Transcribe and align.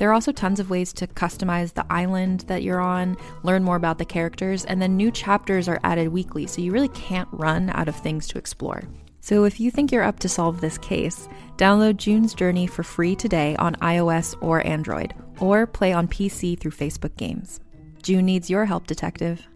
There 0.00 0.08
are 0.08 0.14
also 0.14 0.32
tons 0.32 0.60
of 0.60 0.70
ways 0.70 0.94
to 0.94 1.06
customize 1.06 1.74
the 1.74 1.84
island 1.92 2.40
that 2.46 2.62
you're 2.62 2.80
on, 2.80 3.18
learn 3.42 3.62
more 3.62 3.76
about 3.76 3.98
the 3.98 4.06
characters, 4.06 4.64
and 4.64 4.80
then 4.80 4.96
new 4.96 5.10
chapters 5.10 5.68
are 5.68 5.78
added 5.84 6.08
weekly, 6.08 6.46
so 6.46 6.62
you 6.62 6.72
really 6.72 6.88
can't 6.88 7.28
run 7.32 7.68
out 7.74 7.86
of 7.86 7.94
things 7.94 8.26
to 8.28 8.38
explore. 8.38 8.82
So 9.20 9.44
if 9.44 9.60
you 9.60 9.70
think 9.70 9.92
you're 9.92 10.02
up 10.02 10.18
to 10.20 10.28
solve 10.30 10.62
this 10.62 10.78
case, 10.78 11.28
download 11.58 11.98
June's 11.98 12.32
Journey 12.32 12.66
for 12.66 12.82
free 12.82 13.14
today 13.14 13.56
on 13.56 13.74
iOS 13.74 14.34
or 14.40 14.66
Android, 14.66 15.12
or 15.38 15.66
play 15.66 15.92
on 15.92 16.08
PC 16.08 16.58
through 16.58 16.70
Facebook 16.70 17.14
Games. 17.18 17.60
June 18.02 18.24
needs 18.24 18.48
your 18.48 18.64
help, 18.64 18.86
detective. 18.86 19.46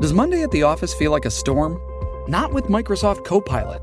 Does 0.00 0.14
Monday 0.14 0.42
at 0.42 0.50
the 0.50 0.62
office 0.62 0.94
feel 0.94 1.10
like 1.10 1.26
a 1.26 1.30
storm? 1.30 1.78
Not 2.26 2.54
with 2.54 2.68
Microsoft 2.68 3.26
Copilot. 3.26 3.82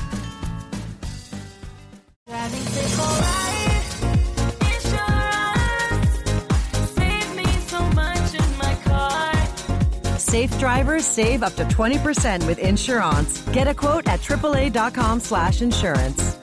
Safe 10.17 10.57
drivers 10.57 11.05
save 11.05 11.43
up 11.43 11.55
to 11.55 11.65
20% 11.65 12.47
with 12.47 12.57
insurance. 12.59 13.41
Get 13.51 13.67
a 13.67 13.73
quote 13.73 14.07
at 14.07 14.21
AAA.com 14.21 15.19
slash 15.19 15.61
insurance. 15.61 16.37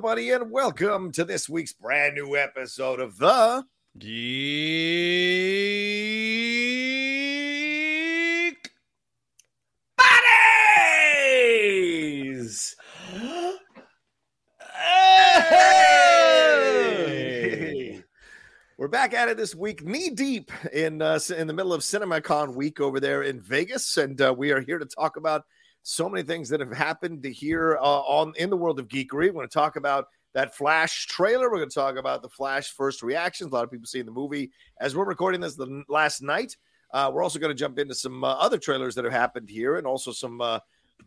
Everybody, 0.00 0.30
and 0.30 0.50
welcome 0.50 1.12
to 1.12 1.26
this 1.26 1.46
week's 1.46 1.74
brand 1.74 2.14
new 2.14 2.34
episode 2.34 3.00
of 3.00 3.18
the 3.18 3.62
Geek 3.98 4.10
Buddies. 11.58 12.74
Hey! 14.72 16.02
We're 18.78 18.88
back 18.88 19.12
at 19.12 19.28
it 19.28 19.36
this 19.36 19.54
week, 19.54 19.84
knee 19.84 20.08
deep 20.08 20.50
in 20.72 21.02
uh, 21.02 21.20
in 21.36 21.46
the 21.46 21.52
middle 21.52 21.74
of 21.74 21.82
CinemaCon 21.82 22.54
week 22.54 22.80
over 22.80 23.00
there 23.00 23.22
in 23.22 23.38
Vegas, 23.42 23.98
and 23.98 24.18
uh, 24.18 24.34
we 24.34 24.50
are 24.50 24.62
here 24.62 24.78
to 24.78 24.86
talk 24.86 25.18
about 25.18 25.44
so 25.82 26.08
many 26.08 26.22
things 26.22 26.48
that 26.48 26.60
have 26.60 26.72
happened 26.72 27.22
to 27.22 27.32
here 27.32 27.78
uh, 27.80 28.00
on 28.00 28.32
in 28.36 28.50
the 28.50 28.56
world 28.56 28.78
of 28.78 28.88
geekery. 28.88 29.28
We're 29.28 29.32
going 29.32 29.48
to 29.48 29.52
talk 29.52 29.76
about 29.76 30.06
that 30.34 30.54
Flash 30.54 31.06
trailer. 31.06 31.50
We're 31.50 31.58
going 31.58 31.70
to 31.70 31.74
talk 31.74 31.96
about 31.96 32.22
the 32.22 32.28
Flash 32.28 32.70
first 32.70 33.02
reactions. 33.02 33.50
A 33.50 33.54
lot 33.54 33.64
of 33.64 33.70
people 33.70 33.86
seeing 33.86 34.06
the 34.06 34.12
movie 34.12 34.50
as 34.80 34.94
we're 34.94 35.04
recording 35.04 35.40
this 35.40 35.56
the 35.56 35.82
last 35.88 36.22
night. 36.22 36.56
Uh, 36.92 37.10
we're 37.12 37.22
also 37.22 37.38
going 37.38 37.50
to 37.50 37.58
jump 37.58 37.78
into 37.78 37.94
some 37.94 38.24
uh, 38.24 38.32
other 38.34 38.58
trailers 38.58 38.94
that 38.96 39.04
have 39.04 39.12
happened 39.12 39.48
here, 39.48 39.76
and 39.76 39.86
also 39.86 40.10
some 40.10 40.40
uh, 40.40 40.58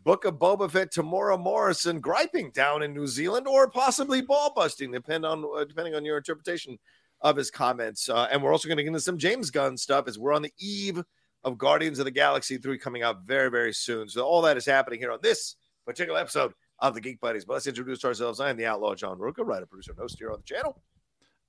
Book 0.02 0.24
of 0.24 0.36
Boba 0.36 0.70
Fett, 0.70 0.92
Temuera 0.92 1.38
Morrison 1.38 2.00
griping 2.00 2.50
down 2.50 2.82
in 2.82 2.94
New 2.94 3.06
Zealand, 3.06 3.46
or 3.46 3.70
possibly 3.70 4.22
ball 4.22 4.52
busting, 4.54 4.90
depend 4.90 5.24
on 5.24 5.44
uh, 5.56 5.64
depending 5.64 5.94
on 5.94 6.04
your 6.04 6.16
interpretation 6.16 6.78
of 7.20 7.36
his 7.36 7.50
comments. 7.50 8.08
Uh, 8.08 8.28
and 8.30 8.42
we're 8.42 8.52
also 8.52 8.68
going 8.68 8.76
to 8.76 8.82
get 8.82 8.88
into 8.88 9.00
some 9.00 9.18
James 9.18 9.50
Gunn 9.50 9.76
stuff 9.76 10.08
as 10.08 10.18
we're 10.18 10.32
on 10.32 10.42
the 10.42 10.52
eve 10.58 11.02
of 11.44 11.58
Guardians 11.58 11.98
of 11.98 12.04
the 12.04 12.10
Galaxy 12.10 12.56
3 12.56 12.78
coming 12.78 13.02
out 13.02 13.24
very, 13.26 13.50
very 13.50 13.72
soon. 13.72 14.08
So 14.08 14.22
all 14.24 14.42
that 14.42 14.56
is 14.56 14.66
happening 14.66 14.98
here 14.98 15.12
on 15.12 15.18
this 15.22 15.56
particular 15.86 16.18
episode 16.18 16.52
of 16.78 16.94
the 16.94 17.00
Geek 17.00 17.20
Buddies. 17.20 17.44
But 17.44 17.54
let's 17.54 17.66
introduce 17.66 18.04
ourselves. 18.04 18.40
I 18.40 18.50
am 18.50 18.56
the 18.56 18.66
Outlaw 18.66 18.94
John 18.94 19.18
Rocha, 19.18 19.44
writer, 19.44 19.66
producer, 19.66 19.92
and 19.92 20.00
host 20.00 20.16
here 20.18 20.30
on 20.30 20.38
the 20.38 20.54
channel. 20.54 20.82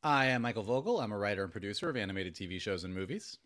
I 0.03 0.25
am 0.27 0.43
Michael 0.43 0.63
Vogel. 0.63 0.99
I'm 0.99 1.11
a 1.11 1.17
writer 1.17 1.43
and 1.43 1.51
producer 1.51 1.89
of 1.89 1.97
animated 1.97 2.35
TV 2.35 2.61
shows 2.61 2.83
and 2.83 2.93
movies. 2.93 3.39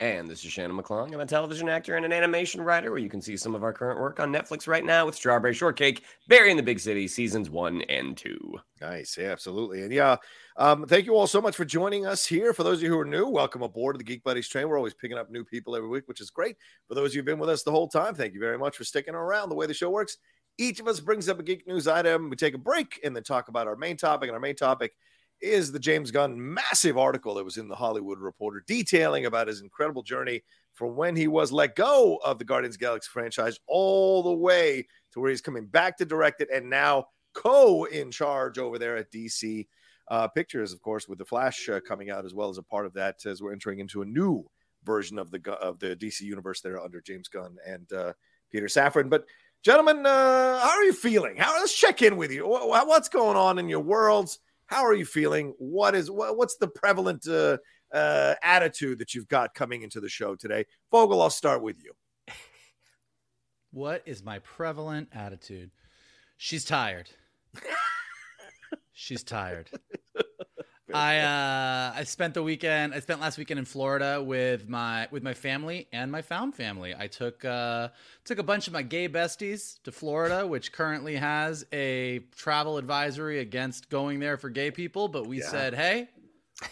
And 0.00 0.28
this 0.28 0.44
is 0.44 0.50
Shannon 0.50 0.76
McClung. 0.76 1.14
I'm 1.14 1.20
a 1.20 1.26
television 1.26 1.68
actor 1.68 1.96
and 1.96 2.04
an 2.04 2.12
animation 2.12 2.60
writer 2.60 2.90
where 2.90 2.98
you 2.98 3.08
can 3.08 3.22
see 3.22 3.36
some 3.36 3.54
of 3.54 3.62
our 3.62 3.72
current 3.72 4.00
work 4.00 4.18
on 4.18 4.32
Netflix 4.32 4.66
right 4.66 4.84
now 4.84 5.06
with 5.06 5.14
Strawberry 5.14 5.54
Shortcake, 5.54 6.02
Berry 6.26 6.50
in 6.50 6.56
the 6.56 6.62
Big 6.62 6.80
City, 6.80 7.06
seasons 7.06 7.48
one 7.48 7.82
and 7.82 8.16
two. 8.16 8.58
Nice. 8.80 9.16
Yeah, 9.16 9.30
absolutely. 9.30 9.82
And 9.82 9.92
yeah, 9.92 10.16
um, 10.56 10.86
thank 10.86 11.06
you 11.06 11.14
all 11.14 11.28
so 11.28 11.40
much 11.40 11.54
for 11.54 11.64
joining 11.64 12.04
us 12.04 12.26
here. 12.26 12.52
For 12.52 12.64
those 12.64 12.78
of 12.78 12.82
you 12.82 12.88
who 12.88 12.98
are 12.98 13.04
new, 13.04 13.28
welcome 13.28 13.62
aboard 13.62 13.96
the 13.96 14.04
Geek 14.04 14.24
Buddies 14.24 14.48
train. 14.48 14.68
We're 14.68 14.76
always 14.76 14.94
picking 14.94 15.18
up 15.18 15.30
new 15.30 15.44
people 15.44 15.76
every 15.76 15.88
week, 15.88 16.08
which 16.08 16.20
is 16.20 16.30
great. 16.30 16.56
For 16.88 16.96
those 16.96 17.10
of 17.10 17.14
you 17.14 17.18
who've 17.20 17.26
been 17.26 17.38
with 17.38 17.50
us 17.50 17.62
the 17.62 17.70
whole 17.70 17.88
time, 17.88 18.16
thank 18.16 18.34
you 18.34 18.40
very 18.40 18.58
much 18.58 18.76
for 18.76 18.84
sticking 18.84 19.14
around. 19.14 19.50
The 19.50 19.54
way 19.54 19.66
the 19.66 19.74
show 19.74 19.90
works, 19.90 20.16
each 20.58 20.80
of 20.80 20.88
us 20.88 20.98
brings 20.98 21.28
up 21.28 21.38
a 21.38 21.44
geek 21.44 21.66
news 21.68 21.86
item. 21.86 22.28
We 22.28 22.36
take 22.36 22.54
a 22.54 22.58
break 22.58 22.98
and 23.04 23.14
then 23.14 23.22
talk 23.22 23.46
about 23.46 23.68
our 23.68 23.76
main 23.76 23.96
topic. 23.96 24.28
And 24.28 24.34
our 24.34 24.40
main 24.40 24.56
topic 24.56 24.94
is 25.42 25.72
the 25.72 25.78
James 25.78 26.10
Gunn 26.10 26.54
massive 26.54 26.96
article 26.96 27.34
that 27.34 27.44
was 27.44 27.56
in 27.56 27.68
the 27.68 27.74
Hollywood 27.74 28.18
Reporter 28.20 28.62
detailing 28.66 29.26
about 29.26 29.48
his 29.48 29.60
incredible 29.60 30.02
journey 30.02 30.42
from 30.72 30.96
when 30.96 31.16
he 31.16 31.28
was 31.28 31.52
let 31.52 31.76
go 31.76 32.18
of 32.24 32.38
the 32.38 32.44
Guardians 32.44 32.76
Galaxy 32.76 33.08
franchise 33.12 33.58
all 33.66 34.22
the 34.22 34.32
way 34.32 34.86
to 35.12 35.20
where 35.20 35.30
he's 35.30 35.40
coming 35.40 35.66
back 35.66 35.98
to 35.98 36.04
direct 36.04 36.40
it 36.40 36.48
and 36.52 36.70
now 36.70 37.06
co 37.34 37.84
in 37.84 38.10
charge 38.10 38.58
over 38.58 38.78
there 38.78 38.96
at 38.96 39.10
DC 39.10 39.66
uh, 40.08 40.28
Pictures, 40.28 40.72
of 40.72 40.82
course, 40.82 41.08
with 41.08 41.18
the 41.18 41.24
Flash 41.24 41.68
uh, 41.68 41.80
coming 41.86 42.10
out 42.10 42.24
as 42.24 42.34
well 42.34 42.48
as 42.48 42.58
a 42.58 42.62
part 42.62 42.86
of 42.86 42.92
that 42.94 43.24
as 43.24 43.40
we're 43.42 43.52
entering 43.52 43.78
into 43.78 44.02
a 44.02 44.06
new 44.06 44.44
version 44.84 45.18
of 45.18 45.30
the 45.30 45.40
of 45.52 45.78
the 45.78 45.96
DC 45.96 46.22
universe 46.22 46.60
there 46.60 46.80
under 46.80 47.00
James 47.00 47.28
Gunn 47.28 47.56
and 47.66 47.90
uh, 47.92 48.12
Peter 48.50 48.66
Safran. 48.66 49.08
But 49.08 49.24
gentlemen, 49.62 50.04
uh, 50.04 50.58
how 50.60 50.70
are 50.70 50.84
you 50.84 50.92
feeling? 50.92 51.36
How 51.36 51.54
let's 51.54 51.76
check 51.76 52.02
in 52.02 52.16
with 52.16 52.30
you. 52.32 52.46
Wha- 52.46 52.84
What's 52.84 53.08
going 53.08 53.36
on 53.36 53.58
in 53.58 53.68
your 53.68 53.80
worlds? 53.80 54.38
How 54.72 54.86
are 54.86 54.94
you 54.94 55.04
feeling? 55.04 55.52
What 55.58 55.94
is 55.94 56.10
what, 56.10 56.38
what's 56.38 56.56
the 56.56 56.66
prevalent 56.66 57.28
uh, 57.28 57.58
uh, 57.92 58.36
attitude 58.42 59.00
that 59.00 59.14
you've 59.14 59.28
got 59.28 59.52
coming 59.54 59.82
into 59.82 60.00
the 60.00 60.08
show 60.08 60.34
today? 60.34 60.64
Vogel, 60.90 61.20
I'll 61.20 61.28
start 61.28 61.62
with 61.62 61.76
you. 61.82 61.92
What 63.74 64.02
is 64.04 64.22
my 64.22 64.38
prevalent 64.40 65.08
attitude? 65.14 65.70
She's 66.36 66.62
tired. 66.62 67.08
She's 68.92 69.24
tired. 69.24 69.70
I 70.94 71.18
uh 71.20 71.92
I 71.96 72.04
spent 72.04 72.34
the 72.34 72.42
weekend 72.42 72.94
I 72.94 73.00
spent 73.00 73.20
last 73.20 73.38
weekend 73.38 73.58
in 73.58 73.64
Florida 73.64 74.22
with 74.22 74.68
my 74.68 75.08
with 75.10 75.22
my 75.22 75.34
family 75.34 75.88
and 75.92 76.10
my 76.12 76.22
found 76.22 76.54
family. 76.54 76.94
I 76.96 77.06
took 77.06 77.44
uh 77.44 77.88
took 78.24 78.38
a 78.38 78.42
bunch 78.42 78.66
of 78.66 78.72
my 78.72 78.82
gay 78.82 79.08
besties 79.08 79.82
to 79.84 79.92
Florida, 79.92 80.46
which 80.46 80.72
currently 80.72 81.16
has 81.16 81.64
a 81.72 82.20
travel 82.36 82.78
advisory 82.78 83.38
against 83.40 83.90
going 83.90 84.20
there 84.20 84.36
for 84.36 84.50
gay 84.50 84.70
people, 84.70 85.08
but 85.08 85.26
we 85.26 85.38
Yeah. 85.38 85.48
said, 85.48 85.74
"Hey, 85.74 86.08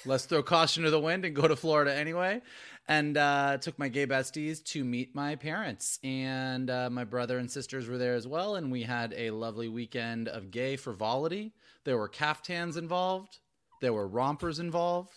let's 0.04 0.24
throw 0.26 0.42
caution 0.42 0.84
to 0.84 0.90
the 0.90 1.00
wind 1.00 1.24
and 1.24 1.34
go 1.34 1.48
to 1.48 1.56
Florida 1.56 1.94
anyway." 1.94 2.42
And 2.88 3.16
uh, 3.16 3.58
took 3.58 3.78
my 3.78 3.88
gay 3.88 4.06
besties 4.06 4.64
to 4.72 4.82
meet 4.82 5.14
my 5.14 5.36
parents, 5.36 6.00
and 6.02 6.68
uh, 6.68 6.90
my 6.90 7.04
brother 7.04 7.38
and 7.38 7.48
sisters 7.48 7.86
were 7.88 7.98
there 7.98 8.14
as 8.16 8.26
well. 8.26 8.56
And 8.56 8.72
we 8.72 8.82
had 8.82 9.14
a 9.16 9.30
lovely 9.30 9.68
weekend 9.68 10.26
of 10.26 10.50
gay 10.50 10.76
frivolity. 10.76 11.52
There 11.84 11.96
were 11.96 12.08
caftans 12.08 12.76
involved. 12.76 13.38
There 13.80 13.92
were 13.92 14.06
rompers 14.06 14.58
involved. 14.58 15.14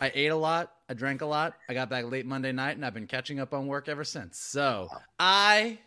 I 0.00 0.12
ate 0.14 0.28
a 0.28 0.36
lot. 0.36 0.72
I 0.88 0.94
drank 0.94 1.22
a 1.22 1.26
lot. 1.26 1.54
I 1.68 1.74
got 1.74 1.88
back 1.88 2.04
late 2.10 2.26
Monday 2.26 2.52
night, 2.52 2.76
and 2.76 2.84
I've 2.84 2.92
been 2.94 3.06
catching 3.06 3.40
up 3.40 3.54
on 3.54 3.66
work 3.66 3.88
ever 3.88 4.04
since. 4.04 4.38
So 4.38 4.88
I 5.18 5.78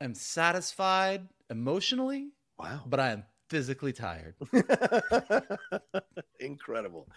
am 0.00 0.14
satisfied 0.14 1.28
emotionally, 1.48 2.30
Wow. 2.58 2.82
but 2.86 2.98
I 2.98 3.10
am 3.12 3.24
physically 3.48 3.92
tired. 3.92 4.34
Incredible. 6.40 7.08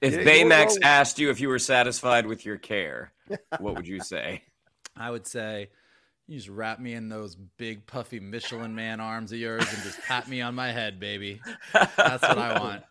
If 0.00 0.14
Yeah, 0.14 0.22
Baymax 0.24 0.74
you're- 0.74 0.84
asked 0.84 1.18
you 1.18 1.30
if 1.30 1.40
you 1.40 1.48
were 1.48 1.58
satisfied 1.58 2.26
with 2.26 2.44
your 2.44 2.58
care, 2.58 3.12
what 3.58 3.74
would 3.76 3.86
you 3.86 4.00
say? 4.00 4.42
I 4.96 5.10
would 5.10 5.26
say 5.26 5.70
you 6.28 6.36
just 6.36 6.48
wrap 6.50 6.78
me 6.78 6.92
in 6.92 7.08
those 7.08 7.34
big 7.34 7.86
puffy 7.86 8.20
Michelin 8.20 8.74
man 8.74 9.00
arms 9.00 9.32
of 9.32 9.38
yours 9.38 9.66
and 9.72 9.82
just 9.82 9.98
pat 10.02 10.28
me 10.28 10.42
on 10.42 10.54
my 10.54 10.70
head, 10.70 11.00
baby. 11.00 11.40
That's 11.72 12.22
what 12.22 12.38
I 12.38 12.60
want. 12.60 12.82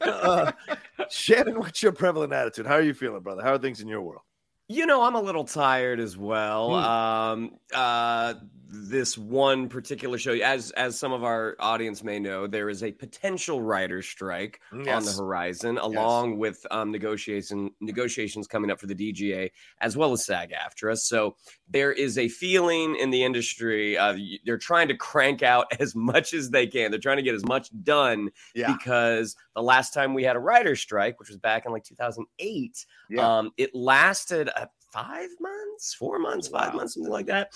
Uh, 0.00 0.52
Shannon, 1.10 1.58
what's 1.58 1.82
your 1.82 1.92
prevalent 1.92 2.32
attitude? 2.32 2.66
How 2.66 2.76
are 2.76 2.82
you 2.82 2.94
feeling, 2.94 3.20
brother? 3.20 3.42
How 3.42 3.52
are 3.52 3.58
things 3.58 3.82
in 3.82 3.88
your 3.88 4.00
world? 4.00 4.22
You 4.66 4.86
know, 4.86 5.02
I'm 5.02 5.14
a 5.14 5.20
little 5.20 5.44
tired 5.44 6.00
as 6.00 6.16
well. 6.16 6.68
Hmm. 6.70 6.74
Um, 6.74 7.58
uh, 7.74 8.34
this 8.72 9.18
one 9.18 9.68
particular 9.68 10.16
show, 10.16 10.32
as 10.32 10.70
as 10.72 10.96
some 10.96 11.12
of 11.12 11.24
our 11.24 11.56
audience 11.58 12.04
may 12.04 12.20
know, 12.20 12.46
there 12.46 12.68
is 12.68 12.84
a 12.84 12.92
potential 12.92 13.60
writer 13.60 14.00
strike 14.00 14.60
on 14.72 14.84
the 14.84 15.12
horizon, 15.18 15.76
along 15.78 16.38
with 16.38 16.64
um, 16.70 16.92
negotiation 16.92 17.70
negotiations 17.80 18.46
coming 18.46 18.70
up 18.70 18.78
for 18.78 18.86
the 18.86 18.94
DGA 18.94 19.50
as 19.80 19.96
well 19.96 20.12
as 20.12 20.24
SAG-AFTRA. 20.24 20.96
So 20.98 21.34
there 21.68 21.90
is 21.92 22.16
a 22.16 22.28
feeling 22.28 22.94
in 22.96 23.10
the 23.10 23.24
industry. 23.24 23.98
Uh, 23.98 24.16
they're 24.46 24.56
trying 24.58 24.86
to 24.88 24.96
crank 24.96 25.42
out 25.42 25.66
as 25.80 25.96
much 25.96 26.32
as 26.32 26.50
they 26.50 26.66
can. 26.68 26.92
They're 26.92 27.00
trying 27.00 27.16
to 27.16 27.22
get 27.24 27.34
as 27.34 27.44
much 27.44 27.70
done 27.82 28.30
Yeah. 28.54 28.72
because 28.72 29.34
the 29.56 29.62
last 29.62 29.92
time 29.92 30.14
we 30.14 30.22
had 30.22 30.36
a 30.36 30.40
writer 30.40 30.76
strike, 30.76 31.18
which 31.18 31.28
was 31.28 31.38
back 31.38 31.66
in 31.66 31.72
like 31.72 31.82
2008, 31.82 32.86
Yeah. 33.10 33.38
um, 33.38 33.50
it 33.56 33.74
lasted 33.74 34.48
uh, 34.54 34.66
five 34.92 35.30
months, 35.40 35.92
four 35.94 36.20
months, 36.20 36.46
five 36.46 36.72
Wow. 36.72 36.78
months, 36.78 36.94
something 36.94 37.12
like 37.12 37.26
that. 37.26 37.50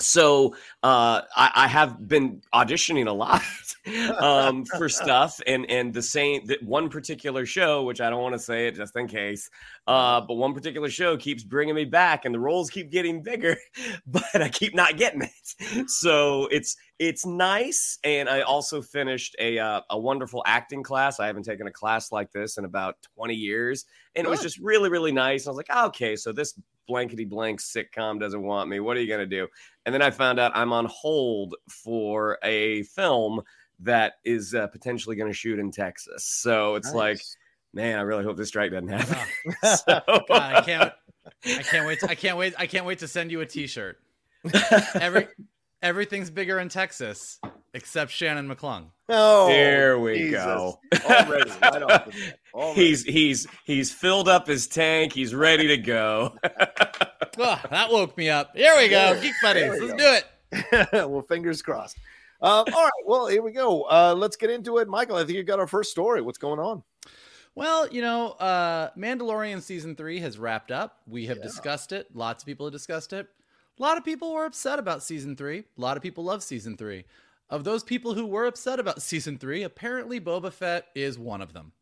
So 0.00 0.54
uh, 0.84 1.22
I, 1.36 1.50
I 1.54 1.68
have 1.68 2.06
been 2.06 2.40
auditioning 2.54 3.08
a 3.08 3.12
lot 3.12 3.42
um, 4.22 4.64
for 4.64 4.88
stuff, 4.88 5.40
and 5.44 5.68
and 5.68 5.92
the 5.92 6.02
same 6.02 6.46
that 6.46 6.62
one 6.62 6.88
particular 6.88 7.44
show, 7.44 7.82
which 7.82 8.00
I 8.00 8.08
don't 8.08 8.22
want 8.22 8.34
to 8.34 8.38
say 8.38 8.68
it 8.68 8.76
just 8.76 8.94
in 8.94 9.08
case, 9.08 9.50
uh, 9.88 10.20
but 10.20 10.34
one 10.34 10.54
particular 10.54 10.88
show 10.88 11.16
keeps 11.16 11.42
bringing 11.42 11.74
me 11.74 11.84
back, 11.84 12.24
and 12.24 12.32
the 12.32 12.38
roles 12.38 12.70
keep 12.70 12.92
getting 12.92 13.24
bigger, 13.24 13.56
but 14.06 14.40
I 14.40 14.48
keep 14.48 14.72
not 14.72 14.96
getting 14.98 15.22
it. 15.22 15.90
So 15.90 16.46
it's 16.52 16.76
it's 17.00 17.26
nice, 17.26 17.98
and 18.04 18.28
I 18.28 18.42
also 18.42 18.80
finished 18.80 19.34
a 19.40 19.58
uh, 19.58 19.80
a 19.90 19.98
wonderful 19.98 20.44
acting 20.46 20.84
class. 20.84 21.18
I 21.18 21.26
haven't 21.26 21.42
taken 21.42 21.66
a 21.66 21.72
class 21.72 22.12
like 22.12 22.30
this 22.30 22.56
in 22.56 22.64
about 22.64 22.94
twenty 23.16 23.34
years, 23.34 23.84
and 24.14 24.24
it 24.24 24.30
was 24.30 24.42
just 24.42 24.58
really 24.58 24.90
really 24.90 25.12
nice. 25.12 25.48
I 25.48 25.50
was 25.50 25.56
like, 25.56 25.66
"Ah, 25.70 25.86
okay, 25.86 26.14
so 26.14 26.30
this 26.30 26.54
blankety 26.88 27.24
blank 27.24 27.60
sitcom 27.60 28.18
doesn't 28.18 28.42
want 28.42 28.68
me. 28.68 28.80
What 28.80 28.96
are 28.96 29.00
you 29.00 29.08
gonna 29.08 29.26
do? 29.26 29.46
And 29.86 29.94
then 29.94 30.02
I 30.02 30.10
found 30.10 30.40
out 30.40 30.52
I'm 30.54 30.72
on 30.72 30.86
hold 30.86 31.54
for 31.68 32.38
a 32.42 32.82
film 32.82 33.42
that 33.80 34.14
is 34.24 34.54
uh, 34.54 34.66
potentially 34.66 35.14
going 35.14 35.30
to 35.30 35.36
shoot 35.36 35.58
in 35.58 35.70
Texas. 35.70 36.24
So 36.24 36.74
it's 36.74 36.92
like, 36.92 37.20
man, 37.72 37.96
I 37.96 38.02
really 38.02 38.24
hope 38.24 38.36
this 38.36 38.48
strike 38.48 38.72
doesn't 38.72 38.88
happen. 38.88 39.16
Oh, 39.62 39.76
So- 39.86 40.02
God, 40.06 40.30
I 40.30 40.60
can't. 40.62 40.92
I 41.46 41.62
can't 41.62 41.86
wait. 41.86 42.02
I 42.02 42.14
can't 42.16 42.36
wait. 42.36 42.54
I 42.58 42.66
can't 42.66 42.84
wait 42.86 42.98
to 43.00 43.08
send 43.08 43.30
you 43.30 43.40
a 43.40 43.46
T-shirt. 43.46 43.98
Every 44.94 45.28
everything's 45.82 46.30
bigger 46.30 46.58
in 46.58 46.68
Texas 46.68 47.38
except 47.74 48.10
Shannon 48.10 48.48
McClung. 48.48 48.86
Oh, 49.08 49.48
There 49.48 49.98
we 49.98 50.18
Jesus. 50.18 50.44
go. 50.44 50.78
Already, 51.04 51.50
right 51.62 51.82
off 51.82 52.04
the 52.06 52.72
he's 52.74 53.04
he's 53.04 53.46
he's 53.64 53.90
filled 53.92 54.28
up 54.28 54.46
his 54.46 54.66
tank. 54.66 55.12
He's 55.12 55.34
ready 55.34 55.66
to 55.68 55.76
go. 55.78 56.36
Oh, 57.40 57.60
that 57.70 57.92
woke 57.92 58.16
me 58.18 58.28
up. 58.30 58.56
Here 58.56 58.74
we 58.76 58.88
go, 58.88 59.14
There- 59.14 59.22
Geek 59.22 59.34
Buddies. 59.40 59.68
Let's 59.80 59.92
go. 59.92 59.96
do 59.96 60.18
it. 60.82 60.88
well, 61.08 61.22
fingers 61.22 61.62
crossed. 61.62 61.96
Um, 62.42 62.64
all 62.74 62.82
right. 62.82 62.90
Well, 63.06 63.28
here 63.28 63.42
we 63.42 63.52
go. 63.52 63.82
Uh, 63.82 64.12
let's 64.18 64.34
get 64.34 64.50
into 64.50 64.78
it. 64.78 64.88
Michael, 64.88 65.14
I 65.14 65.20
think 65.20 65.36
you 65.36 65.44
got 65.44 65.60
our 65.60 65.68
first 65.68 65.92
story. 65.92 66.20
What's 66.20 66.38
going 66.38 66.58
on? 66.58 66.82
Well, 67.54 67.86
you 67.90 68.02
know, 68.02 68.32
uh, 68.32 68.90
Mandalorian 68.98 69.62
season 69.62 69.94
three 69.94 70.18
has 70.18 70.36
wrapped 70.36 70.72
up. 70.72 70.98
We 71.06 71.26
have 71.26 71.36
Yeah. 71.36 71.44
discussed 71.44 71.92
it. 71.92 72.08
Lots 72.12 72.42
of 72.42 72.46
people 72.48 72.66
have 72.66 72.72
discussed 72.72 73.12
it. 73.12 73.28
A 73.78 73.82
lot 73.82 73.98
of 73.98 74.04
people 74.04 74.32
were 74.32 74.44
upset 74.44 74.80
about 74.80 75.04
season 75.04 75.36
three. 75.36 75.58
A 75.60 75.80
lot 75.80 75.96
of 75.96 76.02
people 76.02 76.24
love 76.24 76.42
season 76.42 76.76
three. 76.76 77.04
Of 77.50 77.64
those 77.64 77.82
people 77.82 78.14
who 78.14 78.26
were 78.26 78.46
upset 78.46 78.78
about 78.78 79.00
season 79.00 79.38
three, 79.38 79.62
apparently 79.62 80.20
Boba 80.20 80.52
Fett 80.52 80.86
is 80.94 81.18
one 81.18 81.40
of 81.40 81.52
them. 81.54 81.72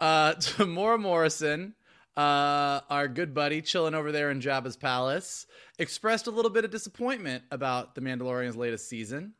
Uh, 0.00 0.34
Temuera 0.34 1.00
Morrison, 1.00 1.74
uh, 2.16 2.80
our 2.90 3.06
good 3.06 3.34
buddy 3.34 3.62
chilling 3.62 3.94
over 3.94 4.10
there 4.10 4.30
in 4.30 4.40
Jabba's 4.40 4.76
palace, 4.76 5.46
expressed 5.78 6.26
a 6.26 6.32
little 6.32 6.50
bit 6.50 6.64
of 6.64 6.72
disappointment 6.72 7.44
about 7.52 7.94
the 7.94 8.00
Mandalorian's 8.00 8.56
latest 8.56 8.88
season. 8.88 9.34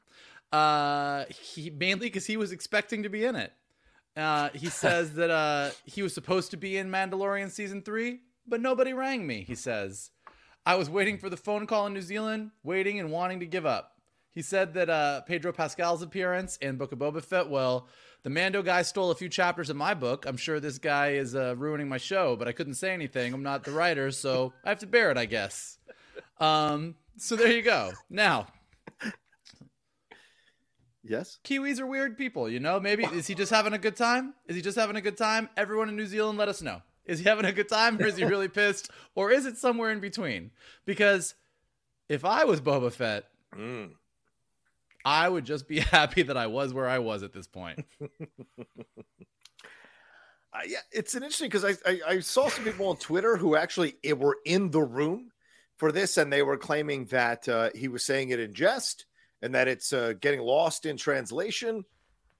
Uh, 0.52 1.24
he 1.28 1.70
mainly 1.70 2.06
because 2.06 2.26
he 2.26 2.36
was 2.36 2.52
expecting 2.52 3.02
to 3.02 3.08
be 3.08 3.24
in 3.24 3.34
it. 3.34 3.52
Uh, 4.16 4.50
he 4.54 4.66
says 4.68 5.14
that 5.14 5.30
uh, 5.30 5.70
he 5.84 6.02
was 6.02 6.14
supposed 6.14 6.52
to 6.52 6.56
be 6.56 6.76
in 6.76 6.90
Mandalorian 6.90 7.50
season 7.50 7.82
three, 7.82 8.20
but 8.46 8.60
nobody 8.60 8.92
rang 8.92 9.26
me. 9.26 9.42
He 9.42 9.56
says, 9.56 10.10
I 10.64 10.76
was 10.76 10.88
waiting 10.88 11.18
for 11.18 11.28
the 11.28 11.36
phone 11.36 11.66
call 11.66 11.86
in 11.86 11.94
New 11.94 12.02
Zealand, 12.02 12.52
waiting 12.62 13.00
and 13.00 13.10
wanting 13.10 13.40
to 13.40 13.46
give 13.46 13.66
up. 13.66 13.97
He 14.38 14.42
said 14.42 14.74
that 14.74 14.88
uh, 14.88 15.22
Pedro 15.22 15.52
Pascal's 15.52 16.00
appearance 16.00 16.58
in 16.58 16.76
Book 16.76 16.92
of 16.92 17.00
Boba 17.00 17.20
Fett, 17.24 17.48
well, 17.48 17.88
the 18.22 18.30
Mando 18.30 18.62
guy 18.62 18.82
stole 18.82 19.10
a 19.10 19.14
few 19.16 19.28
chapters 19.28 19.68
of 19.68 19.74
my 19.74 19.94
book. 19.94 20.26
I'm 20.28 20.36
sure 20.36 20.60
this 20.60 20.78
guy 20.78 21.14
is 21.14 21.34
uh, 21.34 21.56
ruining 21.56 21.88
my 21.88 21.96
show, 21.96 22.36
but 22.36 22.46
I 22.46 22.52
couldn't 22.52 22.74
say 22.74 22.92
anything. 22.94 23.34
I'm 23.34 23.42
not 23.42 23.64
the 23.64 23.72
writer, 23.72 24.12
so 24.12 24.52
I 24.64 24.68
have 24.68 24.78
to 24.78 24.86
bear 24.86 25.10
it, 25.10 25.16
I 25.16 25.24
guess. 25.24 25.78
Um, 26.38 26.94
so 27.16 27.34
there 27.34 27.50
you 27.50 27.62
go. 27.62 27.90
Now, 28.08 28.46
Yes. 31.02 31.40
Kiwis 31.42 31.80
are 31.80 31.86
weird 31.88 32.16
people, 32.16 32.48
you 32.48 32.60
know? 32.60 32.78
Maybe 32.78 33.06
is 33.06 33.26
he 33.26 33.34
just 33.34 33.50
having 33.50 33.72
a 33.72 33.78
good 33.78 33.96
time? 33.96 34.34
Is 34.46 34.54
he 34.54 34.62
just 34.62 34.78
having 34.78 34.94
a 34.94 35.00
good 35.00 35.16
time? 35.16 35.48
Everyone 35.56 35.88
in 35.88 35.96
New 35.96 36.06
Zealand, 36.06 36.38
let 36.38 36.46
us 36.48 36.62
know. 36.62 36.80
Is 37.06 37.18
he 37.18 37.24
having 37.24 37.44
a 37.44 37.52
good 37.52 37.68
time 37.68 37.98
or 38.00 38.06
is 38.06 38.16
he 38.16 38.24
really 38.24 38.46
pissed? 38.60 38.88
Or 39.16 39.32
is 39.32 39.46
it 39.46 39.56
somewhere 39.58 39.90
in 39.90 39.98
between? 39.98 40.52
Because 40.86 41.34
if 42.08 42.24
I 42.24 42.44
was 42.44 42.60
Boba 42.60 42.92
Fett, 42.92 43.24
Mm. 43.56 43.92
I 45.04 45.28
would 45.28 45.44
just 45.44 45.68
be 45.68 45.80
happy 45.80 46.22
that 46.22 46.36
I 46.36 46.46
was 46.46 46.72
where 46.74 46.88
I 46.88 46.98
was 46.98 47.22
at 47.22 47.32
this 47.32 47.46
point. 47.46 47.84
Uh, 50.50 50.60
yeah, 50.66 50.78
it's 50.90 51.14
an 51.14 51.22
interesting 51.22 51.48
because 51.50 51.64
I, 51.64 51.90
I 51.90 52.00
I 52.08 52.20
saw 52.20 52.48
some 52.48 52.64
people 52.64 52.88
on 52.88 52.96
Twitter 52.96 53.36
who 53.36 53.54
actually 53.54 53.96
eh, 54.02 54.12
were 54.12 54.38
in 54.46 54.70
the 54.70 54.80
room 54.82 55.30
for 55.76 55.92
this, 55.92 56.16
and 56.16 56.32
they 56.32 56.42
were 56.42 56.56
claiming 56.56 57.04
that 57.06 57.46
uh, 57.48 57.70
he 57.74 57.88
was 57.88 58.02
saying 58.02 58.30
it 58.30 58.40
in 58.40 58.54
jest 58.54 59.06
and 59.42 59.54
that 59.54 59.68
it's 59.68 59.92
uh, 59.92 60.14
getting 60.20 60.40
lost 60.40 60.86
in 60.86 60.96
translation. 60.96 61.84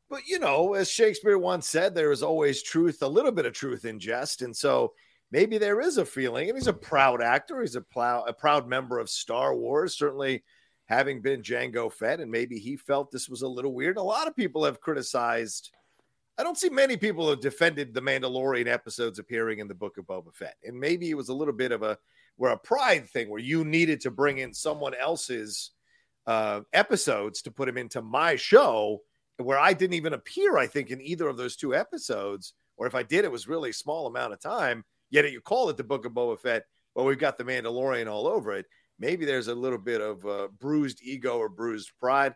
But 0.09 0.27
you 0.27 0.39
know, 0.39 0.73
as 0.73 0.91
Shakespeare 0.91 1.37
once 1.37 1.69
said, 1.69 1.95
there 1.95 2.11
is 2.11 2.23
always 2.23 2.63
truth, 2.63 3.03
a 3.03 3.09
little 3.09 3.31
bit 3.31 3.47
of 3.47 3.53
truth 3.53 3.85
in 3.85 4.01
jest, 4.01 4.41
and 4.41 4.57
so 4.57 4.95
maybe 5.31 5.59
there 5.59 5.81
is 5.81 5.99
a 5.99 6.05
feeling. 6.05 6.49
And 6.49 6.57
he's 6.57 6.67
a 6.67 6.73
proud 6.73 7.23
actor; 7.23 7.61
he's 7.61 7.77
a, 7.77 7.83
plow, 7.83 8.23
a 8.23 8.33
proud 8.33 8.67
member 8.67 8.99
of 8.99 9.11
Star 9.11 9.55
Wars, 9.55 9.99
certainly 9.99 10.43
having 10.89 11.21
been 11.21 11.43
Jango 11.43 11.93
Fett, 11.93 12.21
and 12.21 12.31
maybe 12.31 12.59
he 12.59 12.77
felt 12.77 13.11
this 13.11 13.29
was 13.29 13.43
a 13.43 13.49
little 13.49 13.75
weird. 13.75 13.99
A 13.99 14.03
lot 14.03 14.27
of 14.27 14.35
people 14.35 14.65
have 14.65 14.81
criticized. 14.81 15.71
I 16.39 16.43
don't 16.43 16.57
see 16.57 16.71
many 16.71 16.97
people 16.97 17.29
have 17.29 17.41
defended 17.41 17.93
the 17.93 18.01
Mandalorian 18.01 18.67
episodes 18.67 19.19
appearing 19.19 19.59
in 19.59 19.69
the 19.69 19.75
Book 19.75 19.99
of 19.99 20.07
Boba 20.07 20.35
Fett, 20.35 20.57
and 20.65 20.79
maybe 20.79 21.11
it 21.11 21.17
was 21.17 21.29
a 21.29 21.35
little 21.35 21.55
bit 21.55 21.73
of 21.73 21.83
a 21.83 21.99
where 22.37 22.53
a 22.53 22.59
pride 22.59 23.09
thing 23.11 23.29
where 23.29 23.41
you 23.41 23.65
needed 23.65 24.01
to 24.01 24.11
bring 24.11 24.39
in 24.39 24.55
someone 24.55 24.95
else's 24.95 25.73
uh, 26.27 26.61
episodes 26.73 27.43
to 27.43 27.51
put 27.51 27.69
him 27.69 27.77
into 27.77 28.01
my 28.01 28.37
show, 28.37 29.03
where 29.39 29.59
I 29.59 29.73
didn't 29.73 29.95
even 29.95 30.13
appear. 30.13 30.57
I 30.57 30.69
think 30.69 30.91
in 30.91 31.03
either 31.03 31.27
of 31.27 31.37
those 31.37 31.57
two 31.57 31.75
episodes, 31.75 32.55
or 32.77 32.87
if 32.87 32.95
I 32.95 33.03
did, 33.03 33.25
it 33.25 33.33
was 33.33 33.49
really 33.49 33.71
a 33.71 33.75
small 33.75 34.07
amount 34.07 34.33
of 34.33 34.41
time. 34.41 34.85
Yet 35.11 35.31
you 35.33 35.41
call 35.41 35.69
it 35.69 35.77
the 35.77 35.85
Book 35.85 36.07
of 36.07 36.13
Boba 36.13 36.39
Fett, 36.39 36.65
but 36.95 37.05
we've 37.05 37.19
got 37.19 37.39
the 37.39 37.45
Mandalorian 37.45 38.11
all 38.11 38.27
over 38.27 38.53
it. 38.53 38.67
Maybe 38.99 39.25
there's 39.25 39.49
a 39.49 39.55
little 39.55 39.79
bit 39.79 40.01
of 40.01 40.25
uh, 40.27 40.49
bruised 40.59 41.01
ego 41.03 41.39
or 41.39 41.49
bruised 41.49 41.93
pride. 42.01 42.35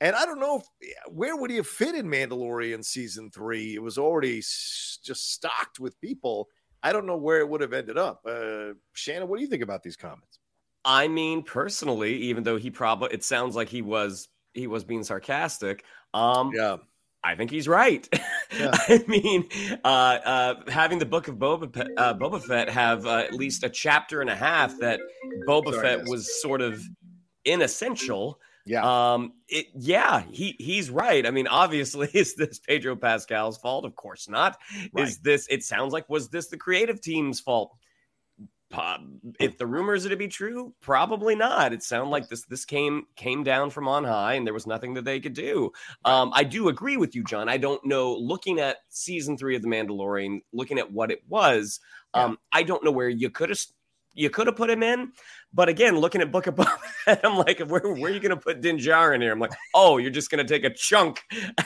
And 0.00 0.14
I 0.16 0.26
don't 0.26 0.40
know 0.40 0.58
if, 0.58 0.94
where 1.08 1.36
would 1.36 1.50
he 1.50 1.56
have 1.56 1.66
fit 1.66 1.94
in 1.94 2.06
Mandalorian 2.06 2.84
season 2.84 3.30
three. 3.30 3.74
It 3.74 3.82
was 3.82 3.96
already 3.96 4.38
s- 4.38 4.98
just 5.02 5.32
stocked 5.32 5.80
with 5.80 6.00
people. 6.00 6.48
I 6.82 6.92
don't 6.92 7.06
know 7.06 7.16
where 7.16 7.38
it 7.38 7.48
would 7.48 7.62
have 7.62 7.72
ended 7.72 7.96
up. 7.96 8.20
Uh, 8.26 8.74
Shannon, 8.92 9.28
what 9.28 9.36
do 9.36 9.42
you 9.42 9.48
think 9.48 9.62
about 9.62 9.82
these 9.82 9.96
comments? 9.96 10.38
I 10.84 11.08
mean, 11.08 11.42
personally, 11.42 12.14
even 12.14 12.44
though 12.44 12.58
he 12.58 12.70
probably 12.70 13.08
it 13.12 13.24
sounds 13.24 13.56
like 13.56 13.68
he 13.68 13.80
was 13.80 14.28
he 14.52 14.66
was 14.66 14.84
being 14.84 15.02
sarcastic. 15.02 15.84
Um, 16.12 16.50
Yeah, 16.54 16.76
I 17.24 17.34
think 17.34 17.50
he's 17.50 17.66
right. 17.66 18.06
Yeah. 18.56 18.70
I 18.88 19.02
mean, 19.08 19.48
uh, 19.82 19.86
uh, 19.86 20.54
having 20.68 20.98
the 20.98 21.06
book 21.06 21.26
of 21.26 21.36
Boba, 21.36 21.88
uh, 21.96 22.14
Boba 22.14 22.42
Fett 22.42 22.68
have 22.68 23.06
uh, 23.06 23.16
at 23.16 23.32
least 23.32 23.64
a 23.64 23.70
chapter 23.70 24.20
and 24.20 24.28
a 24.28 24.36
half 24.36 24.78
that 24.80 25.00
Boba 25.48 25.72
Sorry, 25.72 25.80
Fett 25.80 25.98
yes. 26.00 26.08
was 26.08 26.42
sort 26.42 26.60
of 26.60 26.82
inessential. 27.44 28.38
yeah, 28.66 29.14
Um, 29.14 29.32
it, 29.48 29.66
yeah, 29.74 30.22
he 30.30 30.54
he's 30.58 30.90
right. 30.90 31.26
I 31.26 31.30
mean, 31.30 31.46
obviously, 31.46 32.08
is 32.14 32.34
this 32.34 32.58
Pedro 32.58 32.94
Pascal's 32.94 33.58
fault? 33.58 33.84
Of 33.84 33.96
course 33.96 34.28
not. 34.28 34.58
Right. 34.92 35.08
Is 35.08 35.18
this? 35.18 35.46
It 35.48 35.64
sounds 35.64 35.92
like 35.92 36.08
was 36.08 36.28
this 36.28 36.48
the 36.48 36.58
creative 36.58 37.00
team's 37.00 37.40
fault? 37.40 37.74
If 39.40 39.58
the 39.58 39.66
rumors 39.66 40.04
are 40.04 40.10
to 40.10 40.16
be 40.16 40.28
true, 40.28 40.74
probably 40.80 41.34
not. 41.34 41.72
It 41.72 41.82
sounded 41.82 42.10
like 42.10 42.28
this 42.28 42.44
this 42.46 42.64
came 42.64 43.06
came 43.16 43.44
down 43.44 43.70
from 43.70 43.88
on 43.88 44.04
high, 44.04 44.34
and 44.34 44.46
there 44.46 44.54
was 44.54 44.66
nothing 44.66 44.94
that 44.94 45.04
they 45.04 45.20
could 45.20 45.34
do. 45.34 45.72
Um, 46.04 46.30
I 46.34 46.44
do 46.44 46.68
agree 46.68 46.96
with 46.96 47.14
you, 47.14 47.24
John. 47.24 47.48
I 47.48 47.56
don't 47.56 47.84
know. 47.84 48.14
Looking 48.14 48.60
at 48.60 48.78
season 48.88 49.36
three 49.36 49.56
of 49.56 49.62
The 49.62 49.68
Mandalorian, 49.68 50.42
looking 50.52 50.78
at 50.78 50.92
what 50.92 51.10
it 51.10 51.22
was, 51.28 51.80
um, 52.14 52.38
I 52.52 52.62
don't 52.62 52.84
know 52.84 52.90
where 52.90 53.08
you 53.08 53.30
could 53.30 53.48
have 53.48 53.60
you 54.14 54.30
could 54.30 54.46
have 54.46 54.56
put 54.56 54.70
him 54.70 54.82
in. 54.82 55.12
But 55.52 55.68
again, 55.68 55.96
looking 55.98 56.20
at 56.20 56.32
Book 56.32 56.46
of 56.48 56.54
Boba 56.56 56.78
Fett, 57.04 57.20
I'm 57.24 57.36
like, 57.36 57.60
where, 57.60 57.80
where 57.82 58.10
are 58.10 58.14
you 58.14 58.20
going 58.20 58.30
to 58.30 58.36
put 58.36 58.60
Din 58.60 58.76
Djarin 58.76 59.22
here? 59.22 59.30
I'm 59.32 59.38
like, 59.38 59.52
oh, 59.74 59.98
you're 59.98 60.10
just 60.10 60.30
going 60.30 60.44
to 60.44 60.52
take 60.52 60.64
a 60.64 60.74
chunk 60.74 61.22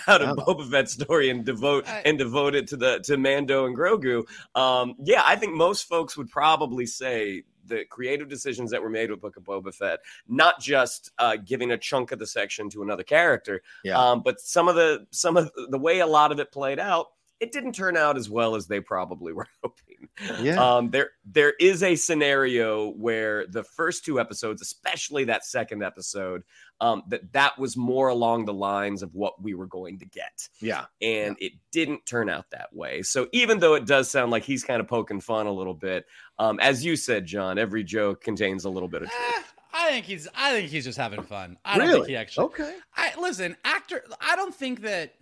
out 0.07 0.21
of 0.21 0.37
Yeah. 0.37 0.45
Boba 0.45 0.71
Fett's 0.71 0.93
story 0.93 1.31
and 1.31 1.45
devote 1.45 1.89
I- 1.89 2.03
and 2.05 2.19
devote 2.19 2.55
it 2.55 2.67
to 2.69 2.77
the 2.77 2.99
to 3.05 3.17
Mando 3.17 3.67
and 3.67 3.77
Grogu. 3.77 4.25
Um, 4.55 4.95
yeah, 5.03 5.23
I 5.25 5.37
think 5.37 5.55
most 5.55 5.85
folks 5.89 6.17
would 6.17 6.29
probably 6.29 6.85
say 6.87 7.45
the 7.67 7.85
creative 7.91 8.29
decisions 8.31 8.71
that 8.71 8.83
were 8.83 8.89
made 8.89 9.11
with 9.11 9.21
Book 9.21 9.37
of 9.37 9.43
Boba 9.45 9.75
Fett, 9.75 10.01
not 10.27 10.59
just 10.59 11.11
uh, 11.19 11.37
giving 11.37 11.73
a 11.73 11.77
chunk 11.77 12.13
of 12.13 12.19
the 12.19 12.27
section 12.27 12.71
to 12.71 12.83
another 12.83 13.03
character, 13.03 13.61
Yeah. 13.85 13.99
um, 13.99 14.23
but 14.23 14.41
some 14.41 14.69
of 14.69 14.75
the 14.75 15.07
some 15.11 15.37
of 15.37 15.51
the 15.69 15.79
way 15.79 15.99
a 16.01 16.07
lot 16.07 16.33
of 16.33 16.41
it 16.41 16.51
played 16.51 16.79
out, 16.79 17.09
it 17.41 17.53
didn't 17.53 17.73
turn 17.73 17.97
out 17.97 18.17
as 18.17 18.29
well 18.29 18.55
as 18.55 18.67
they 18.67 18.81
probably 18.81 19.33
were 19.35 19.47
hoping. 19.63 20.09
yeah. 20.43 20.57
Um, 20.63 20.91
there 20.91 21.11
there 21.25 21.55
is 21.61 21.83
a 21.83 21.95
scenario 21.95 22.91
where 22.93 23.47
the 23.47 23.63
first 23.63 24.05
two 24.05 24.19
episodes, 24.21 24.63
especially 24.63 25.25
that 25.25 25.45
second 25.45 25.83
episode, 25.83 26.43
um, 26.81 27.03
that 27.09 27.33
that 27.33 27.59
was 27.59 27.77
more 27.77 28.09
along 28.09 28.45
the 28.45 28.55
lines 28.55 29.03
of 29.03 29.15
what 29.15 29.41
we 29.43 29.55
were 29.55 29.67
going 29.67 29.99
to 29.99 30.07
get, 30.07 30.49
yeah. 30.61 30.87
and 31.03 31.37
it 31.41 31.53
didn't 31.73 32.05
turn 32.07 32.29
out 32.29 32.51
that 32.51 32.73
way. 32.73 33.03
So 33.03 33.29
even 33.33 33.59
though 33.59 33.75
it 33.75 33.87
does 33.87 34.11
sound 34.11 34.31
like 34.31 34.45
he's 34.45 34.65
kind 34.65 34.81
of 34.81 34.89
poking 34.89 35.21
fun 35.21 35.47
a 35.47 35.53
little 35.53 35.75
bit, 35.75 36.07
um, 36.39 36.59
as 36.61 36.85
you 36.85 36.97
said, 36.97 37.27
John, 37.27 37.59
every 37.59 37.85
joke 37.85 38.21
contains 38.23 38.65
a 38.65 38.71
little 38.71 38.89
bit 38.89 39.03
of 39.03 39.09
truth. 39.11 39.23
Eh, 39.37 39.43
I 39.75 39.91
think 39.91 40.07
he's. 40.07 40.27
I 40.35 40.53
think 40.53 40.71
he's 40.71 40.85
just 40.85 40.99
having 40.99 41.23
fun. 41.23 41.57
I 41.65 41.79
don't 41.79 41.87
think 41.87 41.95
Really? 41.99 42.11
he 42.11 42.17
actually. 42.17 42.47
Okay. 42.47 42.75
I 42.97 43.13
listen, 43.21 43.57
actor. 43.65 44.03
I 44.21 44.35
don't 44.37 44.55
think 44.55 44.83
that. 44.83 45.15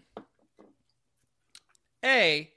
A, 2.07 2.51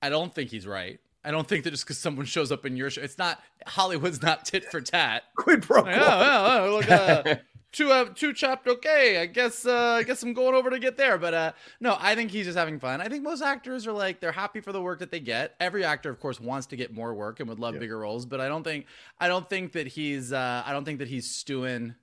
I 0.00 0.08
don't 0.08 0.34
think 0.34 0.50
he's 0.50 0.66
right. 0.66 0.98
I 1.24 1.30
don't 1.30 1.46
think 1.46 1.64
that 1.64 1.70
just 1.70 1.84
because 1.84 1.98
someone 1.98 2.26
shows 2.26 2.50
up 2.50 2.66
in 2.66 2.76
your 2.76 2.90
show, 2.90 3.02
it's 3.02 3.18
not 3.18 3.40
Hollywood's 3.66 4.22
not 4.22 4.44
tit 4.44 4.64
for 4.70 4.80
tat. 4.80 5.24
Quid 5.36 5.62
pro 5.62 5.82
quo. 5.82 5.92
oh, 5.92 5.98
oh, 6.00 6.66
oh, 6.66 6.74
look, 6.76 6.90
uh, 6.90 7.36
two 7.72 7.92
uh, 7.92 8.06
two 8.14 8.32
chopped. 8.32 8.66
Okay, 8.66 9.18
I 9.20 9.26
guess 9.26 9.64
uh, 9.64 9.96
I 9.98 10.02
guess 10.02 10.22
I'm 10.24 10.34
going 10.34 10.54
over 10.56 10.68
to 10.70 10.80
get 10.80 10.96
there. 10.96 11.18
But 11.18 11.32
uh, 11.34 11.52
no, 11.80 11.96
I 12.00 12.16
think 12.16 12.32
he's 12.32 12.46
just 12.46 12.58
having 12.58 12.80
fun. 12.80 13.00
I 13.00 13.08
think 13.08 13.22
most 13.22 13.40
actors 13.40 13.86
are 13.86 13.92
like 13.92 14.18
they're 14.20 14.32
happy 14.32 14.60
for 14.60 14.72
the 14.72 14.82
work 14.82 14.98
that 14.98 15.12
they 15.12 15.20
get. 15.20 15.54
Every 15.60 15.84
actor, 15.84 16.10
of 16.10 16.18
course, 16.18 16.40
wants 16.40 16.66
to 16.68 16.76
get 16.76 16.92
more 16.92 17.14
work 17.14 17.38
and 17.38 17.48
would 17.48 17.60
love 17.60 17.74
Yeah. 17.74 17.80
bigger 17.80 17.98
roles. 18.00 18.26
But 18.26 18.40
I 18.40 18.48
don't 18.48 18.64
think 18.64 18.86
I 19.20 19.28
don't 19.28 19.48
think 19.48 19.72
that 19.74 19.86
he's 19.86 20.32
uh, 20.32 20.64
I 20.66 20.72
don't 20.72 20.84
think 20.84 20.98
that 20.98 21.08
he's 21.08 21.30
stewing 21.30 21.94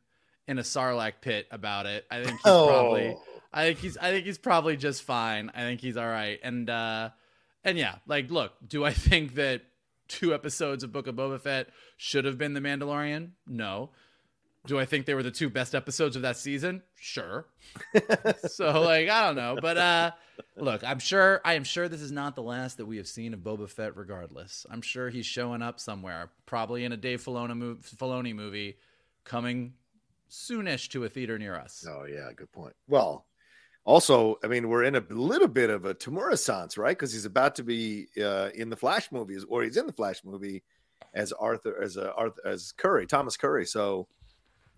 in 0.47 0.59
a 0.59 0.63
sarlacc 0.63 1.15
pit 1.19 1.45
about 1.51 1.85
it. 1.87 2.05
I 2.09 2.23
think 2.23 2.31
he's 2.31 2.41
probably 2.41 3.15
Oh. 3.17 3.23
I 3.51 3.65
think 3.65 3.79
he's 3.79 3.97
I 3.97 4.11
think 4.11 4.25
he's 4.25 4.37
probably 4.37 4.77
just 4.77 5.03
fine. 5.03 5.51
I 5.53 5.61
think 5.61 5.81
he's 5.81 5.97
all 5.97 6.07
right. 6.07 6.39
And 6.43 6.69
uh 6.69 7.09
and 7.63 7.77
yeah, 7.77 7.95
like 8.07 8.29
look, 8.29 8.53
do 8.65 8.85
I 8.85 8.93
think 8.93 9.35
that 9.35 9.61
two 10.07 10.33
episodes 10.33 10.83
of 10.83 10.91
Book 10.91 11.07
of 11.07 11.15
Boba 11.15 11.39
Fett 11.39 11.69
should 11.97 12.25
have 12.25 12.37
been 12.37 12.53
The 12.53 12.61
Mandalorian? 12.61 13.31
No. 13.47 13.91
Do 14.67 14.77
I 14.77 14.85
think 14.85 15.05
they 15.05 15.13
were 15.13 15.23
the 15.23 15.31
two 15.31 15.49
best 15.49 15.73
episodes 15.73 16.15
of 16.15 16.21
that 16.23 16.37
season? 16.37 16.83
Sure. 16.95 17.47
so 18.47 18.81
like 18.81 19.09
I 19.09 19.27
don't 19.27 19.35
know, 19.35 19.57
but 19.59 19.77
uh 19.77 20.11
look, 20.55 20.83
I'm 20.83 20.99
sure 20.99 21.41
I 21.43 21.53
am 21.53 21.63
sure 21.63 21.87
this 21.87 22.01
is 22.01 22.11
not 22.11 22.35
the 22.35 22.43
last 22.43 22.77
that 22.77 22.85
we 22.85 22.97
have 22.97 23.07
seen 23.07 23.33
of 23.33 23.39
Boba 23.39 23.69
Fett 23.69 23.97
regardless. 23.97 24.65
I'm 24.69 24.81
sure 24.81 25.09
he's 25.09 25.25
showing 25.25 25.61
up 25.61 25.79
somewhere, 25.79 26.29
probably 26.45 26.85
in 26.85 26.91
a 26.91 26.97
Dave 26.97 27.23
Filoni, 27.23 27.53
mov- 27.53 27.95
Filoni 27.95 28.35
movie 28.35 28.77
coming 29.23 29.73
soonish 30.29 30.89
to 30.89 31.03
a 31.03 31.09
theater 31.09 31.39
near 31.39 31.55
us. 31.55 31.85
Oh 31.89 32.05
yeah, 32.05 32.29
good 32.35 32.51
point. 32.51 32.75
Well, 32.87 33.25
also, 33.89 34.37
I 34.43 34.47
mean, 34.47 34.69
we're 34.69 34.83
in 34.83 34.95
a 34.95 35.03
little 35.09 35.47
bit 35.47 35.71
of 35.71 35.85
a 35.85 35.95
Temuera 35.95 36.37
sans, 36.37 36.77
right? 36.77 36.95
Because 36.95 37.11
he's 37.11 37.25
about 37.25 37.55
to 37.55 37.63
be 37.63 38.05
uh, 38.21 38.49
in 38.53 38.69
the 38.69 38.75
Flash 38.75 39.11
movies, 39.11 39.43
or 39.49 39.63
he's 39.63 39.77
in 39.77 39.87
the 39.87 39.93
Flash 39.93 40.23
movie 40.23 40.61
as 41.15 41.31
Arthur, 41.31 41.81
as 41.81 41.97
uh, 41.97 42.13
Arthur, 42.15 42.39
as 42.45 42.71
Curry, 42.71 43.07
Thomas 43.07 43.35
Curry. 43.35 43.65
So, 43.65 44.07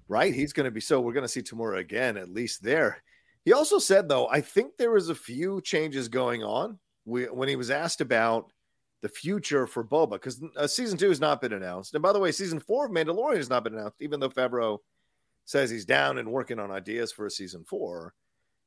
right, 0.08 0.34
he's 0.34 0.54
going 0.54 0.64
to 0.64 0.72
be. 0.72 0.80
So 0.80 1.02
we're 1.02 1.12
going 1.12 1.26
to 1.26 1.28
see 1.28 1.42
Temuera 1.42 1.80
again, 1.80 2.16
at 2.16 2.30
least 2.30 2.64
there. 2.64 3.04
He 3.44 3.52
also 3.52 3.80
said, 3.80 4.08
though, 4.08 4.30
I 4.30 4.40
think 4.40 4.78
there 4.78 4.92
was 4.92 5.10
a 5.10 5.16
few 5.16 5.60
changes 5.60 6.08
going 6.08 6.42
on 6.42 6.80
we, 7.04 7.26
when 7.26 7.50
he 7.50 7.58
was 7.58 7.70
asked 7.70 8.00
about 8.00 8.54
the 9.02 9.10
future 9.10 9.68
for 9.68 9.84
Boba, 9.84 10.12
because 10.12 10.42
uh, 10.56 10.68
season 10.68 10.98
two 10.98 11.10
has 11.10 11.20
not 11.20 11.42
been 11.42 11.52
announced. 11.52 11.96
And 11.96 12.02
by 12.02 12.14
the 12.14 12.20
way, 12.20 12.32
season 12.32 12.62
four 12.62 12.86
of 12.86 12.94
Mandalorian 12.94 13.36
has 13.38 13.50
not 13.50 13.66
been 13.66 13.74
announced, 13.74 13.98
even 14.00 14.22
though 14.22 14.30
Favreau 14.30 14.78
says 15.44 15.70
he's 15.70 15.84
down 15.84 16.18
and 16.18 16.32
working 16.32 16.60
on 16.60 16.72
ideas 16.72 17.12
for 17.12 17.26
a 17.26 17.32
season 17.32 17.66
four. 17.66 18.14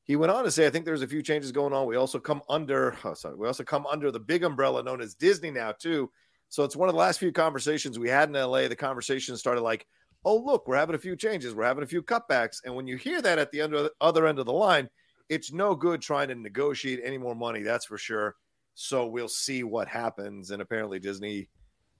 He 0.05 0.15
went 0.15 0.31
on 0.31 0.43
to 0.43 0.51
say, 0.51 0.67
I 0.67 0.69
think 0.69 0.85
there's 0.85 1.01
a 1.01 1.07
few 1.07 1.23
changes 1.23 1.51
going 1.51 1.73
on. 1.73 1.87
We 1.87 1.95
also 1.95 2.19
come 2.19 2.41
under, 2.47 2.95
oh, 3.03 3.15
sorry, 3.15 3.35
we 3.35 3.47
also 3.47 3.63
come 3.63 3.87
under 3.87 4.11
the 4.11 4.19
big 4.19 4.43
umbrella 4.43 4.83
known 4.83 5.01
as 5.01 5.15
Disney 5.15 5.51
now, 5.51 5.71
too. 5.71 6.11
So 6.49 6.63
it's 6.63 6.75
one 6.75 6.87
of 6.89 6.93
the 6.93 6.99
last 6.99 7.19
few 7.19 7.31
conversations 7.31 7.97
we 7.97 8.09
had 8.09 8.29
in 8.29 8.35
LA. 8.35 8.67
The 8.67 8.75
conversation 8.75 9.35
started 9.35 9.61
like, 9.61 9.85
oh, 10.23 10.37
look, 10.37 10.67
we're 10.67 10.77
having 10.77 10.95
a 10.95 10.99
few 10.99 11.15
changes. 11.15 11.55
We're 11.55 11.65
having 11.65 11.83
a 11.83 11.87
few 11.87 12.03
cutbacks. 12.03 12.57
And 12.63 12.75
when 12.75 12.87
you 12.87 12.97
hear 12.97 13.21
that 13.21 13.39
at 13.39 13.51
the 13.51 13.61
under, 13.61 13.89
other 13.99 14.27
end 14.27 14.39
of 14.39 14.45
the 14.45 14.53
line, 14.53 14.89
it's 15.27 15.51
no 15.51 15.75
good 15.75 16.01
trying 16.01 16.27
to 16.27 16.35
negotiate 16.35 17.01
any 17.03 17.17
more 17.17 17.35
money. 17.35 17.63
That's 17.63 17.85
for 17.85 17.97
sure. 17.97 18.35
So 18.75 19.07
we'll 19.07 19.27
see 19.27 19.63
what 19.63 19.87
happens. 19.87 20.51
And 20.51 20.61
apparently 20.61 20.99
Disney 20.99 21.49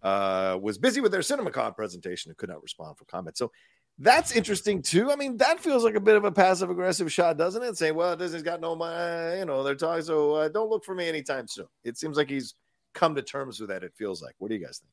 uh, 0.04 0.60
was 0.62 0.78
busy 0.78 1.02
with 1.02 1.12
their 1.12 1.22
CinemaCon 1.22 1.76
presentation 1.76 2.30
and 2.30 2.38
could 2.38 2.50
not 2.50 2.62
respond 2.62 2.98
for 2.98 3.06
comment. 3.06 3.38
So 3.38 3.52
that's 3.98 4.32
interesting 4.34 4.82
too. 4.82 5.12
I 5.12 5.16
mean, 5.16 5.38
that 5.38 5.60
feels 5.60 5.84
like 5.84 5.96
a 5.96 6.02
bit 6.02 6.18
of 6.18 6.26
a 6.26 6.32
passive 6.32 6.70
aggressive 6.70 7.12
shot, 7.12 7.38
doesn't 7.38 7.64
it? 7.64 7.78
Saying, 7.78 7.96
well, 7.96 8.16
Disney's 8.16 8.44
got 8.44 8.62
no 8.62 8.76
money, 8.76 9.40
you 9.40 9.46
know, 9.46 9.64
they're 9.64 9.76
talking, 9.76 10.04
so 10.04 10.34
uh, 10.34 10.50
don't 10.50 10.70
look 10.70 10.84
for 10.84 10.96
me 10.96 11.08
anytime 11.08 11.48
soon. 11.48 11.68
It 11.84 11.98
seems 11.98 12.18
like 12.18 12.30
he's 12.30 12.56
come 12.94 13.16
to 13.16 13.22
terms 13.22 13.60
with 13.60 13.70
that. 13.70 13.84
It 13.84 13.94
feels 13.96 14.22
like. 14.22 14.36
What 14.40 14.50
do 14.50 14.56
you 14.56 14.66
guys 14.66 14.80
think? 14.80 14.92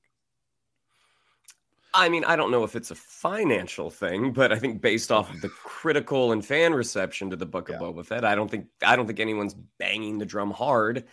I 1.94 2.08
mean, 2.08 2.24
I 2.24 2.36
don't 2.36 2.50
know 2.50 2.64
if 2.64 2.74
it's 2.74 2.90
a 2.90 2.94
financial 2.94 3.90
thing, 3.90 4.32
but 4.32 4.50
I 4.50 4.58
think 4.58 4.80
based 4.80 5.12
off 5.12 5.32
of 5.32 5.40
the 5.42 5.50
critical 5.50 6.32
and 6.32 6.44
fan 6.44 6.72
reception 6.72 7.28
to 7.30 7.36
the 7.36 7.44
Book 7.44 7.68
of 7.68 7.74
Yeah. 7.74 7.86
Boba 7.86 8.06
Fett, 8.06 8.24
I 8.24 8.34
don't 8.34 8.50
think 8.50 8.66
I 8.84 8.96
don't 8.96 9.06
think 9.06 9.20
anyone's 9.20 9.54
banging 9.78 10.18
the 10.18 10.24
drum 10.24 10.50
hard 10.50 11.04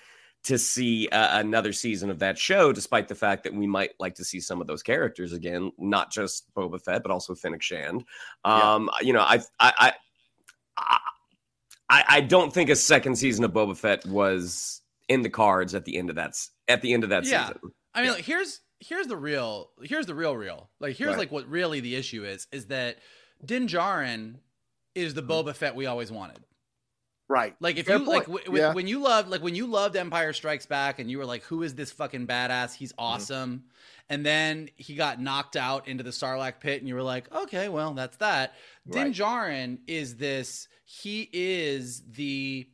to 0.44 0.58
see 0.58 1.08
uh, 1.10 1.40
another 1.40 1.74
season 1.74 2.10
of 2.10 2.20
that 2.20 2.38
show, 2.38 2.72
despite 2.72 3.08
the 3.08 3.16
fact 3.16 3.44
that 3.44 3.54
we 3.54 3.68
might 3.68 3.92
like 4.00 4.16
to 4.16 4.24
see 4.24 4.40
some 4.40 4.62
of 4.62 4.68
those 4.68 4.82
characters 4.82 5.34
again, 5.34 5.72
not 5.78 6.12
just 6.12 6.54
Boba 6.56 6.82
Fett, 6.82 7.04
but 7.04 7.12
also 7.12 7.36
Fennec 7.36 7.62
Shand. 7.62 8.06
Yeah. 8.46 8.74
Um, 8.76 8.90
You 9.02 9.14
know, 9.14 9.22
I, 9.22 9.42
I, 9.60 9.94
I, 10.78 11.00
I, 11.90 12.04
I 12.08 12.22
don't 12.22 12.54
think 12.54 12.70
a 12.70 12.76
second 12.76 13.16
season 13.16 13.44
of 13.44 13.52
Boba 13.52 13.76
Fett 13.76 14.06
was 14.06 14.82
in 15.10 15.22
the 15.24 15.30
cards 15.30 15.76
at 15.76 15.86
the 15.86 15.98
end 15.98 16.10
of 16.10 16.16
that 16.16 16.36
at 16.68 16.82
the 16.82 16.94
end 16.94 17.04
of 17.04 17.10
that 17.10 17.26
Yeah. 17.26 17.48
season. 17.48 17.62
I 17.94 18.02
mean, 18.04 18.12
like, 18.14 18.24
here's 18.24 18.62
here's 18.80 19.08
the 19.08 19.18
real 19.18 19.72
here's 19.84 20.06
the 20.06 20.16
real 20.16 20.38
real. 20.38 20.70
Like 20.80 20.96
here's 20.96 21.10
Right. 21.10 21.18
like 21.20 21.32
what 21.32 21.48
really 21.50 21.80
the 21.80 21.96
issue 21.96 22.24
is 22.24 22.48
is 22.52 22.68
that 22.68 22.98
Din 23.44 23.68
Djarin 23.68 24.36
is 24.96 25.14
the 25.16 25.24
Boba 25.24 25.56
Fett 25.56 25.76
we 25.76 25.86
always 25.88 26.12
wanted. 26.12 26.40
Right. 27.30 27.56
Like 27.60 27.78
if 27.78 27.86
Fair 27.86 27.98
you 28.00 28.06
like 28.06 28.26
point. 28.26 28.44
w- 28.44 28.46
w- 28.46 28.64
Yeah. 28.64 28.74
when 28.74 28.88
you 28.88 29.00
loved 29.02 29.30
like 29.30 29.42
when 29.44 29.54
you 29.56 29.68
loved 29.68 29.96
Empire 29.96 30.34
Strikes 30.34 30.66
Back 30.66 30.98
and 31.00 31.10
you 31.12 31.20
were 31.20 31.26
like, 31.26 31.44
who 31.44 31.62
is 31.64 31.76
this 31.76 31.92
fucking 31.92 32.26
badass? 32.28 32.74
He's 32.74 32.92
Mm-hmm. 32.94 33.04
awesome. 33.04 33.64
And 34.10 34.26
then 34.26 34.70
he 34.78 34.96
got 34.96 35.22
knocked 35.22 35.56
out 35.56 35.88
into 35.88 36.04
the 36.04 36.10
Sarlacc 36.10 36.60
pit, 36.60 36.80
and 36.82 36.88
you 36.88 36.96
were 36.96 37.04
like, 37.04 37.32
okay, 37.32 37.70
well, 37.70 37.94
that's 37.94 38.18
that. 38.18 38.56
Din 38.90 39.04
Right. 39.04 39.14
Djarin 39.14 39.78
is 39.86 40.16
this. 40.16 40.68
He 40.84 41.30
is 41.32 42.02
the 42.12 42.68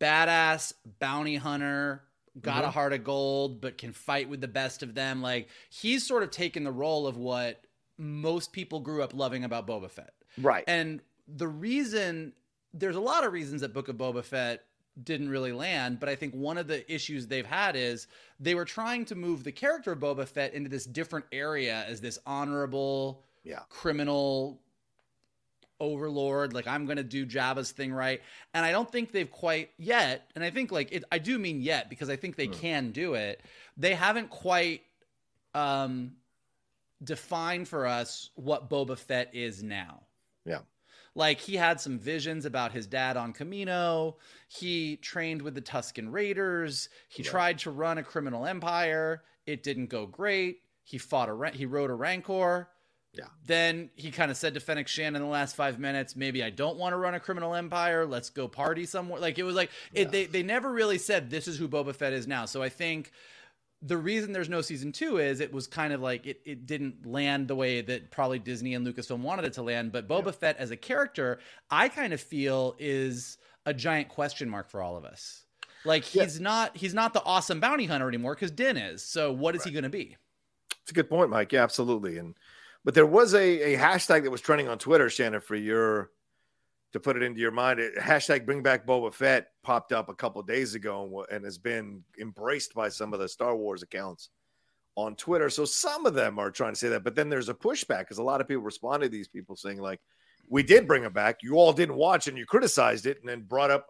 badass 0.00 0.72
bounty 1.00 1.36
hunter. 1.36 2.04
Got 2.40 2.58
Mm-hmm. 2.58 2.64
a 2.66 2.70
heart 2.70 2.92
of 2.92 3.02
gold, 3.02 3.60
but 3.60 3.78
can 3.78 3.92
fight 3.92 4.28
with 4.28 4.40
the 4.40 4.46
best 4.46 4.84
of 4.84 4.94
them. 4.94 5.20
Like 5.22 5.48
he's 5.70 6.06
sort 6.06 6.22
of 6.22 6.30
taken 6.30 6.62
the 6.62 6.70
role 6.70 7.08
of 7.08 7.16
what 7.16 7.64
most 7.96 8.52
people 8.52 8.78
grew 8.78 9.02
up 9.02 9.12
loving 9.12 9.42
about 9.42 9.66
Boba 9.66 9.90
Fett. 9.90 10.12
Right. 10.40 10.62
And 10.68 11.00
the 11.26 11.48
reason 11.48 12.34
there's 12.74 12.96
a 12.96 13.00
lot 13.00 13.24
of 13.24 13.32
reasons 13.32 13.60
that 13.62 13.72
Book 13.72 13.88
of 13.88 13.96
Boba 13.96 14.22
Fett 14.24 14.64
didn't 15.02 15.28
really 15.28 15.52
land, 15.52 16.00
but 16.00 16.08
I 16.08 16.16
think 16.16 16.34
one 16.34 16.58
of 16.58 16.66
the 16.66 16.90
issues 16.92 17.26
they've 17.26 17.46
had 17.46 17.76
is 17.76 18.08
they 18.40 18.54
were 18.54 18.64
trying 18.64 19.04
to 19.06 19.14
move 19.14 19.44
the 19.44 19.52
character 19.52 19.92
of 19.92 20.00
Boba 20.00 20.26
Fett 20.26 20.54
into 20.54 20.68
this 20.68 20.84
different 20.84 21.26
area 21.32 21.84
as 21.86 22.00
this 22.00 22.18
honorable 22.26 23.22
Yeah. 23.44 23.60
criminal 23.68 24.60
overlord 25.80 26.52
like 26.54 26.66
i'm 26.66 26.86
gonna 26.86 27.04
do 27.04 27.24
jabba's 27.24 27.70
thing 27.70 27.92
right 27.92 28.20
and 28.52 28.66
i 28.66 28.72
don't 28.72 28.90
think 28.90 29.12
they've 29.12 29.30
quite 29.30 29.70
yet 29.78 30.28
and 30.34 30.42
i 30.42 30.50
think 30.50 30.72
like 30.72 30.90
it, 30.90 31.04
i 31.12 31.18
do 31.20 31.38
mean 31.38 31.60
yet 31.60 31.88
because 31.88 32.10
i 32.10 32.16
think 32.16 32.34
they 32.34 32.48
can 32.48 32.90
do 32.90 33.14
it 33.14 33.40
they 33.76 33.94
haven't 33.94 34.28
quite 34.28 34.82
um 35.54 36.10
defined 37.04 37.68
for 37.68 37.86
us 37.86 38.30
what 38.34 38.68
boba 38.68 38.98
fett 38.98 39.32
is 39.32 39.62
now 39.62 40.00
Yeah. 40.44 40.62
Like 41.18 41.40
he 41.40 41.56
had 41.56 41.80
some 41.80 41.98
visions 41.98 42.44
about 42.44 42.70
his 42.70 42.86
dad 42.86 43.16
on 43.16 43.32
Kamino. 43.32 44.14
He 44.46 44.96
trained 44.98 45.42
with 45.42 45.56
the 45.56 45.60
Tusken 45.60 46.12
Raiders. 46.12 46.88
He 47.08 47.24
tried 47.24 47.58
to 47.58 47.72
run 47.72 47.98
a 47.98 48.04
criminal 48.04 48.46
empire. 48.46 49.24
It 49.44 49.64
didn't 49.64 49.86
go 49.86 50.06
great. 50.06 50.60
He 50.84 50.96
fought 50.96 51.28
a 51.28 51.50
he 51.52 51.66
rode 51.66 51.90
a 51.90 51.94
rancor. 51.94 52.68
Yeah. 53.12 53.24
Then 53.44 53.90
he 53.96 54.12
kind 54.12 54.30
of 54.30 54.36
said 54.36 54.54
to 54.54 54.60
Fennec 54.60 54.86
Shand 54.86 55.16
in 55.16 55.22
the 55.22 55.28
last 55.28 55.56
five 55.56 55.80
minutes, 55.80 56.14
maybe 56.14 56.44
I 56.44 56.50
don't 56.50 56.76
want 56.76 56.92
to 56.92 56.96
run 56.96 57.14
a 57.14 57.20
criminal 57.20 57.52
empire. 57.52 58.06
Let's 58.06 58.30
go 58.30 58.46
party 58.46 58.86
somewhere. 58.86 59.20
Like 59.20 59.40
it 59.40 59.42
was 59.42 59.56
like 59.56 59.70
it, 59.92 60.12
they 60.12 60.26
they 60.26 60.44
never 60.44 60.70
really 60.70 60.98
said 60.98 61.30
this 61.30 61.48
is 61.48 61.58
who 61.58 61.68
Boba 61.68 61.96
Fett 61.96 62.12
is 62.12 62.28
now. 62.28 62.44
So 62.44 62.62
I 62.62 62.68
think 62.68 63.10
the 63.82 63.96
reason 63.96 64.32
there's 64.32 64.48
no 64.48 64.60
season 64.60 64.90
two 64.90 65.18
is 65.18 65.40
it 65.40 65.52
was 65.52 65.66
kind 65.66 65.92
of 65.92 66.00
like 66.00 66.26
it, 66.26 66.40
it 66.44 66.66
didn't 66.66 67.06
land 67.06 67.48
the 67.48 67.54
way 67.54 67.80
that 67.80 68.10
probably 68.10 68.38
Disney 68.38 68.74
and 68.74 68.86
Lucasfilm 68.86 69.20
wanted 69.20 69.44
it 69.44 69.52
to 69.54 69.62
land. 69.62 69.92
But 69.92 70.08
Boba 70.08 70.34
Fett 70.34 70.56
as 70.58 70.70
a 70.70 70.76
character, 70.76 71.38
I 71.70 71.88
kind 71.88 72.12
of 72.12 72.20
feel 72.20 72.74
is 72.78 73.38
a 73.66 73.72
giant 73.72 74.08
question 74.08 74.48
mark 74.48 74.68
for 74.68 74.82
all 74.82 74.96
of 74.96 75.04
us. 75.04 75.44
Like 75.84 76.02
he's 76.02 76.40
not 76.40 76.76
he's 76.76 76.94
not 76.94 77.12
the 77.12 77.22
awesome 77.24 77.60
bounty 77.60 77.86
hunter 77.86 78.08
anymore 78.08 78.34
because 78.34 78.50
Din 78.50 78.76
is. 78.76 79.04
So 79.04 79.32
what 79.32 79.54
is 79.54 79.62
he 79.62 79.70
going 79.70 79.84
to 79.84 79.88
be? 79.88 80.16
It's 80.82 80.90
a 80.90 80.94
good 80.94 81.08
point, 81.08 81.30
Mike. 81.30 81.52
Yeah, 81.52 81.62
absolutely. 81.62 82.18
And 82.18 82.34
but 82.84 82.94
there 82.94 83.06
was 83.06 83.34
a, 83.34 83.74
a 83.74 83.78
hashtag 83.78 84.24
that 84.24 84.30
was 84.30 84.40
trending 84.40 84.68
on 84.68 84.78
Twitter, 84.78 85.08
Shannon, 85.08 85.40
for 85.40 85.54
your 85.54 86.10
to 86.92 87.00
put 87.00 87.16
it 87.16 87.22
into 87.22 87.40
your 87.40 87.50
mind. 87.50 87.80
It, 87.80 87.96
hashtag 87.96 88.46
Bring 88.46 88.62
Back 88.62 88.86
Boba 88.86 89.12
Fett 89.12 89.48
popped 89.62 89.92
up 89.92 90.08
a 90.08 90.14
couple 90.14 90.42
days 90.42 90.74
ago 90.74 91.24
and, 91.30 91.36
and 91.36 91.44
has 91.44 91.58
been 91.58 92.02
embraced 92.20 92.74
by 92.74 92.88
some 92.88 93.12
of 93.12 93.20
the 93.20 93.28
Star 93.28 93.56
Wars 93.56 93.82
accounts 93.82 94.30
on 94.96 95.14
Twitter. 95.14 95.48
So 95.50 95.64
some 95.64 96.06
of 96.06 96.14
them 96.14 96.38
are 96.38 96.50
trying 96.50 96.72
to 96.72 96.78
say 96.78 96.88
that, 96.88 97.04
but 97.04 97.14
then 97.14 97.28
there's 97.28 97.48
a 97.48 97.54
pushback 97.54 98.00
because 98.00 98.18
a 98.18 98.22
lot 98.22 98.40
of 98.40 98.48
people 98.48 98.64
responded 98.64 99.06
to 99.06 99.16
these 99.16 99.28
people 99.28 99.54
saying 99.54 99.78
like, 99.78 100.00
"We 100.48 100.62
did 100.62 100.88
bring 100.88 101.04
it 101.04 101.14
back. 101.14 101.42
You 101.42 101.54
all 101.54 101.72
didn't 101.72 101.94
watch 101.96 102.26
and 102.26 102.36
you 102.36 102.46
criticized 102.46 103.06
it, 103.06 103.20
and 103.20 103.28
then 103.28 103.42
brought 103.42 103.70
up 103.70 103.86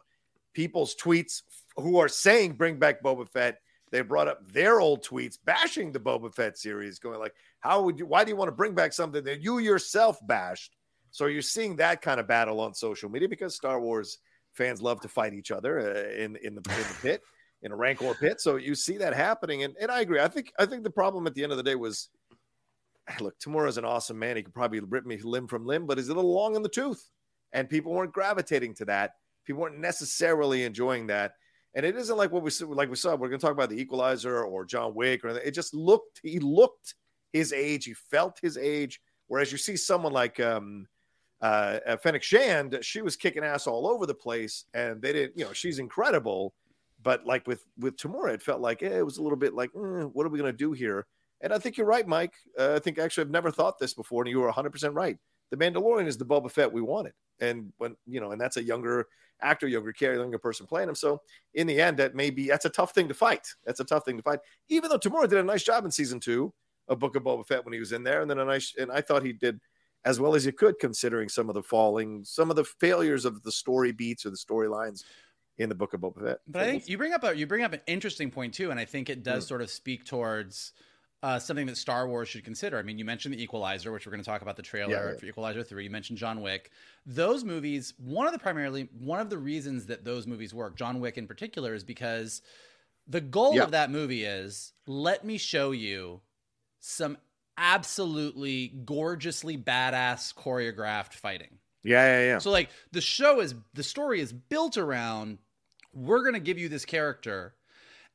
people's 0.52 0.94
tweets 0.96 1.42
who 1.76 1.98
are 1.98 2.08
saying 2.08 2.54
bring 2.54 2.78
back 2.78 3.02
Boba 3.02 3.28
Fett." 3.28 3.60
They 3.90 4.02
brought 4.02 4.28
up 4.28 4.52
their 4.52 4.80
old 4.80 5.02
tweets 5.02 5.38
bashing 5.42 5.92
the 5.92 6.00
Boba 6.00 6.34
Fett 6.34 6.58
series, 6.58 6.98
going 6.98 7.18
like, 7.18 7.34
"How 7.60 7.80
would 7.82 7.98
you? 7.98 8.04
Why 8.04 8.24
do 8.24 8.30
you 8.30 8.36
want 8.36 8.48
to 8.48 8.56
bring 8.56 8.74
back 8.74 8.92
something 8.92 9.24
that 9.24 9.40
you 9.40 9.60
yourself 9.60 10.18
bashed?" 10.26 10.76
So 11.10 11.26
you're 11.26 11.42
seeing 11.42 11.76
that 11.76 12.02
kind 12.02 12.20
of 12.20 12.28
battle 12.28 12.60
on 12.60 12.74
social 12.74 13.08
media 13.08 13.28
because 13.28 13.54
Star 13.54 13.80
Wars 13.80 14.18
fans 14.52 14.82
love 14.82 15.00
to 15.00 15.08
fight 15.08 15.34
each 15.34 15.50
other 15.50 15.78
uh, 15.80 16.22
in 16.22 16.36
in 16.36 16.54
the, 16.54 16.60
in 16.60 16.62
the 16.62 16.96
pit, 17.00 17.22
in 17.62 17.72
a 17.72 17.76
rancor 17.76 18.14
pit. 18.14 18.40
So 18.40 18.56
you 18.56 18.74
see 18.74 18.98
that 18.98 19.14
happening, 19.14 19.62
and, 19.62 19.74
and 19.80 19.90
I 19.90 20.00
agree. 20.00 20.20
I 20.20 20.28
think 20.28 20.52
I 20.58 20.66
think 20.66 20.82
the 20.82 20.90
problem 20.90 21.26
at 21.26 21.34
the 21.34 21.42
end 21.42 21.52
of 21.52 21.58
the 21.58 21.64
day 21.64 21.74
was, 21.74 22.08
look, 23.20 23.38
Temuera's 23.38 23.78
an 23.78 23.84
awesome 23.84 24.18
man. 24.18 24.36
He 24.36 24.42
could 24.42 24.54
probably 24.54 24.80
rip 24.80 25.06
me 25.06 25.18
limb 25.22 25.48
from 25.48 25.66
limb, 25.66 25.86
but 25.86 25.98
he's 25.98 26.08
a 26.08 26.14
little 26.14 26.34
long 26.34 26.56
in 26.56 26.62
the 26.62 26.68
tooth, 26.68 27.04
and 27.52 27.68
people 27.68 27.92
weren't 27.92 28.12
gravitating 28.12 28.74
to 28.74 28.84
that. 28.86 29.12
People 29.44 29.62
weren't 29.62 29.78
necessarily 29.78 30.64
enjoying 30.64 31.06
that. 31.06 31.32
And 31.74 31.84
it 31.84 31.96
isn't 31.96 32.16
like 32.16 32.32
what 32.32 32.42
we 32.42 32.50
saw, 32.50 32.66
like 32.66 32.90
we 32.90 32.96
saw. 32.96 33.14
We're 33.14 33.28
going 33.28 33.38
to 33.40 33.46
talk 33.46 33.52
about 33.52 33.70
the 33.70 33.80
Equalizer 33.80 34.42
or 34.42 34.64
John 34.64 34.94
Wick, 34.94 35.24
or 35.24 35.28
anything. 35.28 35.46
it 35.46 35.54
just 35.54 35.74
looked. 35.74 36.20
He 36.22 36.38
looked 36.40 36.94
his 37.32 37.52
age. 37.52 37.84
He 37.84 37.94
felt 37.94 38.38
his 38.40 38.56
age. 38.56 39.00
Whereas 39.28 39.52
you 39.52 39.58
see 39.58 39.76
someone 39.76 40.12
like 40.12 40.40
um, 40.40 40.86
uh, 41.40 41.78
uh, 41.86 41.96
Fennec 41.96 42.22
Shand, 42.22 42.78
she 42.82 43.00
was 43.00 43.16
kicking 43.16 43.44
ass 43.44 43.66
all 43.66 43.86
over 43.86 44.06
the 44.06 44.14
place, 44.14 44.64
and 44.74 45.00
they 45.00 45.12
didn't. 45.12 45.38
You 45.38 45.44
know, 45.44 45.52
she's 45.52 45.78
incredible, 45.78 46.54
but 47.02 47.24
like 47.26 47.46
with 47.46 47.64
with 47.78 47.96
Temuera, 47.96 48.34
it 48.34 48.42
felt 48.42 48.60
like 48.60 48.82
eh, 48.82 48.98
it 48.98 49.04
was 49.04 49.18
a 49.18 49.22
little 49.22 49.38
bit 49.38 49.54
like, 49.54 49.70
eh, 49.76 50.02
what 50.02 50.26
are 50.26 50.30
we 50.30 50.38
going 50.38 50.52
to 50.52 50.56
do 50.56 50.72
here? 50.72 51.06
And 51.40 51.52
I 51.52 51.58
think 51.58 51.76
you're 51.76 51.86
right, 51.86 52.06
Mike. 52.06 52.34
Uh, 52.58 52.74
I 52.74 52.78
think 52.80 52.98
actually 52.98 53.22
I've 53.22 53.30
never 53.30 53.52
thought 53.52 53.78
this 53.78 53.94
before, 53.94 54.22
and 54.22 54.30
you 54.30 54.40
were 54.40 54.46
100 54.46 54.70
percent 54.70 54.94
right. 54.94 55.16
The 55.50 55.56
Mandalorian 55.56 56.06
is 56.06 56.18
the 56.18 56.26
Boba 56.26 56.50
Fett 56.50 56.72
we 56.72 56.82
wanted, 56.82 57.12
and 57.40 57.72
when 57.78 57.96
you 58.06 58.20
know, 58.20 58.32
and 58.32 58.40
that's 58.40 58.56
a 58.56 58.62
younger 58.62 59.06
actor, 59.40 59.68
younger 59.68 59.92
character, 59.92 60.20
younger 60.20 60.38
person 60.38 60.66
playing 60.66 60.88
him. 60.88 60.96
So 60.96 61.22
in 61.54 61.68
the 61.68 61.80
end, 61.80 61.96
that 61.98 62.16
may 62.16 62.30
be 62.30 62.48
that's 62.48 62.64
a 62.64 62.70
tough 62.70 62.92
thing 62.92 63.06
to 63.06 63.14
fight. 63.14 63.46
That's 63.64 63.78
a 63.78 63.84
tough 63.84 64.04
thing 64.04 64.16
to 64.16 64.22
fight. 64.24 64.40
Even 64.68 64.90
though 64.90 64.98
Temuera 64.98 65.28
did 65.28 65.38
a 65.38 65.44
nice 65.44 65.62
job 65.62 65.84
in 65.84 65.92
season 65.92 66.18
two 66.18 66.52
of 66.88 66.98
Book 66.98 67.14
of 67.14 67.22
Boba 67.22 67.46
Fett 67.46 67.64
when 67.64 67.74
he 67.74 67.80
was 67.80 67.92
in 67.92 68.02
there, 68.02 68.22
and 68.22 68.30
then 68.30 68.40
a 68.40 68.44
nice, 68.44 68.74
and 68.76 68.90
I 68.90 69.00
thought 69.00 69.22
he 69.22 69.32
did 69.32 69.60
as 70.08 70.18
well 70.18 70.34
as 70.34 70.46
you 70.46 70.52
could, 70.52 70.78
considering 70.78 71.28
some 71.28 71.50
of 71.50 71.54
the 71.54 71.62
falling, 71.62 72.24
some 72.24 72.48
of 72.48 72.56
the 72.56 72.64
failures 72.64 73.26
of 73.26 73.42
the 73.42 73.52
story 73.52 73.92
beats 73.92 74.24
or 74.24 74.30
the 74.30 74.36
storylines 74.36 75.04
in 75.58 75.68
the 75.68 75.74
Book 75.74 75.92
of 75.92 76.00
Boba 76.00 76.24
Fett. 76.24 76.38
But 76.46 76.62
I 76.62 76.64
think 76.66 76.88
you 76.88 76.96
bring 76.96 77.12
up 77.12 77.24
a 77.24 77.36
you 77.36 77.46
bring 77.46 77.62
up 77.62 77.74
an 77.74 77.82
interesting 77.86 78.30
point 78.30 78.54
too, 78.54 78.70
and 78.70 78.80
I 78.80 78.86
think 78.86 79.10
it 79.10 79.22
does 79.22 79.46
sort 79.46 79.60
of 79.60 79.68
speak 79.68 80.06
towards 80.06 80.72
uh, 81.22 81.38
something 81.38 81.66
that 81.66 81.76
Star 81.76 82.08
Wars 82.08 82.28
should 82.28 82.44
consider. 82.44 82.78
I 82.78 82.82
mean, 82.82 82.98
you 82.98 83.04
mentioned 83.04 83.34
the 83.34 83.42
Equalizer, 83.42 83.92
which 83.92 84.06
we're 84.06 84.12
going 84.12 84.22
to 84.22 84.30
talk 84.30 84.40
about 84.40 84.56
the 84.56 84.62
trailer 84.62 84.92
Yeah, 84.92 85.10
yeah. 85.10 85.16
for 85.18 85.26
Equalizer 85.26 85.62
three. 85.62 85.84
You 85.84 85.90
mentioned 85.90 86.18
John 86.18 86.40
Wick. 86.40 86.70
Those 87.04 87.44
movies, 87.44 87.92
one 87.98 88.26
of 88.26 88.32
the 88.32 88.38
primarily 88.38 88.88
one 88.98 89.20
of 89.20 89.28
the 89.28 89.38
reasons 89.38 89.84
that 89.86 90.04
those 90.04 90.26
movies 90.26 90.54
work, 90.54 90.74
John 90.76 91.00
Wick 91.00 91.18
in 91.18 91.26
particular, 91.26 91.74
is 91.74 91.84
because 91.84 92.40
the 93.06 93.20
goal 93.20 93.54
Yeah. 93.56 93.64
of 93.64 93.72
that 93.72 93.90
movie 93.90 94.24
is 94.24 94.72
let 94.86 95.24
me 95.24 95.36
show 95.38 95.72
you 95.72 96.20
some 96.80 97.18
absolutely 97.58 98.68
gorgeously 98.84 99.58
badass 99.58 100.34
choreographed 100.34 101.14
fighting. 101.14 101.58
yeah, 101.82 102.20
yeah, 102.20 102.26
yeah. 102.26 102.38
So 102.38 102.50
like 102.50 102.70
the 102.92 103.00
show 103.00 103.40
is 103.40 103.54
the 103.74 103.82
story 103.82 104.20
is 104.20 104.32
built 104.32 104.78
around 104.78 105.38
we're 105.92 106.20
going 106.20 106.34
to 106.34 106.40
give 106.40 106.58
you 106.58 106.68
this 106.68 106.84
character 106.84 107.54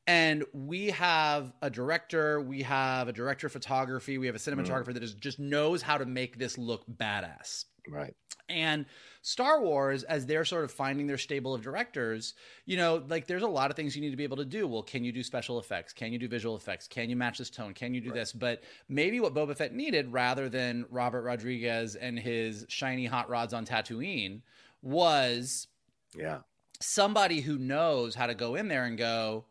and 0.06 0.44
we 0.52 0.90
have 0.90 1.52
a 1.62 1.70
director, 1.70 2.40
we 2.40 2.62
have 2.62 3.08
a 3.08 3.12
director 3.12 3.46
of 3.46 3.52
photography, 3.52 4.18
we 4.18 4.26
have 4.26 4.34
a 4.34 4.38
cinematographer 4.38 4.88
mm. 4.88 4.94
that 4.94 5.02
is 5.02 5.14
just 5.14 5.38
knows 5.38 5.80
how 5.80 5.96
to 5.96 6.04
make 6.04 6.38
this 6.38 6.58
look 6.58 6.84
badass. 6.86 7.64
Right. 7.88 8.14
And 8.48 8.84
Star 9.22 9.62
Wars, 9.62 10.02
as 10.02 10.26
they're 10.26 10.44
sort 10.44 10.64
of 10.64 10.70
finding 10.70 11.06
their 11.06 11.16
stable 11.16 11.54
of 11.54 11.62
directors, 11.62 12.34
you 12.66 12.76
know, 12.76 13.02
like 13.08 13.26
there's 13.26 13.42
a 13.42 13.48
lot 13.48 13.70
of 13.70 13.76
things 13.76 13.96
you 13.96 14.02
need 14.02 14.10
to 14.10 14.18
be 14.18 14.24
able 14.24 14.36
to 14.36 14.44
do. 14.44 14.68
Well, 14.68 14.82
can 14.82 15.02
you 15.02 15.12
do 15.12 15.22
special 15.22 15.58
effects? 15.58 15.94
Can 15.94 16.12
you 16.12 16.18
do 16.18 16.28
visual 16.28 16.54
effects? 16.54 16.86
Can 16.86 17.08
you 17.08 17.16
match 17.16 17.38
this 17.38 17.48
tone? 17.48 17.72
Can 17.72 17.94
you 17.94 18.02
do 18.02 18.10
this? 18.12 18.34
But 18.34 18.62
maybe 18.86 19.18
what 19.18 19.32
Boba 19.32 19.56
Fett 19.56 19.72
needed, 19.74 20.12
rather 20.12 20.50
than 20.50 20.84
Robert 20.90 21.22
Rodriguez 21.22 21.94
and 21.94 22.18
his 22.18 22.66
shiny 22.68 23.06
hot 23.06 23.30
rods 23.30 23.54
on 23.54 23.64
Tatooine, 23.64 24.42
was 24.82 25.68
Yeah, 26.14 26.40
somebody 26.80 27.40
who 27.40 27.56
knows 27.56 28.14
how 28.14 28.26
to 28.26 28.34
go 28.34 28.56
in 28.56 28.68
there 28.68 28.84
and 28.84 28.98
go, 28.98 29.46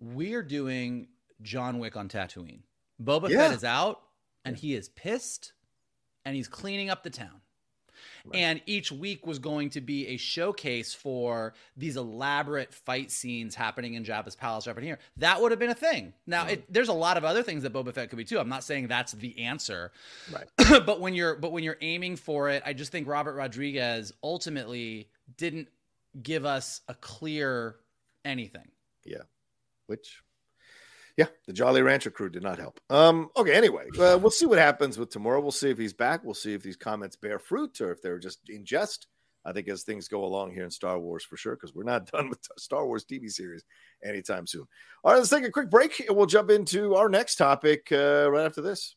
we're 0.00 0.42
doing 0.42 1.06
John 1.42 1.78
Wick 1.78 1.96
on 1.96 2.08
Tatooine. 2.08 2.62
Boba 3.00 3.28
Yeah. 3.28 3.38
Fett 3.48 3.52
is 3.52 3.62
out 3.64 4.00
and 4.44 4.56
he 4.56 4.74
is 4.74 4.88
pissed 4.88 5.52
and 6.24 6.34
he's 6.34 6.48
cleaning 6.48 6.90
up 6.90 7.04
the 7.04 7.10
town. 7.10 7.41
And 8.32 8.60
each 8.66 8.92
week 8.92 9.26
was 9.26 9.38
going 9.38 9.70
to 9.70 9.80
be 9.80 10.08
a 10.08 10.16
showcase 10.16 10.94
for 10.94 11.54
these 11.76 11.96
elaborate 11.96 12.72
fight 12.72 13.10
scenes 13.10 13.54
happening 13.54 13.94
in 13.94 14.04
Jabba's 14.04 14.36
palace 14.36 14.66
in 14.66 14.82
here. 14.82 14.98
That 15.16 15.40
would 15.40 15.52
have 15.52 15.58
been 15.58 15.70
a 15.70 15.74
thing. 15.74 16.12
Now, 16.26 16.46
it, 16.46 16.62
mm-hmm. 16.62 16.72
there's 16.72 16.88
a 16.88 16.92
lot 16.94 17.16
of 17.16 17.24
other 17.24 17.42
things 17.42 17.62
that 17.64 17.72
Boba 17.72 17.92
Fett 17.92 18.10
could 18.10 18.16
be 18.16 18.24
too. 18.24 18.38
I'm 18.38 18.48
not 18.48 18.64
saying 18.64 18.88
that's 18.88 19.12
the 19.12 19.38
answer, 19.38 19.92
Right. 20.32 20.48
but 20.86 21.00
when 21.00 21.14
you're 21.14 21.34
but 21.34 21.52
when 21.52 21.64
you're 21.64 21.78
aiming 21.80 22.16
for 22.16 22.48
it, 22.50 22.62
I 22.64 22.72
just 22.72 22.92
think 22.92 23.08
Robert 23.08 23.34
Rodriguez 23.34 24.12
ultimately 24.22 25.08
didn't 25.36 25.68
give 26.22 26.44
us 26.44 26.80
a 26.88 26.94
clear 26.94 27.76
anything. 28.24 28.68
yeah. 29.04 29.22
Which, 29.86 30.22
yeah, 31.16 31.26
the 31.46 31.52
Jolly 31.52 31.82
Rancher 31.82 32.10
crew 32.10 32.30
did 32.30 32.42
not 32.42 32.58
help. 32.58 32.80
Um. 32.90 33.28
Okay. 33.36 33.54
Anyway, 33.54 33.84
uh, 33.98 34.18
we'll 34.20 34.30
see 34.30 34.46
what 34.46 34.58
happens 34.58 34.98
with 34.98 35.10
Temuera. 35.10 35.42
We'll 35.42 35.50
see 35.50 35.70
if 35.70 35.78
he's 35.78 35.92
back. 35.92 36.24
We'll 36.24 36.34
see 36.34 36.54
if 36.54 36.62
these 36.62 36.76
comments 36.76 37.16
bear 37.16 37.38
fruit 37.38 37.80
or 37.80 37.92
if 37.92 38.00
they're 38.02 38.18
just 38.18 38.40
in 38.48 38.64
jest. 38.64 39.06
I 39.44 39.52
think 39.52 39.68
as 39.68 39.82
things 39.82 40.08
go 40.08 40.24
along 40.24 40.52
here 40.52 40.64
in 40.64 40.70
Star 40.70 40.98
Wars 40.98 41.24
for 41.24 41.36
sure, 41.36 41.56
because 41.56 41.74
we're 41.74 41.82
not 41.82 42.06
done 42.12 42.28
with 42.28 42.38
Star 42.58 42.86
Wars 42.86 43.04
TV 43.04 43.30
series 43.30 43.64
anytime 44.04 44.46
soon. 44.46 44.64
All 45.04 45.12
right, 45.12 45.18
let's 45.18 45.30
take 45.30 45.44
a 45.44 45.50
quick 45.50 45.70
break 45.70 46.00
and 46.06 46.16
we'll 46.16 46.26
jump 46.26 46.50
into 46.50 46.94
our 46.94 47.08
next 47.08 47.36
topic 47.36 47.88
uh, 47.92 48.30
right 48.30 48.46
after 48.46 48.62
this. 48.62 48.96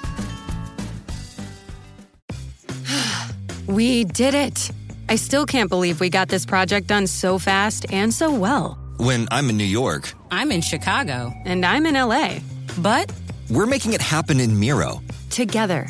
We 3.71 4.03
did 4.03 4.33
it! 4.33 4.69
I 5.07 5.15
still 5.15 5.45
can't 5.45 5.69
believe 5.69 6.01
we 6.01 6.09
got 6.09 6.27
this 6.27 6.45
project 6.45 6.87
done 6.87 7.07
so 7.07 7.39
fast 7.39 7.85
and 7.89 8.13
so 8.13 8.33
well. 8.33 8.77
When 8.97 9.29
I'm 9.31 9.49
in 9.49 9.55
New 9.55 9.63
York, 9.63 10.11
I'm 10.29 10.51
in 10.51 10.59
Chicago. 10.59 11.33
And 11.45 11.65
I'm 11.65 11.85
in 11.85 11.93
LA. 11.93 12.39
But 12.79 13.09
we're 13.49 13.65
making 13.65 13.93
it 13.93 14.01
happen 14.01 14.41
in 14.41 14.59
Miro. 14.59 15.01
together. 15.29 15.87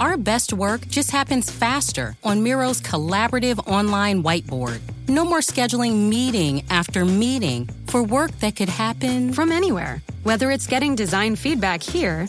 Our 0.00 0.16
best 0.16 0.52
work 0.52 0.88
just 0.88 1.12
happens 1.12 1.52
faster 1.52 2.16
on 2.24 2.42
Miro's 2.42 2.80
collaborative 2.80 3.64
online 3.68 4.24
whiteboard. 4.24 4.80
No 5.06 5.24
more 5.24 5.38
scheduling 5.38 6.08
meeting 6.08 6.64
after 6.68 7.04
meeting 7.04 7.68
for 7.86 8.02
work 8.02 8.32
that 8.40 8.56
could 8.56 8.68
happen 8.68 9.32
from 9.32 9.52
anywhere. 9.52 10.02
Whether 10.24 10.50
it's 10.50 10.66
getting 10.66 10.96
design 10.96 11.36
feedback 11.36 11.80
here, 11.80 12.26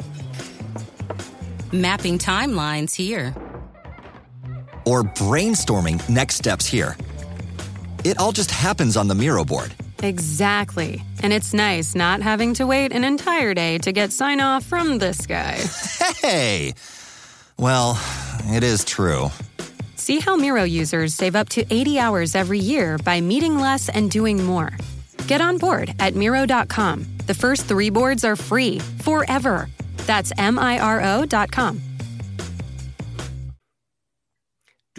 mapping 1.72 2.20
timelines 2.20 2.94
here, 2.94 3.34
Or 4.86 5.04
brainstorming 5.04 6.08
next 6.10 6.36
steps 6.36 6.65
here. 6.65 6.98
It 8.04 8.17
all 8.17 8.32
just 8.32 8.52
happens 8.52 8.98
on 8.98 9.08
the 9.08 9.15
Miro 9.15 9.44
board. 9.46 9.74
Exactly. 10.04 11.04
And 11.22 11.32
it's 11.32 11.54
nice 11.54 11.94
not 11.96 12.22
having 12.22 12.54
to 12.56 12.65
wait 12.65 12.91
an 12.91 13.04
entire 13.04 13.54
day 13.54 13.78
to 13.80 13.91
get 13.91 14.12
sign 14.12 14.41
off 14.41 14.63
from 14.63 14.98
this 14.98 15.26
guy. 15.26 15.60
Hey! 16.22 16.74
Well, 17.58 18.00
it 18.46 18.63
is 18.63 18.84
true. 18.86 19.30
See 19.96 20.20
how 20.20 20.36
Miro 20.36 20.63
users 20.63 21.13
save 21.13 21.36
up 21.36 21.50
to 21.50 21.65
80 21.74 22.00
hours 22.00 22.36
every 22.36 22.60
year 22.60 22.98
by 23.00 23.22
meeting 23.22 23.58
less 23.58 23.89
and 23.89 24.10
doing 24.10 24.44
more. 24.44 24.72
Get 25.28 25.41
on 25.41 25.58
board 25.58 25.94
at 26.00 26.15
Miro.com. 26.15 27.06
The 27.28 27.34
first 27.34 27.65
three 27.65 27.89
boards 27.89 28.24
are 28.24 28.36
free 28.36 28.80
forever. 28.80 29.70
That's 30.06 30.32
M 30.38 30.60
I 30.60 30.80
R 30.80 31.02
O.com. 31.02 31.82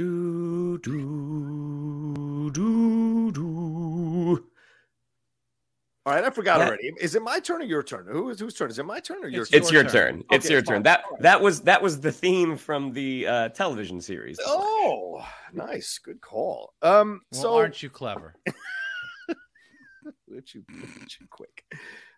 Do, 0.07 0.79
do, 0.79 2.51
do, 2.53 3.31
do. 3.31 4.45
All 6.05 6.13
right, 6.13 6.25
I 6.25 6.31
forgot 6.31 6.59
That- 6.59 6.67
already. 6.71 6.93
Is 7.01 7.15
it 7.15 7.23
my 7.23 7.39
turn 7.39 7.63
or 7.63 7.65
your 7.65 7.85
turn? 7.85 8.09
Who 8.11 8.31
is 8.31 8.41
whose 8.41 8.55
turn? 8.55 8.69
Is 8.69 8.81
it 8.81 8.85
my 8.85 8.99
turn 8.99 9.25
or 9.25 9.29
your 9.29 9.47
turn? 9.47 9.61
It's 9.61 9.71
your 9.71 9.85
turn. 9.85 10.25
It's 10.33 10.47
Okay, 10.47 10.55
your 10.55 10.65
fine. 10.65 10.75
turn. 10.75 10.83
That 10.83 11.05
that 11.21 11.41
was 11.41 11.61
that 11.61 11.81
was 11.81 12.01
the 12.01 12.11
theme 12.11 12.57
from 12.57 12.91
the 12.93 13.29
uh, 13.29 13.49
television 13.51 14.01
series. 14.01 14.41
Oh, 14.45 15.25
nice, 15.53 16.01
good 16.05 16.21
call. 16.21 16.75
Um, 16.83 17.21
Well, 17.31 17.41
so 17.43 17.55
aren't 17.57 17.81
you 17.81 17.89
clever? 17.89 18.35
Would 20.27 20.53
you, 20.55 20.65
would 20.69 21.21
you 21.21 21.27
quick? 21.31 21.63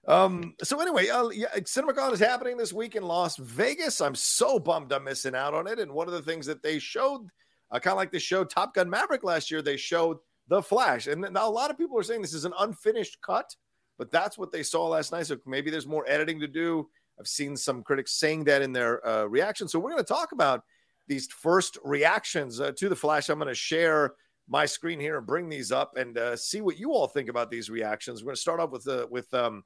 Um, 0.07 0.55
so 0.63 0.81
anyway, 0.81 1.09
uh, 1.09 1.29
yeah, 1.31 1.49
CinemaCon 1.57 2.13
is 2.13 2.21
happening 2.21 2.57
this 2.57 2.73
week 2.73 2.95
in 2.95 3.03
Las 3.03 3.37
Vegas. 3.39 4.01
I'm 4.01 4.15
so 4.15 4.61
bummed 4.61 4.93
I'm 4.93 5.03
missing 5.03 5.35
out 5.35 5.53
on 5.53 5.67
it. 5.67 5.81
And 5.81 5.91
one 5.93 6.07
of 6.07 6.15
the 6.15 6.23
things 6.23 6.47
that 6.47 6.63
they 6.63 6.79
showed, 6.79 7.27
uh, 7.75 7.81
kind 7.81 7.93
of 7.93 7.99
like 7.99 8.13
they 8.13 8.19
showed 8.19 8.49
Top 8.49 8.73
Gun 8.75 8.89
Maverick 8.89 9.25
last 9.25 9.51
year, 9.51 9.61
they 9.61 9.77
showed 9.77 10.19
The 10.49 10.63
Flash. 10.63 11.09
And 11.09 11.25
a 11.25 11.49
lot 11.49 11.71
of 11.71 11.77
people 11.77 11.99
are 11.99 12.05
saying 12.05 12.23
this 12.23 12.33
is 12.33 12.45
an 12.45 12.55
unfinished 12.61 13.21
cut, 13.21 13.55
but 13.99 14.13
that's 14.13 14.39
what 14.39 14.53
they 14.53 14.63
saw 14.63 14.87
last 14.87 15.11
night. 15.11 15.27
So 15.27 15.39
maybe 15.45 15.71
there's 15.71 15.87
more 15.87 16.05
editing 16.09 16.39
to 16.41 16.47
do. 16.47 16.89
I've 17.19 17.27
seen 17.27 17.57
some 17.57 17.83
critics 17.83 18.13
saying 18.13 18.45
that 18.45 18.63
in 18.63 18.73
their 18.73 19.07
uh, 19.07 19.25
reaction. 19.25 19.69
So 19.69 19.79
we're 19.81 19.91
going 19.91 20.05
to 20.05 20.09
talk 20.09 20.33
about 20.33 20.63
these 21.09 21.27
first 21.27 21.77
reactions 21.85 22.61
uh, 22.61 22.73
to 22.79 22.89
The 22.89 22.97
Flash. 22.97 23.29
I'm 23.29 23.39
going 23.39 23.49
to 23.49 23.55
share 23.55 24.15
my 24.49 24.67
screen 24.67 25.01
here 25.01 25.19
and 25.19 25.27
bring 25.27 25.49
these 25.49 25.73
up 25.73 25.97
and 25.97 26.17
uh, 26.17 26.37
see 26.37 26.61
what 26.61 26.79
you 26.79 26.93
all 26.93 27.09
think 27.09 27.29
about 27.29 27.51
these 27.51 27.71
reactions. 27.71 28.23
We're 28.23 28.29
going 28.29 28.37
to 28.37 28.41
start 28.41 28.61
off 28.61 28.71
with 28.71 28.87
uh, 28.87 29.07
with 29.11 29.33
um, 29.35 29.65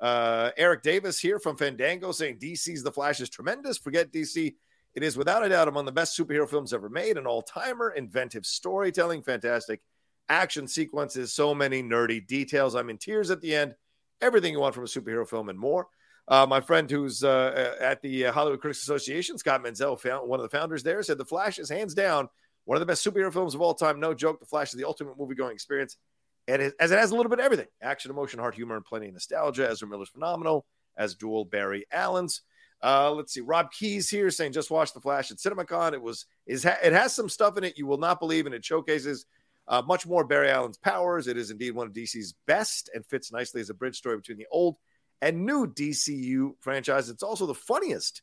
uh, 0.00 0.50
Eric 0.56 0.82
Davis 0.82 1.18
here 1.18 1.38
from 1.38 1.56
Fandango 1.56 2.12
saying 2.12 2.38
DC's 2.38 2.82
The 2.82 2.92
Flash 2.92 3.20
is 3.20 3.28
tremendous. 3.28 3.76
Forget 3.76 4.12
DC. 4.12 4.54
It 4.94 5.02
is 5.02 5.16
without 5.16 5.44
a 5.44 5.48
doubt 5.48 5.68
among 5.68 5.84
the 5.84 5.92
best 5.92 6.18
superhero 6.18 6.48
films 6.48 6.72
ever 6.72 6.88
made, 6.88 7.16
an 7.16 7.26
all 7.26 7.42
timer, 7.42 7.90
inventive 7.90 8.44
storytelling, 8.44 9.22
fantastic 9.22 9.80
action 10.28 10.66
sequences, 10.66 11.32
so 11.32 11.54
many 11.54 11.82
nerdy 11.82 12.26
details. 12.26 12.74
I'm 12.74 12.90
in 12.90 12.98
tears 12.98 13.30
at 13.30 13.40
the 13.40 13.54
end. 13.54 13.74
Everything 14.20 14.52
you 14.52 14.60
want 14.60 14.74
from 14.74 14.84
a 14.84 14.88
superhero 14.88 15.28
film 15.28 15.48
and 15.48 15.58
more. 15.58 15.88
Uh, 16.28 16.46
my 16.46 16.60
friend 16.60 16.88
who's 16.90 17.24
uh, 17.24 17.74
at 17.80 18.00
the 18.02 18.26
uh, 18.26 18.32
Hollywood 18.32 18.60
Critics 18.60 18.82
Association, 18.82 19.38
Scott 19.38 19.62
Menzel, 19.62 19.96
found, 19.96 20.28
one 20.28 20.38
of 20.38 20.48
the 20.48 20.56
founders 20.56 20.82
there, 20.82 21.02
said 21.02 21.18
The 21.18 21.24
Flash 21.24 21.58
is 21.58 21.68
hands 21.68 21.94
down 21.94 22.28
one 22.64 22.76
of 22.76 22.80
the 22.80 22.86
best 22.86 23.04
superhero 23.04 23.32
films 23.32 23.54
of 23.54 23.60
all 23.60 23.74
time. 23.74 23.98
No 23.98 24.14
joke. 24.14 24.38
The 24.38 24.46
Flash 24.46 24.68
is 24.68 24.78
the 24.78 24.86
ultimate 24.86 25.18
movie 25.18 25.34
going 25.34 25.52
experience. 25.52 25.96
And 26.46 26.62
it, 26.62 26.74
as 26.78 26.90
it 26.90 26.98
has 26.98 27.10
a 27.10 27.16
little 27.16 27.30
bit 27.30 27.40
of 27.40 27.44
everything 27.44 27.66
action, 27.82 28.10
emotion, 28.10 28.38
heart, 28.38 28.54
humor, 28.54 28.76
and 28.76 28.84
plenty 28.84 29.08
of 29.08 29.14
nostalgia. 29.14 29.68
Ezra 29.68 29.88
Miller's 29.88 30.08
phenomenal 30.08 30.66
as 30.96 31.14
dual 31.14 31.44
Barry 31.44 31.84
Allen's. 31.90 32.42
Uh, 32.82 33.12
let's 33.12 33.32
see. 33.32 33.40
Rob 33.40 33.70
Keyes 33.72 34.08
here 34.08 34.30
saying 34.30 34.52
just 34.52 34.70
watch 34.70 34.92
The 34.92 35.00
Flash 35.00 35.30
at 35.30 35.36
CinemaCon. 35.36 35.92
It 35.92 36.02
was 36.02 36.26
is 36.46 36.64
it 36.64 36.92
has 36.92 37.14
some 37.14 37.28
stuff 37.28 37.58
in 37.58 37.64
it 37.64 37.76
you 37.76 37.86
will 37.86 37.98
not 37.98 38.20
believe, 38.20 38.46
and 38.46 38.54
it 38.54 38.64
showcases 38.64 39.26
uh, 39.68 39.82
much 39.82 40.06
more 40.06 40.24
Barry 40.24 40.50
Allen's 40.50 40.78
powers. 40.78 41.26
It 41.26 41.36
is 41.36 41.50
indeed 41.50 41.72
one 41.72 41.86
of 41.86 41.92
DC's 41.92 42.34
best 42.46 42.90
and 42.94 43.06
fits 43.06 43.32
nicely 43.32 43.60
as 43.60 43.70
a 43.70 43.74
bridge 43.74 43.96
story 43.96 44.16
between 44.16 44.38
the 44.38 44.46
old 44.50 44.76
and 45.20 45.44
new 45.44 45.66
DCU 45.66 46.52
franchise. 46.60 47.10
It's 47.10 47.22
also 47.22 47.46
the 47.46 47.54
funniest 47.54 48.22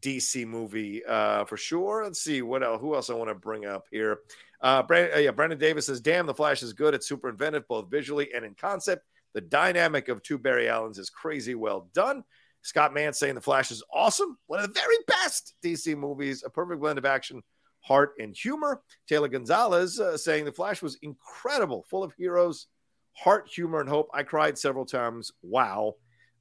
DC 0.00 0.46
movie 0.46 1.04
uh, 1.04 1.44
for 1.44 1.56
sure. 1.56 2.04
Let's 2.04 2.22
see 2.22 2.42
what 2.42 2.62
else. 2.62 2.80
Who 2.80 2.94
else 2.94 3.10
I 3.10 3.14
want 3.14 3.28
to 3.28 3.34
bring 3.34 3.66
up 3.66 3.84
here? 3.90 4.20
Uh, 4.62 4.82
Brandon, 4.82 5.16
uh, 5.16 5.20
yeah, 5.20 5.30
Brandon 5.30 5.58
Davis 5.58 5.86
says, 5.86 6.00
"Damn, 6.00 6.26
the 6.26 6.34
Flash 6.34 6.62
is 6.62 6.72
good. 6.72 6.94
It's 6.94 7.08
super 7.08 7.28
inventive, 7.28 7.68
both 7.68 7.90
visually 7.90 8.32
and 8.34 8.44
in 8.44 8.54
concept. 8.54 9.04
The 9.34 9.40
dynamic 9.42 10.08
of 10.08 10.22
two 10.22 10.38
Barry 10.38 10.68
Allens 10.68 10.98
is 10.98 11.10
crazy 11.10 11.54
well 11.54 11.90
done." 11.92 12.24
Scott 12.62 12.92
Mann 12.92 13.12
saying 13.12 13.34
the 13.34 13.40
Flash 13.40 13.70
is 13.70 13.82
awesome, 13.92 14.36
one 14.46 14.60
of 14.60 14.66
the 14.66 14.80
very 14.80 14.96
best 15.06 15.54
DC 15.64 15.96
movies, 15.96 16.42
a 16.44 16.50
perfect 16.50 16.80
blend 16.80 16.98
of 16.98 17.04
action, 17.04 17.42
heart, 17.80 18.14
and 18.18 18.36
humor. 18.36 18.82
Taylor 19.08 19.28
Gonzalez 19.28 19.98
uh, 19.98 20.16
saying 20.16 20.44
the 20.44 20.52
Flash 20.52 20.82
was 20.82 20.98
incredible, 21.02 21.86
full 21.88 22.02
of 22.02 22.12
heroes, 22.14 22.66
heart, 23.12 23.48
humor, 23.48 23.80
and 23.80 23.88
hope. 23.88 24.08
I 24.12 24.22
cried 24.22 24.58
several 24.58 24.84
times. 24.84 25.32
Wow. 25.42 25.94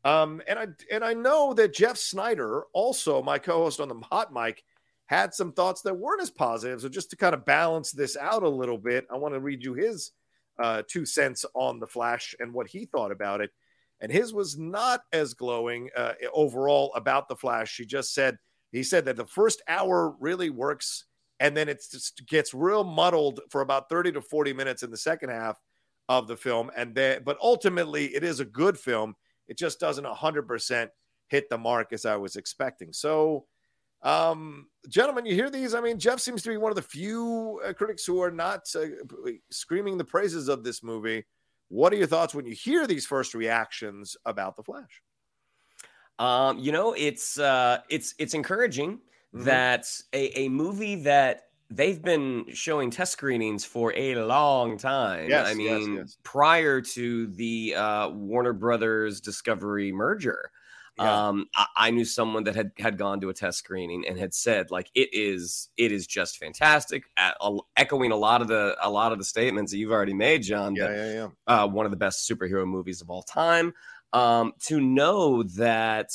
Um, 0.05 0.41
and 0.47 0.57
I 0.57 0.67
and 0.91 1.03
I 1.03 1.13
know 1.13 1.53
that 1.53 1.73
Jeff 1.73 1.97
Sneider, 1.97 2.63
also 2.73 3.21
my 3.21 3.37
co-host 3.37 3.79
on 3.79 3.89
the 3.89 3.99
hot 4.09 4.33
mic, 4.33 4.63
had 5.07 5.33
some 5.33 5.51
thoughts 5.51 5.81
that 5.81 5.97
weren't 5.97 6.21
as 6.21 6.29
positive. 6.29 6.81
So 6.81 6.89
just 6.89 7.09
to 7.09 7.17
kind 7.17 7.33
of 7.33 7.45
balance 7.45 7.91
this 7.91 8.15
out 8.15 8.43
a 8.43 8.49
little 8.49 8.77
bit, 8.77 9.07
I 9.11 9.17
want 9.17 9.33
to 9.33 9.39
read 9.39 9.63
you 9.63 9.73
his 9.73 10.11
uh, 10.61 10.83
two 10.87 11.05
cents 11.05 11.45
on 11.53 11.79
the 11.79 11.87
Flash 11.87 12.35
and 12.39 12.53
what 12.53 12.67
he 12.67 12.85
thought 12.85 13.11
about 13.11 13.41
it. 13.41 13.51
And 14.01 14.11
his 14.11 14.33
was 14.33 14.57
not 14.57 15.01
as 15.11 15.33
glowing 15.33 15.89
uh, 15.95 16.13
overall 16.33 16.93
about 16.95 17.27
the 17.27 17.35
Flash. 17.35 17.71
She 17.71 17.85
just 17.85 18.13
said 18.13 18.37
he 18.71 18.83
said 18.83 19.05
that 19.05 19.17
the 19.17 19.25
first 19.25 19.61
hour 19.67 20.15
really 20.19 20.49
works, 20.49 21.05
and 21.39 21.57
then 21.57 21.67
it 21.67 21.83
just 21.91 22.25
gets 22.27 22.53
real 22.53 22.83
muddled 22.83 23.41
for 23.49 23.61
about 23.61 23.89
thirty 23.89 24.11
to 24.11 24.21
forty 24.21 24.53
minutes 24.53 24.83
in 24.83 24.91
the 24.91 24.97
second 24.97 25.29
half 25.29 25.59
of 26.09 26.27
the 26.27 26.35
film. 26.35 26.71
And 26.75 26.93
then, 26.95 27.21
but 27.23 27.37
ultimately, 27.41 28.07
it 28.07 28.23
is 28.23 28.39
a 28.39 28.45
good 28.45 28.77
film. 28.77 29.15
It 29.47 29.57
just 29.57 29.79
doesn't 29.79 30.05
100% 30.05 30.89
hit 31.27 31.49
the 31.49 31.57
mark 31.57 31.93
as 31.93 32.05
I 32.05 32.15
was 32.15 32.35
expecting. 32.35 32.91
So, 32.91 33.45
um, 34.01 34.67
gentlemen, 34.89 35.25
you 35.25 35.35
hear 35.35 35.51
these? 35.51 35.75
I 35.75 35.81
mean, 35.81 35.99
Jeff 35.99 36.19
seems 36.19 36.41
to 36.43 36.49
be 36.49 36.57
one 36.57 36.71
of 36.71 36.75
the 36.75 36.81
few 36.81 37.61
uh, 37.63 37.73
critics 37.73 38.05
who 38.05 38.21
are 38.21 38.31
not 38.31 38.61
uh, 38.75 38.85
screaming 39.51 39.97
the 39.97 40.03
praises 40.03 40.47
of 40.47 40.63
this 40.63 40.83
movie. 40.83 41.25
What 41.69 41.93
are 41.93 41.97
your 41.97 42.07
thoughts 42.07 42.33
when 42.35 42.45
you 42.45 42.53
hear 42.53 42.85
these 42.87 43.05
first 43.05 43.33
reactions 43.33 44.17
about 44.25 44.55
the 44.57 44.63
Flash? 44.63 45.01
Um, 46.17 46.59
you 46.59 46.71
know, 46.71 46.93
it's 46.93 47.39
uh, 47.39 47.81
it's 47.89 48.13
it's 48.19 48.33
encouraging 48.33 49.01
Mhm. 49.33 49.63
that 49.63 49.85
a, 50.13 50.37
a 50.41 50.49
movie 50.49 50.95
that 51.03 51.51
they've 51.69 52.01
been 52.01 52.45
showing 52.53 52.89
test 52.91 53.13
screenings 53.13 53.63
for 53.63 53.93
a 53.95 54.15
long 54.15 54.77
time. 54.77 55.37
Yes, 55.37 55.45
I 55.45 55.53
yes, 55.61 55.87
mean, 55.93 56.01
yes. 56.01 56.17
prior 56.23 56.81
to 56.81 57.27
the 57.27 57.75
uh, 57.75 58.09
Warner 58.09 58.53
Brothers 58.53 59.21
Discovery 59.21 59.91
merger. 59.93 60.51
Yeah. 60.99 61.27
Um, 61.27 61.47
I, 61.55 61.65
I 61.77 61.91
knew 61.91 62.03
someone 62.03 62.43
that 62.43 62.55
had 62.55 62.71
had 62.77 62.97
gone 62.97 63.21
to 63.21 63.29
a 63.29 63.33
test 63.33 63.59
screening 63.59 64.05
and 64.07 64.19
had 64.19 64.33
said 64.33 64.69
like 64.69 64.89
it 64.93 65.09
is 65.13 65.69
it 65.77 65.91
is 65.91 66.05
just 66.05 66.37
fantastic, 66.37 67.03
uh, 67.17 67.57
echoing 67.77 68.11
a 68.11 68.17
lot 68.17 68.41
of 68.41 68.47
the 68.47 68.75
a 68.81 68.89
lot 68.89 69.11
of 69.11 69.17
the 69.17 69.23
statements 69.23 69.71
that 69.71 69.77
you've 69.77 69.91
already 69.91 70.13
made, 70.13 70.43
John. 70.43 70.75
Yeah, 70.75 70.87
that 70.87 70.97
yeah, 70.97 71.13
yeah. 71.13 71.63
uh, 71.63 71.67
one 71.67 71.85
of 71.85 71.91
the 71.91 71.97
best 71.97 72.29
superhero 72.29 72.67
movies 72.67 73.01
of 73.01 73.09
all 73.09 73.23
time. 73.23 73.73
Um, 74.11 74.53
to 74.65 74.81
know 74.81 75.43
that 75.43 76.11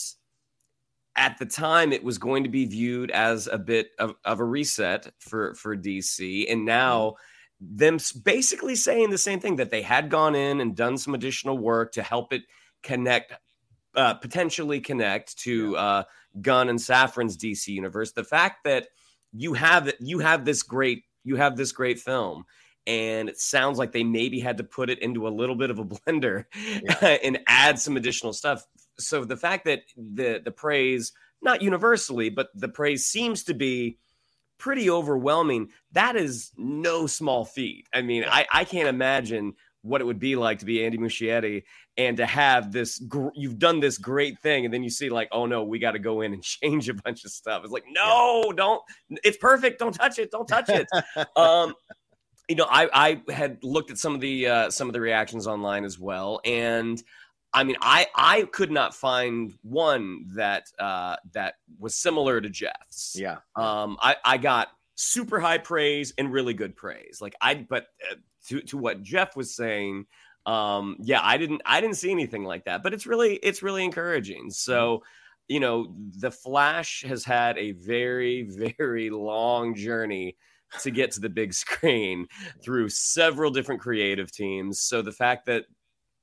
at 1.16 1.38
the 1.38 1.47
time 1.47 1.92
it 1.92 2.03
was 2.03 2.18
going 2.18 2.42
to 2.42 2.51
be 2.51 2.66
viewed 2.66 3.11
as 3.12 3.47
a 3.47 3.59
bit 3.59 3.90
of, 3.99 4.14
of 4.25 4.40
a 4.40 4.44
reset 4.44 5.12
for 5.18 5.55
for 5.55 5.77
DC 5.77 6.51
and 6.51 6.64
now 6.64 7.14
them 7.61 7.99
basically 8.25 8.75
saying 8.75 9.11
the 9.11 9.18
same 9.18 9.40
thing 9.40 9.57
that 9.57 9.70
they 9.70 9.83
had 9.83 10.11
gone 10.11 10.35
in 10.35 10.61
and 10.61 10.77
done 10.77 10.99
some 10.99 11.14
additional 11.14 11.57
work 11.57 11.92
to 11.92 12.03
help 12.03 12.33
it 12.33 12.42
connect 12.83 13.33
uh, 13.96 14.14
potentially 14.14 14.80
connect 14.80 15.38
to 15.38 15.76
uh, 15.76 16.02
Gunn 16.40 16.68
and 16.68 16.78
Safran's 16.78 17.37
DC 17.37 17.68
universe 17.68 18.12
the 18.12 18.24
fact 18.24 18.64
that 18.64 18.88
you 19.33 19.54
have 19.54 19.92
you 20.00 20.20
have 20.20 20.44
this 20.44 20.62
great 20.62 21.04
you 21.24 21.37
have 21.37 21.57
this 21.57 21.72
great 21.72 21.98
film 21.98 22.44
and 22.87 23.28
it 23.28 23.38
sounds 23.38 23.78
like 23.78 23.92
they 23.92 24.04
maybe 24.04 24.40
had 24.40 24.59
to 24.59 24.64
put 24.64 24.90
it 24.90 24.98
into 25.00 25.26
a 25.26 25.30
little 25.30 25.57
bit 25.57 25.70
of 25.70 25.78
a 25.78 25.85
blender 25.85 26.44
and 27.24 27.40
add 27.48 27.78
some 27.78 27.96
additional 27.96 28.33
stuff. 28.33 28.64
So 28.98 29.24
the 29.24 29.37
fact 29.37 29.64
that 29.64 29.83
the 29.96 30.40
the 30.44 30.50
praise 30.50 31.12
not 31.42 31.62
universally 31.62 32.30
but 32.30 32.48
the 32.54 32.68
praise 32.68 33.07
seems 33.07 33.44
to 33.44 33.54
be 33.54 33.98
pretty 34.59 34.88
overwhelming 34.88 35.68
that 35.92 36.16
is 36.16 36.52
no 36.57 37.07
small 37.07 37.44
feat. 37.44 37.87
I 37.92 38.02
mean 38.02 38.24
i 38.28 38.46
i 38.52 38.64
can't 38.64 38.88
imagine 38.88 39.54
what 39.85 40.01
it 40.01 40.05
would 40.05 40.18
be 40.18 40.35
like 40.35 40.59
to 40.59 40.64
be 40.64 40.85
andy 40.85 40.99
muschietti 40.99 41.62
and 41.97 42.16
to 42.16 42.27
have 42.27 42.73
this 42.73 42.99
gr- 42.99 43.29
you've 43.35 43.59
done 43.59 43.81
this 43.81 43.99
great 43.99 44.38
thing 44.40 44.64
and 44.64 44.73
then 44.73 44.83
you 44.83 44.90
see 44.90 45.11
like 45.11 45.29
oh 45.31 45.47
no 45.47 45.62
we 45.62 45.79
got 45.79 45.92
to 45.92 45.99
go 45.99 46.23
in 46.23 46.33
and 46.33 46.42
change 46.42 46.88
a 46.88 46.94
bunch 46.94 47.25
of 47.25 47.31
stuff 47.31 47.62
it's 47.62 47.73
like 47.73 47.85
no 47.90 48.53
don't 48.57 48.83
it's 49.23 49.37
perfect 49.37 49.79
don't 49.79 49.92
touch 49.92 50.18
it 50.18 50.31
don't 50.31 50.49
touch 50.49 50.68
it 50.68 50.87
um 51.37 51.75
you 52.49 52.57
know 52.57 52.66
i 52.70 52.88
i 52.92 53.33
had 53.33 53.62
looked 53.62 53.90
at 53.90 53.99
some 53.99 54.14
of 54.14 54.20
the 54.20 54.47
uh 54.49 54.70
some 54.70 54.88
of 54.88 54.92
the 54.92 55.01
reactions 55.01 55.47
online 55.47 55.85
as 55.85 55.99
well 55.99 56.40
and 56.44 57.03
I 57.57 57.62
mean, 57.62 57.77
I 57.81 58.09
I 58.16 58.42
could 58.53 58.73
not 58.73 58.97
find 58.97 59.55
one 59.62 60.27
that 60.35 60.64
uh, 60.77 61.14
that 61.35 61.55
was 61.79 61.94
similar 61.94 62.40
to 62.40 62.51
Jeff's. 62.51 63.14
Yeah. 63.16 63.37
Um, 63.55 63.97
I 64.03 64.16
I 64.25 64.38
got 64.38 64.68
super 64.97 65.38
high 65.38 65.59
praise 65.59 66.12
and 66.18 66.33
really 66.33 66.55
good 66.55 66.77
praise. 66.77 67.18
Like 67.20 67.35
I, 67.40 67.55
but 67.55 67.87
uh, 68.11 68.16
to 68.48 68.61
to 68.62 68.78
what 68.78 69.02
Jeff 69.02 69.37
was 69.37 69.54
saying, 69.54 70.07
um, 70.46 70.96
yeah, 71.00 71.20
I 71.22 71.37
didn't 71.37 71.62
I 71.66 71.80
didn't 71.80 71.96
see 71.96 72.11
anything 72.11 72.44
like 72.44 72.64
that. 72.64 72.83
But 72.83 72.94
it's 72.94 73.07
really 73.07 73.37
it's 73.37 73.62
really 73.62 73.85
encouraging. 73.85 74.50
So. 74.50 75.02
You 75.46 75.61
know, 75.61 75.94
the 76.20 76.30
Flash 76.30 77.04
has 77.07 77.22
had 77.22 77.59
a 77.59 77.72
very, 77.72 78.44
very 78.44 79.11
long 79.11 79.74
journey 79.74 80.38
to 80.80 80.90
get 80.90 81.11
to 81.12 81.20
the 81.20 81.28
big 81.28 81.52
screen 81.52 82.26
through 82.62 82.88
several 82.88 83.50
different 83.50 83.83
creative 83.83 84.33
teams. 84.33 84.80
So 84.80 85.02
the 85.02 85.12
fact 85.12 85.44
that 85.44 85.66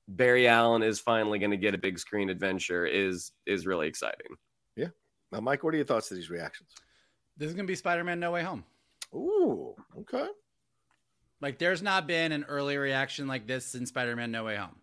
Barry 0.07 0.47
Allen 0.47 0.81
is 0.81 0.99
finally 0.99 1.38
going 1.38 1.51
to 1.51 1.57
get 1.57 1.75
a 1.75 1.77
big 1.77 1.99
screen 1.99 2.31
adventure 2.31 2.88
is 2.88 3.31
is 3.45 3.67
really 3.67 3.88
exciting. 3.88 4.38
Yeah. 4.75 4.89
Now, 5.31 5.41
Mike, 5.41 5.63
what 5.63 5.75
are 5.75 5.77
your 5.77 5.86
thoughts 5.86 6.10
to 6.10 6.15
these 6.15 6.31
reactions? 6.31 6.69
This 7.38 7.47
is 7.47 7.53
gonna 7.53 7.67
be 7.67 7.75
Spider-Man: 7.75 8.19
No 8.19 8.31
Way 8.31 8.41
Home. 8.41 8.63
Ooh, 9.13 9.75
okay. 9.99 10.27
Like, 11.41 11.58
there's 11.58 11.82
not 11.82 12.08
been 12.08 12.32
an 12.32 12.45
early 12.47 12.77
reaction 12.77 13.27
like 13.27 13.47
this 13.47 13.73
in 13.75 13.86
Spider-Man: 13.86 14.32
No 14.32 14.43
Way 14.45 14.56
Home, 14.56 14.75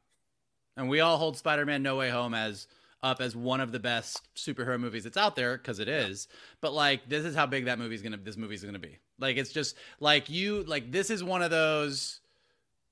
and 0.76 0.88
we 0.88 1.00
all 1.00 1.16
hold 1.18 1.36
Spider-Man: 1.36 1.82
No 1.82 1.96
Way 1.96 2.10
Home 2.10 2.34
as 2.34 2.66
up 3.00 3.20
as 3.20 3.36
one 3.36 3.60
of 3.60 3.70
the 3.70 3.78
best 3.78 4.26
superhero 4.34 4.78
movies 4.78 5.04
that's 5.04 5.16
out 5.16 5.36
there 5.36 5.56
because 5.56 5.78
it 5.78 5.88
is. 5.88 6.26
But 6.60 6.72
like, 6.72 7.08
this 7.08 7.24
is 7.24 7.36
how 7.36 7.46
big 7.46 7.66
that 7.66 7.78
movie's 7.78 8.02
gonna. 8.02 8.16
This 8.16 8.36
movie's 8.36 8.64
gonna 8.64 8.78
be. 8.80 8.98
Like, 9.20 9.36
it's 9.36 9.52
just 9.52 9.76
like 10.00 10.28
you. 10.28 10.64
Like, 10.64 10.90
this 10.90 11.10
is 11.10 11.22
one 11.22 11.42
of 11.42 11.50
those. 11.50 12.20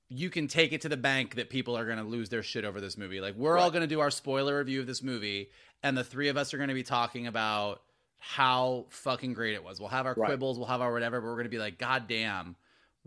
You 0.09 0.29
can 0.29 0.47
take 0.47 0.71
it 0.71 0.79
to 0.81 0.89
the 0.89 0.95
bank 0.95 1.35
that 1.35 1.49
people 1.49 1.77
are 1.77 1.85
gonna 1.85 2.05
lose 2.05 2.29
their 2.29 2.41
shit 2.43 2.63
over 2.63 2.79
this 2.79 2.97
movie. 2.97 3.19
Like, 3.19 3.35
we're 3.35 3.57
all 3.57 3.69
gonna 3.69 3.87
do 3.87 3.99
our 3.99 4.09
spoiler 4.11 4.57
review 4.59 4.79
of 4.79 4.87
this 4.87 5.03
movie, 5.03 5.49
and 5.83 5.97
the 5.97 6.03
three 6.05 6.29
of 6.29 6.37
us 6.37 6.53
are 6.53 6.57
gonna 6.57 6.73
be 6.73 6.83
talking 6.83 7.27
about 7.27 7.81
how 8.17 8.85
fucking 8.89 9.33
great 9.33 9.53
it 9.55 9.63
was. 9.63 9.79
We'll 9.81 9.89
have 9.89 10.05
our 10.05 10.13
Right. 10.13 10.27
quibbles, 10.27 10.57
we'll 10.57 10.67
have 10.67 10.79
our 10.81 10.93
whatever, 10.93 11.19
but 11.19 11.27
we're 11.27 11.35
gonna 11.35 11.49
be 11.49 11.59
like, 11.59 11.77
God 11.77 12.07
damn, 12.07 12.55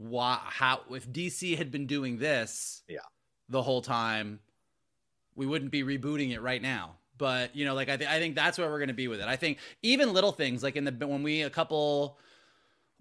why 0.00 0.38
how 0.42 0.80
if 0.90 1.06
DC 1.08 1.56
had 1.58 1.70
been 1.70 1.86
doing 1.86 2.16
this 2.18 2.82
Yeah. 2.88 3.00
the 3.50 3.62
whole 3.62 3.82
time, 3.82 4.40
we 5.34 5.44
wouldn't 5.46 5.70
be 5.70 5.82
rebooting 5.82 6.32
it 6.32 6.40
right 6.40 6.62
now. 6.62 6.96
But 7.18 7.54
you 7.54 7.66
know, 7.66 7.74
like 7.74 7.90
I, 7.90 7.96
th- 7.98 8.08
I 8.08 8.18
think 8.18 8.34
that's 8.34 8.56
where 8.56 8.70
we're 8.70 8.80
gonna 8.80 8.94
be 8.94 9.08
with 9.08 9.20
it. 9.20 9.26
I 9.28 9.36
think 9.36 9.58
even 9.82 10.14
little 10.14 10.32
things 10.32 10.62
like 10.62 10.76
in 10.76 10.84
the 10.84 11.06
when 11.06 11.22
we 11.22 11.42
a 11.42 11.50
couple 11.50 12.18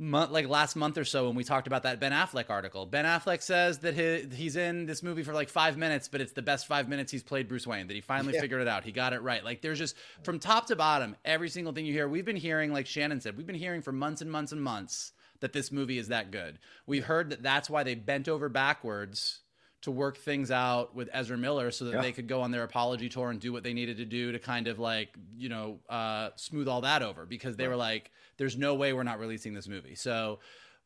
month 0.02 0.32
like 0.32 0.48
last 0.48 0.76
month 0.78 0.98
or 0.98 1.04
so 1.06 1.28
when 1.28 1.36
we 1.36 1.44
talked 1.44 1.68
about 1.68 1.84
that 1.84 2.00
Ben 2.02 2.12
Affleck 2.12 2.50
article. 2.50 2.86
Ben 2.86 3.04
Affleck 3.06 3.42
says 3.42 3.80
that 3.80 3.94
he, 3.96 4.28
he's 4.36 4.56
in 4.56 4.86
this 4.86 5.04
movie 5.04 5.24
for 5.24 5.34
like 5.34 5.50
5 5.50 5.78
minutes 5.78 6.08
but 6.08 6.22
it's 6.22 6.32
the 6.32 6.42
best 6.42 6.68
5 6.68 6.88
minutes 6.88 7.12
he's 7.12 7.24
played 7.24 7.48
Bruce 7.50 7.68
Wayne 7.68 7.88
that 7.88 7.94
he 7.94 8.00
finally 8.02 8.34
Yeah. 8.34 8.40
figured 8.42 8.62
it 8.62 8.68
out. 8.70 8.84
He 8.86 8.92
got 8.94 9.12
it 9.14 9.22
right. 9.22 9.44
Like 9.44 9.62
there's 9.62 9.78
just 9.78 9.96
from 10.24 10.40
top 10.40 10.68
to 10.68 10.76
bottom 10.78 11.16
every 11.26 11.50
single 11.50 11.74
thing 11.74 11.86
you 11.86 11.92
hear. 11.94 12.08
We've 12.08 12.24
been 12.26 12.38
hearing 12.38 12.72
like 12.74 12.88
Shannon 12.88 13.20
said, 13.20 13.36
we've 13.36 13.46
been 13.48 13.56
hearing 13.56 13.82
for 13.82 13.92
months 13.92 14.22
and 14.22 14.32
months 14.32 14.52
and 14.54 14.62
months 14.64 15.12
that 15.42 15.54
this 15.54 15.72
movie 15.72 15.98
is 15.98 16.08
that 16.10 16.32
good. 16.32 16.60
We've 16.86 17.06
heard 17.06 17.30
that 17.30 17.44
that's 17.44 17.70
why 17.70 17.84
they 17.84 17.96
bent 17.96 18.28
over 18.28 18.50
backwards 18.50 19.42
to 19.82 19.92
work 19.92 20.18
things 20.18 20.52
out 20.52 20.94
with 20.94 21.10
Ezra 21.14 21.38
Miller 21.38 21.72
so 21.72 21.86
that 21.86 21.96
Yeah. 21.96 22.02
they 22.02 22.12
could 22.12 22.28
go 22.28 22.42
on 22.42 22.52
their 22.52 22.64
apology 22.64 23.08
tour 23.08 23.30
and 23.30 23.40
do 23.40 23.54
what 23.54 23.64
they 23.64 23.74
needed 23.74 23.98
to 23.98 24.06
do 24.06 24.34
to 24.34 24.40
kind 24.40 24.68
of 24.68 24.78
like, 24.78 25.16
you 25.38 25.48
know, 25.48 25.80
uh, 25.88 26.32
smooth 26.36 26.68
all 26.68 26.82
that 26.82 27.02
over 27.02 27.26
because 27.26 27.56
they 27.56 27.68
were 27.68 27.78
like, 27.78 28.12
there's 28.38 28.58
no 28.58 28.76
way 28.76 28.92
we're 28.92 29.04
not 29.04 29.20
releasing 29.20 29.54
this 29.54 29.70
movie. 29.70 29.96
So 29.96 30.40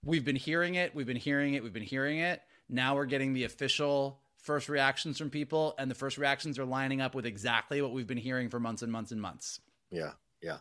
we've 0.04 0.24
been 0.24 0.36
hearing 0.36 0.76
it, 0.76 0.94
we've 0.94 1.08
been 1.08 1.18
hearing 1.18 1.56
it, 1.56 1.64
we've 1.64 1.74
been 1.74 1.82
hearing 1.82 2.20
it. 2.20 2.42
Now 2.70 2.96
we're 2.96 3.06
getting 3.06 3.34
the 3.34 3.46
official 3.46 4.20
first 4.38 4.70
reactions 4.70 5.18
from 5.18 5.30
people, 5.32 5.74
and 5.80 5.90
the 5.90 5.96
first 5.96 6.18
reactions 6.18 6.60
are 6.60 6.66
lining 6.66 7.02
up 7.02 7.16
with 7.16 7.26
exactly 7.26 7.82
what 7.82 7.94
we've 7.94 8.06
been 8.08 8.18
hearing 8.18 8.50
for 8.50 8.60
months 8.60 8.82
and 8.84 8.92
months 8.92 9.12
and 9.12 9.22
months. 9.22 9.60
Yeah, 9.90 10.12
yeah, 10.44 10.58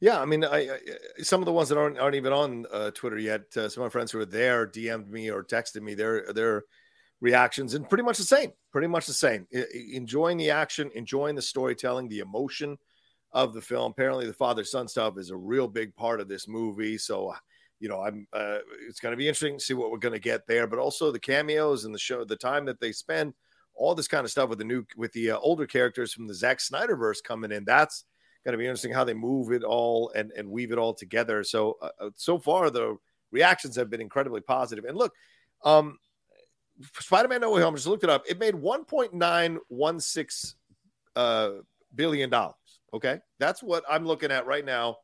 yeah. 0.00 0.20
I 0.20 0.24
mean, 0.24 0.44
I, 0.44 0.70
I 0.70 0.78
some 1.22 1.40
of 1.40 1.46
the 1.46 1.52
ones 1.52 1.68
that 1.68 1.78
aren't 1.78 1.98
aren't 1.98 2.16
even 2.16 2.32
on 2.32 2.66
uh, 2.72 2.90
Twitter 2.90 3.18
yet. 3.18 3.42
Uh, 3.56 3.68
some 3.68 3.82
of 3.82 3.86
my 3.86 3.90
friends 3.90 4.10
who 4.10 4.20
are 4.20 4.26
there 4.26 4.66
DM'd 4.66 5.10
me 5.10 5.30
or 5.30 5.42
texted 5.42 5.82
me 5.82 5.94
their 5.94 6.32
their 6.32 6.64
reactions, 7.20 7.74
and 7.74 7.88
pretty 7.88 8.04
much 8.04 8.18
the 8.18 8.24
same. 8.24 8.52
Pretty 8.72 8.88
much 8.88 9.06
the 9.06 9.12
same. 9.12 9.46
I- 9.54 9.66
enjoying 9.92 10.36
the 10.36 10.50
action, 10.50 10.90
enjoying 10.94 11.36
the 11.36 11.42
storytelling, 11.42 12.08
the 12.08 12.20
emotion 12.20 12.78
of 13.32 13.54
the 13.54 13.60
film. 13.60 13.92
Apparently, 13.92 14.26
the 14.26 14.32
father 14.32 14.64
son 14.64 14.88
stuff 14.88 15.18
is 15.18 15.30
a 15.30 15.36
real 15.36 15.68
big 15.68 15.94
part 15.94 16.20
of 16.20 16.28
this 16.28 16.48
movie. 16.48 16.98
So, 16.98 17.32
you 17.78 17.88
know, 17.88 18.00
I'm. 18.00 18.26
Uh, 18.32 18.58
it's 18.88 19.00
going 19.00 19.12
to 19.12 19.16
be 19.16 19.28
interesting 19.28 19.58
to 19.58 19.64
see 19.64 19.74
what 19.74 19.90
we're 19.90 19.98
going 19.98 20.14
to 20.14 20.18
get 20.18 20.46
there, 20.46 20.66
but 20.66 20.78
also 20.78 21.12
the 21.12 21.20
cameos 21.20 21.84
and 21.84 21.94
the 21.94 21.98
show, 21.98 22.24
the 22.24 22.36
time 22.36 22.64
that 22.66 22.80
they 22.80 22.92
spend, 22.92 23.34
all 23.74 23.94
this 23.94 24.08
kind 24.08 24.24
of 24.24 24.30
stuff 24.30 24.48
with 24.48 24.58
the 24.58 24.64
new 24.64 24.84
with 24.96 25.12
the 25.12 25.32
uh, 25.32 25.38
older 25.38 25.66
characters 25.66 26.12
from 26.12 26.26
the 26.26 26.34
Zack 26.34 26.58
Snyderverse 26.58 27.22
coming 27.22 27.52
in. 27.52 27.64
That's 27.64 28.04
going 28.44 28.52
to 28.52 28.58
be 28.58 28.64
interesting 28.64 28.92
how 28.92 29.04
they 29.04 29.14
move 29.14 29.52
it 29.52 29.62
all 29.62 30.10
and 30.14 30.32
and 30.32 30.50
weave 30.50 30.72
it 30.72 30.78
all 30.78 30.94
together. 30.94 31.44
So 31.44 31.76
uh, 31.82 31.90
uh, 32.00 32.10
so 32.16 32.38
far 32.38 32.70
the 32.70 32.96
reactions 33.30 33.76
have 33.76 33.90
been 33.90 34.00
incredibly 34.00 34.40
positive. 34.40 34.84
And 34.84 34.96
look, 34.96 35.12
um, 35.64 35.98
Spider-Man: 36.98 37.42
No 37.42 37.52
Way 37.52 37.62
Home 37.62 37.74
just 37.74 37.86
looked 37.86 38.04
it 38.04 38.10
up. 38.10 38.24
It 38.28 38.38
made 38.38 38.54
1.916 38.54 40.54
uh, 41.16 41.50
billion 41.94 42.30
dollars. 42.30 42.54
Okay, 42.92 43.20
that's 43.38 43.62
what 43.62 43.84
I'm 43.88 44.06
looking 44.06 44.32
at 44.32 44.46
right 44.46 44.64
now. 44.64 44.96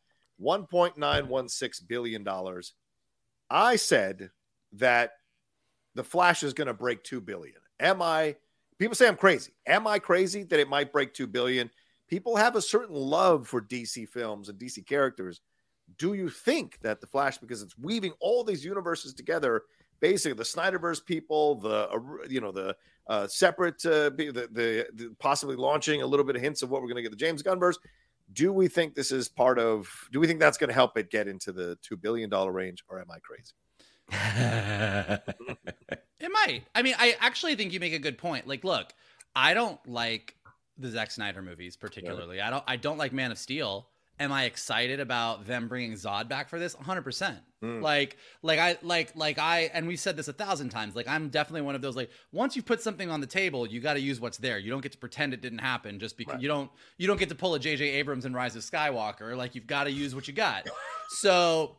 1.916 0.42 1.88
billion 1.88 2.24
dollars. 2.24 2.74
I 3.48 3.76
said 3.76 4.30
that 4.72 5.12
the 5.94 6.04
Flash 6.04 6.42
is 6.42 6.52
going 6.52 6.66
to 6.66 6.74
break 6.74 7.02
two 7.02 7.20
billion. 7.20 7.56
Am 7.80 8.02
I? 8.02 8.36
People 8.78 8.94
say 8.94 9.08
I'm 9.08 9.16
crazy. 9.16 9.52
Am 9.66 9.86
I 9.86 9.98
crazy 9.98 10.42
that 10.44 10.60
it 10.60 10.68
might 10.68 10.92
break 10.92 11.14
two 11.14 11.26
billion? 11.26 11.70
People 12.08 12.36
have 12.36 12.56
a 12.56 12.62
certain 12.62 12.94
love 12.94 13.48
for 13.48 13.60
DC 13.60 14.08
films 14.08 14.48
and 14.48 14.58
DC 14.58 14.86
characters. 14.86 15.40
Do 15.98 16.14
you 16.14 16.28
think 16.28 16.78
that 16.82 17.00
the 17.00 17.06
Flash, 17.06 17.38
because 17.38 17.62
it's 17.62 17.78
weaving 17.78 18.12
all 18.20 18.44
these 18.44 18.64
universes 18.64 19.14
together, 19.14 19.62
basically 20.00 20.36
the 20.36 20.42
Snyderverse 20.42 21.04
people, 21.04 21.56
the 21.56 21.88
uh, 21.90 21.98
you 22.28 22.40
know 22.40 22.52
the 22.52 22.76
uh, 23.06 23.26
separate, 23.28 23.84
uh, 23.86 24.10
the, 24.10 24.48
the, 24.52 24.86
the 24.94 25.14
possibly 25.18 25.56
launching 25.56 26.02
a 26.02 26.06
little 26.06 26.26
bit 26.26 26.36
of 26.36 26.42
hints 26.42 26.62
of 26.62 26.70
what 26.70 26.82
we're 26.82 26.88
going 26.88 26.96
to 26.96 27.02
get 27.02 27.10
the 27.10 27.16
James 27.16 27.42
Gunn 27.42 27.60
verse. 27.60 27.78
Do 28.32 28.52
we 28.52 28.66
think 28.66 28.94
this 28.94 29.12
is 29.12 29.28
part 29.28 29.58
of? 29.60 29.88
Do 30.10 30.18
we 30.18 30.26
think 30.26 30.40
that's 30.40 30.58
going 30.58 30.68
to 30.68 30.74
help 30.74 30.98
it 30.98 31.10
get 31.10 31.28
into 31.28 31.52
the 31.52 31.78
two 31.82 31.96
billion 31.96 32.28
dollar 32.28 32.50
range, 32.50 32.84
or 32.88 33.00
am 33.00 33.10
I 33.10 33.18
crazy? 33.20 33.52
It 36.18 36.30
might. 36.32 36.62
I 36.74 36.82
mean, 36.82 36.94
I 36.98 37.16
actually 37.20 37.54
think 37.56 37.72
you 37.72 37.80
make 37.80 37.92
a 37.92 37.98
good 37.98 38.18
point. 38.18 38.46
Like, 38.46 38.64
look, 38.64 38.92
I 39.34 39.54
don't 39.54 39.78
like 39.86 40.35
the 40.78 40.90
Zack 40.90 41.10
Snyder 41.10 41.42
movies 41.42 41.76
particularly. 41.76 42.40
I 42.40 42.50
don't. 42.50 42.64
I 42.66 42.76
don't 42.76 42.98
like 42.98 43.12
Man 43.12 43.30
of 43.32 43.38
Steel. 43.38 43.88
Am 44.18 44.32
I 44.32 44.44
excited 44.44 44.98
about 44.98 45.46
them 45.46 45.68
bringing 45.68 45.92
Zod 45.92 46.26
back 46.28 46.48
for 46.48 46.58
this? 46.58 46.74
100. 46.74 47.02
percent 47.02 47.38
Mm. 47.62 47.80
Like, 47.80 48.18
like 48.42 48.58
I 48.58 48.76
like 48.82 49.16
like 49.16 49.38
I 49.38 49.70
and 49.72 49.88
we 49.88 49.96
said 49.96 50.16
this 50.16 50.28
a 50.28 50.32
thousand 50.32 50.68
times. 50.68 50.94
Like, 50.94 51.08
I'm 51.08 51.30
definitely 51.30 51.62
one 51.62 51.74
of 51.74 51.80
those. 51.80 51.96
Like, 51.96 52.10
once 52.32 52.54
you 52.54 52.62
put 52.62 52.82
something 52.82 53.10
on 53.10 53.20
the 53.20 53.26
table, 53.26 53.66
you 53.66 53.80
got 53.80 53.94
to 53.94 54.00
use 54.00 54.20
what's 54.20 54.36
there. 54.38 54.58
You 54.58 54.70
don't 54.70 54.82
get 54.82 54.92
to 54.92 54.98
pretend 54.98 55.32
it 55.32 55.40
didn't 55.40 55.60
happen 55.60 55.98
just 55.98 56.16
because 56.18 56.42
you 56.42 56.48
don't. 56.48 56.70
You 56.98 57.06
don't 57.06 57.18
get 57.18 57.30
to 57.30 57.34
pull 57.34 57.54
a 57.54 57.58
J.J. 57.58 57.84
Abrams 57.84 58.24
and 58.24 58.34
Rise 58.34 58.56
of 58.56 58.62
Skywalker. 58.62 59.36
Like, 59.36 59.54
you've 59.54 59.66
got 59.66 59.84
to 59.84 59.90
use 59.90 60.14
what 60.14 60.28
you 60.28 60.34
got. 60.34 60.68
So, 61.08 61.76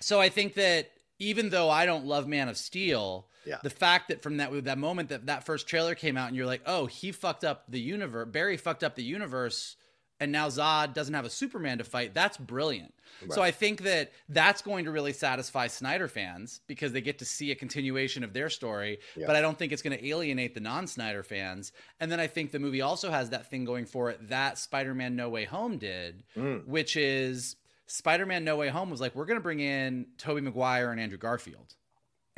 so 0.00 0.20
I 0.20 0.30
think 0.30 0.54
that 0.54 0.90
even 1.20 1.48
though 1.48 1.70
I 1.70 1.86
don't 1.86 2.06
love 2.06 2.26
Man 2.26 2.48
of 2.48 2.56
Steel, 2.56 3.28
Yeah. 3.48 3.58
the 3.62 3.70
fact 3.70 4.08
that 4.08 4.22
from 4.22 4.36
that 4.36 4.64
that 4.64 4.78
moment 4.78 5.08
that 5.08 5.26
that 5.26 5.44
first 5.44 5.66
trailer 5.66 5.94
came 5.94 6.16
out 6.16 6.28
and 6.28 6.36
you're 6.36 6.46
like, 6.46 6.62
oh, 6.66 6.86
he 6.86 7.12
fucked 7.12 7.44
up 7.44 7.64
the 7.68 7.80
universe. 7.80 8.28
Barry 8.30 8.56
fucked 8.56 8.84
up 8.84 8.94
the 8.94 9.02
universe 9.02 9.76
and 10.20 10.32
now 10.32 10.48
Zod 10.48 10.94
doesn't 10.94 11.14
have 11.14 11.24
a 11.24 11.30
Superman 11.30 11.78
to 11.78 11.84
fight. 11.84 12.12
That's 12.12 12.36
brilliant. 12.36 12.92
So 13.30 13.40
I 13.40 13.52
think 13.52 13.82
that 13.82 14.12
that's 14.28 14.62
going 14.62 14.84
to 14.84 14.90
really 14.90 15.12
satisfy 15.12 15.68
Snyder 15.68 16.08
fans 16.08 16.60
because 16.66 16.92
they 16.92 17.00
get 17.00 17.20
to 17.20 17.24
see 17.24 17.52
a 17.52 17.54
continuation 17.54 18.24
of 18.24 18.32
their 18.32 18.50
story. 18.50 18.98
Yeah. 19.16 19.26
But 19.28 19.36
I 19.36 19.40
don't 19.40 19.56
think 19.56 19.72
it's 19.72 19.80
going 19.82 19.96
to 19.96 20.06
alienate 20.08 20.54
the 20.54 20.60
non-Snyder 20.60 21.22
fans. 21.22 21.72
And 22.00 22.10
then 22.12 22.18
I 22.20 22.26
think 22.26 22.50
the 22.50 22.58
movie 22.58 22.80
also 22.80 23.10
has 23.12 23.30
that 23.30 23.48
thing 23.50 23.64
going 23.64 23.86
for 23.86 24.10
it 24.10 24.28
that 24.28 24.58
Spider-Man 24.58 25.14
No 25.16 25.28
Way 25.28 25.44
Home 25.44 25.78
did, 25.78 26.24
Mm. 26.36 26.66
which 26.66 26.96
is 26.96 27.54
Spider-Man 27.86 28.44
No 28.44 28.56
Way 28.56 28.68
Home 28.68 28.90
was 28.90 29.00
like, 29.00 29.14
we're 29.14 29.24
going 29.24 29.38
to 29.38 29.42
bring 29.42 29.60
in 29.60 30.06
Tobey 30.18 30.40
Maguire 30.40 30.90
and 30.90 31.00
Andrew 31.00 31.18
Garfield 31.18 31.74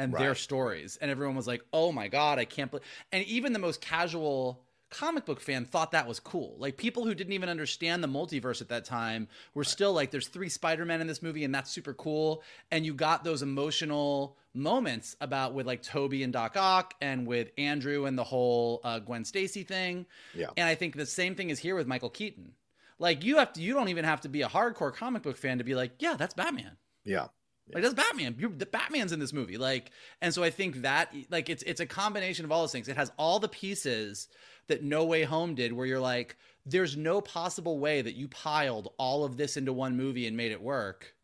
and 0.01 0.15
their 0.15 0.35
stories. 0.35 0.99
And 1.01 1.11
everyone 1.11 1.37
was 1.37 1.47
like, 1.47 1.63
oh 1.73 1.93
my 1.93 2.09
God, 2.09 2.39
I 2.39 2.45
can't 2.45 2.71
believe. 2.71 2.87
And 3.13 3.25
even 3.27 3.53
the 3.53 3.59
most 3.59 3.81
casual 3.81 4.63
comic 4.91 5.25
book 5.25 5.41
fan 5.41 5.65
thought 5.65 5.93
that 5.93 6.09
was 6.09 6.19
cool. 6.19 6.57
Like 6.59 6.77
people 6.77 7.05
who 7.05 7.15
didn't 7.15 7.33
even 7.33 7.49
understand 7.49 8.03
the 8.03 8.09
multiverse 8.09 8.61
at 8.61 8.69
that 8.71 8.85
time 8.85 9.29
were 9.55 9.63
still 9.63 9.93
like, 9.93 10.11
there's 10.11 10.27
three 10.27 10.49
Spider-Men 10.49 11.01
in 11.01 11.07
this 11.07 11.23
movie 11.23 11.45
and 11.45 11.55
that's 11.55 11.71
super 11.71 11.95
cool. 11.95 12.43
And 12.73 12.85
you 12.85 12.93
got 12.93 13.23
those 13.23 13.43
emotional 13.43 14.37
moments 14.53 15.17
about 15.21 15.55
with 15.55 15.65
like 15.65 15.83
Tobey 15.83 16.25
and 16.25 16.33
Doc 16.33 16.57
Ock 16.57 16.95
and 17.01 17.25
with 17.25 17.51
Andrew 17.57 18.07
and 18.07 18.19
the 18.19 18.25
whole 18.25 18.81
uh, 18.83 18.99
Gwen 18.99 19.25
Stacy 19.25 19.63
thing. 19.63 20.07
Yeah. 20.35 20.49
And 20.57 20.67
I 20.67 20.75
think 20.75 20.97
the 20.97 21.07
same 21.07 21.37
thing 21.37 21.51
is 21.51 21.61
here 21.61 21.77
with 21.77 21.87
Michael 21.87 22.11
Keaton. 22.11 22.55
Like 22.99 23.23
you 23.23 23.39
have 23.39 23.53
to, 23.53 23.63
you 23.63 23.75
don't 23.75 23.91
even 23.91 24.05
have 24.05 24.23
to 24.23 24.29
be 24.29 24.43
a 24.43 24.49
hardcore 24.49 24.93
comic 24.93 25.23
book 25.23 25.37
fan 25.37 25.59
to 25.59 25.65
be 25.65 25.77
like, 25.77 25.93
yeah, 26.01 26.17
that's 26.19 26.35
Batman. 26.35 26.77
Yeah. 27.05 27.29
Like 27.75 27.83
that's 27.83 27.95
Batman. 27.95 28.37
You're, 28.39 28.51
the 28.51 28.67
Batman's 28.67 29.13
in 29.13 29.21
this 29.21 29.33
movie. 29.33 29.59
Like, 29.59 29.91
and 30.21 30.33
so 30.33 30.43
I 30.43 30.51
think 30.51 30.83
that 30.83 31.15
like 31.31 31.49
it's 31.49 31.63
it's 31.65 31.81
a 31.81 31.87
combination 31.87 32.45
of 32.45 32.53
all 32.53 32.63
those 32.63 32.73
things. 32.73 32.89
It 32.89 32.97
has 32.97 33.13
all 33.17 33.39
the 33.39 33.49
pieces 33.49 34.29
that 34.69 34.83
No 34.83 35.05
Way 35.05 35.25
Home 35.25 35.55
did, 35.55 35.73
where 35.73 35.87
you're 35.87 36.01
like, 36.01 36.37
there's 36.65 36.97
no 36.97 37.21
possible 37.21 37.79
way 37.79 38.03
that 38.03 38.15
you 38.15 38.29
piled 38.29 38.93
all 38.99 39.25
of 39.25 39.37
this 39.37 39.57
into 39.57 39.73
one 39.73 39.97
movie 39.97 40.27
and 40.27 40.37
made 40.37 40.53
it 40.53 40.63
work. 40.63 41.15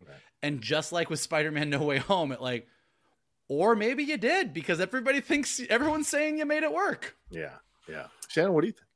And 0.43 0.61
just 0.61 0.93
like 0.93 1.11
with 1.11 1.21
Spider-Man 1.21 1.71
No 1.71 1.83
Way 1.83 1.99
Home, 1.99 2.33
it 2.33 2.41
like, 2.41 2.69
or 3.49 3.75
maybe 3.75 4.05
you 4.05 4.17
did 4.17 4.53
because 4.53 4.81
everybody 4.81 5.21
thinks 5.21 5.61
everyone's 5.71 6.09
saying 6.09 6.39
you 6.39 6.47
made 6.47 6.63
it 6.63 6.73
work. 6.73 7.17
Yeah. 7.31 7.55
Yeah. 7.89 8.07
Shannon, 8.29 8.53
what 8.53 8.63
do 8.63 8.69
you 8.69 8.73
think? 8.73 8.87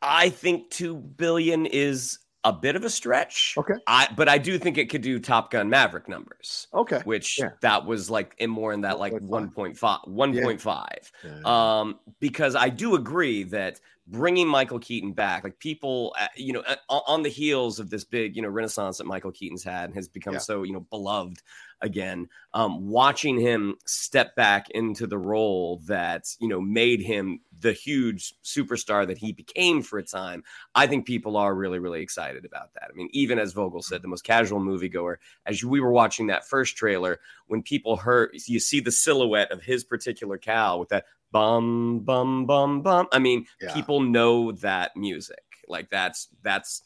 I 0.00 0.28
think 0.28 0.70
two 0.70 0.96
billion 0.96 1.66
is 1.66 2.18
a 2.44 2.52
bit 2.52 2.76
of 2.76 2.84
a 2.84 2.90
stretch. 2.90 3.54
Okay. 3.58 3.74
I 3.86 4.08
but 4.16 4.28
I 4.28 4.38
do 4.38 4.58
think 4.58 4.78
it 4.78 4.88
could 4.90 5.02
do 5.02 5.18
Top 5.18 5.50
Gun 5.50 5.68
Maverick 5.68 6.08
numbers. 6.08 6.68
Okay. 6.72 7.00
Which 7.04 7.38
Yeah. 7.38 7.50
that 7.60 7.84
was 7.84 8.10
like 8.10 8.34
in 8.38 8.50
more 8.50 8.72
in 8.72 8.82
that 8.82 8.98
like 8.98 9.12
1.5 9.12 9.76
1.5. 10.08 10.86
Yeah. 11.24 11.40
Um 11.44 11.98
because 12.20 12.54
I 12.54 12.68
do 12.68 12.94
agree 12.94 13.42
that 13.44 13.80
bringing 14.06 14.48
Michael 14.48 14.78
Keaton 14.78 15.12
back 15.12 15.44
like 15.44 15.58
people 15.58 16.14
uh, 16.18 16.28
you 16.36 16.52
know 16.52 16.62
uh, 16.66 16.76
on 16.88 17.22
the 17.22 17.28
heels 17.28 17.78
of 17.78 17.90
this 17.90 18.04
big 18.04 18.36
you 18.36 18.42
know 18.42 18.48
renaissance 18.48 18.98
that 18.98 19.06
Michael 19.06 19.32
Keaton's 19.32 19.64
had 19.64 19.86
and 19.86 19.94
has 19.94 20.08
become 20.08 20.38
so 20.38 20.62
you 20.62 20.72
know 20.72 20.80
beloved 20.80 21.42
again 21.80 22.28
um 22.54 22.88
watching 22.88 23.38
him 23.38 23.74
step 23.86 24.34
back 24.34 24.68
into 24.70 25.06
the 25.06 25.18
role 25.18 25.80
that 25.86 26.24
you 26.40 26.48
know 26.48 26.60
made 26.60 27.00
him 27.00 27.40
the 27.60 27.72
huge 27.72 28.34
superstar 28.44 29.06
that 29.06 29.18
he 29.18 29.32
became 29.32 29.82
for 29.82 29.98
a 29.98 30.02
time 30.04 30.42
I 30.74 30.86
think 30.86 31.06
people 31.06 31.36
are 31.36 31.54
really, 31.54 31.78
really 31.80 32.02
excited 32.02 32.44
about 32.44 32.72
that. 32.74 32.84
I 32.90 32.92
mean, 32.94 33.08
even 33.12 33.38
as 33.38 33.52
Vogel 33.52 33.82
said, 33.82 34.00
the 34.00 34.06
most 34.08 34.22
casual 34.22 34.60
moviegoer, 34.60 35.16
as 35.44 35.64
we 35.64 35.80
were 35.80 35.90
watching 35.90 36.28
that 36.28 36.46
first 36.46 36.76
trailer, 36.76 37.18
when 37.48 37.62
people 37.62 37.96
heard, 37.96 38.30
you 38.46 38.60
see 38.60 38.78
the 38.78 38.92
silhouette 38.92 39.50
of 39.50 39.60
his 39.62 39.82
particular 39.82 40.38
cow 40.38 40.78
with 40.78 40.90
that 40.90 41.06
bum, 41.32 42.00
bum, 42.00 42.46
bum, 42.46 42.82
bum. 42.82 43.08
I 43.12 43.18
mean, 43.18 43.46
Yeah. 43.60 43.74
people 43.74 44.00
know 44.00 44.52
that 44.52 44.96
music. 44.96 45.42
Like 45.66 45.90
that's, 45.90 46.28
that's, 46.42 46.82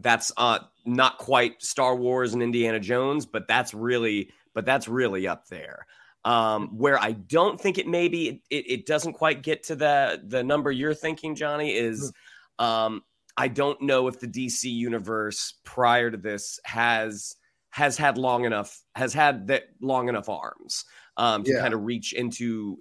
that's 0.00 0.32
uh 0.36 0.60
not 0.84 1.18
quite 1.18 1.62
Star 1.62 1.96
Wars 1.96 2.32
and 2.34 2.42
Indiana 2.42 2.78
Jones, 2.80 3.26
but 3.26 3.48
that's 3.48 3.74
really, 3.74 4.30
but 4.54 4.64
that's 4.64 4.88
really 4.88 5.26
up 5.26 5.46
there. 5.48 5.86
Um, 6.24 6.76
where 6.76 6.98
I 7.00 7.12
don't 7.12 7.60
think 7.60 7.78
it 7.78 7.86
maybe 7.86 8.42
it, 8.50 8.64
it 8.70 8.86
doesn't 8.86 9.12
quite 9.14 9.42
get 9.42 9.62
to 9.64 9.76
the 9.76 10.20
the 10.26 10.42
number 10.42 10.70
you're 10.72 10.94
thinking, 10.94 11.34
Johnny, 11.36 11.74
is 11.74 12.12
um, 12.58 13.02
I 13.36 13.48
don't 13.48 13.80
know 13.82 14.08
if 14.08 14.18
the 14.20 14.26
DC 14.28 14.64
universe 14.64 15.54
prior 15.64 16.10
to 16.10 16.16
this 16.16 16.58
has 16.64 17.36
has 17.70 17.96
had 17.96 18.16
long 18.18 18.44
enough 18.44 18.80
has 18.94 19.12
had 19.14 19.46
that 19.48 19.64
long 19.80 20.08
enough 20.08 20.28
arms 20.28 20.84
um, 21.16 21.44
to 21.44 21.52
Yeah. 21.52 21.60
kind 21.60 21.74
of 21.74 21.82
reach 21.84 22.12
into 22.12 22.78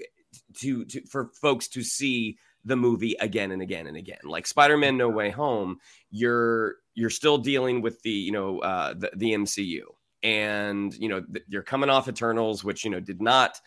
to 0.59 0.85
to 0.85 1.05
for 1.05 1.31
folks 1.41 1.67
to 1.69 1.83
see 1.83 2.37
the 2.63 2.75
movie 2.75 3.15
again 3.19 3.51
and 3.51 3.61
again 3.61 3.85
and 3.85 3.95
again. 3.97 4.17
Like 4.23 4.47
Spider-Man 4.47 4.97
No 4.97 5.09
Way 5.09 5.29
Home, 5.29 5.77
you're 6.09 6.77
you're 6.95 7.09
still 7.09 7.37
dealing 7.37 7.81
with 7.81 8.01
the 8.01 8.09
you 8.09 8.31
know 8.31 8.59
uh, 8.59 8.93
the, 8.93 9.11
the 9.15 9.33
MCU, 9.33 9.81
and 10.23 10.93
you 10.95 11.09
know 11.09 11.21
th- 11.21 11.45
you're 11.47 11.63
coming 11.63 11.89
off 11.89 12.07
Eternals, 12.07 12.63
which 12.63 12.83
you 12.83 12.89
know 12.89 12.99
did 12.99 13.21
not 13.21 13.59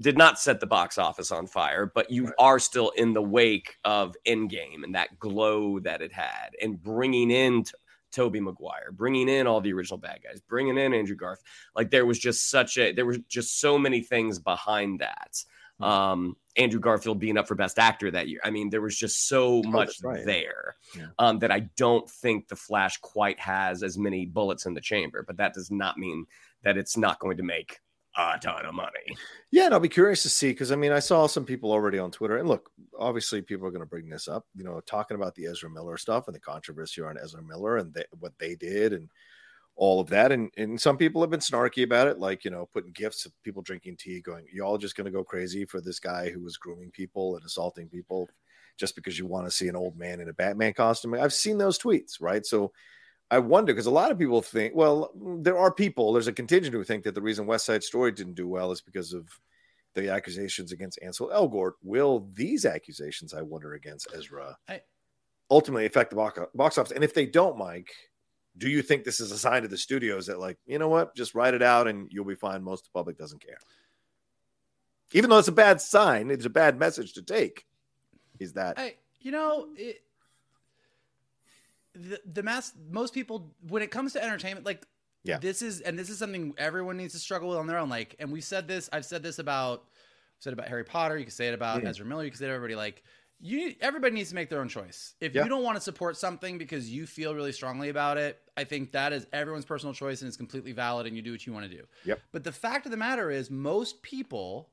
did 0.00 0.16
not 0.18 0.38
set 0.38 0.60
the 0.60 0.66
box 0.66 0.98
office 0.98 1.30
on 1.30 1.46
fire, 1.46 1.90
but 1.92 2.10
you 2.10 2.32
are 2.38 2.58
still 2.58 2.90
in 2.90 3.12
the 3.12 3.22
wake 3.22 3.76
of 3.84 4.16
Endgame 4.26 4.84
and 4.84 4.94
that 4.94 5.18
glow 5.18 5.80
that 5.80 6.02
it 6.02 6.12
had, 6.12 6.50
and 6.60 6.80
bringing 6.80 7.30
in 7.30 7.64
T- 7.64 7.72
Tobey 8.12 8.40
Maguire, 8.40 8.92
bringing 8.92 9.28
in 9.28 9.46
all 9.46 9.60
the 9.60 9.72
original 9.72 9.98
bad 9.98 10.20
guys, 10.22 10.40
bringing 10.46 10.76
in 10.78 10.92
Andrew 10.92 11.16
Garth. 11.16 11.42
Like 11.74 11.90
there 11.90 12.06
was 12.06 12.18
just 12.18 12.50
such 12.50 12.76
a 12.78 12.92
there 12.92 13.06
were 13.06 13.18
just 13.28 13.60
so 13.60 13.78
many 13.78 14.02
things 14.02 14.38
behind 14.38 15.00
that. 15.00 15.42
Hmm. 15.82 15.88
Um, 15.90 16.36
Andrew 16.56 16.80
Garfield 16.80 17.18
being 17.18 17.38
up 17.38 17.48
for 17.48 17.54
Best 17.54 17.78
Actor 17.78 18.10
that 18.10 18.28
year. 18.28 18.40
I 18.44 18.50
mean, 18.50 18.68
there 18.68 18.82
was 18.82 18.96
just 18.96 19.26
so 19.26 19.62
much 19.62 19.74
Oh, 19.74 19.78
that's 19.78 20.02
right. 20.04 20.26
there 20.26 20.76
Yeah. 20.94 21.06
um, 21.18 21.38
that 21.38 21.50
I 21.50 21.60
don't 21.76 22.08
think 22.10 22.48
the 22.48 22.56
Flash 22.56 22.98
quite 22.98 23.40
has 23.40 23.82
as 23.82 23.96
many 23.96 24.26
bullets 24.26 24.66
in 24.66 24.74
the 24.74 24.80
chamber. 24.80 25.24
But 25.26 25.38
that 25.38 25.54
does 25.54 25.70
not 25.70 25.96
mean 25.96 26.26
that 26.62 26.76
it's 26.76 26.96
not 26.96 27.18
going 27.20 27.38
to 27.38 27.42
make 27.42 27.78
a 28.18 28.38
ton 28.38 28.66
of 28.66 28.74
money. 28.74 29.16
Yeah, 29.50 29.64
and 29.64 29.72
I'll 29.74 29.80
be 29.80 29.88
curious 29.88 30.22
to 30.24 30.28
see 30.28 30.50
because 30.50 30.70
I 30.70 30.76
mean 30.76 30.92
I 30.92 30.98
saw 30.98 31.26
some 31.26 31.46
people 31.46 31.72
already 31.72 31.98
on 31.98 32.10
Twitter, 32.10 32.36
and 32.36 32.46
look, 32.46 32.70
obviously 32.98 33.40
people 33.40 33.66
are 33.66 33.70
going 33.70 33.80
to 33.80 33.86
bring 33.86 34.10
this 34.10 34.28
up, 34.28 34.44
you 34.54 34.64
know, 34.64 34.80
talking 34.84 35.14
about 35.14 35.34
the 35.34 35.46
Ezra 35.46 35.70
Miller 35.70 35.96
stuff 35.96 36.26
and 36.28 36.36
the 36.36 36.40
controversy 36.40 37.00
around 37.00 37.18
Ezra 37.22 37.42
Miller 37.42 37.78
and 37.78 37.94
they, 37.94 38.04
what 38.20 38.32
they 38.38 38.54
did 38.54 38.92
and 38.92 39.08
all 39.76 40.00
of 40.00 40.08
that, 40.10 40.32
and 40.32 40.50
and 40.56 40.80
some 40.80 40.96
people 40.96 41.20
have 41.22 41.30
been 41.30 41.40
snarky 41.40 41.82
about 41.82 42.08
it, 42.08 42.18
like 42.18 42.44
you 42.44 42.50
know, 42.50 42.68
putting 42.72 42.92
gifts 42.92 43.26
of 43.26 43.32
people 43.42 43.62
drinking 43.62 43.96
tea, 43.98 44.20
going, 44.20 44.44
y'all 44.52 44.78
just 44.78 44.96
going 44.96 45.06
to 45.06 45.10
go 45.10 45.24
crazy 45.24 45.64
for 45.64 45.80
this 45.80 45.98
guy 45.98 46.30
who 46.30 46.40
was 46.40 46.56
grooming 46.56 46.90
people 46.90 47.36
and 47.36 47.44
assaulting 47.44 47.88
people 47.88 48.28
just 48.78 48.96
because 48.96 49.18
you 49.18 49.26
want 49.26 49.46
to 49.46 49.50
see 49.50 49.68
an 49.68 49.76
old 49.76 49.96
man 49.96 50.20
in 50.20 50.28
a 50.28 50.32
Batman 50.32 50.72
costume. 50.72 51.14
I've 51.14 51.32
seen 51.32 51.58
those 51.58 51.78
tweets, 51.78 52.20
right? 52.20 52.44
So 52.44 52.72
I 53.30 53.38
wonder 53.38 53.72
because 53.72 53.86
a 53.86 53.90
lot 53.90 54.10
of 54.10 54.18
people 54.18 54.42
think, 54.42 54.74
well, 54.74 55.10
mm, 55.16 55.42
there 55.42 55.58
are 55.58 55.72
people, 55.72 56.12
there's 56.12 56.28
a 56.28 56.32
contingent 56.32 56.74
who 56.74 56.84
think 56.84 57.04
that 57.04 57.14
the 57.14 57.22
reason 57.22 57.46
West 57.46 57.64
Side 57.66 57.82
Story 57.82 58.12
didn't 58.12 58.34
do 58.34 58.48
well 58.48 58.72
is 58.72 58.80
because 58.80 59.12
of 59.12 59.28
the 59.94 60.10
accusations 60.10 60.72
against 60.72 60.98
Ansel 61.02 61.30
Elgort. 61.30 61.72
Will 61.82 62.28
these 62.34 62.64
accusations, 62.64 63.34
I 63.34 63.42
wonder, 63.42 63.74
against 63.74 64.08
Ezra 64.14 64.56
I- 64.68 64.82
ultimately 65.50 65.86
affect 65.86 66.10
the 66.10 66.16
box, 66.16 66.38
box 66.54 66.78
office? 66.78 66.92
And 66.92 67.04
if 67.04 67.14
they 67.14 67.26
don't, 67.26 67.58
Mike, 67.58 67.90
do 68.56 68.68
you 68.68 68.82
think 68.82 69.04
this 69.04 69.20
is 69.20 69.32
a 69.32 69.38
sign 69.38 69.62
to 69.62 69.68
the 69.68 69.78
studios 69.78 70.26
that, 70.26 70.38
like, 70.38 70.58
you 70.66 70.78
know 70.78 70.88
what, 70.88 71.14
just 71.16 71.34
write 71.34 71.54
it 71.54 71.62
out 71.62 71.88
and 71.88 72.08
you'll 72.12 72.24
be 72.24 72.34
fine? 72.34 72.62
Most 72.62 72.80
of 72.86 72.92
the 72.92 72.98
public 72.98 73.16
doesn't 73.18 73.44
care. 73.44 73.56
Even 75.12 75.30
though 75.30 75.38
it's 75.38 75.48
a 75.48 75.52
bad 75.52 75.80
sign, 75.80 76.30
it's 76.30 76.44
a 76.46 76.50
bad 76.50 76.78
message 76.78 77.14
to 77.14 77.22
take. 77.22 77.66
Is 78.38 78.54
that 78.54 78.78
I, 78.78 78.96
you 79.20 79.30
know, 79.30 79.68
it, 79.76 80.02
the 81.94 82.20
the 82.30 82.42
mass 82.42 82.72
most 82.90 83.12
people 83.14 83.52
when 83.68 83.82
it 83.82 83.90
comes 83.90 84.14
to 84.14 84.24
entertainment, 84.24 84.64
like 84.66 84.86
Yeah. 85.22 85.38
this 85.38 85.60
is 85.62 85.80
and 85.82 85.98
this 85.98 86.08
is 86.10 86.18
something 86.18 86.54
everyone 86.58 86.96
needs 86.96 87.12
to 87.12 87.18
struggle 87.20 87.50
with 87.50 87.58
on 87.58 87.66
their 87.66 87.78
own. 87.78 87.88
Like, 87.88 88.16
and 88.18 88.32
we 88.32 88.40
said 88.40 88.66
this, 88.66 88.88
I've 88.92 89.04
said 89.04 89.22
this 89.22 89.38
about 89.38 89.84
said 90.38 90.52
about 90.54 90.68
Harry 90.68 90.84
Potter. 90.84 91.16
You 91.18 91.24
can 91.24 91.30
say 91.32 91.48
it 91.48 91.54
about 91.54 91.82
Mhm. 91.82 91.86
Ezra 91.88 92.04
Miller. 92.06 92.24
You 92.24 92.30
can 92.30 92.38
say 92.38 92.46
it 92.46 92.48
to 92.48 92.54
everybody. 92.54 92.74
Like, 92.74 93.02
you 93.44 93.74
everybody 93.80 94.14
needs 94.14 94.28
to 94.28 94.34
make 94.36 94.48
their 94.48 94.60
own 94.60 94.68
choice. 94.68 95.14
If 95.20 95.34
Yeah. 95.34 95.42
you 95.42 95.48
don't 95.48 95.64
want 95.64 95.76
to 95.76 95.80
support 95.82 96.16
something 96.16 96.58
because 96.58 96.88
you 96.88 97.06
feel 97.06 97.34
really 97.34 97.50
strongly 97.52 97.88
about 97.88 98.16
it, 98.16 98.40
I 98.56 98.62
think 98.64 98.92
that 98.92 99.12
is 99.12 99.26
everyone's 99.32 99.64
personal 99.64 99.92
choice 99.92 100.22
and 100.22 100.28
it's 100.28 100.36
completely 100.36 100.70
valid. 100.72 101.06
And 101.08 101.16
you 101.16 101.22
do 101.22 101.32
what 101.32 101.44
you 101.44 101.52
want 101.52 101.68
to 101.68 101.76
do. 101.76 101.84
Yep. 102.04 102.20
But 102.30 102.44
the 102.44 102.52
fact 102.52 102.86
of 102.86 102.92
the 102.92 102.96
matter 102.96 103.30
is, 103.32 103.50
most 103.50 104.00
people, 104.02 104.70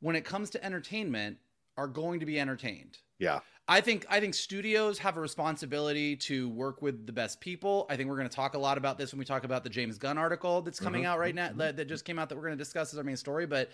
when 0.00 0.16
it 0.16 0.24
comes 0.24 0.48
to 0.50 0.64
entertainment, 0.64 1.36
are 1.76 1.86
going 1.86 2.20
to 2.20 2.26
be 2.26 2.40
entertained. 2.40 2.98
yeah, 3.18 3.40
I 3.68 3.80
think 3.80 4.04
I 4.10 4.20
think 4.20 4.34
studios 4.34 4.98
have 4.98 5.16
a 5.16 5.20
responsibility 5.20 6.16
to 6.16 6.48
work 6.48 6.82
with 6.82 7.06
the 7.06 7.12
best 7.12 7.40
people. 7.40 7.86
I 7.88 7.96
think 7.96 8.08
we're 8.10 8.16
going 8.16 8.28
to 8.28 8.34
talk 8.34 8.54
a 8.54 8.58
lot 8.58 8.76
about 8.78 8.98
this 8.98 9.12
when 9.12 9.18
we 9.18 9.24
talk 9.24 9.44
about 9.44 9.64
the 9.64 9.70
James 9.70 9.96
Gunn 9.98 10.18
article 10.18 10.60
that's 10.62 10.80
coming 10.80 11.04
Mhm, 11.04 11.06
out 11.06 11.18
right 11.18 11.34
now 11.34 11.52
that, 11.56 11.76
that 11.76 11.86
just 11.88 12.04
came 12.04 12.18
out 12.18 12.28
that 12.30 12.36
we're 12.36 12.42
going 12.42 12.58
to 12.58 12.62
discuss 12.64 12.92
as 12.92 12.98
our 12.98 13.04
main 13.04 13.16
story. 13.16 13.46
But 13.46 13.70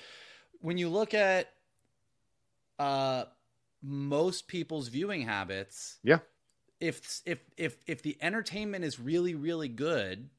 when 0.60 0.76
you 0.76 0.88
look 0.90 1.14
at 1.14 1.52
uh, 2.78 3.24
most 3.82 4.48
people's 4.48 4.88
viewing 4.88 5.22
habits, 5.22 5.98
Yeah. 6.02 6.18
if 6.80 7.22
if 7.26 7.38
if 7.56 7.76
if 7.86 8.02
the 8.02 8.16
entertainment 8.20 8.84
is 8.84 8.98
really 9.00 9.34
really 9.34 9.68
good, 9.68 10.30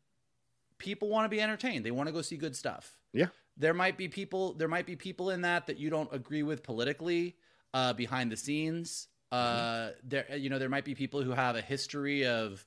people 0.77 1.09
want 1.09 1.25
to 1.25 1.29
be 1.29 1.41
entertained. 1.41 1.85
They 1.85 1.91
want 1.91 2.07
to 2.07 2.13
go 2.13 2.21
see 2.21 2.37
good 2.37 2.55
stuff 2.55 2.97
yeah, 3.13 3.27
there 3.57 3.73
might 3.73 3.97
be 3.97 4.07
people 4.07 4.53
there 4.53 4.67
might 4.67 4.85
be 4.85 4.95
people 4.95 5.29
in 5.31 5.41
that 5.41 5.67
that 5.67 5.77
you 5.77 5.89
don't 5.89 6.13
agree 6.13 6.43
with 6.43 6.61
politically 6.63 7.35
uh, 7.73 7.93
behind 7.93 8.31
the 8.31 8.37
scenes 8.37 9.07
Uh, 9.31 9.91
there, 10.03 10.25
you 10.35 10.49
know, 10.49 10.57
there 10.59 10.69
might 10.69 10.85
be 10.85 10.95
people 10.95 11.21
who 11.21 11.31
have 11.31 11.55
a 11.55 11.61
history 11.61 12.25
of 12.25 12.65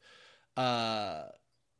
uh, 0.56 1.24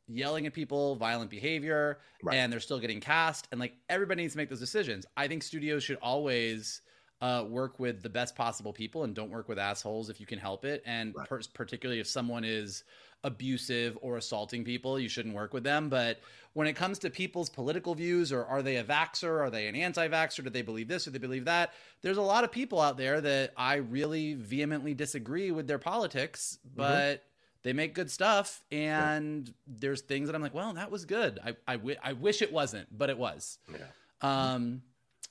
yelling 0.09 0.47
at 0.47 0.53
people, 0.55 0.97
violent 0.97 1.31
behavior, 1.31 2.01
Right. 2.23 2.37
and 2.37 2.53
they're 2.53 2.59
still 2.61 2.81
getting 2.81 3.01
cast. 3.01 3.47
And 3.53 3.61
like 3.61 3.75
everybody 3.89 4.23
needs 4.23 4.35
to 4.35 4.39
make 4.39 4.49
those 4.49 4.61
decisions. 4.61 5.07
I 5.17 5.29
think 5.29 5.43
studios 5.45 5.85
should 5.85 5.99
always 6.03 6.83
uh, 7.23 7.45
work 7.49 7.79
with 7.79 8.03
the 8.03 8.09
best 8.09 8.35
possible 8.35 8.73
people 8.73 9.05
and 9.05 9.15
don't 9.15 9.31
work 9.31 9.49
with 9.49 9.57
assholes 9.59 10.11
if 10.11 10.19
you 10.19 10.27
can 10.27 10.41
help 10.41 10.65
it. 10.65 10.83
And 10.85 11.15
Right. 11.15 11.29
per- 11.29 11.41
particularly 11.55 12.01
if 12.01 12.09
someone 12.09 12.45
is 12.45 12.83
abusive 13.23 13.97
or 14.03 14.17
assaulting 14.17 14.65
people, 14.65 14.99
you 14.99 15.09
shouldn't 15.09 15.33
work 15.35 15.55
with 15.55 15.63
them. 15.63 15.89
But 15.89 16.19
when 16.55 16.67
it 16.67 16.73
comes 16.75 16.99
to 16.99 17.11
people's 17.11 17.49
political 17.49 17.95
views, 17.95 18.33
or 18.33 18.45
are 18.45 18.61
they 18.61 18.77
a 18.77 18.83
vaxxer? 18.83 19.41
Are 19.41 19.51
they 19.51 19.69
an 19.69 19.77
anti 19.77 20.09
vaxxer? 20.09 20.43
Do 20.43 20.51
they 20.51 20.63
believe 20.63 20.89
this 20.89 21.07
or 21.07 21.13
they 21.13 21.21
believe 21.21 21.45
that? 21.45 21.73
There's 22.03 22.17
a 22.17 22.23
lot 22.23 22.43
of 22.43 22.51
people 22.51 22.81
out 22.81 22.97
there 22.97 23.21
that 23.21 23.53
I 23.57 23.77
really 23.77 24.35
vehemently 24.35 24.93
disagree 24.93 25.53
with 25.53 25.69
their 25.69 25.79
politics, 25.79 26.59
but 26.75 27.23
they 27.63 27.73
make 27.73 27.95
good 27.95 28.11
stuff. 28.11 28.65
And 28.73 29.55
there's 29.69 30.01
things 30.01 30.27
that 30.27 30.35
I'm 30.35 30.43
like, 30.43 30.55
well, 30.55 30.73
that 30.73 30.91
was 30.91 31.05
good. 31.05 31.39
I, 31.45 31.55
I, 31.69 32.13
wish 32.15 32.43
it 32.43 32.53
wasn't, 32.53 32.89
but 32.99 33.11
it 33.11 33.19
was. 33.19 33.59
Yeah. 33.71 33.87
Um, 34.21 34.83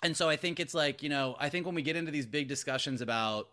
and 0.04 0.16
so 0.16 0.30
I 0.30 0.36
think 0.36 0.60
it's 0.60 0.74
like, 0.74 1.04
you 1.04 1.10
know, 1.10 1.36
I 1.40 1.50
think 1.50 1.66
when 1.66 1.76
we 1.76 1.82
get 1.82 1.96
into 1.96 2.12
these 2.12 2.26
big 2.26 2.48
discussions 2.48 3.02
about 3.02 3.48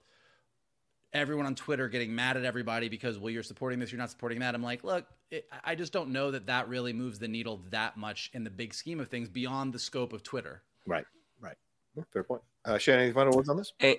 everyone 1.13 1.47
on 1.47 1.55
Twitter 1.55 1.89
getting 1.89 2.15
mad 2.15 2.37
at 2.37 2.45
everybody 2.45 2.89
because, 2.89 3.19
well, 3.19 3.31
you're 3.31 3.43
supporting 3.43 3.79
this, 3.79 3.91
you're 3.91 3.99
not 3.99 4.11
supporting 4.11 4.41
that, 4.41 4.55
I'm 4.55 4.63
like, 4.63 4.85
look, 4.85 5.07
it, 5.31 5.47
I 5.65 5.75
just 5.75 5.93
don't 5.93 6.11
know 6.11 6.31
that 6.31 6.47
that 6.47 6.69
really 6.69 6.93
moves 6.93 7.19
the 7.19 7.29
needle 7.29 7.63
that 7.71 7.97
much 7.97 8.31
in 8.35 8.45
the 8.45 8.51
big 8.51 8.75
scheme 8.75 9.01
of 9.01 9.09
things 9.09 9.29
beyond 9.29 9.73
the 9.73 9.79
scope 9.79 10.13
of 10.13 10.23
Twitter. 10.23 10.63
Right. 10.87 11.05
Right. 11.41 11.57
Yeah, 11.97 12.03
Fair 12.13 12.25
point. 12.25 12.43
Uh, 12.65 12.79
Shannon, 12.79 13.05
any 13.05 13.13
final 13.13 13.35
words 13.35 13.49
on 13.49 13.57
this? 13.57 13.73
Eh, 13.81 13.95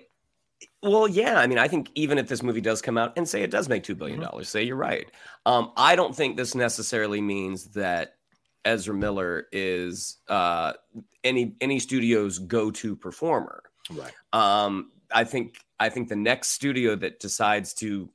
well, 0.84 1.08
yeah. 1.08 1.40
I 1.40 1.48
mean, 1.48 1.58
I 1.58 1.68
think 1.68 1.90
even 1.96 2.18
if 2.18 2.28
this 2.28 2.44
movie 2.44 2.62
does 2.62 2.82
come 2.82 2.98
out 2.98 3.14
and 3.18 3.28
say 3.28 3.42
it 3.42 3.50
does 3.52 3.70
make 3.70 3.84
$2 3.84 3.98
billion, 3.98 4.20
Mm-hmm. 4.22 4.44
say 4.44 4.64
you're 4.64 4.76
right. 4.76 5.10
Um, 5.46 5.72
I 5.78 5.96
don't 5.96 6.16
think 6.16 6.38
this 6.38 6.54
necessarily 6.54 7.22
means 7.22 7.66
that 7.72 8.16
Ezra 8.66 8.94
Miller 8.94 9.48
is 9.52 10.18
uh, 10.28 10.74
any 11.24 11.56
any 11.62 11.80
studio's 11.80 12.40
go-to 12.40 12.96
performer. 12.96 13.64
Right. 13.92 14.14
Um, 14.34 14.92
I 15.14 15.24
think 15.24 15.60
I 15.80 15.90
think 15.90 16.10
the 16.10 16.16
next 16.16 16.50
studio 16.50 16.96
that 16.96 17.20
decides 17.20 17.74
to, 17.76 18.10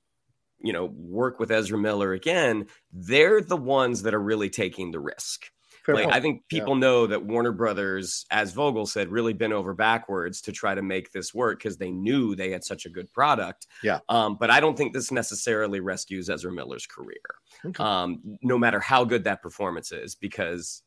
you 0.61 0.72
know, 0.72 0.86
work 0.86 1.38
with 1.40 1.51
Ezra 1.51 1.78
Miller 1.78 2.12
again, 2.12 2.66
they're 2.92 3.40
the 3.40 3.57
ones 3.57 4.03
that 4.03 4.14
are 4.14 4.22
really 4.22 4.51
taking 4.51 4.90
the 4.90 5.01
risk. 5.01 5.51
Fair 5.85 5.95
like 5.95 6.05
point. 6.05 6.16
I 6.16 6.20
think 6.20 6.49
people 6.49 6.76
know 6.76 7.07
that 7.07 7.26
Warner 7.26 7.53
Brothers, 7.53 8.24
as 8.30 8.53
Vogel 8.53 8.87
said, 8.87 9.11
really 9.11 9.35
bent 9.35 9.53
over 9.53 9.74
backwards 9.74 10.41
to 10.43 10.53
try 10.53 10.74
to 10.74 10.80
make 10.80 11.12
this 11.12 11.35
work 11.35 11.59
because 11.59 11.76
they 11.76 11.91
knew 11.91 12.35
they 12.35 12.51
had 12.51 12.64
such 12.64 12.87
a 12.87 12.89
good 12.89 13.12
product. 13.12 13.66
Yeah. 13.82 13.99
Um, 14.09 14.37
but 14.41 14.51
I 14.51 14.61
don't 14.61 14.78
think 14.78 14.95
this 14.95 15.12
necessarily 15.12 15.80
rescues 15.80 16.30
Ezra 16.30 16.51
Miller's 16.51 16.87
career. 16.87 17.20
Okay. 17.66 17.82
Um, 17.82 18.39
no 18.43 18.57
matter 18.57 18.80
how 18.80 19.05
good 19.05 19.24
that 19.24 19.43
performance 19.43 19.93
is, 19.93 20.14
because 20.14 20.82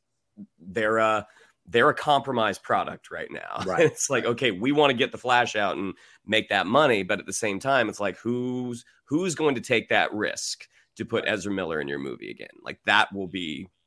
they're 0.59 0.97
a 0.97 1.27
they're 1.69 1.89
a 1.89 1.93
compromised 1.93 2.63
product 2.63 3.11
right 3.11 3.29
now. 3.29 3.61
Right. 3.65 3.85
it's 3.85 4.09
like, 4.09 4.25
okay, 4.25 4.51
we 4.51 4.71
want 4.71 4.91
to 4.91 4.97
get 4.97 5.11
the 5.11 5.17
flash 5.17 5.55
out 5.55 5.75
and 5.75 5.93
make 6.25 6.49
that 6.49 6.65
money, 6.65 7.03
but 7.03 7.19
at 7.19 7.25
the 7.25 7.33
same 7.33 7.59
time, 7.59 7.89
it's 7.89 7.99
like 7.99 8.17
who's 8.17 8.83
who's 9.05 9.35
going 9.35 9.55
to 9.55 9.61
take 9.61 9.89
that 9.89 10.11
risk 10.13 10.67
to 10.95 11.05
put 11.05 11.25
Ezra 11.27 11.53
Miller 11.53 11.79
in 11.81 11.87
your 11.87 11.99
movie 11.99 12.31
again? 12.31 12.47
Like 12.63 12.79
that 12.85 13.13
will 13.13 13.27
be 13.27 13.67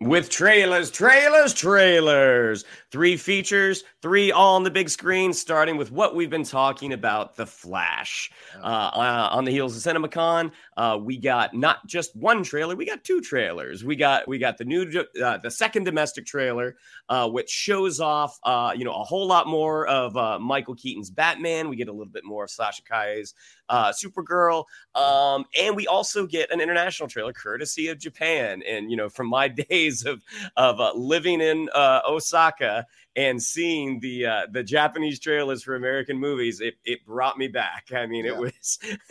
With 0.00 0.28
trailers, 0.28 0.90
trailers, 0.90 1.54
trailers. 1.54 2.64
Three 2.90 3.16
features, 3.16 3.84
three 4.02 4.32
all 4.32 4.56
on 4.56 4.64
the 4.64 4.70
big 4.70 4.88
screen, 4.88 5.32
starting 5.32 5.76
with 5.76 5.92
what 5.92 6.16
we've 6.16 6.30
been 6.30 6.42
talking 6.44 6.92
about 6.92 7.36
The 7.36 7.46
Flash. 7.46 8.30
Uh, 8.56 8.66
uh, 8.66 9.28
on 9.30 9.44
the 9.44 9.52
heels 9.52 9.76
of 9.76 9.82
CinemaCon, 9.94 10.50
uh, 10.76 10.98
we 11.00 11.16
got 11.16 11.54
not 11.54 11.86
just 11.86 12.14
one 12.16 12.42
trailer, 12.42 12.74
we 12.74 12.86
got 12.86 13.04
two 13.04 13.20
trailers. 13.20 13.84
We 13.84 13.94
got 13.94 14.26
we 14.26 14.38
got 14.38 14.58
the 14.58 14.64
new 14.64 15.04
uh, 15.22 15.38
the 15.38 15.50
second 15.50 15.84
domestic 15.84 16.26
trailer, 16.26 16.76
uh, 17.08 17.28
which 17.28 17.48
shows 17.48 18.00
off 18.00 18.38
uh, 18.42 18.72
you 18.76 18.84
know 18.84 18.94
a 18.94 19.04
whole 19.04 19.26
lot 19.26 19.46
more 19.46 19.86
of 19.86 20.16
uh, 20.16 20.40
Michael 20.40 20.74
Keaton's 20.74 21.10
Batman. 21.10 21.68
We 21.68 21.76
get 21.76 21.88
a 21.88 21.92
little 21.92 22.06
bit 22.06 22.24
more 22.24 22.44
of 22.44 22.50
Sasha 22.50 22.82
Calle's 22.82 23.34
uh, 23.68 23.92
Supergirl, 23.92 24.64
um, 24.94 25.44
and 25.58 25.74
we 25.76 25.86
also 25.86 26.26
get 26.26 26.50
an 26.52 26.60
international 26.60 27.08
trailer 27.08 27.32
courtesy 27.32 27.88
of 27.88 27.98
Japan. 27.98 28.62
And 28.68 28.90
you 28.90 28.96
know, 28.96 29.08
from 29.08 29.28
my 29.28 29.48
days 29.70 30.04
of 30.04 30.22
of 30.56 30.80
uh, 30.80 30.92
living 30.94 31.40
in 31.40 31.68
uh, 31.74 32.00
Osaka 32.06 32.86
and 33.16 33.40
seeing 33.42 34.00
the 34.00 34.26
uh, 34.26 34.46
the 34.50 34.62
Japanese 34.62 35.18
trailers 35.20 35.62
for 35.62 35.76
American 35.76 36.18
movies, 36.18 36.60
it 36.60 36.74
it 36.84 37.04
brought 37.06 37.38
me 37.38 37.48
back. 37.48 37.88
I 37.94 38.06
mean, 38.06 38.24
Yeah. 38.24 38.32
it 38.32 38.38
was 38.38 38.78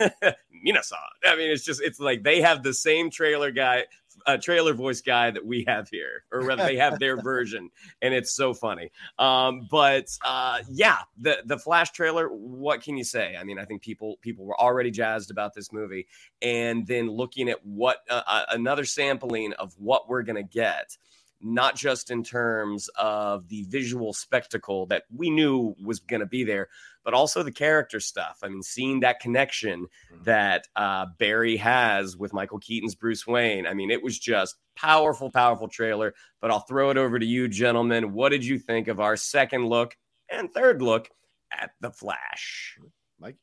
Minasan. 0.66 0.96
I 1.24 1.36
mean, 1.36 1.50
it's 1.50 1.64
just 1.64 1.80
it's 1.82 2.00
like 2.00 2.22
they 2.22 2.40
have 2.40 2.62
the 2.62 2.74
same 2.74 3.10
trailer 3.10 3.50
guy. 3.50 3.84
A 4.26 4.38
trailer 4.38 4.72
voice 4.72 5.02
guy 5.02 5.30
that 5.30 5.44
we 5.44 5.64
have 5.68 5.88
here, 5.88 6.24
or 6.32 6.40
rather, 6.40 6.64
they 6.64 6.76
have 6.76 6.98
their 6.98 7.16
version, 7.20 7.70
and 8.00 8.14
it's 8.14 8.34
so 8.34 8.54
funny. 8.54 8.90
Um, 9.18 9.68
but 9.70 10.06
uh, 10.24 10.60
yeah, 10.70 10.98
the 11.18 11.38
the 11.44 11.58
Flash 11.58 11.90
trailer. 11.90 12.28
What 12.28 12.82
can 12.82 12.96
you 12.96 13.04
say? 13.04 13.36
I 13.38 13.44
mean, 13.44 13.58
I 13.58 13.64
think 13.64 13.82
people 13.82 14.16
people 14.22 14.46
were 14.46 14.58
already 14.58 14.90
jazzed 14.90 15.30
about 15.30 15.52
this 15.54 15.72
movie, 15.72 16.06
and 16.40 16.86
then 16.86 17.08
looking 17.08 17.48
at 17.48 17.64
what 17.66 17.98
uh, 18.08 18.22
uh, 18.26 18.44
another 18.50 18.84
sampling 18.84 19.52
of 19.54 19.74
what 19.78 20.08
we're 20.08 20.22
gonna 20.22 20.42
get, 20.42 20.96
not 21.40 21.76
just 21.76 22.10
in 22.10 22.22
terms 22.22 22.88
of 22.96 23.48
the 23.48 23.64
visual 23.64 24.14
spectacle 24.14 24.86
that 24.86 25.04
we 25.14 25.28
knew 25.28 25.74
was 25.82 26.00
gonna 26.00 26.26
be 26.26 26.44
there, 26.44 26.68
but 27.04 27.14
also 27.14 27.42
the 27.42 27.52
character 27.52 28.00
stuff. 28.00 28.38
I 28.42 28.48
mean, 28.48 28.62
seeing 28.62 29.00
that 29.00 29.20
connection 29.20 29.86
that 30.24 30.66
uh, 30.74 31.06
Barry 31.18 31.56
has 31.58 32.16
with 32.16 32.32
Michael 32.32 32.58
Keaton's 32.58 32.94
Bruce 32.94 33.26
Wayne. 33.26 33.66
I 33.66 33.74
mean, 33.74 33.90
it 33.90 34.02
was 34.02 34.18
just 34.18 34.56
powerful, 34.74 35.30
powerful 35.30 35.68
trailer. 35.68 36.14
But 36.40 36.50
I'll 36.50 36.60
throw 36.60 36.90
it 36.90 36.96
over 36.96 37.18
to 37.18 37.26
you, 37.26 37.48
gentlemen. 37.48 38.12
What 38.12 38.30
did 38.30 38.44
you 38.44 38.58
think 38.58 38.88
of 38.88 39.00
our 39.00 39.16
second 39.16 39.66
look 39.66 39.96
and 40.30 40.52
third 40.52 40.82
look 40.82 41.10
at 41.52 41.70
the 41.80 41.90
Flash? 41.90 42.78
Mike. 43.20 43.36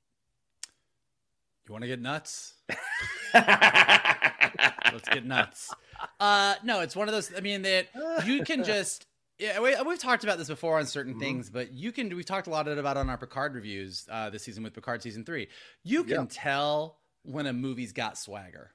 You 1.68 1.72
want 1.72 1.84
to 1.84 1.88
get 1.88 2.02
nuts? 2.02 2.56
Let's 3.34 5.08
get 5.12 5.26
nuts. 5.26 5.74
Uh, 6.20 6.56
no, 6.64 6.82
it's 6.82 6.96
one 6.96 7.08
of 7.08 7.14
those. 7.14 7.32
I 7.36 7.42
mean, 7.42 7.62
that 7.62 7.88
you 8.26 8.44
can 8.44 8.64
just. 8.64 9.06
Yeah, 9.42 9.60
we, 9.60 9.76
we've 9.88 9.98
talked 9.98 10.24
about 10.24 10.38
this 10.38 10.50
before 10.50 10.78
on 10.78 10.86
certain 10.86 11.18
things, 11.18 11.50
but 11.50 11.74
you 11.74 11.92
can. 11.92 12.16
We've 12.16 12.24
talked 12.24 12.46
a 12.46 12.52
lot 12.52 12.68
about 12.68 12.96
it 12.96 13.00
on 13.00 13.10
our 13.10 13.18
Picard 13.18 13.56
reviews 13.56 14.08
uh, 14.12 14.30
this 14.30 14.44
season 14.44 14.64
with 14.64 14.74
Picard 14.76 15.02
season 15.02 15.26
three. 15.26 15.48
You 15.84 16.04
can 16.04 16.22
Yeah. 16.22 16.26
tell 16.30 17.00
when 17.24 17.48
a 17.48 17.54
movie's 17.54 17.92
got 17.92 18.20
swagger. 18.20 18.72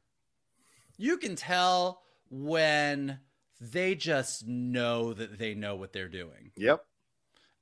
You 0.98 1.18
can 1.18 1.36
tell 1.36 2.02
when 2.30 3.20
they 3.60 3.94
just 3.94 4.44
know 4.44 5.12
that 5.12 5.38
they 5.38 5.54
know 5.54 5.76
what 5.76 5.92
they're 5.92 6.08
doing. 6.08 6.50
Yep. 6.56 6.84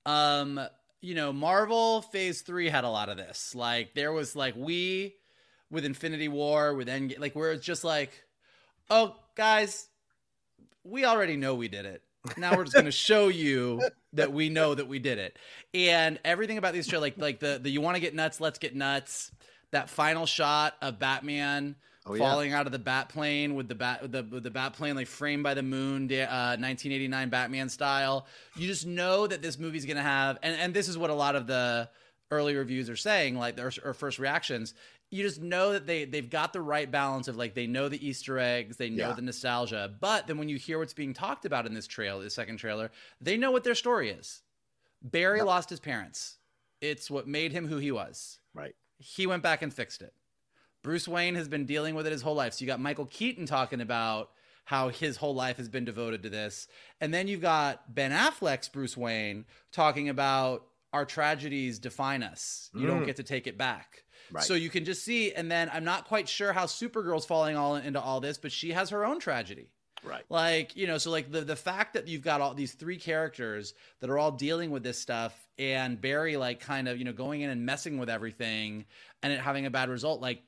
Um, 0.06 0.58
you 1.02 1.14
know, 1.14 1.30
Marvel 1.30 2.00
Phase 2.00 2.40
Three 2.40 2.70
had 2.70 2.84
a 2.84 2.88
lot 2.88 3.10
of 3.10 3.18
this. 3.18 3.54
Like 3.54 3.92
there 3.94 4.12
was 4.12 4.34
like 4.34 4.54
we 4.56 5.14
with 5.70 5.84
Infinity 5.84 6.28
War, 6.28 6.72
with 6.72 6.88
End, 6.88 7.14
like 7.18 7.36
where 7.36 7.52
it's 7.52 7.66
just 7.66 7.84
like, 7.84 8.24
oh 8.88 9.14
guys, 9.34 9.88
we 10.84 11.04
already 11.04 11.36
know 11.36 11.54
we 11.54 11.68
did 11.68 11.84
it. 11.84 12.00
Now 12.36 12.56
we're 12.56 12.64
just 12.64 12.74
gonna 12.76 12.90
show 12.90 13.28
you 13.28 13.82
that 14.14 14.32
we 14.32 14.48
know 14.48 14.74
that 14.74 14.88
we 14.88 14.98
did 14.98 15.18
it. 15.18 15.38
And 15.74 16.18
everything 16.24 16.58
about 16.58 16.72
these 16.72 16.86
shows, 16.86 17.00
like 17.00 17.18
like 17.18 17.40
the 17.40 17.58
the 17.62 17.70
you 17.70 17.80
want 17.80 17.96
to 17.96 18.00
get 18.00 18.14
nuts, 18.14 18.40
let's 18.40 18.58
get 18.58 18.74
nuts. 18.74 19.30
That 19.72 19.90
final 19.90 20.24
shot 20.26 20.74
of 20.80 20.98
Batman 20.98 21.76
Oh, 22.06 22.12
yeah. 22.12 22.18
falling 22.18 22.52
out 22.52 22.66
of 22.66 22.72
the 22.72 22.78
bat 22.78 23.08
plane 23.08 23.54
with 23.54 23.66
the 23.66 23.74
bat 23.74 24.02
with 24.02 24.12
the 24.12 24.22
with 24.22 24.42
the 24.42 24.50
bat 24.50 24.74
plane 24.74 24.94
like 24.94 25.06
framed 25.06 25.42
by 25.42 25.54
the 25.54 25.62
moon, 25.62 26.04
uh, 26.12 26.56
1989 26.58 27.30
Batman 27.30 27.68
style. 27.70 28.26
You 28.56 28.66
just 28.66 28.86
know 28.86 29.26
that 29.26 29.40
this 29.40 29.58
movie's 29.58 29.86
gonna 29.86 30.02
have, 30.02 30.38
and 30.42 30.54
and 30.60 30.74
this 30.74 30.88
is 30.88 30.98
what 30.98 31.08
a 31.08 31.14
lot 31.14 31.34
of 31.34 31.46
the 31.46 31.88
early 32.30 32.56
reviews 32.56 32.90
are 32.90 32.96
saying, 32.96 33.36
like 33.36 33.56
their 33.56 33.72
or 33.82 33.94
first 33.94 34.18
reactions. 34.18 34.74
You 35.14 35.22
just 35.22 35.40
know 35.40 35.72
that 35.74 35.86
they 35.86 36.04
they've 36.06 36.28
got 36.28 36.52
the 36.52 36.60
right 36.60 36.90
balance 36.90 37.28
of 37.28 37.36
like 37.36 37.54
they 37.54 37.66
know 37.66 37.88
the 37.88 38.04
Easter 38.04 38.38
eggs, 38.38 38.76
they 38.76 38.90
know 38.90 39.08
Yeah. 39.10 39.14
the 39.14 39.22
nostalgia, 39.22 39.94
but 40.00 40.26
then 40.26 40.38
when 40.38 40.48
you 40.48 40.56
hear 40.56 40.78
what's 40.78 40.92
being 40.92 41.14
talked 41.14 41.44
about 41.44 41.66
in 41.66 41.74
this 41.74 41.86
trailer, 41.86 42.22
the 42.24 42.30
second 42.30 42.56
trailer, 42.56 42.90
they 43.20 43.36
know 43.36 43.50
what 43.52 43.62
their 43.64 43.74
story 43.76 44.10
is. 44.10 44.42
Barry 45.02 45.42
lost 45.42 45.70
his 45.70 45.80
parents. 45.80 46.38
It's 46.80 47.10
what 47.10 47.28
made 47.28 47.52
him 47.52 47.68
who 47.68 47.76
he 47.78 47.92
was 47.92 48.40
Right. 48.54 48.74
he 48.98 49.26
went 49.26 49.42
back 49.42 49.62
and 49.62 49.72
fixed 49.72 50.02
it. 50.02 50.14
Bruce 50.82 51.06
Wayne 51.08 51.34
has 51.36 51.48
been 51.48 51.64
dealing 51.64 51.94
with 51.94 52.06
it 52.06 52.12
his 52.12 52.22
whole 52.22 52.34
life. 52.34 52.54
So 52.54 52.62
you 52.62 52.66
got 52.66 52.80
Michael 52.80 53.06
Keaton 53.06 53.46
talking 53.46 53.80
about 53.80 54.30
how 54.64 54.88
his 54.88 55.16
whole 55.18 55.34
life 55.34 55.58
has 55.58 55.68
been 55.68 55.84
devoted 55.84 56.22
to 56.24 56.30
this. 56.30 56.66
And 57.00 57.12
then 57.14 57.28
you've 57.28 57.40
got 57.40 57.94
Ben 57.94 58.10
Affleck's 58.12 58.68
Bruce 58.68 58.96
Wayne 58.96 59.44
talking 59.72 60.08
about 60.08 60.66
our 60.92 61.04
tragedies 61.04 61.78
define 61.78 62.22
us. 62.22 62.70
You 62.74 62.86
don't 62.86 63.02
Mm. 63.02 63.06
get 63.06 63.16
to 63.16 63.22
take 63.22 63.46
it 63.46 63.56
back. 63.58 64.03
Right. 64.32 64.44
So 64.44 64.54
you 64.54 64.70
can 64.70 64.84
just 64.84 65.04
see, 65.04 65.32
and 65.32 65.50
then 65.50 65.70
I'm 65.72 65.84
not 65.84 66.06
quite 66.06 66.28
sure 66.28 66.52
how 66.52 66.64
Supergirl's 66.64 67.26
falling 67.26 67.56
all 67.56 67.76
into 67.76 68.00
all 68.00 68.20
this, 68.20 68.38
but 68.38 68.52
she 68.52 68.70
has 68.72 68.90
her 68.90 69.04
own 69.04 69.20
tragedy. 69.20 69.68
Right. 70.02 70.24
Like, 70.28 70.76
you 70.76 70.86
know, 70.86 70.98
so 70.98 71.10
like 71.10 71.32
the 71.32 71.40
the 71.40 71.56
fact 71.56 71.94
that 71.94 72.08
you've 72.08 72.22
got 72.22 72.40
all 72.40 72.54
these 72.54 72.72
three 72.72 72.98
characters 72.98 73.74
that 74.00 74.10
are 74.10 74.18
all 74.18 74.32
dealing 74.32 74.70
with 74.70 74.82
this 74.82 74.98
stuff 74.98 75.34
and 75.58 76.00
Barry 76.00 76.36
like 76.36 76.60
kind 76.60 76.88
of, 76.88 76.98
you 76.98 77.04
know, 77.04 77.12
going 77.12 77.40
in 77.40 77.50
and 77.50 77.64
messing 77.64 77.98
with 77.98 78.10
everything 78.10 78.84
and 79.22 79.32
it 79.32 79.40
having 79.40 79.66
a 79.66 79.70
bad 79.70 79.88
result, 79.88 80.20
like 80.20 80.42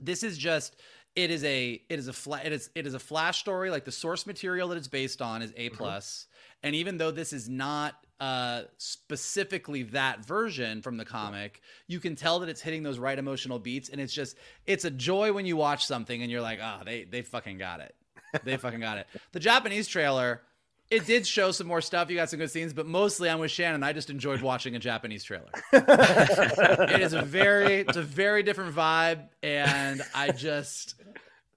this 0.00 0.22
is 0.22 0.36
just 0.36 0.76
it 1.14 1.30
is 1.30 1.42
a 1.44 1.82
it 1.88 1.98
is 1.98 2.08
a 2.08 2.12
fla- 2.12 2.40
it 2.44 2.52
is 2.52 2.70
it 2.74 2.86
is 2.86 2.94
a 2.94 2.98
flash 2.98 3.40
story 3.40 3.70
like 3.70 3.84
the 3.84 3.92
source 3.92 4.26
material 4.26 4.68
that 4.68 4.78
it's 4.78 4.88
based 4.88 5.20
on 5.20 5.42
is 5.42 5.52
a 5.56 5.68
plus 5.70 6.26
mm-hmm. 6.28 6.66
and 6.68 6.76
even 6.76 6.96
though 6.98 7.10
this 7.10 7.32
is 7.32 7.48
not 7.48 7.94
uh 8.20 8.62
specifically 8.78 9.84
that 9.84 10.24
version 10.24 10.82
from 10.82 10.96
the 10.96 11.04
comic 11.04 11.60
you 11.86 12.00
can 12.00 12.16
tell 12.16 12.40
that 12.40 12.48
it's 12.48 12.60
hitting 12.60 12.82
those 12.82 12.98
right 12.98 13.16
emotional 13.18 13.60
beats 13.60 13.88
and 13.90 14.00
it's 14.00 14.12
just 14.12 14.36
it's 14.66 14.84
a 14.84 14.90
joy 14.90 15.32
when 15.32 15.46
you 15.46 15.56
watch 15.56 15.86
something 15.86 16.20
and 16.22 16.30
you're 16.30 16.40
like 16.40 16.58
oh 16.60 16.80
they 16.84 17.04
they 17.04 17.22
fucking 17.22 17.58
got 17.58 17.80
it. 17.80 17.94
They 18.44 18.56
fucking 18.64 18.80
got 18.80 18.98
it. 18.98 19.06
The 19.32 19.38
japanese 19.40 19.86
trailer 19.86 20.42
it 20.90 21.04
did 21.06 21.26
show 21.26 21.52
some 21.52 21.66
more 21.66 21.82
stuff. 21.82 22.08
You 22.08 22.16
got 22.16 22.28
some 22.30 22.38
good 22.40 22.50
scenes 22.50 22.72
but 22.72 22.86
mostly 22.86 23.30
i'm 23.30 23.38
with 23.38 23.52
shannon. 23.52 23.84
I 23.84 23.92
just 23.92 24.10
enjoyed 24.10 24.42
watching 24.42 24.74
a 24.74 24.80
japanese 24.80 25.22
trailer. 25.22 25.50
It 25.72 27.00
is 27.00 27.12
a 27.12 27.22
very 27.22 27.76
it's 27.80 27.96
a 27.96 28.02
very 28.02 28.42
different 28.42 28.74
vibe 28.74 29.28
and 29.44 30.02
i 30.14 30.32
just 30.32 30.94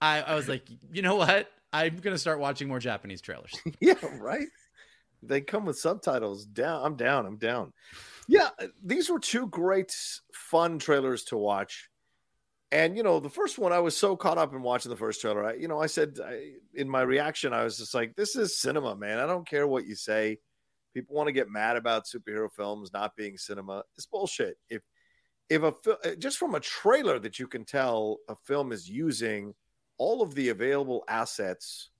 i 0.00 0.22
i 0.22 0.34
was 0.36 0.48
like 0.48 0.62
you 0.92 1.02
know 1.02 1.16
what? 1.16 1.50
I'm 1.72 1.96
gonna 1.98 2.18
start 2.18 2.38
watching 2.38 2.68
more 2.68 2.78
japanese 2.78 3.20
trailers. 3.20 3.52
Yeah, 3.80 3.94
right. 4.20 4.46
They 5.22 5.40
come 5.40 5.64
with 5.64 5.78
subtitles. 5.78 6.44
Down. 6.44 6.84
I'm 6.84 6.96
down. 6.96 7.26
I'm 7.26 7.36
down. 7.36 7.72
Yeah, 8.28 8.50
these 8.84 9.10
were 9.10 9.18
two 9.18 9.46
great, 9.48 9.94
fun 10.32 10.78
trailers 10.78 11.24
to 11.24 11.36
watch. 11.36 11.88
And 12.70 12.96
you 12.96 13.02
know, 13.02 13.20
the 13.20 13.28
first 13.28 13.58
one, 13.58 13.72
I 13.72 13.80
was 13.80 13.96
so 13.96 14.16
caught 14.16 14.38
up 14.38 14.54
in 14.54 14.62
watching 14.62 14.90
the 14.90 14.96
first 14.96 15.20
trailer. 15.20 15.44
I, 15.44 15.54
you 15.54 15.68
know, 15.68 15.80
I 15.80 15.86
said 15.86 16.18
I, 16.24 16.52
in 16.74 16.88
my 16.88 17.02
reaction, 17.02 17.52
I 17.52 17.64
was 17.64 17.76
just 17.76 17.94
like, 17.94 18.14
"This 18.16 18.34
is 18.34 18.58
cinema, 18.58 18.96
man. 18.96 19.18
I 19.18 19.26
don't 19.26 19.46
care 19.46 19.66
what 19.66 19.86
you 19.86 19.94
say. 19.94 20.38
People 20.94 21.14
want 21.14 21.26
to 21.26 21.32
get 21.32 21.50
mad 21.50 21.76
about 21.76 22.06
superhero 22.06 22.50
films 22.50 22.90
not 22.92 23.14
being 23.14 23.36
cinema. 23.36 23.82
It's 23.96 24.06
bullshit. 24.06 24.56
If 24.70 24.82
if 25.50 25.62
a 25.62 25.74
uh, 25.90 26.14
just 26.18 26.38
from 26.38 26.54
a 26.54 26.60
trailer 26.60 27.18
that 27.18 27.38
you 27.38 27.46
can 27.46 27.66
tell 27.66 28.18
a 28.28 28.36
film 28.46 28.72
is 28.72 28.88
using 28.88 29.52
all 29.98 30.22
of 30.22 30.34
the 30.34 30.48
available 30.48 31.04
assets 31.08 31.90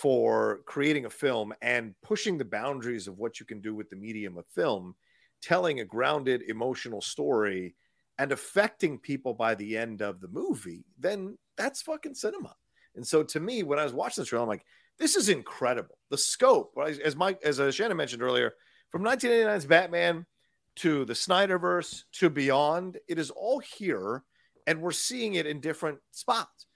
for 0.00 0.60
creating 0.64 1.06
a 1.06 1.10
film 1.10 1.52
and 1.60 1.92
pushing 2.02 2.38
the 2.38 2.44
boundaries 2.44 3.08
of 3.08 3.18
what 3.18 3.40
you 3.40 3.46
can 3.46 3.60
do 3.60 3.74
with 3.74 3.90
the 3.90 3.96
medium 3.96 4.38
of 4.38 4.46
film, 4.54 4.94
telling 5.42 5.80
a 5.80 5.84
grounded 5.84 6.42
emotional 6.42 7.00
story 7.00 7.74
and 8.16 8.30
affecting 8.30 8.98
people 8.98 9.34
by 9.34 9.56
the 9.56 9.76
end 9.76 10.00
of 10.00 10.20
the 10.20 10.28
movie, 10.28 10.84
then 10.98 11.36
that's 11.56 11.82
fucking 11.82 12.14
cinema. 12.14 12.54
And 12.94 13.04
so 13.04 13.24
to 13.24 13.40
me, 13.40 13.64
when 13.64 13.80
I 13.80 13.84
was 13.84 13.92
watching 13.92 14.22
this 14.22 14.28
trailer, 14.28 14.44
I'm 14.44 14.48
like, 14.48 14.64
this 15.00 15.16
is 15.16 15.28
incredible. 15.28 15.98
The 16.10 16.18
scope, 16.18 16.72
as 17.04 17.16
Mike, 17.16 17.40
as 17.44 17.60
Shannon 17.74 17.96
mentioned 17.96 18.22
earlier, 18.22 18.54
from 18.90 19.02
1989's 19.02 19.66
Batman 19.66 20.26
to 20.76 21.04
the 21.06 21.12
Snyderverse 21.12 22.04
to 22.12 22.30
beyond, 22.30 22.98
it 23.08 23.18
is 23.18 23.30
all 23.30 23.58
here, 23.58 24.22
and 24.68 24.80
we're 24.80 24.92
seeing 24.92 25.34
it 25.34 25.46
in 25.46 25.60
different 25.60 25.98
spots. 26.12 26.66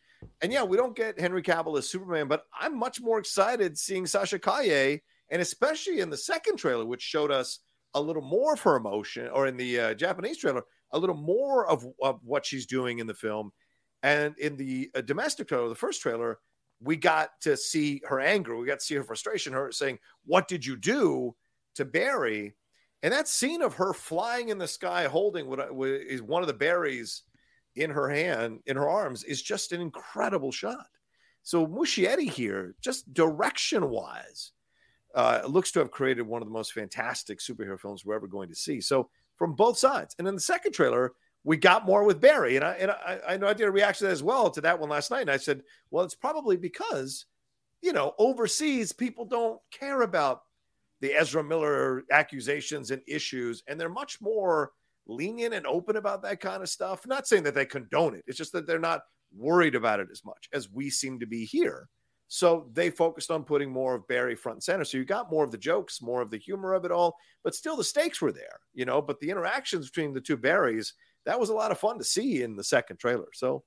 And 0.40 0.52
yeah, 0.52 0.64
we 0.64 0.76
don't 0.76 0.96
get 0.96 1.20
Henry 1.20 1.42
Cavill 1.42 1.78
as 1.78 1.88
Superman, 1.88 2.28
but 2.28 2.44
I'm 2.58 2.78
much 2.78 3.00
more 3.00 3.18
excited 3.18 3.78
seeing 3.78 4.06
Sasha 4.06 4.38
Calle, 4.38 4.98
and 5.30 5.42
especially 5.42 6.00
in 6.00 6.10
the 6.10 6.16
second 6.16 6.56
trailer, 6.56 6.84
which 6.84 7.02
showed 7.02 7.30
us 7.30 7.60
a 7.94 8.00
little 8.00 8.22
more 8.22 8.54
of 8.54 8.60
her 8.62 8.76
emotion, 8.76 9.28
or 9.28 9.46
in 9.46 9.56
the 9.56 9.78
uh, 9.78 9.94
Japanese 9.94 10.38
trailer, 10.38 10.62
a 10.92 10.98
little 10.98 11.16
more 11.16 11.66
of, 11.66 11.86
of 12.02 12.20
what 12.24 12.44
she's 12.44 12.66
doing 12.66 12.98
in 12.98 13.06
the 13.06 13.14
film. 13.14 13.52
And 14.02 14.36
in 14.38 14.56
the 14.56 14.90
uh, 14.94 15.02
domestic 15.02 15.48
trailer, 15.48 15.68
the 15.68 15.74
first 15.74 16.02
trailer, 16.02 16.38
we 16.80 16.96
got 16.96 17.30
to 17.42 17.56
see 17.56 18.02
her 18.08 18.20
anger. 18.20 18.56
We 18.56 18.66
got 18.66 18.80
to 18.80 18.84
see 18.84 18.96
her 18.96 19.04
frustration, 19.04 19.52
her 19.52 19.70
saying, 19.70 19.98
What 20.24 20.48
did 20.48 20.66
you 20.66 20.76
do 20.76 21.36
to 21.76 21.84
Barry? 21.84 22.54
And 23.02 23.12
that 23.12 23.28
scene 23.28 23.62
of 23.62 23.74
her 23.74 23.92
flying 23.92 24.48
in 24.48 24.58
the 24.58 24.68
sky, 24.68 25.04
holding 25.04 25.46
what 25.46 25.74
what 25.74 25.88
is 25.90 26.22
one 26.22 26.42
of 26.42 26.48
the 26.48 26.54
berries 26.54 27.22
in 27.74 27.90
her 27.90 28.08
hand, 28.08 28.60
in 28.66 28.76
her 28.76 28.88
arms, 28.88 29.24
is 29.24 29.42
just 29.42 29.72
an 29.72 29.80
incredible 29.80 30.52
shot. 30.52 30.86
So 31.42 31.66
Muschietti 31.66 32.30
here, 32.30 32.74
just 32.80 33.12
direction 33.12 33.90
wise, 33.90 34.52
uh, 35.14 35.40
looks 35.46 35.72
to 35.72 35.80
have 35.80 35.90
created 35.90 36.22
one 36.22 36.42
of 36.42 36.48
the 36.48 36.54
most 36.54 36.72
fantastic 36.72 37.40
superhero 37.40 37.78
films 37.78 38.04
we're 38.04 38.14
ever 38.14 38.28
going 38.28 38.48
to 38.48 38.54
see. 38.54 38.80
So 38.80 39.10
from 39.36 39.54
both 39.54 39.76
sides. 39.76 40.14
And 40.18 40.28
in 40.28 40.34
the 40.34 40.40
second 40.40 40.72
trailer, 40.72 41.12
we 41.44 41.56
got 41.56 41.84
more 41.84 42.04
with 42.04 42.20
Barry. 42.20 42.56
And 42.56 42.64
I 42.64 42.72
and 42.74 42.90
I, 42.90 43.18
I 43.30 43.36
know 43.36 43.48
I 43.48 43.54
did 43.54 43.66
a 43.66 43.72
reaction 43.72 44.06
as 44.06 44.22
well 44.22 44.50
to 44.50 44.60
that 44.60 44.78
one 44.78 44.88
last 44.88 45.10
night. 45.10 45.22
And 45.22 45.30
I 45.30 45.36
said, 45.36 45.62
well, 45.90 46.04
it's 46.04 46.14
probably 46.14 46.56
because, 46.56 47.26
you 47.80 47.92
know, 47.92 48.14
overseas 48.18 48.92
people 48.92 49.24
don't 49.24 49.60
care 49.72 50.02
about 50.02 50.42
the 51.00 51.12
Ezra 51.12 51.42
Miller 51.42 52.04
accusations 52.12 52.92
and 52.92 53.02
issues, 53.08 53.64
and 53.66 53.80
they're 53.80 53.88
much 53.88 54.20
more 54.20 54.70
lenient 55.06 55.54
and 55.54 55.66
open 55.66 55.96
about 55.96 56.22
that 56.22 56.40
kind 56.40 56.62
of 56.62 56.68
stuff. 56.68 57.06
Not 57.06 57.26
saying 57.26 57.42
that 57.44 57.54
they 57.54 57.66
condone 57.66 58.14
it, 58.14 58.24
it's 58.26 58.38
just 58.38 58.52
that 58.52 58.66
they're 58.66 58.78
not 58.78 59.02
worried 59.34 59.74
about 59.74 60.00
it 60.00 60.08
as 60.10 60.24
much 60.24 60.48
as 60.52 60.70
we 60.70 60.90
seem 60.90 61.18
to 61.20 61.26
be 61.26 61.44
here. 61.44 61.88
So 62.28 62.70
they 62.72 62.88
focused 62.88 63.30
on 63.30 63.44
putting 63.44 63.70
more 63.70 63.94
of 63.94 64.08
Barry 64.08 64.34
front 64.34 64.56
and 64.56 64.62
center. 64.62 64.84
So 64.84 64.96
you 64.96 65.04
got 65.04 65.30
more 65.30 65.44
of 65.44 65.50
the 65.50 65.58
jokes, 65.58 66.00
more 66.00 66.22
of 66.22 66.30
the 66.30 66.38
humor 66.38 66.72
of 66.72 66.86
it 66.86 66.90
all, 66.90 67.14
but 67.44 67.54
still 67.54 67.76
the 67.76 67.84
stakes 67.84 68.22
were 68.22 68.32
there, 68.32 68.58
you 68.72 68.86
know. 68.86 69.02
But 69.02 69.20
the 69.20 69.28
interactions 69.28 69.90
between 69.90 70.14
the 70.14 70.20
two 70.20 70.38
Barrys, 70.38 70.94
that 71.26 71.38
was 71.38 71.50
a 71.50 71.54
lot 71.54 71.72
of 71.72 71.78
fun 71.78 71.98
to 71.98 72.04
see 72.04 72.42
in 72.42 72.56
the 72.56 72.64
second 72.64 72.96
trailer. 72.98 73.28
So, 73.34 73.64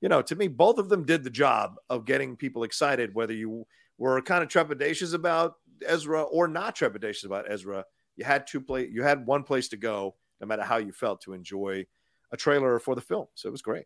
you 0.00 0.08
know, 0.08 0.22
to 0.22 0.34
me, 0.34 0.48
both 0.48 0.78
of 0.78 0.88
them 0.88 1.04
did 1.04 1.24
the 1.24 1.30
job 1.30 1.74
of 1.90 2.06
getting 2.06 2.36
people 2.36 2.62
excited, 2.64 3.14
whether 3.14 3.34
you 3.34 3.66
were 3.98 4.20
kind 4.22 4.42
of 4.42 4.48
trepidatious 4.48 5.12
about 5.12 5.54
Ezra 5.86 6.22
or 6.22 6.48
not 6.48 6.74
trepidatious 6.74 7.26
about 7.26 7.50
Ezra. 7.50 7.84
You 8.16 8.24
had 8.24 8.46
two 8.46 8.62
play, 8.62 8.88
you 8.90 9.02
had 9.02 9.26
one 9.26 9.42
place 9.42 9.68
to 9.68 9.76
go, 9.76 10.14
no 10.40 10.46
matter 10.46 10.62
how 10.62 10.76
you 10.78 10.92
felt, 10.92 11.20
to 11.22 11.32
enjoy 11.32 11.86
a 12.32 12.36
trailer 12.36 12.78
for 12.78 12.94
the 12.94 13.00
film. 13.00 13.26
So 13.34 13.48
it 13.48 13.52
was 13.52 13.62
great. 13.62 13.84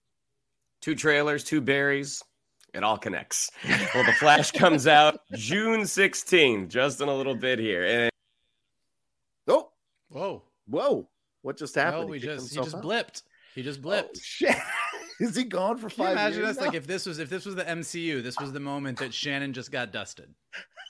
Two 0.81 0.95
trailers, 0.95 1.45
two 1.45 1.61
berries. 1.61 2.23
It 2.73 2.83
all 2.85 2.99
connects. 2.99 3.51
Well, 3.95 4.05
the 4.05 4.13
Flash 4.13 4.53
comes 4.53 4.87
out 4.87 5.21
June 5.35 5.81
16th, 5.81 6.69
just 6.69 7.01
in 7.01 7.09
a 7.09 7.15
little 7.15 7.35
bit 7.35 7.59
here. 7.59 7.85
And 7.85 8.11
Oh, 9.49 9.71
whoa, 10.09 10.45
whoa! 10.69 11.09
What 11.43 11.57
just 11.59 11.75
happened? 11.75 12.07
no, 12.07 12.13
he 12.13 12.21
just 12.21 12.51
he 12.51 12.57
just 12.57 12.77
out? 12.77 12.83
blipped 12.85 13.23
he 13.55 13.63
just 13.63 13.81
oh, 13.83 13.89
blipped 13.89 14.09
Oh, 14.17 14.21
shit! 14.23 14.57
Is 15.21 15.37
he 15.37 15.45
gone 15.45 15.77
for 15.77 15.91
Can 15.91 16.01
you 16.03 16.07
five 16.07 16.13
imagine 16.13 16.43
years? 16.43 16.57
us 16.57 16.65
like 16.65 16.75
if 16.75 16.87
this 16.87 17.05
was 17.05 17.19
if 17.19 17.29
this 17.29 17.45
was 17.45 17.55
the 17.57 17.65
MCU, 17.65 18.23
this 18.23 18.39
was 18.39 18.53
the 18.53 18.61
moment 18.61 18.99
that 19.01 19.13
Shannon 19.13 19.53
just 19.53 19.71
got 19.73 19.93
dusted. 19.93 20.33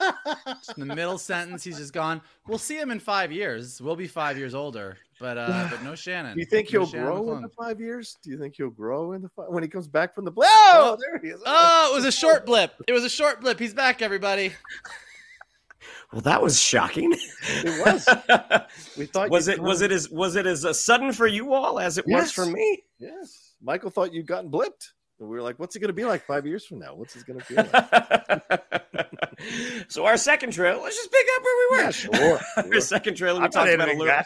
Just 0.46 0.78
in 0.78 0.86
the 0.88 0.94
middle 0.94 1.18
sentence, 1.18 1.62
he's 1.62 1.76
just 1.76 1.92
gone. 1.92 2.22
We'll 2.46 2.56
see 2.56 2.78
him 2.78 2.90
in 2.90 3.00
five 3.00 3.30
years. 3.30 3.82
We'll 3.82 3.96
be 3.96 4.06
five 4.06 4.38
years 4.38 4.54
older, 4.54 4.96
but 5.20 5.38
uh, 5.38 5.68
but 5.70 5.82
no 5.82 5.94
Shannon. 5.94 6.34
Do 6.34 6.40
you 6.40 6.46
think 6.46 6.72
No 6.72 6.80
he'll 6.80 6.86
Shannon 6.88 7.06
grow 7.06 7.32
in 7.32 7.38
McClung. 7.38 7.42
the 7.42 7.48
five 7.50 7.80
years? 7.80 8.16
Do 8.22 8.30
you 8.30 8.38
think 8.38 8.54
he'll 8.56 8.70
grow 8.70 9.12
in 9.12 9.22
the 9.22 9.28
five 9.28 9.46
when 9.48 9.62
he 9.62 9.68
comes 9.68 9.86
back 9.88 10.14
from 10.14 10.24
the 10.24 10.30
blip? 10.30 10.48
Oh, 10.50 10.96
there 11.00 11.20
he 11.20 11.28
is. 11.28 11.40
Oh, 11.44 11.90
it 11.92 11.94
was 11.96 12.04
a 12.04 12.12
short 12.18 12.46
blip. 12.46 12.72
It 12.88 12.92
was 12.92 13.04
a 13.04 13.10
short 13.10 13.40
blip. 13.40 13.58
He's 13.58 13.74
back, 13.74 14.02
everybody. 14.02 14.52
well, 16.12 16.22
that 16.22 16.42
was 16.42 16.60
shocking. 16.60 17.12
It 17.64 17.86
was. 17.86 18.08
We 18.96 19.06
thought 19.06 19.30
was 19.30 19.48
you'd 19.48 19.58
it 19.58 19.62
was 19.62 19.82
it 19.82 19.92
as 19.92 20.10
was 20.10 20.36
it 20.36 20.46
as 20.46 20.64
uh, 20.64 20.72
sudden 20.72 21.12
for 21.12 21.26
you 21.26 21.54
all 21.54 21.78
as 21.80 21.98
it 21.98 22.04
was 22.06 22.30
for 22.32 22.46
me? 22.46 22.82
Yes. 22.98 23.54
Michael 23.62 23.90
thought 23.90 24.12
you'd 24.12 24.26
gotten 24.26 24.50
blipped. 24.50 24.92
And 25.20 25.28
we 25.28 25.36
were 25.36 25.42
like, 25.42 25.58
what's 25.58 25.76
it 25.76 25.80
going 25.80 25.88
to 25.88 25.94
be 25.94 26.04
like 26.04 26.24
five 26.24 26.46
years 26.46 26.64
from 26.64 26.78
now? 26.78 26.94
What's 26.94 27.14
it 27.14 27.26
going 27.26 27.38
to 27.38 27.44
feel 27.44 27.66
like? 27.72 28.62
so 29.88 30.06
our 30.06 30.16
second 30.16 30.52
trailer, 30.52 30.82
let's 30.82 30.96
just 30.96 31.12
pick 31.12 31.26
up 31.36 31.44
where 31.44 31.56
we 31.56 31.76
were. 31.76 31.82
Yeah, 31.82 31.90
sure, 31.90 32.40
our 32.74 32.80
second 32.80 33.16
trailer, 33.16 33.40
we 33.40 33.44
I'm 33.44 33.50
talked 33.50 33.70
about 33.72 33.88
a 33.88 33.94
little, 33.94 34.22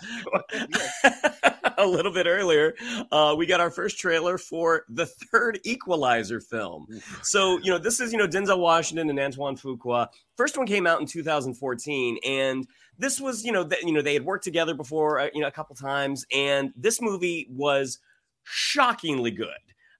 a 1.78 1.86
little 1.86 2.12
bit 2.12 2.26
earlier. 2.26 2.74
Uh, 3.11 3.34
we 3.36 3.47
got 3.47 3.61
our 3.61 3.70
first 3.70 3.99
trailer 3.99 4.38
for 4.38 4.84
the 4.88 5.07
third 5.07 5.59
Equalizer 5.64 6.40
film. 6.40 6.86
So 7.22 7.59
you 7.59 7.72
know, 7.72 7.78
this 7.78 8.01
is 8.01 8.12
you 8.12 8.18
know 8.18 8.28
Denzel 8.28 8.59
Washington 8.59 9.11
and 9.11 9.18
Antoine 9.18 9.57
Fuqua. 9.57 10.09
First 10.36 10.57
one 10.57 10.66
came 10.66 10.86
out 10.86 11.01
in 11.01 11.07
2014, 11.07 12.18
and 12.24 12.66
this 12.99 13.20
was 13.20 13.45
you 13.45 13.53
know 13.53 13.64
that 13.64 13.82
you 13.82 13.92
know 13.92 14.03
they 14.03 14.14
had 14.14 14.24
worked 14.24 14.45
together 14.45 14.74
before 14.74 15.20
uh, 15.20 15.28
you 15.34 15.40
know 15.40 15.49
a 15.49 15.53
couple 15.53 15.74
times, 15.74 16.24
and 16.32 16.72
this 16.76 17.01
movie 17.01 17.49
was 17.51 17.99
shockingly 18.45 19.30
good. 19.30 19.49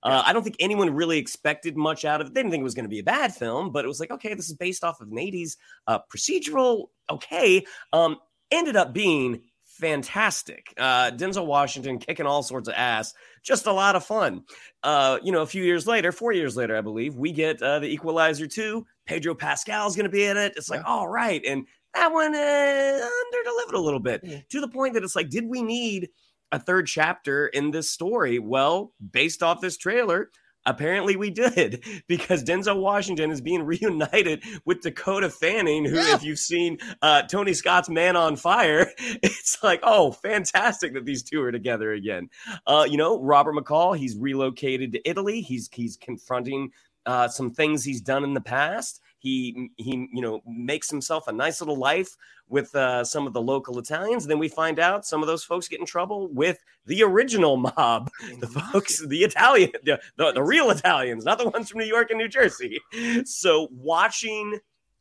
Uh, 0.05 0.23
I 0.25 0.33
don't 0.33 0.43
think 0.43 0.57
anyone 0.61 0.95
really 0.95 1.19
expected 1.19 1.77
much 1.77 2.05
out 2.05 2.21
of 2.21 2.27
it. 2.27 2.35
They 2.35 2.41
didn't 2.41 2.53
think 2.53 2.61
it 2.61 2.65
was 2.65 2.75
going 2.75 2.85
to 2.85 2.91
be 2.91 2.99
a 2.99 3.05
bad 3.05 3.35
film, 3.35 3.73
but 3.73 3.85
it 3.85 3.89
was 3.89 4.01
like, 4.01 4.11
okay, 4.11 4.35
this 4.35 4.49
is 4.49 4.55
based 4.55 4.85
off 4.85 5.01
of 5.01 5.09
an 5.09 5.17
80s 5.17 5.57
uh, 5.87 6.01
procedural. 6.15 6.89
Okay. 7.11 7.65
Um, 7.93 8.19
ended 8.51 8.77
up 8.77 8.93
being 8.93 9.41
fantastic. 9.65 10.73
Uh, 10.77 11.11
Denzel 11.11 11.47
Washington 11.47 11.99
kicking 11.99 12.27
all 12.27 12.43
sorts 12.43 12.69
of 12.69 12.75
ass, 12.75 13.15
just 13.43 13.67
a 13.67 13.73
lot 13.73 13.97
of 13.97 14.05
fun. 14.05 14.45
Uh, 14.83 15.19
you 15.23 15.33
know, 15.33 15.43
a 15.43 15.47
few 15.47 15.65
years 15.65 15.87
later, 15.87 16.13
four 16.13 16.33
years 16.33 16.57
later, 16.57 16.77
I 16.77 16.81
believe, 16.81 17.17
we 17.17 17.33
get 17.33 17.61
uh, 17.63 17.79
the 17.79 17.89
Equalizer 17.89 18.47
2. 18.47 18.87
Pedro 19.07 19.35
Pascal's 19.35 19.97
going 19.97 20.05
to 20.05 20.13
be 20.13 20.25
in 20.25 20.37
it. 20.37 20.55
It's 20.57 20.71
like, 20.71 20.83
all 20.87 21.09
right. 21.09 21.43
And 21.45 21.67
that 21.95 22.13
one 22.13 22.35
uh, 22.35 22.39
underdelivered 22.39 23.75
a 23.75 23.81
little 23.81 24.01
bit 24.01 24.49
to 24.51 24.61
the 24.61 24.69
point 24.69 24.95
that 24.95 25.03
it's 25.05 25.17
like, 25.17 25.31
did 25.31 25.47
we 25.47 25.63
need 25.63 26.09
a 26.55 26.59
third 26.59 26.87
chapter 26.87 27.49
in 27.49 27.73
this 27.73 27.91
story? 27.91 28.39
Well, 28.39 28.93
based 29.13 29.43
off 29.43 29.61
this 29.61 29.77
trailer, 29.77 30.31
apparently 30.65 31.17
we 31.17 31.31
did 31.31 31.85
because 32.09 32.45
Denzel 32.45 32.81
Washington 32.81 33.33
is 33.33 33.41
being 33.41 33.63
reunited 33.67 34.45
with 34.65 34.83
Dakota 34.83 35.31
Fanning, 35.31 35.85
who, 35.85 35.97
if 35.97 36.23
you've 36.23 36.39
seen 36.39 36.79
uh, 37.03 37.23
Tony 37.23 37.55
Scott's 37.55 37.89
Man 37.89 38.17
on 38.17 38.37
Fire, 38.37 38.91
it's 38.99 39.63
like, 39.63 39.81
oh, 39.83 40.13
fantastic 40.13 40.95
that 40.95 41.05
these 41.05 41.25
two 41.25 41.43
are 41.43 41.53
together 41.53 41.93
again. 41.93 42.29
Uh, 42.67 42.87
you 42.89 42.97
know, 42.97 43.21
Robert 43.21 43.57
McCall, 43.57 43.97
he's 43.97 44.17
relocated 44.17 44.93
to 44.93 45.09
Italy. 45.09 45.41
He's 45.41 45.69
he's 45.73 45.97
confronting 45.97 46.71
uh, 47.05 47.29
some 47.29 47.51
things 47.51 47.85
he's 47.85 48.01
done 48.01 48.25
in 48.25 48.35
the 48.35 48.41
past. 48.41 49.01
He 49.25 49.71
he 49.79 50.07
you 50.13 50.21
know 50.21 50.43
makes 50.47 50.91
himself 50.91 51.29
a 51.29 51.33
nice 51.33 51.63
little 51.63 51.79
life 51.79 52.15
with 52.51 52.75
uh, 52.75 53.03
some 53.03 53.27
of 53.27 53.33
the 53.33 53.41
local 53.41 53.79
Italians. 53.79 54.25
And 54.25 54.31
then 54.31 54.39
we 54.39 54.49
find 54.49 54.79
out 54.79 55.07
some 55.07 55.23
of 55.23 55.27
those 55.27 55.43
folks 55.43 55.67
get 55.67 55.81
in 55.81 55.87
trouble 55.87 56.29
with 56.29 56.59
the 56.85 57.03
original 57.03 57.57
mob, 57.57 58.11
the 58.39 58.47
folks, 58.47 59.05
the 59.07 59.25
Italian, 59.25 59.73
the, 59.83 59.99
the, 60.17 60.33
the 60.33 60.43
real 60.43 60.71
Italians, 60.71 61.25
not 61.25 61.39
the 61.39 61.49
ones 61.49 61.71
from 61.71 61.81
New 61.81 61.87
York 61.87 62.11
and 62.11 62.19
New 62.19 62.29
Jersey. 62.29 62.79
So 63.25 63.69
watching 63.73 64.59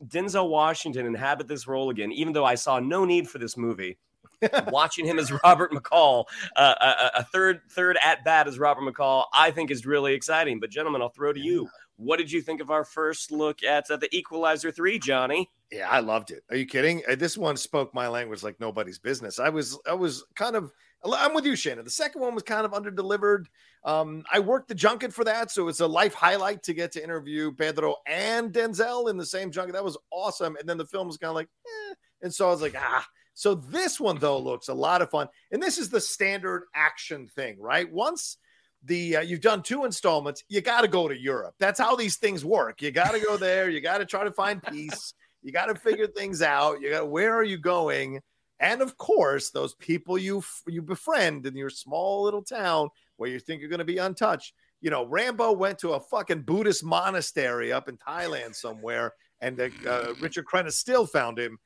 Denzel 0.08 0.48
Washington 0.48 1.06
inhabit 1.06 1.50
this 1.50 1.68
role 1.68 1.90
again, 1.90 2.14
even 2.14 2.32
though 2.32 2.46
I 2.46 2.56
saw 2.56 2.80
no 2.80 3.04
need 3.04 3.28
for 3.28 3.40
this 3.40 3.58
movie. 3.58 3.98
watching 4.68 5.06
him 5.06 5.20
as 5.20 5.32
Robert 5.44 5.72
McCall, 5.72 6.26
uh, 6.58 6.74
a, 6.82 7.20
a 7.20 7.24
third 7.24 7.62
third 7.70 7.98
at 8.04 8.26
bat 8.26 8.46
as 8.46 8.60
Robert 8.60 8.82
McCall, 8.82 9.26
I 9.34 9.52
think 9.52 9.72
is 9.72 9.86
really 9.86 10.14
exciting. 10.14 10.60
But 10.60 10.70
gentlemen, 10.70 11.02
I'll 11.02 11.10
throw 11.10 11.32
to 11.32 11.40
you. 11.40 11.70
What 11.98 12.18
did 12.18 12.32
you 12.32 12.42
think 12.42 12.62
of 12.62 12.72
our 12.72 12.84
first 12.84 13.32
look 13.32 13.64
at 13.64 13.90
uh, 13.90 13.98
the 13.98 14.14
Equalizer 14.16 14.72
three, 14.72 15.00
Johnny? 15.00 15.50
Yeah, 15.72 15.90
I 15.90 16.00
loved 16.00 16.32
it. 16.32 16.44
Are 16.50 16.56
you 16.56 16.66
kidding? 16.66 17.02
Uh, 17.10 17.16
This 17.16 17.38
one 17.38 17.58
spoke 17.58 17.94
my 17.94 18.08
language 18.08 18.44
like 18.44 18.60
nobody's 18.60 19.00
business. 19.00 19.40
I 19.40 19.50
was, 19.50 19.80
I 19.88 19.94
was 19.94 20.24
kind 20.36 20.56
of, 20.56 20.72
I'm 21.06 21.34
with 21.34 21.46
you, 21.46 21.56
Shannon. 21.56 21.84
The 21.84 21.92
second 21.92 22.22
one 22.22 22.34
was 22.34 22.44
kind 22.44 22.66
of 22.66 22.72
underdelivered. 22.72 23.46
Um, 23.84 24.24
I 24.32 24.40
worked 24.40 24.70
the 24.70 24.76
junket 24.76 25.14
for 25.14 25.24
that, 25.26 25.52
so 25.52 25.68
it's 25.68 25.82
a 25.82 25.88
life 25.88 26.14
highlight 26.14 26.64
to 26.64 26.74
get 26.74 26.92
to 26.94 27.04
interview 27.04 27.52
Pedro 27.52 27.98
and 28.08 28.54
Denzel 28.54 29.10
in 29.10 29.18
the 29.18 29.26
same 29.26 29.52
junket. 29.52 29.74
That 29.74 29.84
was 29.84 29.98
awesome. 30.12 30.56
And 30.56 30.68
then 30.68 30.78
the 30.78 30.86
film 30.86 31.08
was 31.08 31.18
kind 31.18 31.30
of 31.30 31.36
like, 31.36 31.50
eh. 31.66 31.94
and 32.22 32.34
so 32.34 32.48
I 32.48 32.52
was 32.52 32.62
like, 32.62 32.76
ah. 32.78 33.06
So 33.34 33.56
this 33.56 34.00
one 34.00 34.20
though 34.20 34.40
looks 34.40 34.68
a 34.68 34.74
lot 34.74 35.02
of 35.02 35.10
fun, 35.10 35.28
and 35.52 35.62
this 35.62 35.78
is 35.78 35.90
the 35.90 36.00
standard 36.00 36.66
action 36.76 37.28
thing, 37.28 37.60
right? 37.60 37.92
Once 37.92 38.38
the 38.86 39.18
uh, 39.18 39.22
you've 39.22 39.42
done 39.42 39.62
two 39.62 39.86
installments, 39.86 40.44
you 40.50 40.62
got 40.62 40.82
to 40.82 40.88
go 40.88 41.08
to 41.08 41.18
Europe. 41.18 41.56
That's 41.60 41.80
how 41.80 41.96
these 41.96 42.18
things 42.18 42.44
work. 42.44 42.82
You 42.82 42.92
got 42.92 43.12
to 43.14 43.20
go 43.20 43.38
there. 43.38 43.70
You 43.70 43.82
got 43.82 44.00
to 44.00 44.06
try 44.06 44.24
to 44.24 44.32
find 44.32 44.62
peace. 44.72 45.14
You 45.42 45.52
got 45.52 45.66
to 45.68 45.76
figure 45.76 46.08
things 46.08 46.42
out. 46.42 46.82
You 46.82 46.92
got 46.92 47.10
where 47.10 47.34
are 47.34 47.44
you 47.44 47.58
going? 47.58 48.22
And 48.60 48.82
of 48.82 48.98
course, 48.98 49.50
those 49.50 49.76
people 49.76 50.18
you 50.18 50.44
you 50.68 50.82
befriend 50.82 51.46
in 51.46 51.56
your 51.56 51.70
small 51.70 52.24
little 52.24 52.44
town 52.44 52.90
where 53.18 53.30
you 53.30 53.40
think 53.40 53.60
you're 53.60 53.70
going 53.70 53.80
to 53.80 53.86
be 53.86 53.98
untouched. 53.98 54.54
You 54.82 54.90
know, 54.90 55.06
Rambo 55.06 55.54
went 55.54 55.80
to 55.80 55.94
a 55.94 56.00
fucking 56.00 56.42
Buddhist 56.42 56.84
monastery 56.84 57.72
up 57.72 57.88
in 57.88 57.98
Thailand 57.98 58.56
somewhere, 58.56 59.14
and 59.40 59.60
uh, 59.60 59.70
uh, 59.88 60.14
Richard 60.20 60.46
Crenna 60.46 60.72
still 60.72 61.06
found 61.06 61.40
him. 61.40 61.58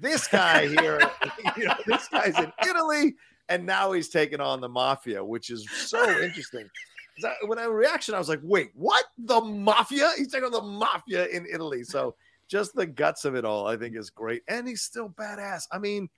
This 0.00 0.28
guy 0.28 0.66
here, 0.66 1.00
you 1.56 1.64
know, 1.64 1.74
this 1.86 2.08
guy's 2.08 2.38
in 2.38 2.52
Italy, 2.68 3.14
and 3.48 3.64
now 3.66 3.92
he's 3.92 4.08
taking 4.08 4.40
on 4.40 4.60
the 4.60 4.68
mafia, 4.68 5.24
which 5.24 5.50
is 5.50 5.68
so 5.70 6.08
interesting. 6.22 6.68
I- 7.24 7.34
When 7.46 7.58
I 7.58 7.64
reaction, 7.64 8.14
I 8.14 8.18
was 8.18 8.28
like, 8.28 8.40
"Wait, 8.42 8.70
what? 8.74 9.04
The 9.18 9.40
mafia? 9.40 10.10
He's 10.16 10.30
taking 10.30 10.46
on 10.46 10.52
the 10.52 10.62
mafia 10.62 11.26
in 11.28 11.46
Italy." 11.52 11.82
So 11.84 12.14
just 12.48 12.74
the 12.74 12.86
guts 12.86 13.24
of 13.24 13.34
it 13.34 13.44
all, 13.44 13.66
I 13.66 13.76
think, 13.76 13.96
is 13.96 14.10
great, 14.10 14.42
and 14.48 14.68
he's 14.68 14.82
still 14.82 15.08
badass. 15.10 15.64
I 15.72 15.78
mean, 15.78 16.08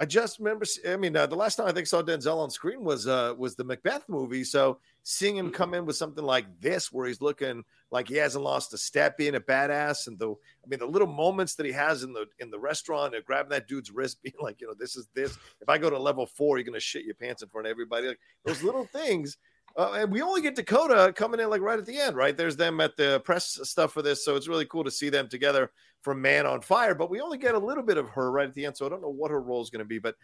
I 0.00 0.06
just 0.06 0.40
remember. 0.40 0.66
I 0.88 0.96
mean, 0.96 1.16
uh, 1.16 1.26
the 1.26 1.36
last 1.36 1.54
time 1.54 1.68
I 1.68 1.72
think 1.72 1.86
saw 1.86 2.02
Denzel 2.02 2.38
on 2.38 2.50
screen 2.50 2.82
was 2.82 3.06
uh 3.06 3.32
was 3.38 3.54
the 3.54 3.62
Macbeth 3.62 4.08
movie. 4.08 4.42
So 4.42 4.78
seeing 5.04 5.36
him 5.36 5.50
come 5.50 5.72
in 5.72 5.86
with 5.86 5.94
something 5.94 6.24
like 6.24 6.46
this, 6.60 6.90
where 6.92 7.06
he's 7.06 7.20
looking 7.20 7.62
like 7.92 8.08
he 8.08 8.16
hasn't 8.16 8.42
lost 8.42 8.74
a 8.74 8.78
step, 8.78 9.16
being 9.16 9.36
a 9.36 9.40
badass, 9.40 10.08
and 10.08 10.18
the 10.18 10.30
I 10.32 10.66
mean 10.66 10.80
the 10.80 10.86
little 10.86 11.06
moments 11.06 11.54
that 11.54 11.66
he 11.66 11.70
has 11.72 12.02
in 12.02 12.12
the 12.12 12.26
in 12.40 12.50
the 12.50 12.58
restaurant, 12.58 13.14
and 13.14 13.24
grabbing 13.24 13.50
that 13.50 13.68
dude's 13.68 13.92
wrist, 13.92 14.20
being 14.22 14.34
like, 14.40 14.60
you 14.60 14.66
know, 14.66 14.74
this 14.76 14.96
is 14.96 15.06
this. 15.14 15.38
If 15.60 15.68
I 15.68 15.78
go 15.78 15.90
to 15.90 15.98
level 15.98 16.26
four, 16.26 16.58
you're 16.58 16.64
gonna 16.64 16.80
shit 16.80 17.04
your 17.04 17.14
pants 17.14 17.42
in 17.42 17.48
front 17.48 17.68
of 17.68 17.70
everybody. 17.70 18.08
Like 18.08 18.20
those 18.44 18.62
little 18.64 18.86
things. 18.86 19.36
Uh, 19.76 19.92
and 19.94 20.12
we 20.12 20.22
only 20.22 20.40
get 20.40 20.54
Dakota 20.54 21.12
coming 21.16 21.40
in 21.40 21.50
like 21.50 21.60
right 21.60 21.78
at 21.78 21.86
the 21.86 21.98
end, 21.98 22.14
right? 22.14 22.36
There's 22.36 22.56
them 22.56 22.80
at 22.80 22.96
the 22.96 23.20
press 23.24 23.58
stuff 23.64 23.92
for 23.92 24.02
this, 24.02 24.24
so 24.24 24.36
it's 24.36 24.46
really 24.46 24.66
cool 24.66 24.84
to 24.84 24.90
see 24.90 25.08
them 25.08 25.28
together 25.28 25.72
from 26.02 26.22
Man 26.22 26.46
on 26.46 26.60
Fire. 26.60 26.94
But 26.94 27.10
we 27.10 27.20
only 27.20 27.38
get 27.38 27.56
a 27.56 27.58
little 27.58 27.82
bit 27.82 27.98
of 27.98 28.08
her 28.10 28.30
right 28.30 28.46
at 28.48 28.54
the 28.54 28.66
end, 28.66 28.76
so 28.76 28.86
I 28.86 28.88
don't 28.88 29.02
know 29.02 29.08
what 29.08 29.32
her 29.32 29.42
role 29.42 29.62
is 29.62 29.70
going 29.70 29.80
to 29.80 29.84
be. 29.84 29.98
But 29.98 30.14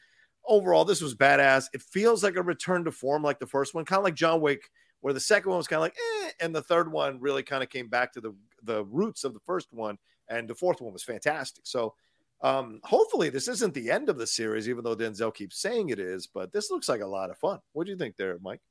overall, 0.47 0.85
this 0.85 1.01
was 1.01 1.17
badass. 1.17 1.67
It 1.73 1.83
feels 1.83 2.23
like 2.23 2.37
a 2.37 2.43
return 2.43 2.85
to 2.85 2.93
form, 2.93 3.25
like 3.25 3.41
the 3.41 3.47
first 3.47 3.75
one, 3.75 3.85
kind 3.85 3.99
of 3.99 4.05
like 4.05 4.15
John 4.15 4.41
Wick, 4.41 4.71
where 5.01 5.15
the 5.15 5.19
second 5.21 5.51
one 5.51 5.59
was 5.59 5.67
kind 5.67 5.79
of 5.79 5.83
like, 5.83 5.97
eh, 5.99 6.31
and 6.41 6.55
the 6.55 6.63
third 6.63 6.91
one 6.93 7.19
really 7.21 7.43
kind 7.43 7.65
of 7.65 7.71
came 7.71 7.89
back 7.89 8.13
to 8.13 8.21
the 8.21 8.35
the 8.63 8.85
roots 8.85 9.25
of 9.25 9.35
the 9.35 9.41
first 9.41 9.73
one, 9.73 9.99
and 10.29 10.49
the 10.49 10.55
fourth 10.55 10.81
one 10.81 10.93
was 10.93 11.05
fantastic. 11.05 11.67
So. 11.67 11.95
Um, 12.43 12.81
hopefully 12.85 13.29
this 13.29 13.49
isn't 13.49 13.75
the 13.75 13.91
end 13.91 14.09
of 14.09 14.17
the 14.17 14.27
series, 14.27 14.67
even 14.67 14.83
though 14.83 14.97
Denzel 14.97 15.35
keeps 15.35 15.61
saying 15.61 15.91
it 15.91 15.99
is, 15.99 16.27
but 16.27 16.51
this 16.55 16.71
looks 16.71 16.89
like 16.89 17.03
a 17.03 17.07
lot 17.07 17.29
of 17.29 17.37
fun. 17.37 17.59
What 17.75 17.85
do 17.85 17.93
you 17.93 17.99
think 17.99 18.17
there, 18.17 18.39
Mike? 18.41 18.63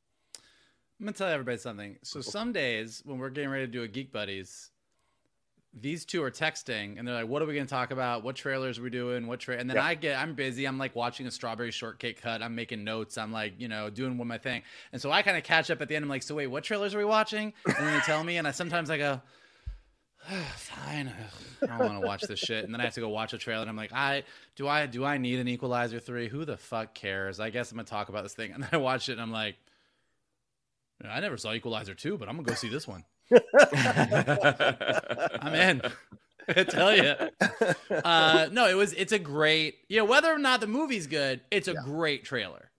I'm 1.00 1.06
gonna 1.06 1.14
tell 1.14 1.30
everybody 1.30 1.58
something. 1.58 1.98
So 2.04 2.22
some 2.22 2.52
days 2.52 3.02
when 3.06 3.18
we're 3.20 3.30
getting 3.30 3.50
ready 3.50 3.66
to 3.66 3.72
do 3.72 3.84
a 3.84 3.88
Geek 3.88 4.12
Buddies, 4.12 4.70
these 5.74 6.04
two 6.04 6.22
are 6.24 6.32
texting 6.32 6.98
and 6.98 7.08
they're 7.08 7.16
like, 7.16 7.28
"What 7.28 7.42
are 7.42 7.46
we 7.46 7.54
gonna 7.54 7.68
talk 7.68 7.92
about? 7.92 8.24
What 8.24 8.36
trailers 8.36 8.80
are 8.80 8.82
we 8.82 8.90
doing? 8.90 9.28
What 9.28 9.40
tra-? 9.40 9.56
And 9.58 9.70
then 9.70 9.78
Yeah. 9.78 9.86
I 9.86 9.96
get, 9.96 10.20
I'm 10.20 10.34
busy. 10.34 10.66
I'm 10.66 10.78
like 10.78 10.96
watching 10.96 11.26
a 11.28 11.32
Strawberry 11.32 11.72
Shortcake 11.72 12.22
cut. 12.22 12.42
I'm 12.42 12.54
making 12.56 12.84
notes. 12.84 13.18
I'm 13.18 13.32
like, 13.32 13.54
you 13.60 13.68
know, 13.68 13.90
doing 13.90 14.18
one 14.18 14.28
my 14.28 14.38
thing. 14.40 14.64
And 14.92 15.02
so 15.02 15.12
I 15.12 15.22
kind 15.22 15.38
of 15.38 15.44
catch 15.44 15.70
up 15.72 15.82
at 15.82 15.88
the 15.88 15.96
end. 15.96 16.04
I'm 16.04 16.10
like, 16.10 16.24
so 16.24 16.36
wait, 16.36 16.48
what 16.48 16.64
trailers 16.64 16.94
are 16.96 16.98
we 16.98 17.06
watching? 17.06 17.54
And 17.66 17.76
then 17.78 17.94
they 17.94 18.00
tell 18.02 18.24
me, 18.24 18.38
and 18.38 18.48
I 18.48 18.52
sometimes 18.52 18.90
I 18.90 18.98
go. 18.98 19.22
Ah, 20.30 20.54
fine, 20.58 21.08
ugh, 21.08 21.70
I 21.72 21.78
don't 21.78 21.80
want 21.80 22.02
to 22.02 22.06
watch 22.06 22.24
this 22.24 22.40
shit, 22.40 22.66
and 22.66 22.74
then 22.74 22.82
I 22.82 22.84
have 22.84 22.94
to 22.96 23.00
go 23.00 23.08
watch 23.08 23.32
a 23.32 23.38
trailer, 23.38 23.62
and 23.62 23.70
I'm 23.70 23.78
like, 23.78 23.94
I 23.94 24.24
do 24.58 24.68
I 24.68 24.86
do 24.86 25.06
I 25.06 25.18
need 25.18 25.40
an 25.40 25.48
Equalizer 25.48 26.00
three? 26.02 26.28
Who 26.28 26.44
the 26.44 26.58
fuck 26.58 26.94
cares? 26.94 27.40
I 27.40 27.50
guess 27.52 27.72
I'm 27.72 27.78
gonna 27.78 27.86
talk 27.88 28.10
about 28.10 28.24
this 28.24 28.34
thing, 28.34 28.52
and 28.54 28.62
then 28.62 28.70
I 28.74 28.78
watch 28.78 29.08
it, 29.08 29.14
and 29.14 29.22
I'm 29.22 29.32
like, 29.32 29.56
I 31.08 31.20
never 31.20 31.38
saw 31.38 31.54
Equalizer 31.54 31.94
2, 31.96 32.18
but 32.18 32.28
I'm 32.28 32.36
gonna 32.36 32.48
go 32.48 32.56
see 32.56 32.70
this 32.70 32.88
one. 32.88 33.04
I'm 35.42 35.54
in. 35.54 35.82
I 36.48 36.64
tell 36.64 36.96
you. 36.96 37.14
Uh, 38.04 38.50
no, 38.52 38.68
it 38.68 38.74
was. 38.76 38.94
It's 38.94 39.12
a 39.12 39.20
great. 39.20 39.76
You 39.88 39.98
know, 39.98 40.06
whether 40.06 40.34
or 40.34 40.40
not 40.40 40.62
the 40.62 40.68
movie's 40.68 41.08
good, 41.08 41.42
it's 41.52 41.68
a 41.68 41.74
great 41.74 42.24
trailer, 42.24 42.72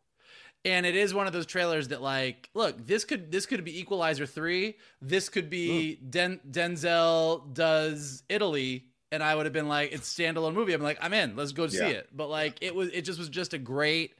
and 0.64 0.84
it 0.84 0.96
is 0.96 1.14
one 1.14 1.26
of 1.26 1.32
those 1.32 1.46
trailers 1.46 1.88
that, 1.88 2.02
like, 2.02 2.50
look, 2.54 2.84
this 2.84 3.04
could 3.04 3.30
this 3.30 3.46
could 3.46 3.64
be 3.64 3.78
Equalizer 3.78 4.26
three. 4.26 4.76
This 5.00 5.28
could 5.28 5.48
be 5.48 5.96
Den- 5.96 6.40
Denzel 6.50 7.54
does 7.54 8.22
Italy. 8.28 8.84
And 9.12 9.24
I 9.24 9.34
would 9.34 9.44
have 9.44 9.52
been 9.52 9.66
like, 9.66 9.90
it's 9.90 10.12
standalone 10.14 10.54
movie. 10.54 10.72
I'm 10.72 10.82
like, 10.82 10.98
I'm 11.00 11.12
in. 11.12 11.34
Let's 11.34 11.50
go 11.50 11.66
see 11.66 11.78
it. 11.84 12.08
But 12.16 12.28
like, 12.28 12.58
it 12.60 12.72
was, 12.72 12.90
it 12.90 13.02
just 13.02 13.18
was 13.18 13.28
just 13.28 13.52
a 13.54 13.58
great, 13.58 14.12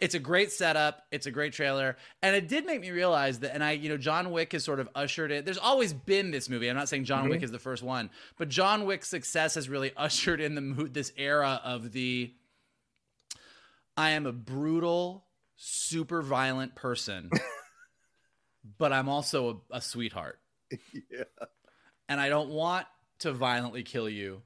it's 0.00 0.14
a 0.14 0.18
great 0.18 0.52
setup. 0.52 1.02
It's 1.10 1.26
a 1.26 1.30
great 1.30 1.52
trailer, 1.52 1.96
and 2.22 2.36
it 2.36 2.46
did 2.48 2.64
make 2.66 2.80
me 2.80 2.90
realize 2.90 3.40
that. 3.40 3.52
And 3.54 3.64
I, 3.64 3.72
you 3.72 3.88
know, 3.88 3.96
John 3.96 4.30
Wick 4.30 4.52
has 4.52 4.64
sort 4.64 4.78
of 4.80 4.88
ushered 4.94 5.30
it. 5.32 5.44
There's 5.44 5.58
always 5.58 5.92
been 5.92 6.30
this 6.30 6.48
movie. 6.48 6.68
I'm 6.68 6.76
not 6.76 6.88
saying 6.88 7.04
John 7.04 7.26
Mhm. 7.26 7.30
Wick 7.30 7.42
is 7.42 7.50
the 7.50 7.58
first 7.58 7.82
one, 7.82 8.10
but 8.36 8.48
John 8.48 8.84
Wick's 8.84 9.08
success 9.08 9.54
has 9.56 9.68
really 9.68 9.92
ushered 9.96 10.40
in 10.40 10.54
the 10.54 10.84
this 10.84 11.12
era 11.16 11.60
of 11.64 11.92
the. 11.92 12.32
I 13.96 14.10
am 14.10 14.26
a 14.26 14.32
brutal, 14.32 15.24
super 15.56 16.22
violent 16.22 16.76
person, 16.76 17.30
but 18.78 18.92
I'm 18.92 19.08
also 19.08 19.62
a, 19.72 19.78
a 19.78 19.80
sweetheart, 19.80 20.38
yeah. 21.10 21.24
and 22.08 22.20
I 22.20 22.28
don't 22.28 22.50
want 22.50 22.86
to 23.20 23.32
violently 23.32 23.82
kill 23.82 24.08
you. 24.08 24.42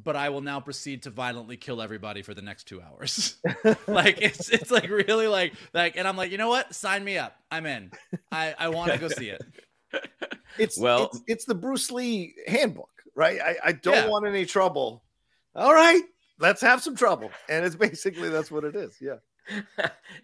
But 0.00 0.14
I 0.16 0.28
will 0.28 0.40
now 0.42 0.60
proceed 0.60 1.02
to 1.04 1.10
violently 1.10 1.56
kill 1.56 1.82
everybody 1.82 2.22
for 2.22 2.34
the 2.34 2.42
next 2.42 2.64
two 2.64 2.80
hours. 2.80 3.36
like 3.88 4.20
it's 4.22 4.48
it's 4.48 4.70
like 4.70 4.88
really 4.90 5.26
like 5.26 5.54
like 5.74 5.96
and 5.96 6.06
I'm 6.06 6.16
like, 6.16 6.30
you 6.30 6.38
know 6.38 6.48
what? 6.48 6.74
Sign 6.74 7.02
me 7.02 7.18
up. 7.18 7.34
I'm 7.50 7.66
in. 7.66 7.90
I, 8.30 8.54
I 8.58 8.68
want 8.68 8.92
to 8.92 8.98
go 8.98 9.08
see 9.08 9.30
it. 9.30 9.42
It's 10.58 10.78
Well- 10.78 11.04
it's, 11.12 11.22
it's 11.26 11.44
the 11.44 11.54
Bruce 11.54 11.90
Lee 11.90 12.34
handbook, 12.46 12.90
right? 13.14 13.40
I, 13.40 13.56
I 13.66 13.72
don't 13.72 13.94
Yeah. 13.94 14.08
want 14.08 14.26
any 14.26 14.44
trouble. 14.44 15.04
All 15.54 15.72
right, 15.72 16.02
let's 16.40 16.60
have 16.62 16.82
some 16.82 16.96
trouble. 16.96 17.30
And 17.48 17.64
it's 17.64 17.76
basically 17.76 18.28
that's 18.28 18.50
what 18.50 18.64
it 18.64 18.74
is. 18.74 18.96
Yeah. 19.00 19.16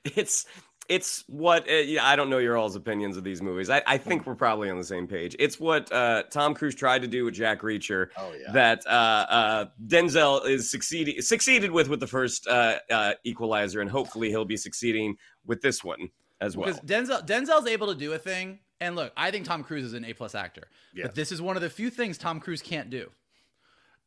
it's 0.05 0.47
it's 0.89 1.25
what 1.29 1.69
uh, 1.69 1.75
yeah, 1.75 2.07
I 2.07 2.17
don't 2.17 2.31
know 2.31 2.39
your 2.39 2.57
all's 2.57 2.77
opinions 2.77 3.17
of 3.17 3.25
these 3.25 3.41
movies. 3.41 3.71
I, 3.71 3.83
I 3.87 3.99
think 3.99 4.27
we're 4.27 4.35
probably 4.35 4.71
on 4.71 4.79
the 4.79 4.85
same 4.85 5.07
page. 5.07 5.35
It's 5.39 5.59
what 5.59 5.91
uh, 5.93 6.25
Tom 6.31 6.55
Cruise 6.55 6.75
tried 6.75 7.03
to 7.03 7.09
do 7.09 7.25
with 7.25 7.35
Jack 7.35 7.61
Reacher. 7.63 8.09
Oh, 8.17 8.33
yeah. 8.33 8.53
That 8.53 8.87
uh, 8.87 8.91
uh, 8.91 9.65
Denzel 9.87 10.47
is 10.49 10.71
succeeding 10.71 11.21
succeeded 11.21 11.71
with 11.71 11.89
with 11.89 12.01
the 12.01 12.07
first 12.07 12.47
uh, 12.47 12.79
uh, 12.91 13.15
Equalizer, 13.25 13.81
and 13.81 13.91
hopefully 13.91 14.29
he'll 14.29 14.45
be 14.45 14.57
succeeding 14.57 15.17
with 15.47 15.63
this 15.63 15.83
one 15.83 16.11
as 16.41 16.57
well. 16.57 16.67
Because 16.67 16.81
Denzel 16.81 17.27
Denzel's 17.27 17.67
able 17.67 17.89
to 17.89 17.95
do 17.95 18.13
a 18.13 18.19
thing, 18.19 18.61
and 18.81 18.97
look, 18.97 19.13
I 19.17 19.31
think 19.31 19.47
Tom 19.47 19.65
Cruise 19.65 19.85
is 19.85 19.95
an 19.95 20.05
A 20.05 20.13
plus 20.13 20.35
actor. 20.35 20.69
Yes. 20.95 21.07
But 21.07 21.15
this 21.15 21.33
is 21.33 21.41
one 21.41 21.57
of 21.57 21.63
the 21.63 21.71
few 21.71 21.91
things 21.91 22.19
Tom 22.19 22.41
Cruise 22.41 22.63
can't 22.63 22.91
do. 22.91 23.11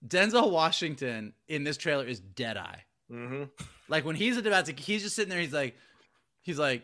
Denzel 0.05 0.51
Washington 0.51 1.34
in 1.47 1.63
this 1.63 1.78
trailer 1.78 2.05
is 2.05 2.19
dead 2.19 2.57
eye. 2.57 2.84
Mm-hmm. 3.11 3.43
Like 3.89 4.05
when 4.05 4.15
he's 4.15 4.38
about 4.38 4.65
to, 4.65 4.73
he's 4.73 5.03
just 5.03 5.15
sitting 5.15 5.30
there. 5.30 5.39
He's 5.39 5.53
like, 5.53 5.75
he's 6.47 6.57
like, 6.57 6.81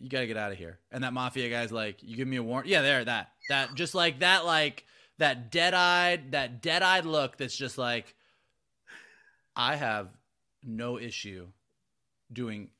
you 0.00 0.10
gotta 0.10 0.26
get 0.26 0.36
out 0.36 0.50
of 0.50 0.58
here. 0.58 0.78
And 0.90 1.04
that 1.04 1.12
mafia 1.12 1.48
guy's 1.48 1.70
like, 1.70 2.02
you 2.02 2.16
give 2.16 2.28
me 2.28 2.36
a 2.36 2.42
warrant. 2.42 2.68
Yeah, 2.68 2.82
there, 2.82 3.04
that, 3.04 3.30
that, 3.48 3.74
just 3.74 3.94
like 3.94 4.18
that, 4.18 4.44
like 4.44 4.84
that 5.18 5.50
dead 5.50 5.72
eyed, 5.74 6.32
that 6.32 6.60
dead 6.60 6.82
eyed 6.82 7.06
look. 7.06 7.36
That's 7.36 7.56
just 7.56 7.78
like, 7.78 8.14
I 9.54 9.76
have 9.76 10.08
no 10.64 10.98
issue 10.98 11.46
doing 12.32 12.70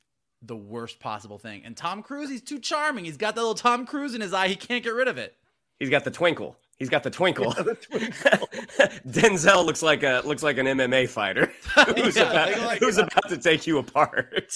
the 0.42 0.56
worst 0.56 0.98
possible 0.98 1.38
thing. 1.38 1.62
And 1.64 1.76
Tom 1.76 2.02
Cruise, 2.02 2.28
he's 2.28 2.42
too 2.42 2.58
charming. 2.58 3.04
He's 3.04 3.16
got 3.16 3.34
that 3.36 3.40
little 3.40 3.54
Tom 3.54 3.86
Cruise 3.86 4.14
in 4.14 4.20
his 4.20 4.32
eye. 4.32 4.48
He 4.48 4.56
can't 4.56 4.82
get 4.82 4.94
rid 4.94 5.06
of 5.06 5.16
it. 5.16 5.36
He's 5.78 5.90
got 5.90 6.04
the 6.04 6.11
twinkle. 6.11 6.56
He's 6.81 6.89
got 6.89 7.03
the 7.03 7.11
twinkle. 7.11 7.53
Denzel 9.07 9.64
looks 9.66 9.83
like 9.83 10.03
a 10.03 10.22
looks 10.24 10.43
like 10.43 10.57
an 10.59 10.66
MMA 10.66 11.09
fighter 11.09 11.53
who's, 11.97 12.16
Yeah, 12.16 12.31
about, 12.31 12.61
like- 12.66 12.78
who's 12.81 12.97
about 12.99 13.28
to 13.28 13.37
take 13.39 13.66
you 13.66 13.78
apart. 13.78 14.51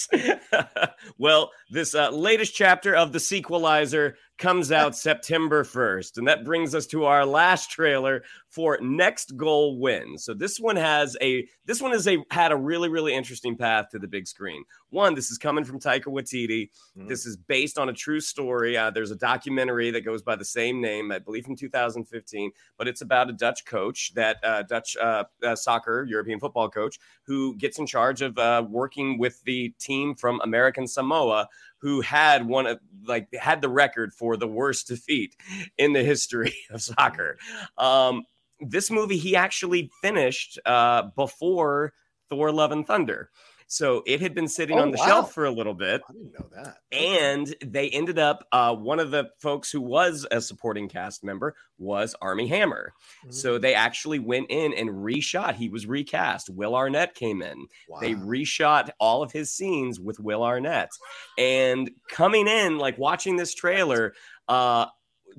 well, 1.19 1.51
this 1.71 1.95
uh, 1.95 2.11
latest 2.11 2.55
chapter 2.55 2.95
of 2.97 3.13
the 3.13 3.19
Sequelizer 3.19 4.15
comes 4.37 4.73
out 4.73 4.97
September 4.97 5.63
1st, 5.63 6.17
and 6.19 6.27
that 6.27 6.45
brings 6.45 6.75
us 6.75 6.87
to 6.87 7.05
our 7.05 7.25
last 7.25 7.71
trailer 7.71 8.23
for 8.49 8.79
Next 8.81 9.37
Goal 9.37 9.79
Win. 9.79 10.19
So 10.19 10.35
this 10.35 10.59
one 10.59 10.77
has 10.77 11.17
a 11.21 11.47
this 11.67 11.81
one 11.81 11.93
is 11.93 12.09
a 12.09 12.19
had 12.31 12.53
a 12.53 12.57
really 12.57 12.89
really 12.89 13.15
interesting 13.15 13.57
path 13.57 13.91
to 13.93 13.99
the 13.99 14.09
big 14.09 14.27
screen. 14.27 14.65
One, 14.95 15.17
this 15.17 15.33
is 15.33 15.39
coming 15.39 15.65
from 15.65 15.81
Taika 15.81 16.05
Waititi. 16.05 16.71
This 16.95 17.27
is 17.27 17.37
based 17.37 17.79
on 17.79 17.89
a 17.89 17.93
true 17.93 18.21
story. 18.21 18.77
Uh, 18.77 18.91
there's 18.91 19.11
a 19.11 19.17
documentary 19.17 19.91
that 19.91 20.03
goes 20.03 20.23
by 20.23 20.37
the 20.37 20.45
same 20.45 20.81
name, 20.81 21.11
I 21.11 21.19
believe, 21.19 21.45
from 21.45 21.57
2015, 21.57 22.53
but 22.79 22.87
it's 22.87 23.01
about 23.01 23.29
a 23.29 23.33
Dutch 23.33 23.65
coach, 23.65 24.15
that 24.15 24.37
uh, 24.45 24.63
Dutch 24.63 24.97
uh, 24.97 25.25
uh, 25.43 25.57
soccer 25.57 26.07
European 26.09 26.39
football 26.39 26.71
coach, 26.71 27.01
who 27.25 27.57
gets 27.57 27.81
in 27.81 27.87
charge 27.87 28.23
of 28.23 28.39
uh, 28.39 28.65
working 28.71 29.19
with 29.19 29.43
the 29.43 29.71
team 29.81 30.15
from 30.15 30.41
American 30.45 30.87
Samoa, 30.87 31.49
who 31.79 32.01
had 32.01 32.47
one 32.47 32.67
of 32.69 32.79
like 33.05 33.27
had 33.35 33.63
the 33.63 33.69
record 33.69 34.15
for 34.15 34.37
the 34.37 34.47
worst 34.47 34.87
defeat 34.87 35.35
in 35.77 35.93
the 35.93 36.05
history 36.05 36.55
of 36.71 36.81
soccer. 36.81 37.37
Um, 37.79 38.23
this 38.61 38.93
movie 38.93 39.19
he 39.19 39.35
actually 39.35 39.91
finished 40.01 40.57
uh, 40.65 41.09
before 41.17 41.95
Thor: 42.29 42.53
Love 42.53 42.71
and 42.71 42.87
Thunder. 42.87 43.31
So 43.67 44.03
it 44.07 44.21
had 44.21 44.35
been 44.35 44.49
sitting 44.49 44.79
Oh, 44.79 44.83
on 44.83 44.91
the 44.91 44.99
wow. 44.99 45.07
shelf 45.07 45.33
for 45.33 45.47
a 45.47 45.51
little 45.51 45.75
bit. 45.75 46.03
I 46.09 46.13
didn't 46.13 46.33
know 46.39 46.49
that. 46.55 46.77
And 46.93 47.55
they 47.65 47.89
ended 47.91 48.19
up, 48.19 48.47
uh, 48.53 48.75
one 48.75 49.01
of 49.01 49.11
the 49.11 49.31
folks 49.41 49.71
who 49.71 49.81
was 49.81 50.27
a 50.31 50.41
supporting 50.41 50.89
cast 50.89 51.25
member 51.25 51.55
was 51.79 52.15
Armie 52.23 52.47
Hammer. 52.47 52.93
So 53.31 53.59
they 53.59 53.75
actually 53.75 54.19
went 54.19 54.47
in 54.51 54.73
and 54.75 54.91
reshot. 54.91 55.55
He 55.55 55.69
was 55.69 55.87
recast. 55.87 56.51
Will 56.51 56.75
Arnett 56.77 57.15
came 57.15 57.43
in. 57.43 57.67
They 58.01 58.15
reshot 58.15 58.91
all 59.01 59.23
of 59.23 59.33
his 59.33 59.51
scenes 59.51 59.99
with 59.99 60.21
Will 60.21 60.45
Arnett. 60.45 60.91
And 61.39 61.91
coming 62.09 62.47
in, 62.47 62.79
like 62.79 62.99
watching 62.99 63.37
this 63.37 63.55
trailer, 63.55 64.15
uh, 64.49 64.87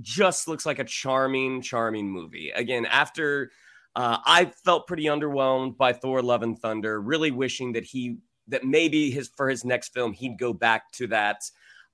just 0.01 0.47
looks 0.47 0.65
like 0.65 0.79
a 0.79 0.83
charming, 0.83 1.61
charming 1.61 2.09
movie. 2.11 2.49
Again, 2.49 2.85
after 2.85 3.51
uh, 3.95 4.17
I 4.25 4.45
felt 4.63 4.87
pretty 4.87 5.05
underwhelmed 5.05 5.77
by 5.77 5.93
Thor: 5.93 6.21
Love 6.21 6.43
and 6.43 6.57
Thunder. 6.57 7.01
Really 7.01 7.31
wishing 7.31 7.73
that 7.73 7.83
he 7.83 8.17
that 8.47 8.63
maybe 8.63 9.11
his 9.11 9.29
for 9.29 9.49
his 9.49 9.65
next 9.65 9.93
film 9.93 10.13
he'd 10.13 10.37
go 10.37 10.53
back 10.53 10.91
to 10.93 11.07
that 11.07 11.41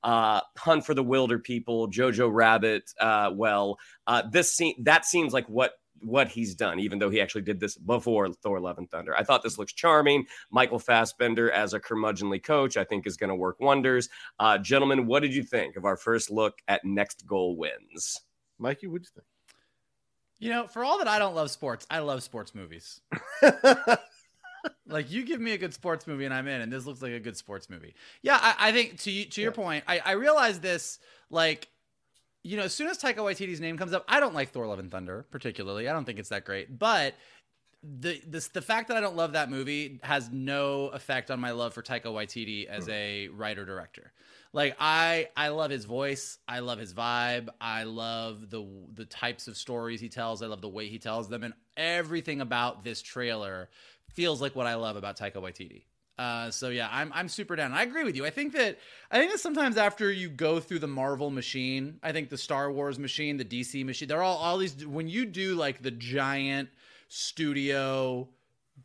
uh, 0.04 0.41
Hunt 0.58 0.86
for 0.86 0.93
the 0.93 1.04
Wilderpeople, 1.04 1.91
Jojo 1.91 2.30
Rabbit. 2.32 2.91
Uh, 2.99 3.32
well, 3.34 3.78
uh, 4.08 4.24
this 4.32 4.56
se- 4.56 4.78
that 4.82 5.06
seems 5.06 5.34
like 5.34 5.47
what 5.47 5.74
what 6.04 6.28
he's 6.28 6.56
done, 6.56 6.80
even 6.80 6.97
though 6.97 7.12
he 7.12 7.22
actually 7.22 7.43
did 7.43 7.60
this 7.60 7.78
before 7.78 8.32
Thor: 8.34 8.60
Love 8.60 8.78
and 8.80 8.89
Thunder. 8.89 9.16
I 9.16 9.24
thought 9.24 9.43
this 9.43 9.58
looks 9.58 9.74
charming. 9.74 10.26
Michael 10.52 10.80
Fassbender 10.80 11.52
as 11.52 11.74
a 11.74 11.80
curmudgeonly 11.80 12.43
coach, 12.43 12.78
I 12.78 12.84
think, 12.84 13.06
is 13.06 13.18
going 13.18 13.30
to 13.30 13.36
work 13.36 13.60
wonders. 13.60 14.10
Uh, 14.39 14.58
gentlemen, 14.58 15.06
what 15.06 15.22
did 15.22 15.36
you 15.36 15.43
think 15.43 15.76
of 15.76 15.86
our 15.86 15.97
first 15.97 16.32
look 16.32 16.56
at 16.68 16.84
Next 16.84 17.28
Goal 17.28 17.56
Wins? 17.56 18.20
Mikey, 18.58 18.88
what'd 18.88 19.06
you 19.06 19.22
You 20.42 20.50
know, 20.50 20.66
for 20.66 20.84
all 20.84 20.98
that 20.98 21.08
I 21.08 21.20
don't 21.20 21.36
love 21.36 21.52
sports, 21.52 21.86
I 21.92 22.00
love 22.00 22.24
sports 22.24 22.56
movies. 22.56 23.00
like 24.88 25.12
you 25.12 25.24
give 25.24 25.39
me 25.39 25.52
a 25.52 25.58
good 25.58 25.72
sports 25.72 26.08
movie 26.08 26.26
and 26.26 26.34
I'm 26.34 26.48
in, 26.48 26.62
and 26.62 26.74
this 26.74 26.86
looks 26.86 27.02
like 27.02 27.14
a 27.14 27.20
good 27.20 27.38
sports 27.38 27.70
movie. 27.70 27.94
Yeah, 28.24 28.39
I, 28.42 28.70
I 28.70 28.72
think 28.72 29.00
to 29.02 29.12
you, 29.12 29.26
to 29.26 29.42
your 29.42 29.52
point, 29.52 29.84
I, 29.88 30.00
I 30.04 30.12
realize 30.14 30.60
this 30.60 31.00
like. 31.30 31.70
You 32.44 32.58
know, 32.58 32.64
as 32.64 32.74
soon 32.74 32.88
as 32.88 32.98
Taika 32.98 33.18
Waititi's 33.18 33.62
name 33.62 33.78
comes 33.78 33.94
up, 33.94 34.04
I 34.08 34.20
don't 34.20 34.34
like 34.34 34.50
Thor: 34.50 34.66
Love 34.66 34.80
and 34.80 34.89
Thunder 34.89 35.28
particularly. 35.30 35.88
I 35.88 35.94
don't 35.94 36.06
think 36.06 36.18
it's 36.18 36.30
that 36.30 36.44
great, 36.44 36.80
but 36.80 37.14
the 37.84 38.20
this 38.26 38.48
the 38.48 38.64
fact 38.64 38.88
that 38.88 38.98
I 38.98 39.00
don't 39.00 39.16
love 39.16 39.34
that 39.34 39.52
movie 39.52 40.00
has 40.02 40.32
no 40.32 40.88
effect 40.88 41.30
on 41.30 41.39
my 41.39 41.52
love 41.52 41.76
for 41.76 41.84
Taika 41.84 42.06
Waititi 42.06 42.66
as 42.66 42.86
hmm. 42.86 42.92
a 42.92 43.28
writer 43.28 43.64
director. 43.64 44.12
Like 44.54 44.76
I 44.80 45.30
I 45.36 45.49
love 45.49 45.72
his 45.72 45.86
voice, 45.86 46.38
I 46.47 46.60
love 46.60 46.78
his 46.78 46.93
vibe, 46.93 47.49
I 47.60 47.84
love 47.84 48.49
the 48.49 48.68
the 48.93 49.06
types 49.06 49.47
of 49.47 49.56
stories 49.56 50.02
he 50.02 50.10
tells, 50.10 50.41
I 50.41 50.47
love 50.47 50.62
the 50.62 50.70
way 50.70 50.88
he 50.88 50.99
tells 50.99 51.30
them 51.30 51.43
and 51.43 51.54
everything 51.78 52.41
about 52.41 52.84
this 52.84 53.02
trailer 53.02 53.70
feels 54.14 54.41
like 54.41 54.56
what 54.56 54.68
I 54.68 54.76
love 54.76 54.97
about 54.97 55.18
Taika 55.18 55.36
Waititi. 55.36 55.84
Uh, 56.18 56.52
so 56.52 56.70
yeah, 56.70 56.89
I'm 56.91 57.12
I'm 57.16 57.28
super 57.28 57.56
down. 57.56 57.72
I 57.74 57.84
agree 57.84 58.04
with 58.04 58.16
you. 58.16 58.26
I 58.26 58.30
think 58.30 58.54
that 58.54 58.78
I 59.10 59.18
think 59.18 59.32
that 59.32 59.39
sometimes 59.39 59.78
after 59.78 60.12
you 60.12 60.30
go 60.30 60.60
through 60.60 60.80
the 60.80 60.88
Marvel 60.88 61.32
machine, 61.32 61.97
I 62.04 62.12
think 62.12 62.30
the 62.30 62.38
Star 62.38 62.72
Wars 62.72 62.99
machine, 62.99 63.38
the 63.38 63.45
DC 63.45 63.84
machine, 63.86 64.08
they're 64.08 64.22
all 64.22 64.38
all 64.38 64.58
these 64.58 64.86
when 64.86 65.08
you 65.08 65.26
do 65.26 65.56
like 65.56 65.82
the 65.82 65.91
giant 65.91 66.70
studio 67.08 68.28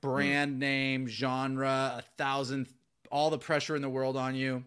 brand 0.00 0.58
name 0.58 1.08
genre, 1.08 1.96
a 1.98 2.02
thousand 2.16 2.68
all 3.10 3.30
the 3.30 3.38
pressure 3.38 3.76
in 3.76 3.82
the 3.82 3.90
world 3.90 4.16
on 4.16 4.34
you. 4.34 4.64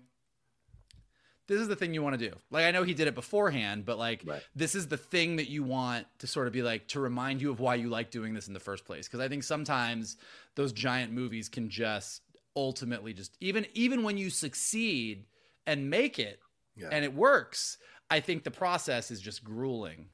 This 1.49 1.59
is 1.59 1.67
the 1.67 1.75
thing 1.75 1.93
you 1.93 2.01
want 2.03 2.17
to 2.17 2.29
do. 2.29 2.35
Like 2.51 2.65
I 2.65 2.71
know 2.71 2.83
he 2.83 2.93
did 2.93 3.07
it 3.07 3.15
beforehand, 3.15 3.83
but 3.85 3.97
like 3.97 4.23
this 4.55 4.75
is 4.75 4.87
the 4.87 4.97
thing 4.97 5.35
that 5.37 5.49
you 5.49 5.63
want 5.63 6.05
to 6.19 6.27
sort 6.27 6.47
of 6.47 6.53
be 6.53 6.61
like 6.61 6.87
to 6.89 6.99
remind 6.99 7.41
you 7.41 7.49
of 7.51 7.59
why 7.59 7.75
you 7.75 7.89
like 7.89 8.11
doing 8.11 8.33
this 8.33 8.47
in 8.47 8.53
the 8.53 8.59
first 8.59 8.85
place. 8.85 9.07
Because 9.07 9.19
I 9.19 9.27
think 9.27 9.43
sometimes 9.43 10.15
those 10.55 10.71
giant 10.71 11.11
movies 11.11 11.49
can 11.49 11.69
just 11.69 12.21
ultimately 12.55 13.13
just 13.13 13.35
even 13.41 13.65
even 13.73 14.03
when 14.03 14.17
you 14.17 14.29
succeed 14.29 15.25
and 15.65 15.89
make 15.89 16.19
it 16.19 16.39
Yeah. 16.75 16.89
and 16.91 17.03
it 17.03 17.13
works, 17.13 17.77
I 18.09 18.19
think 18.19 18.43
the 18.43 18.51
process 18.51 19.11
is 19.11 19.19
just 19.19 19.43
grueling. 19.43 20.09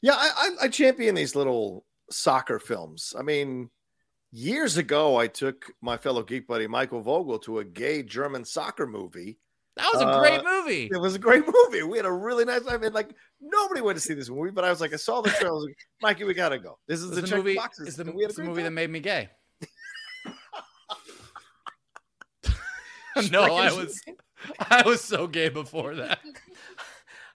Yeah, 0.00 0.14
I, 0.14 0.30
I, 0.36 0.64
I 0.64 0.68
champion 0.68 1.14
these 1.14 1.36
little 1.36 1.84
soccer 2.10 2.58
films. 2.58 3.14
I 3.18 3.22
mean, 3.22 3.70
years 4.32 4.76
ago, 4.78 5.16
I 5.16 5.26
took 5.28 5.66
my 5.80 5.96
fellow 5.96 6.22
geek 6.22 6.46
buddy 6.48 6.66
Michael 6.66 7.00
Vogel 7.02 7.38
to 7.40 7.60
a 7.60 7.64
gay 7.64 8.02
German 8.02 8.44
soccer 8.44 8.86
movie. 8.86 9.38
That 9.76 9.88
was 9.92 10.02
a 10.02 10.06
Uh, 10.06 10.20
great 10.20 10.44
movie. 10.44 10.90
It 10.92 11.00
was 11.00 11.14
a 11.14 11.18
great 11.18 11.44
movie. 11.46 11.82
We 11.82 11.96
had 11.96 12.04
a 12.04 12.12
really 12.12 12.44
nice 12.44 12.62
time. 12.62 12.82
And 12.82 12.94
like 12.94 13.14
nobody 13.40 13.80
went 13.80 13.96
to 13.96 14.02
see 14.02 14.12
this 14.14 14.28
movie, 14.28 14.50
but 14.50 14.64
I 14.64 14.70
was 14.70 14.80
like, 14.80 14.92
I 14.92 14.96
saw 14.96 15.20
the 15.22 15.30
trailer. 15.30 15.48
I 15.48 15.52
was 15.52 15.64
like, 15.64 15.76
Mikey, 16.02 16.24
we 16.24 16.34
gotta 16.34 16.58
go. 16.58 16.78
This 16.86 17.00
is 17.00 17.10
the, 17.10 17.22
the 17.22 17.36
movie. 17.36 17.54
boxes. 17.54 17.88
It's 17.88 17.96
the, 17.96 18.12
it's 18.18 18.36
the 18.36 18.44
movie 18.44 18.62
that 18.62 18.70
made 18.72 18.90
me 18.90 19.00
gay. 19.00 19.30
no, 23.30 23.42
I 23.42 23.72
was 23.72 24.02
I 24.58 24.82
was 24.84 25.00
so 25.02 25.26
gay 25.26 25.48
before 25.48 25.94
that. 25.96 26.20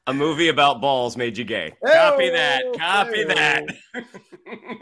A 0.07 0.13
movie 0.13 0.47
about 0.47 0.79
balls 0.79 1.17
made 1.17 1.37
you 1.37 1.43
gay. 1.43 1.73
Copy 1.85 2.29
that. 2.29 2.63
Copy 2.77 3.25
that. 3.25 3.65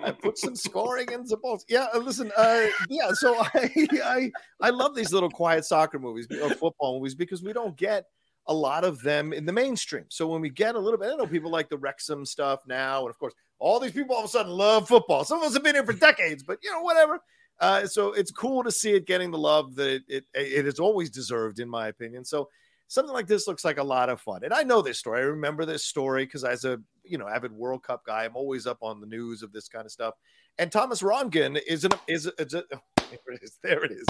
I 0.03 0.11
put 0.11 0.37
some 0.37 0.55
scoring 0.55 1.11
in 1.11 1.25
the 1.25 1.37
balls. 1.37 1.65
Yeah, 1.67 1.87
uh, 1.95 1.97
listen. 1.97 2.31
Uh, 2.37 2.67
yeah, 2.89 3.09
so 3.11 3.35
I, 3.55 3.87
I 4.03 4.31
I 4.61 4.69
love 4.69 4.93
these 4.93 5.11
little 5.11 5.31
quiet 5.31 5.65
soccer 5.65 5.97
movies 5.97 6.27
or 6.43 6.51
football 6.51 6.99
movies 6.99 7.15
because 7.15 7.41
we 7.41 7.53
don't 7.53 7.75
get 7.75 8.05
a 8.45 8.53
lot 8.53 8.83
of 8.83 9.01
them 9.01 9.33
in 9.33 9.47
the 9.47 9.51
mainstream. 9.51 10.05
So 10.09 10.27
when 10.27 10.41
we 10.41 10.51
get 10.51 10.75
a 10.75 10.79
little 10.79 10.99
bit, 10.99 11.11
I 11.11 11.15
know 11.15 11.25
people 11.25 11.49
like 11.49 11.69
the 11.69 11.77
Wrexham 11.77 12.23
stuff 12.23 12.59
now, 12.67 13.01
and 13.01 13.09
of 13.09 13.17
course, 13.17 13.33
all 13.57 13.79
these 13.79 13.93
people 13.93 14.15
all 14.15 14.21
of 14.21 14.25
a 14.25 14.29
sudden 14.29 14.51
love 14.51 14.87
football. 14.87 15.23
Some 15.23 15.39
of 15.39 15.45
us 15.45 15.53
have 15.55 15.63
been 15.63 15.73
here 15.73 15.85
for 15.85 15.93
decades, 15.93 16.43
but 16.43 16.59
you 16.61 16.71
know, 16.71 16.81
whatever. 16.81 17.19
Uh, 17.59 17.87
so 17.87 18.13
it's 18.13 18.31
cool 18.31 18.63
to 18.63 18.71
see 18.71 18.91
it 18.91 19.07
getting 19.07 19.31
the 19.31 19.39
love 19.39 19.73
that 19.75 19.89
it, 19.89 20.03
it 20.07 20.25
it 20.35 20.65
has 20.65 20.79
always 20.79 21.09
deserved, 21.09 21.59
in 21.59 21.67
my 21.67 21.87
opinion. 21.87 22.23
So 22.23 22.49
something 22.87 23.13
like 23.13 23.27
this 23.27 23.47
looks 23.47 23.65
like 23.65 23.77
a 23.77 23.83
lot 23.83 24.09
of 24.09 24.21
fun. 24.21 24.43
And 24.43 24.53
I 24.53 24.63
know 24.63 24.81
this 24.81 24.99
story. 24.99 25.19
I 25.19 25.23
remember 25.23 25.65
this 25.65 25.85
story 25.85 26.25
because 26.25 26.43
as 26.43 26.65
a 26.65 26.79
you 27.03 27.17
know 27.17 27.27
avid 27.27 27.51
World 27.51 27.83
Cup 27.83 28.03
guy, 28.05 28.25
I'm 28.25 28.35
always 28.35 28.67
up 28.67 28.79
on 28.81 28.99
the 28.99 29.07
news 29.07 29.43
of 29.43 29.51
this 29.51 29.67
kind 29.67 29.85
of 29.85 29.91
stuff. 29.91 30.13
And 30.57 30.71
Thomas 30.71 31.01
Rongen 31.01 31.59
is 31.67 31.83
an 31.83 31.91
is, 32.07 32.29
is 32.37 32.53
a, 32.53 32.63
there 32.97 33.33
it 33.33 33.39
is. 33.41 33.59
There 33.63 33.83
it 33.83 33.91
is. 33.91 34.05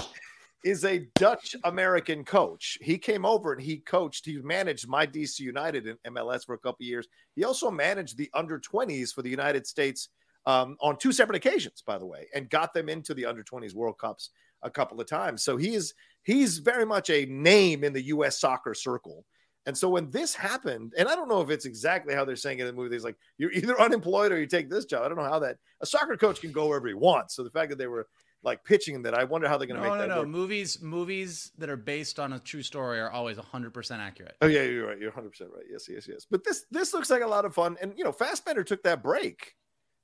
is 0.64 0.84
a 0.84 1.06
Dutch 1.14 1.54
American 1.64 2.24
coach. 2.24 2.78
He 2.80 2.98
came 2.98 3.24
over 3.24 3.52
and 3.52 3.62
he 3.62 3.78
coached, 3.78 4.26
he 4.26 4.38
managed 4.38 4.88
my 4.88 5.06
DC 5.06 5.40
United 5.40 5.86
in 5.86 5.96
MLS 6.12 6.44
for 6.44 6.54
a 6.54 6.58
couple 6.58 6.84
years. 6.86 7.06
He 7.34 7.44
also 7.44 7.70
managed 7.70 8.16
the 8.16 8.30
under 8.34 8.58
20s 8.58 9.14
for 9.14 9.22
the 9.22 9.30
United 9.30 9.66
States 9.66 10.08
um, 10.46 10.76
on 10.80 10.96
two 10.96 11.12
separate 11.12 11.36
occasions, 11.36 11.82
by 11.86 11.98
the 11.98 12.06
way, 12.06 12.26
and 12.34 12.50
got 12.50 12.72
them 12.72 12.88
into 12.88 13.14
the 13.14 13.26
under 13.26 13.42
20s 13.42 13.74
World 13.74 13.98
Cups 13.98 14.30
a 14.66 14.70
couple 14.70 15.00
of 15.00 15.06
times. 15.06 15.42
So 15.42 15.56
he's 15.56 15.94
he's 16.24 16.58
very 16.58 16.84
much 16.84 17.08
a 17.08 17.24
name 17.26 17.84
in 17.84 17.92
the 17.92 18.02
US 18.06 18.38
soccer 18.40 18.74
circle. 18.74 19.24
And 19.64 19.76
so 19.76 19.88
when 19.88 20.10
this 20.10 20.32
happened, 20.34 20.92
and 20.96 21.08
I 21.08 21.16
don't 21.16 21.28
know 21.28 21.40
if 21.40 21.50
it's 21.50 21.64
exactly 21.64 22.14
how 22.14 22.24
they're 22.24 22.36
saying 22.36 22.58
it 22.58 22.62
in 22.62 22.66
the 22.68 22.72
movie, 22.72 22.94
it's 22.94 23.04
like 23.04 23.16
you're 23.38 23.52
either 23.52 23.80
unemployed 23.86 24.30
or 24.32 24.38
you 24.38 24.46
take 24.46 24.68
this 24.70 24.84
job. 24.84 25.04
I 25.04 25.08
don't 25.08 25.16
know 25.18 25.24
how 25.24 25.40
that 25.40 25.56
a 25.80 25.86
soccer 25.86 26.16
coach 26.16 26.40
can 26.40 26.52
go 26.52 26.68
wherever 26.68 26.86
he 26.88 26.94
wants. 26.94 27.34
So 27.34 27.42
the 27.42 27.50
fact 27.50 27.70
that 27.70 27.78
they 27.78 27.86
were 27.88 28.06
like 28.42 28.62
pitching 28.64 29.02
that, 29.02 29.14
I 29.14 29.24
wonder 29.24 29.48
how 29.48 29.58
they're 29.58 29.66
going 29.66 29.80
to 29.80 29.86
No, 29.86 29.90
make 29.90 29.98
no, 29.98 30.06
that 30.06 30.14
no. 30.14 30.20
work. 30.20 30.28
Movies, 30.28 30.80
movies 30.80 31.50
that 31.58 31.68
are 31.68 31.76
based 31.76 32.20
on 32.20 32.34
a 32.34 32.38
true 32.38 32.62
story 32.62 33.00
are 33.00 33.10
always 33.10 33.38
100% 33.38 33.98
accurate. 33.98 34.36
Oh 34.40 34.46
yeah, 34.46 34.62
you're 34.62 34.86
right. 34.86 34.98
You're 34.98 35.10
100 35.10 35.30
percent 35.30 35.50
right. 35.52 35.64
Yes, 35.68 35.88
yes, 35.88 36.06
yes. 36.08 36.26
But 36.30 36.44
this 36.44 36.64
this 36.70 36.94
looks 36.94 37.10
like 37.10 37.22
a 37.22 37.26
lot 37.26 37.44
of 37.44 37.54
fun. 37.54 37.76
And 37.80 37.92
you 37.96 38.04
know, 38.04 38.12
Fassbender 38.12 38.62
took 38.62 38.84
that 38.84 39.02
break, 39.02 39.54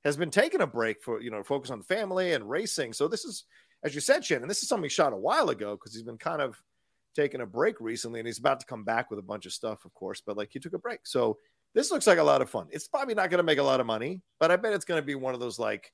has 0.03 0.17
been 0.17 0.31
taking 0.31 0.59
a 0.59 0.67
break 0.67 1.01
for 1.01 1.21
you 1.21 1.31
know 1.31 1.41
focus 1.41 1.71
on 1.71 1.83
family 1.83 2.33
and 2.33 2.49
racing. 2.49 2.91
So 2.91 3.07
this 3.07 3.23
is, 3.23 3.45
as 3.83 3.93
you 3.93 4.01
said, 4.01 4.23
Shannon, 4.23 4.47
this 4.47 4.63
is 4.63 4.69
something 4.69 4.85
he 4.85 4.89
shot 4.89 5.13
a 5.13 5.17
while 5.17 5.49
ago 5.49 5.75
because 5.75 5.93
he's 5.93 6.03
been 6.03 6.17
kind 6.17 6.41
of 6.41 6.61
taking 7.15 7.41
a 7.41 7.45
break 7.45 7.79
recently, 7.79 8.19
and 8.19 8.27
he's 8.27 8.39
about 8.39 8.59
to 8.59 8.65
come 8.65 8.83
back 8.83 9.09
with 9.09 9.19
a 9.19 9.23
bunch 9.23 9.45
of 9.45 9.53
stuff, 9.53 9.85
of 9.85 9.93
course. 9.93 10.21
But 10.25 10.37
like 10.37 10.49
he 10.51 10.59
took 10.59 10.73
a 10.73 10.79
break, 10.79 11.01
so 11.03 11.37
this 11.73 11.91
looks 11.91 12.07
like 12.07 12.19
a 12.19 12.23
lot 12.23 12.41
of 12.41 12.49
fun. 12.49 12.67
It's 12.71 12.87
probably 12.87 13.15
not 13.15 13.29
going 13.29 13.39
to 13.39 13.43
make 13.43 13.57
a 13.59 13.63
lot 13.63 13.79
of 13.79 13.85
money, 13.85 14.21
but 14.39 14.51
I 14.51 14.55
bet 14.55 14.73
it's 14.73 14.85
going 14.85 15.01
to 15.01 15.05
be 15.05 15.15
one 15.15 15.33
of 15.33 15.39
those 15.39 15.59
like 15.59 15.91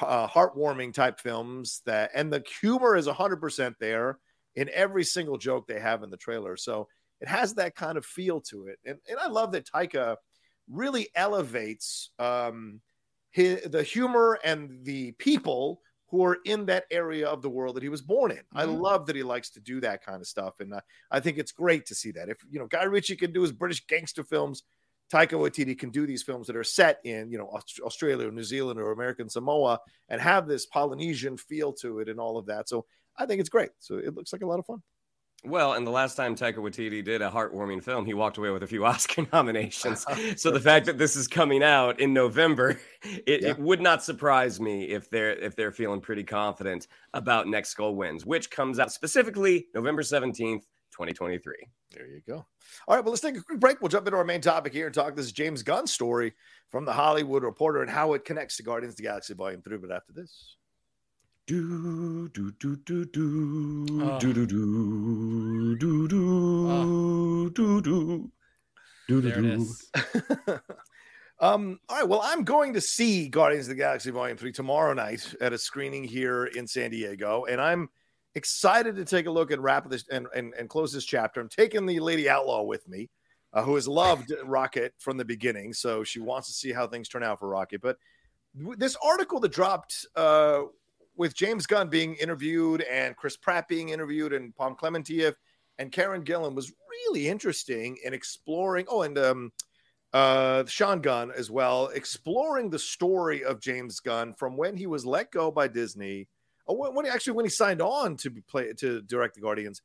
uh, 0.00 0.26
heartwarming 0.26 0.94
type 0.94 1.20
films 1.20 1.82
that, 1.86 2.10
and 2.14 2.32
the 2.32 2.42
humor 2.60 2.96
is 2.96 3.06
100% 3.06 3.74
there 3.78 4.18
in 4.54 4.70
every 4.72 5.04
single 5.04 5.38
joke 5.38 5.66
they 5.66 5.80
have 5.80 6.02
in 6.02 6.10
the 6.10 6.16
trailer. 6.16 6.56
So 6.56 6.88
it 7.20 7.28
has 7.28 7.54
that 7.54 7.74
kind 7.74 7.98
of 7.98 8.04
feel 8.04 8.40
to 8.40 8.66
it. 8.66 8.78
And, 8.84 8.98
and 9.08 9.18
I 9.18 9.28
love 9.28 9.52
that 9.52 9.66
Taika 9.66 10.16
really 10.70 11.08
elevates 11.14 12.10
um, 12.18 12.80
his, 13.30 13.62
the 13.62 13.82
humor 13.82 14.38
and 14.42 14.84
the 14.84 15.12
people 15.12 15.80
who 16.12 16.22
are 16.24 16.38
in 16.44 16.66
that 16.66 16.84
area 16.92 17.26
of 17.26 17.42
the 17.42 17.50
world 17.50 17.74
that 17.74 17.82
he 17.82 17.88
was 17.88 18.02
born 18.02 18.30
in. 18.30 18.42
I 18.54 18.66
Mhm. 18.66 18.80
love 18.80 19.06
that 19.06 19.16
he 19.16 19.24
likes 19.24 19.50
to 19.52 19.60
do 19.60 19.80
that 19.80 20.04
kind 20.04 20.20
of 20.20 20.28
stuff. 20.28 20.60
And 20.60 20.74
uh, 20.74 20.82
I 21.10 21.20
think 21.20 21.38
it's 21.38 21.52
great 21.52 21.86
to 21.86 21.94
see 21.94 22.12
that. 22.12 22.28
If, 22.28 22.44
you 22.50 22.60
know, 22.60 22.66
Guy 22.68 22.84
Ritchie 22.84 23.16
can 23.16 23.32
do 23.32 23.40
his 23.42 23.50
British 23.52 23.84
gangster 23.86 24.22
films, 24.22 24.62
Taika 25.12 25.32
Waititi 25.32 25.76
can 25.78 25.90
do 25.90 26.06
these 26.06 26.22
films 26.22 26.46
that 26.46 26.56
are 26.56 26.64
set 26.64 27.00
in, 27.04 27.30
you 27.30 27.38
know, 27.38 27.46
Aust- 27.46 27.80
Australia 27.80 28.28
or 28.28 28.30
New 28.30 28.44
Zealand 28.44 28.78
or 28.78 28.92
American 28.92 29.28
Samoa 29.30 29.80
and 30.08 30.20
have 30.20 30.46
this 30.46 30.66
Polynesian 30.66 31.36
feel 31.38 31.72
to 31.74 31.98
it 32.00 32.08
and 32.08 32.20
all 32.20 32.38
of 32.38 32.46
that. 32.46 32.68
So 32.68 32.86
I 33.16 33.26
think 33.26 33.40
it's 33.40 33.50
great. 33.50 33.70
So 33.78 33.96
it 33.96 34.14
looks 34.14 34.32
like 34.32 34.42
a 34.42 34.46
lot 34.46 34.58
of 34.58 34.66
fun. 34.66 34.82
Well, 35.44 35.72
and 35.72 35.84
the 35.84 35.90
last 35.90 36.14
time 36.14 36.36
Taika 36.36 36.58
Waititi 36.58 37.04
did 37.04 37.20
a 37.20 37.28
heartwarming 37.28 37.82
film, 37.82 38.06
he 38.06 38.14
walked 38.14 38.38
away 38.38 38.50
with 38.50 38.62
a 38.62 38.66
few 38.66 38.84
Oscar 38.86 39.26
nominations. 39.32 40.06
so 40.40 40.50
the 40.52 40.60
fact 40.60 40.86
that 40.86 40.98
this 40.98 41.16
is 41.16 41.26
coming 41.26 41.62
out 41.64 41.98
in 42.00 42.12
November, 42.12 42.78
it, 43.02 43.42
Yeah. 43.42 43.50
it 43.50 43.58
would 43.58 43.80
not 43.80 44.04
surprise 44.04 44.60
me 44.60 44.84
if 44.84 45.10
they're 45.10 45.32
if 45.32 45.56
they're 45.56 45.72
feeling 45.72 46.00
pretty 46.00 46.22
confident 46.22 46.86
about 47.12 47.48
Next 47.48 47.74
Goal 47.74 47.96
Wins, 47.96 48.24
which 48.24 48.50
comes 48.50 48.78
out 48.78 48.92
specifically 48.92 49.66
November 49.74 50.02
seventeenth, 50.04 50.64
twenty 50.92 51.12
twenty 51.12 51.38
three. 51.38 51.66
There 51.90 52.06
you 52.06 52.20
go. 52.26 52.46
All 52.86 52.94
right, 52.96 53.04
well, 53.04 53.10
let's 53.10 53.20
take 53.20 53.36
a 53.36 53.42
quick 53.42 53.58
break. 53.60 53.80
We'll 53.82 53.88
jump 53.88 54.06
into 54.06 54.16
our 54.16 54.24
main 54.24 54.40
topic 54.40 54.72
here 54.72 54.86
and 54.86 54.94
talk 54.94 55.16
this 55.16 55.32
James 55.32 55.62
Gunn 55.64 55.86
story 55.88 56.32
from 56.70 56.84
the 56.84 56.92
Hollywood 56.92 57.42
Reporter 57.42 57.82
and 57.82 57.90
how 57.90 58.14
it 58.14 58.24
connects 58.24 58.56
to 58.58 58.62
Guardians 58.62 58.92
of 58.94 58.96
the 58.96 59.02
Galaxy 59.02 59.34
Volume 59.34 59.60
3. 59.60 59.76
But 59.78 59.90
after 59.90 60.12
this, 60.14 60.56
do 61.46 62.28
do 62.28 62.52
do 62.60 62.76
do 62.76 63.04
do 63.04 63.86
oh. 64.00 64.18
do 64.20 64.32
do 64.32 64.46
do 64.46 65.76
do 65.76 66.70
ah. 66.70 66.84
do 66.84 67.48
oh. 67.48 67.48
do 67.48 67.82
do 67.82 68.30
do 69.08 69.20
there 69.20 69.40
do 69.40 69.66
do. 70.46 70.60
um, 71.40 71.80
all 71.88 71.98
right. 71.98 72.08
Well, 72.08 72.20
I'm 72.22 72.44
going 72.44 72.74
to 72.74 72.80
see 72.80 73.28
Guardians 73.28 73.66
of 73.66 73.70
the 73.70 73.74
Galaxy 73.82 74.12
Volume 74.12 74.36
Three 74.36 74.52
tomorrow 74.52 74.94
night 74.94 75.34
at 75.40 75.52
a 75.52 75.58
screening 75.58 76.04
here 76.04 76.44
in 76.44 76.68
San 76.68 76.92
Diego, 76.92 77.44
and 77.46 77.60
I'm 77.60 77.88
excited 78.36 78.94
to 78.96 79.04
take 79.04 79.26
a 79.26 79.30
look 79.30 79.50
and 79.50 79.62
wrap 79.62 79.90
this 79.90 80.04
and, 80.10 80.28
and, 80.36 80.54
and 80.56 80.68
close 80.68 80.92
this 80.92 81.04
chapter. 81.04 81.40
I'm 81.40 81.48
taking 81.48 81.86
the 81.86 81.98
Lady 81.98 82.30
Outlaw 82.30 82.62
with 82.62 82.88
me. 82.88 83.10
Uh, 83.54 83.62
who 83.62 83.74
has 83.74 83.86
loved 83.86 84.32
Rocket 84.46 84.94
from 84.98 85.18
the 85.18 85.26
beginning, 85.26 85.74
so 85.74 86.02
she 86.04 86.20
wants 86.20 86.48
to 86.48 86.54
see 86.54 86.72
how 86.72 86.86
things 86.86 87.06
turn 87.06 87.22
out 87.22 87.38
for 87.38 87.50
Rocket. 87.50 87.82
But 87.82 87.98
this 88.54 88.96
article 89.04 89.40
that 89.40 89.52
dropped 89.52 90.06
uh, 90.16 90.62
with 91.16 91.34
James 91.34 91.66
Gunn 91.66 91.88
being 91.88 92.14
interviewed 92.14 92.82
and 92.82 93.16
Chris 93.16 93.36
Pratt 93.36 93.68
being 93.68 93.90
interviewed 93.90 94.32
and 94.32 94.54
Pom 94.54 94.76
Klementieff 94.76 95.34
and 95.78 95.92
Karen 95.92 96.24
Gillan 96.24 96.54
was 96.54 96.72
really 96.90 97.28
interesting 97.28 97.98
in 98.04 98.14
exploring. 98.14 98.86
Oh, 98.88 99.02
and 99.02 99.18
um, 99.18 99.52
uh, 100.12 100.64
Sean 100.66 101.00
Gunn 101.00 101.32
as 101.36 101.50
well, 101.50 101.88
exploring 101.88 102.70
the 102.70 102.78
story 102.78 103.44
of 103.44 103.60
James 103.60 104.00
Gunn 104.00 104.34
from 104.34 104.56
when 104.56 104.76
he 104.76 104.86
was 104.86 105.06
let 105.06 105.30
go 105.30 105.50
by 105.50 105.68
Disney. 105.68 106.28
Oh, 106.66 106.74
when, 106.74 106.94
when 106.94 107.04
he 107.04 107.10
actually 107.10 107.34
when 107.34 107.44
he 107.44 107.50
signed 107.50 107.82
on 107.82 108.16
to 108.18 108.30
play 108.48 108.72
to 108.74 109.02
direct 109.02 109.34
the 109.34 109.40
Guardians, 109.40 109.82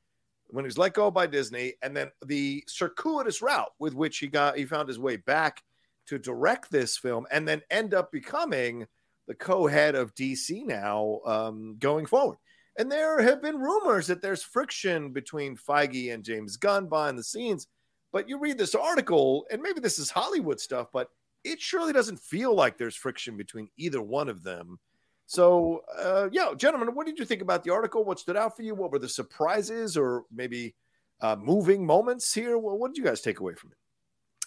when 0.47 0.63
he 0.65 0.67
was 0.67 0.77
let 0.77 0.93
go 0.93 1.09
by 1.09 1.27
Disney, 1.27 1.73
and 1.81 1.95
then 1.95 2.11
the 2.25 2.63
circuitous 2.67 3.41
route 3.41 3.71
with 3.79 3.93
which 3.93 4.17
he 4.19 4.27
got 4.27 4.57
he 4.57 4.65
found 4.65 4.87
his 4.87 4.99
way 4.99 5.17
back 5.17 5.63
to 6.07 6.19
direct 6.19 6.71
this 6.71 6.97
film, 6.97 7.25
and 7.31 7.47
then 7.47 7.61
end 7.69 7.93
up 7.93 8.11
becoming 8.11 8.85
the 9.27 9.35
co-head 9.35 9.95
of 9.95 10.15
DC 10.15 10.65
now 10.65 11.19
um, 11.25 11.75
going 11.79 12.05
forward. 12.05 12.37
And 12.77 12.91
there 12.91 13.21
have 13.21 13.41
been 13.41 13.57
rumors 13.57 14.07
that 14.07 14.21
there's 14.21 14.43
friction 14.43 15.11
between 15.11 15.57
Feige 15.57 16.13
and 16.13 16.23
James 16.23 16.57
Gunn 16.57 16.87
behind 16.87 17.17
the 17.17 17.23
scenes. 17.23 17.67
But 18.13 18.29
you 18.29 18.39
read 18.39 18.57
this 18.57 18.75
article, 18.75 19.45
and 19.51 19.61
maybe 19.61 19.79
this 19.79 19.99
is 19.99 20.09
Hollywood 20.09 20.59
stuff, 20.59 20.87
but 20.93 21.09
it 21.43 21.59
surely 21.59 21.91
doesn't 21.91 22.19
feel 22.19 22.53
like 22.55 22.77
there's 22.77 22.95
friction 22.95 23.35
between 23.35 23.69
either 23.77 24.01
one 24.01 24.29
of 24.29 24.43
them. 24.43 24.79
So, 25.25 25.81
uh, 25.97 26.29
yeah, 26.31 26.51
gentlemen, 26.55 26.95
what 26.95 27.05
did 27.05 27.19
you 27.19 27.25
think 27.25 27.41
about 27.41 27.63
the 27.63 27.71
article? 27.71 28.05
What 28.05 28.19
stood 28.19 28.37
out 28.37 28.55
for 28.55 28.61
you? 28.61 28.75
What 28.75 28.91
were 28.91 28.99
the 28.99 29.09
surprises 29.09 29.97
or 29.97 30.23
maybe 30.31 30.75
uh, 31.19 31.35
moving 31.35 31.85
moments 31.85 32.33
here? 32.33 32.57
Well, 32.57 32.77
what 32.77 32.93
did 32.93 32.97
you 32.97 33.03
guys 33.03 33.21
take 33.21 33.39
away 33.39 33.55
from 33.55 33.71
it? 33.71 33.77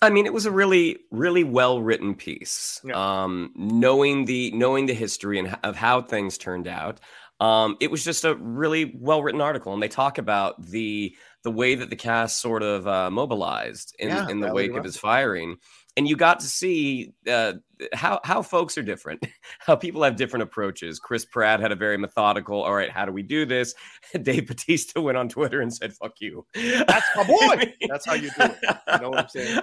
I 0.02 0.08
mean, 0.08 0.24
it 0.24 0.32
was 0.32 0.46
a 0.46 0.50
really, 0.50 0.98
really 1.10 1.44
well 1.44 1.82
written 1.82 2.14
piece. 2.14 2.80
Yeah. 2.84 2.94
Um, 2.94 3.52
knowing 3.54 4.24
the 4.24 4.50
knowing 4.52 4.86
the 4.86 4.94
history 4.94 5.38
and 5.38 5.58
of 5.62 5.76
how 5.76 6.00
things 6.00 6.38
turned 6.38 6.66
out, 6.66 7.00
um, 7.40 7.76
it 7.80 7.90
was 7.90 8.04
just 8.04 8.24
a 8.24 8.34
really 8.34 8.94
well 8.98 9.22
written 9.22 9.40
article, 9.40 9.74
and 9.74 9.82
they 9.82 9.88
talk 9.88 10.18
about 10.18 10.62
the 10.62 11.14
the 11.42 11.50
way 11.50 11.74
that 11.74 11.90
the 11.90 11.96
cast 11.96 12.40
sort 12.40 12.62
of 12.62 12.86
uh, 12.86 13.10
mobilized 13.10 13.94
in, 13.98 14.08
Yeah, 14.08 14.28
in 14.28 14.40
the 14.40 14.52
wake 14.52 14.74
of 14.74 14.84
his 14.84 14.96
firing, 14.96 15.56
and 16.00 16.08
you 16.08 16.16
got 16.16 16.40
to 16.40 16.46
see 16.46 17.12
uh, 17.28 17.52
how 17.92 18.20
how 18.24 18.40
folks 18.40 18.78
are 18.78 18.82
different, 18.82 19.22
how 19.58 19.76
people 19.76 20.02
have 20.02 20.16
different 20.16 20.44
approaches. 20.44 20.98
Chris 20.98 21.26
Pratt 21.26 21.60
had 21.60 21.72
a 21.72 21.76
very 21.76 21.98
methodical. 21.98 22.62
All 22.62 22.74
right, 22.74 22.90
how 22.90 23.04
do 23.04 23.12
we 23.12 23.22
do 23.22 23.44
this? 23.44 23.74
Dave 24.22 24.48
Bautista 24.48 24.98
went 25.02 25.18
on 25.18 25.28
Twitter 25.28 25.60
and 25.60 25.70
said, 25.70 25.92
"Fuck 25.92 26.14
you." 26.20 26.46
That's 26.54 27.04
my 27.14 27.24
boy. 27.24 27.74
That's 27.90 28.06
how 28.06 28.14
you 28.14 28.30
do 28.30 28.44
it. 28.44 28.58
You 28.62 29.00
know 29.02 29.10
what 29.10 29.18
I'm 29.18 29.28
saying? 29.28 29.60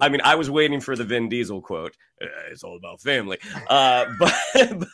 I 0.00 0.08
mean, 0.08 0.20
I 0.22 0.36
was 0.36 0.48
waiting 0.48 0.80
for 0.80 0.94
the 0.94 1.02
Vin 1.02 1.28
Diesel 1.28 1.60
quote. 1.60 1.96
"Uh, 2.22 2.26
it's 2.52 2.62
all 2.62 2.76
about 2.76 3.00
family, 3.00 3.38
uh, 3.68 4.06
but, 4.20 4.34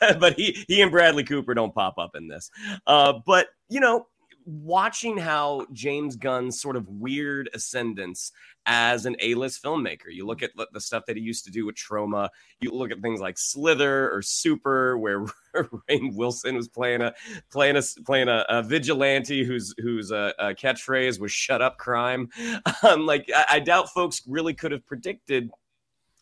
but 0.01 0.19
but 0.19 0.33
he 0.33 0.65
he 0.67 0.81
and 0.81 0.91
Bradley 0.91 1.25
Cooper 1.25 1.53
don't 1.53 1.75
pop 1.75 1.99
up 1.99 2.13
in 2.15 2.27
this. 2.27 2.51
Uh, 2.87 3.13
but 3.27 3.49
you 3.69 3.81
know, 3.81 4.07
watching 4.47 5.19
how 5.19 5.67
James 5.73 6.17
Gunn's 6.17 6.61
sort 6.61 6.77
of 6.77 6.89
weird 6.89 7.51
ascendance 7.53 8.31
as 8.65 9.05
an 9.05 9.17
A-list 9.21 9.63
filmmaker. 9.63 10.07
You 10.11 10.27
look 10.27 10.43
at 10.43 10.51
the- 10.57 10.81
stuff 10.81 11.05
that 11.07 11.17
he 11.17 11.23
used 11.23 11.45
to 11.45 11.51
do 11.51 11.67
with 11.67 11.75
Troma. 11.75 12.29
You 12.61 12.71
look 12.71 12.91
at 12.91 13.01
things 13.03 13.21
like 13.21 13.39
Slither 13.39 14.11
or 14.11 14.23
Super, 14.23 14.97
where 14.99 15.25
Rainn 15.55 16.15
Wilson 16.15 16.55
was 16.57 16.69
playing 16.69 17.03
a 17.03 17.13
playing 17.51 17.77
a 17.77 17.83
playing 18.05 18.29
a, 18.29 18.45
a 18.49 18.63
vigilante 18.63 19.45
whose 19.45 19.75
whose 19.79 20.11
catchphrase 20.11 21.19
was 21.21 21.33
"Shut 21.33 21.61
up, 21.61 21.77
crime." 21.79 22.29
Um, 22.83 23.07
like 23.07 23.29
I, 23.35 23.45
I 23.53 23.61
doubt 23.61 23.89
folks 23.91 24.23
really 24.29 24.55
could 24.55 24.71
have 24.71 24.87
predicted 24.87 25.51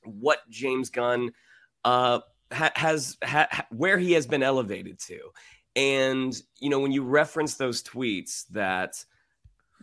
what 0.04 0.38
James 0.48 0.88
Gunn 0.90 1.32
uh, 1.84 2.20
ha- 2.52 2.72
has 2.74 3.16
ha- 3.22 3.48
ha- 3.50 3.66
where 3.70 3.98
he 3.98 4.12
has 4.12 4.26
been 4.26 4.42
elevated 4.42 4.98
to. 5.00 5.18
And 5.76 6.34
you 6.60 6.70
know, 6.70 6.80
when 6.80 6.92
you 6.92 7.02
reference 7.02 7.54
those 7.54 7.82
tweets 7.82 8.46
that 8.48 9.04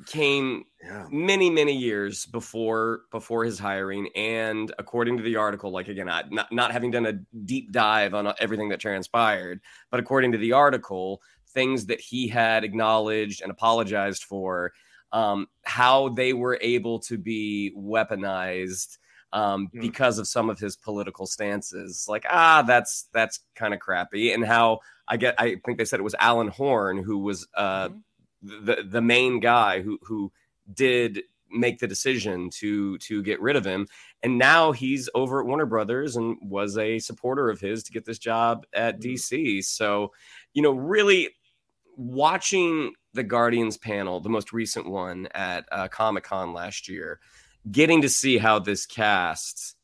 came 0.05 0.65
Yeah. 0.83 1.05
many 1.11 1.49
many 1.49 1.75
years 1.75 2.25
before 2.25 3.01
before 3.11 3.43
his 3.43 3.59
hiring 3.59 4.09
and 4.15 4.71
according 4.79 5.17
to 5.17 5.23
the 5.23 5.35
article 5.35 5.69
like 5.69 5.89
again 5.89 6.09
I, 6.09 6.23
not, 6.31 6.51
not 6.51 6.71
having 6.71 6.91
done 6.91 7.05
a 7.05 7.13
deep 7.45 7.71
dive 7.71 8.13
on 8.13 8.33
everything 8.39 8.69
that 8.69 8.79
transpired 8.79 9.59
but 9.91 9.99
according 9.99 10.31
to 10.31 10.37
the 10.39 10.53
article 10.53 11.21
things 11.49 11.85
that 11.87 11.99
he 11.99 12.27
had 12.27 12.63
acknowledged 12.63 13.41
and 13.41 13.51
apologized 13.51 14.23
for 14.23 14.73
um, 15.11 15.47
how 15.65 16.09
they 16.09 16.33
were 16.33 16.57
able 16.61 16.97
to 16.99 17.17
be 17.17 17.73
weaponized 17.77 18.97
um, 19.33 19.67
Hmm. 19.73 19.79
because 19.81 20.19
of 20.19 20.27
some 20.27 20.49
of 20.49 20.59
his 20.59 20.75
political 20.75 21.25
stances. 21.25 22.05
Like 22.09 22.25
ah 22.29 22.61
that's 22.63 23.07
that's 23.13 23.39
kind 23.55 23.73
of 23.73 23.79
crappy. 23.79 24.33
And 24.33 24.45
how 24.45 24.79
i 25.07 25.17
get 25.17 25.35
i 25.39 25.55
think 25.65 25.77
they 25.77 25.85
said 25.85 25.99
it 25.99 26.03
was 26.03 26.15
alan 26.19 26.47
horn 26.49 26.97
who 27.03 27.19
was 27.19 27.47
uh, 27.55 27.89
Mhm. 27.89 28.01
the 28.65 28.83
the 28.89 29.01
main 29.01 29.39
guy 29.39 29.81
who 29.81 29.99
who 30.03 30.31
did 30.73 31.23
make 31.53 31.79
the 31.79 31.87
decision 31.87 32.49
to 32.49 32.97
to 32.99 33.21
get 33.23 33.41
rid 33.41 33.55
of 33.57 33.65
him. 33.65 33.87
And 34.23 34.37
now 34.37 34.71
he's 34.71 35.09
over 35.15 35.41
at 35.41 35.45
Warner 35.47 35.65
Brothers 35.65 36.15
and 36.15 36.37
was 36.41 36.77
a 36.77 36.97
supporter 36.99 37.49
of 37.49 37.59
his 37.59 37.83
to 37.83 37.91
get 37.91 38.05
this 38.05 38.19
job 38.19 38.65
at 38.73 38.99
DC 39.01 39.61
so 39.63 40.11
you 40.53 40.61
know 40.61 40.71
really 40.71 41.29
watching 41.97 42.93
the 43.13 43.23
Guardians 43.23 43.77
panel 43.77 44.19
the 44.21 44.29
most 44.29 44.53
recent 44.53 44.87
one 44.89 45.27
at 45.33 45.65
uh, 45.71 45.87
Comic-Con 45.89 46.53
last 46.53 46.87
year 46.87 47.19
getting 47.69 48.01
to 48.01 48.09
see 48.09 48.37
how 48.37 48.59
this 48.59 48.85
cast 48.85 49.75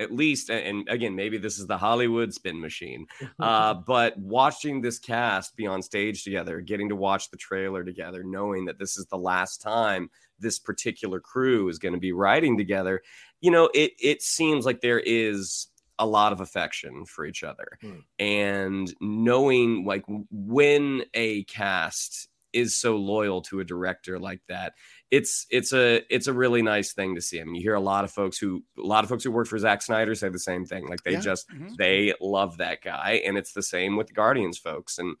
at 0.00 0.12
least 0.12 0.50
and 0.50 0.88
again 0.88 1.14
maybe 1.14 1.38
this 1.38 1.58
is 1.58 1.66
the 1.68 1.78
hollywood 1.78 2.34
spin 2.34 2.60
machine 2.60 3.06
uh, 3.38 3.74
but 3.74 4.16
watching 4.18 4.80
this 4.80 4.98
cast 4.98 5.56
be 5.56 5.66
on 5.66 5.80
stage 5.82 6.24
together 6.24 6.60
getting 6.60 6.88
to 6.88 6.96
watch 6.96 7.30
the 7.30 7.36
trailer 7.36 7.84
together 7.84 8.24
knowing 8.24 8.64
that 8.64 8.78
this 8.78 8.96
is 8.96 9.06
the 9.06 9.16
last 9.16 9.62
time 9.62 10.10
this 10.40 10.58
particular 10.58 11.20
crew 11.20 11.68
is 11.68 11.78
going 11.78 11.94
to 11.94 12.00
be 12.00 12.12
riding 12.12 12.58
together 12.58 13.02
you 13.40 13.50
know 13.52 13.70
it 13.72 13.92
it 14.00 14.20
seems 14.20 14.66
like 14.66 14.80
there 14.80 15.00
is 15.00 15.68
a 16.00 16.06
lot 16.06 16.32
of 16.32 16.40
affection 16.40 17.04
for 17.04 17.24
each 17.24 17.44
other 17.44 17.78
Hmm. 17.80 17.98
and 18.18 18.92
knowing 19.00 19.84
like 19.84 20.04
when 20.30 21.04
a 21.14 21.44
cast 21.44 22.28
is 22.52 22.76
so 22.76 22.96
loyal 22.96 23.42
to 23.42 23.60
a 23.60 23.64
director 23.64 24.18
like 24.18 24.40
that 24.48 24.74
it's 25.16 25.46
it's 25.50 25.72
a 25.72 26.02
it's 26.14 26.26
a 26.26 26.32
really 26.32 26.62
nice 26.62 26.92
thing 26.92 27.14
to 27.14 27.20
see. 27.20 27.40
I 27.40 27.44
mean, 27.44 27.54
you 27.56 27.62
hear 27.62 27.74
a 27.74 27.80
lot 27.92 28.04
of 28.04 28.10
folks 28.10 28.36
who 28.38 28.62
a 28.78 28.82
lot 28.94 29.04
of 29.04 29.10
folks 29.10 29.22
who 29.24 29.30
worked 29.30 29.50
for 29.50 29.58
Zack 29.58 29.80
Snyder 29.82 30.14
say 30.14 30.28
the 30.28 30.38
same 30.38 30.64
thing. 30.64 30.86
Like 30.88 31.02
they 31.04 31.12
Yeah. 31.12 31.20
just 31.20 31.48
Mhm. 31.50 31.76
they 31.76 32.14
love 32.20 32.56
that 32.58 32.82
guy, 32.82 33.22
and 33.24 33.36
it's 33.38 33.52
the 33.52 33.62
same 33.62 33.96
with 33.96 34.08
the 34.08 34.14
Guardians 34.14 34.58
folks 34.58 34.98
and 34.98 35.16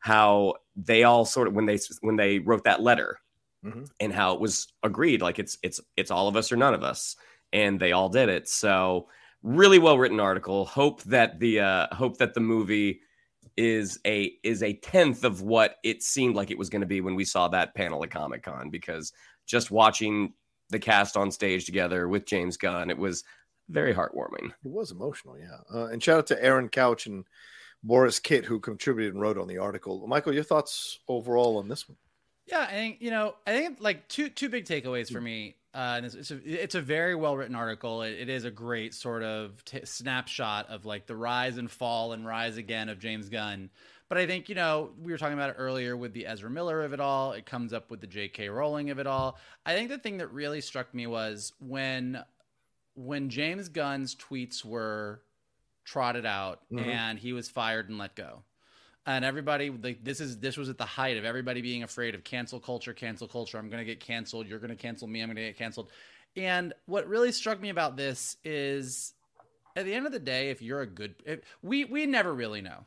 how 0.00 0.54
they 0.74 1.04
all 1.04 1.24
sort 1.24 1.48
of 1.48 1.54
when 1.54 1.66
they 1.66 1.78
when 2.00 2.16
they 2.16 2.38
wrote 2.40 2.64
that 2.64 2.82
letter 2.82 3.18
Mhm. 3.64 3.88
and 4.00 4.12
how 4.12 4.34
it 4.34 4.40
was 4.40 4.66
agreed 4.82 5.22
like 5.22 5.38
it's 5.38 5.56
it's 5.62 5.80
it's 5.96 6.10
all 6.10 6.28
of 6.28 6.36
us 6.36 6.50
or 6.52 6.56
none 6.56 6.74
of 6.74 6.82
us, 6.82 7.16
and 7.52 7.78
they 7.80 7.92
all 7.92 8.08
did 8.08 8.28
it. 8.28 8.48
So 8.48 9.08
really 9.42 9.78
well 9.78 9.98
written 9.98 10.18
article. 10.20 10.64
Hope 10.64 11.02
that 11.04 11.38
the 11.40 11.60
uh 11.60 11.94
hope 11.94 12.16
that 12.18 12.34
the 12.34 12.40
movie 12.40 13.00
is 13.56 13.98
a 14.06 14.36
is 14.42 14.62
a 14.62 14.74
tenth 14.74 15.24
of 15.24 15.40
what 15.40 15.76
it 15.82 16.02
seemed 16.02 16.36
like 16.36 16.50
it 16.50 16.58
was 16.58 16.68
going 16.68 16.82
to 16.82 16.86
be 16.86 17.00
when 17.00 17.14
we 17.14 17.24
saw 17.24 17.48
that 17.48 17.74
panel 17.74 18.02
at 18.04 18.10
Comic 18.10 18.42
Con 18.42 18.68
because 18.70 19.12
just 19.46 19.70
watching 19.70 20.32
the 20.70 20.78
cast 20.78 21.16
on 21.16 21.30
stage 21.30 21.64
together 21.64 22.08
with 22.08 22.26
James 22.26 22.56
Gunn, 22.56 22.90
it 22.90 22.98
was 22.98 23.24
very 23.68 23.94
heartwarming. 23.94 24.50
It 24.64 24.70
was 24.70 24.90
emotional, 24.90 25.38
yeah. 25.38 25.58
Uh, 25.72 25.86
and 25.86 26.02
shout 26.02 26.18
out 26.18 26.26
to 26.28 26.44
Aaron 26.44 26.68
Couch 26.68 27.06
and 27.06 27.24
Borys 27.84 28.22
Kit 28.22 28.44
who 28.44 28.60
contributed 28.60 29.14
and 29.14 29.22
wrote 29.22 29.38
on 29.38 29.48
the 29.48 29.58
article. 29.58 30.06
Michael, 30.06 30.34
your 30.34 30.42
thoughts 30.42 30.98
overall 31.08 31.58
on 31.58 31.68
this 31.68 31.88
one? 31.88 31.96
Yeah, 32.46 32.60
I 32.60 32.72
think 32.72 32.98
you 33.00 33.10
know. 33.10 33.34
I 33.46 33.58
think 33.58 33.78
like 33.80 34.06
two 34.08 34.28
two 34.28 34.48
big 34.48 34.66
takeaways 34.66 35.10
for 35.10 35.20
me. 35.20 35.56
Uh, 35.74 35.94
and 35.96 36.06
it's, 36.06 36.14
it's 36.14 36.30
a 36.30 36.62
it's 36.62 36.74
a 36.74 36.80
very 36.80 37.14
well 37.14 37.36
written 37.36 37.56
article. 37.56 38.02
It, 38.02 38.12
it 38.12 38.28
is 38.28 38.44
a 38.44 38.50
great 38.50 38.94
sort 38.94 39.22
of 39.22 39.64
t- 39.64 39.84
snapshot 39.84 40.70
of 40.70 40.86
like 40.86 41.06
the 41.06 41.16
rise 41.16 41.58
and 41.58 41.70
fall 41.70 42.12
and 42.12 42.24
rise 42.24 42.56
again 42.56 42.88
of 42.88 43.00
James 43.00 43.28
Gunn. 43.28 43.68
But 44.08 44.18
I 44.18 44.26
think 44.26 44.48
you 44.48 44.54
know 44.54 44.90
we 45.02 45.10
were 45.12 45.18
talking 45.18 45.34
about 45.34 45.50
it 45.50 45.56
earlier 45.58 45.96
with 45.96 46.12
the 46.12 46.26
Ezra 46.26 46.48
Miller 46.48 46.82
of 46.84 46.92
it 46.92 47.00
all. 47.00 47.32
It 47.32 47.44
comes 47.46 47.72
up 47.72 47.90
with 47.90 48.00
the 48.00 48.06
J.K. 48.06 48.48
Rowling 48.48 48.90
of 48.90 48.98
it 48.98 49.06
all. 49.06 49.38
I 49.64 49.74
think 49.74 49.88
the 49.88 49.98
thing 49.98 50.18
that 50.18 50.28
really 50.32 50.60
struck 50.60 50.92
me 50.94 51.06
was 51.06 51.52
when 51.60 52.22
when 52.94 53.28
James 53.28 53.68
Gunn's 53.68 54.14
tweets 54.14 54.64
were 54.64 55.20
trotted 55.84 56.26
out 56.26 56.62
Mhm. 56.72 56.86
and 56.86 57.18
he 57.18 57.32
was 57.32 57.48
fired 57.48 57.88
and 57.88 57.96
let 57.98 58.16
go 58.16 58.42
and 59.06 59.24
everybody 59.24 59.70
like 59.70 60.02
this 60.02 60.20
is 60.20 60.38
this 60.40 60.56
was 60.56 60.68
at 60.68 60.78
the 60.78 60.84
height 60.84 61.16
of 61.16 61.24
everybody 61.24 61.62
being 61.62 61.84
afraid 61.84 62.16
of 62.16 62.24
cancel 62.24 62.58
culture 62.58 62.92
cancel 62.92 63.28
culture 63.28 63.56
i'm 63.56 63.68
going 63.70 63.78
to 63.78 63.84
get 63.84 64.00
canceled 64.00 64.48
you're 64.48 64.58
going 64.58 64.68
to 64.70 64.74
cancel 64.74 65.06
me 65.06 65.20
i'm 65.20 65.28
going 65.28 65.36
to 65.36 65.42
get 65.42 65.56
canceled 65.56 65.88
and 66.34 66.74
what 66.86 67.06
really 67.06 67.30
struck 67.30 67.60
me 67.60 67.68
about 67.68 67.96
this 67.96 68.36
is 68.42 69.14
at 69.76 69.84
the 69.84 69.94
end 69.94 70.06
of 70.06 70.12
the 70.12 70.18
day 70.18 70.50
if 70.50 70.60
you're 70.60 70.80
a 70.80 70.86
good 70.88 71.14
if, 71.24 71.38
we 71.62 71.84
we 71.84 72.04
never 72.04 72.34
really 72.34 72.60
know 72.60 72.84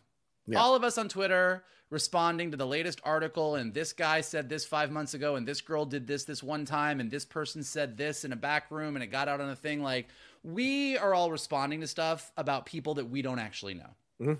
Yeah. 0.50 0.60
all 0.60 0.76
of 0.76 0.84
us 0.84 0.98
on 0.98 1.10
twitter 1.10 1.64
responding 1.90 2.52
to 2.52 2.58
the 2.58 2.68
latest 2.68 3.02
article 3.04 3.56
and 3.56 3.74
this 3.74 3.94
guy 3.94 4.22
said 4.22 4.48
this 4.48 4.66
five 4.66 4.92
months 4.92 5.14
ago 5.14 5.36
and 5.36 5.48
this 5.48 5.62
girl 5.62 5.86
did 5.86 6.06
this 6.06 6.24
this 6.24 6.44
one 6.44 6.66
time 6.66 7.00
and 7.00 7.10
this 7.10 7.26
person 7.26 7.64
said 7.64 7.98
this 7.98 8.26
in 8.26 8.32
a 8.32 8.36
back 8.36 8.70
room 8.70 8.96
and 8.96 9.04
it 9.04 9.08
got 9.08 9.28
out 9.28 9.42
on 9.42 9.50
a 9.50 9.56
thing 9.56 9.82
like 9.82 10.08
we 10.44 10.98
are 10.98 11.14
all 11.14 11.32
responding 11.32 11.82
to 11.82 11.88
stuff 11.88 12.32
about 12.38 12.66
people 12.66 12.94
that 12.96 13.10
we 13.10 13.22
don't 13.22 13.40
actually 13.40 13.74
know 13.74 13.96
mm-hmm. 14.22 14.34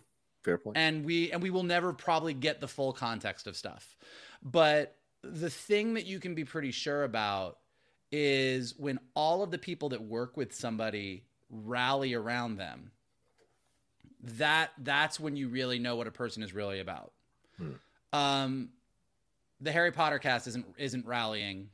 Fair 0.44 0.58
point. 0.58 0.78
and 0.78 1.04
we 1.06 1.32
and 1.32 1.42
we 1.42 1.50
will 1.50 1.64
never 1.64 1.92
probably 1.92 2.34
get 2.34 2.62
the 2.62 2.68
full 2.68 2.94
context 2.94 3.48
of 3.48 3.58
stuff 3.58 3.98
but 4.44 4.96
the 5.24 5.50
thing 5.50 5.96
that 5.96 6.06
you 6.06 6.20
can 6.20 6.36
be 6.36 6.46
pretty 6.46 6.72
sure 6.72 7.04
about 7.04 7.58
is 8.12 8.76
when 8.78 9.00
all 9.16 9.44
of 9.44 9.52
the 9.52 9.58
people 9.58 9.90
that 9.90 10.02
work 10.02 10.38
with 10.38 10.54
somebody 10.54 11.24
rally 11.50 12.14
around 12.14 12.56
them 12.58 12.92
that 14.22 14.72
that's 14.80 15.20
when 15.20 15.36
you 15.36 15.48
really 15.50 15.80
know 15.80 15.96
what 15.96 16.08
a 16.08 16.12
person 16.12 16.44
is 16.44 16.54
really 16.54 16.80
about. 16.80 17.14
Um 18.14 18.70
the 19.62 19.72
harry 19.72 19.92
potter 19.92 20.20
cast 20.20 20.48
isn't 20.48 20.66
isn't 20.78 21.06
rallying 21.06 21.70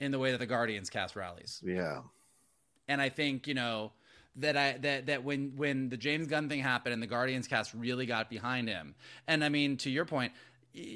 in 0.00 0.10
the 0.12 0.18
way 0.18 0.30
that 0.30 0.38
the 0.38 0.46
guardians 0.46 0.88
cast 0.88 1.14
rallies. 1.14 1.60
Yeah. 1.62 2.00
and 2.88 3.00
I 3.02 3.10
think 3.10 3.46
you 3.46 3.54
know 3.54 3.92
that 4.36 4.56
I 4.56 4.78
that 4.78 5.06
that 5.06 5.24
when 5.24 5.52
when 5.56 5.88
the 5.90 5.96
James 5.96 6.26
Gunn 6.26 6.48
thing 6.48 6.60
happened 6.60 6.94
and 6.94 7.02
the 7.02 7.06
Guardians 7.06 7.46
cast 7.48 7.74
really 7.74 8.06
got 8.06 8.30
behind 8.30 8.68
him, 8.68 8.94
and 9.26 9.44
I 9.44 9.48
mean 9.48 9.76
to 9.78 9.90
your 9.90 10.04
point, 10.04 10.32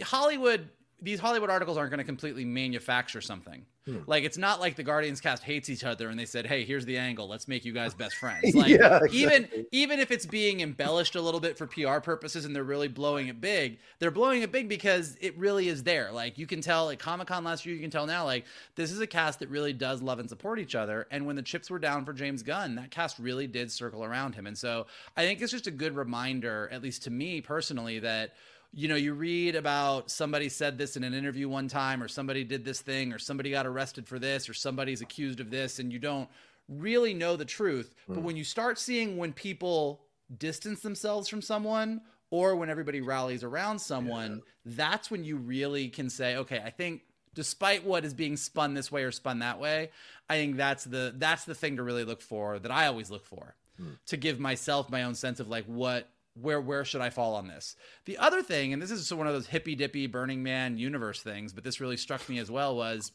Hollywood 0.02 0.70
these 1.04 1.20
Hollywood 1.20 1.50
articles 1.50 1.76
aren't 1.76 1.90
going 1.90 1.98
to 1.98 2.04
completely 2.04 2.44
manufacture 2.44 3.20
something. 3.20 3.66
Hmm. 3.84 3.98
Like 4.06 4.24
it's 4.24 4.38
not 4.38 4.60
like 4.60 4.76
the 4.76 4.82
Guardians 4.82 5.20
cast 5.20 5.42
hates 5.42 5.68
each 5.68 5.84
other 5.84 6.08
and 6.08 6.18
they 6.18 6.24
said, 6.24 6.46
"Hey, 6.46 6.64
here's 6.64 6.86
the 6.86 6.96
angle. 6.96 7.28
Let's 7.28 7.46
make 7.46 7.66
you 7.66 7.72
guys 7.72 7.92
best 8.04 8.16
friends." 8.16 8.54
Like 8.54 8.68
Yeah, 8.68 9.00
even 9.10 9.44
exactly. 9.44 9.66
even 9.72 10.00
if 10.00 10.10
it's 10.10 10.24
being 10.24 10.62
embellished 10.62 11.14
a 11.16 11.20
little 11.20 11.40
bit 11.40 11.58
for 11.58 11.66
PR 11.66 11.98
purposes 11.98 12.46
and 12.46 12.56
they're 12.56 12.64
really 12.64 12.88
blowing 12.88 13.28
it 13.28 13.42
big, 13.42 13.78
they're 13.98 14.10
blowing 14.10 14.40
it 14.40 14.50
big 14.50 14.70
because 14.70 15.18
it 15.20 15.36
really 15.36 15.68
is 15.68 15.82
there. 15.82 16.10
Like 16.12 16.38
you 16.38 16.46
can 16.46 16.62
tell 16.62 16.88
at 16.88 16.98
Comic 16.98 17.28
Con 17.28 17.44
last 17.44 17.66
year, 17.66 17.74
you 17.74 17.82
can 17.82 17.90
tell 17.90 18.06
now, 18.06 18.24
like 18.24 18.46
this 18.74 18.90
is 18.90 19.00
a 19.00 19.06
cast 19.06 19.40
that 19.40 19.50
really 19.50 19.74
does 19.74 20.00
love 20.00 20.18
and 20.18 20.30
support 20.30 20.58
each 20.58 20.74
other. 20.74 21.06
And 21.10 21.26
when 21.26 21.36
the 21.36 21.42
chips 21.42 21.68
were 21.68 21.78
down 21.78 22.06
for 22.06 22.14
James 22.14 22.42
Gunn, 22.42 22.76
that 22.76 22.90
cast 22.90 23.18
really 23.18 23.46
did 23.46 23.70
circle 23.70 24.02
around 24.02 24.34
him. 24.34 24.46
And 24.46 24.56
so 24.56 24.86
I 25.14 25.26
think 25.26 25.42
it's 25.42 25.52
just 25.52 25.66
a 25.66 25.70
good 25.70 25.94
reminder, 25.94 26.70
at 26.72 26.82
least 26.82 27.02
to 27.02 27.10
me 27.10 27.42
personally, 27.42 27.98
that 27.98 28.32
you 28.74 28.88
know, 28.88 28.96
you 28.96 29.14
read 29.14 29.54
about 29.54 30.10
somebody 30.10 30.48
said 30.48 30.76
this 30.76 30.96
in 30.96 31.04
an 31.04 31.14
interview 31.14 31.48
one 31.48 31.68
time, 31.68 32.02
or 32.02 32.08
somebody 32.08 32.42
did 32.42 32.64
this 32.64 32.80
thing, 32.80 33.12
or 33.12 33.18
somebody 33.18 33.50
got 33.50 33.66
arrested 33.66 34.08
for 34.08 34.18
this, 34.18 34.48
or 34.48 34.54
somebody's 34.54 35.00
accused 35.00 35.38
of 35.38 35.50
this, 35.50 35.78
and 35.78 35.92
you 35.92 36.00
don't 36.00 36.28
really 36.68 37.14
know 37.14 37.36
the 37.36 37.44
truth. 37.44 37.94
But 38.08 38.18
mm. 38.18 38.22
when 38.22 38.36
you 38.36 38.42
start 38.42 38.78
seeing 38.78 39.16
when 39.16 39.32
people 39.32 40.02
distance 40.38 40.80
themselves 40.80 41.28
from 41.28 41.40
someone, 41.40 42.00
or 42.30 42.56
when 42.56 42.68
everybody 42.68 43.00
rallies 43.00 43.44
around 43.44 43.78
someone, 43.78 44.42
that's 44.64 45.08
when 45.08 45.22
you 45.22 45.36
really 45.36 45.88
can 45.88 46.10
say, 46.10 46.36
okay, 46.36 46.60
I 46.64 46.70
think 46.70 47.02
despite 47.32 47.84
what 47.84 48.04
is 48.04 48.12
being 48.12 48.36
spun 48.36 48.74
this 48.74 48.90
way 48.90 49.04
or 49.04 49.12
spun 49.12 49.38
that 49.38 49.60
way, 49.60 49.90
I 50.28 50.34
think 50.34 50.56
that's 50.56 50.82
the 50.82 51.14
that's 51.16 51.44
the 51.44 51.54
thing 51.54 51.76
to 51.76 51.84
really 51.84 52.04
look 52.04 52.22
for 52.22 52.58
that 52.58 52.72
I 52.72 52.86
always 52.86 53.08
look 53.08 53.24
for 53.24 53.54
hmm. 53.76 53.90
to 54.06 54.16
give 54.16 54.40
myself 54.40 54.90
my 54.90 55.04
own 55.04 55.14
sense 55.14 55.38
of 55.38 55.48
like 55.48 55.66
what 55.66 56.08
where 56.34 56.60
where 56.60 56.84
should 56.84 57.00
I 57.00 57.10
fall 57.10 57.34
on 57.34 57.48
this? 57.48 57.76
The 58.04 58.18
other 58.18 58.42
thing, 58.42 58.72
and 58.72 58.82
this 58.82 58.90
is 58.90 59.12
one 59.12 59.26
of 59.26 59.32
those 59.32 59.46
hippy 59.46 59.74
dippy 59.74 60.06
Burning 60.06 60.42
Man 60.42 60.78
universe 60.78 61.22
things, 61.22 61.52
but 61.52 61.64
this 61.64 61.80
really 61.80 61.96
struck 61.96 62.28
me 62.28 62.38
as 62.38 62.50
well 62.50 62.76
was 62.76 63.12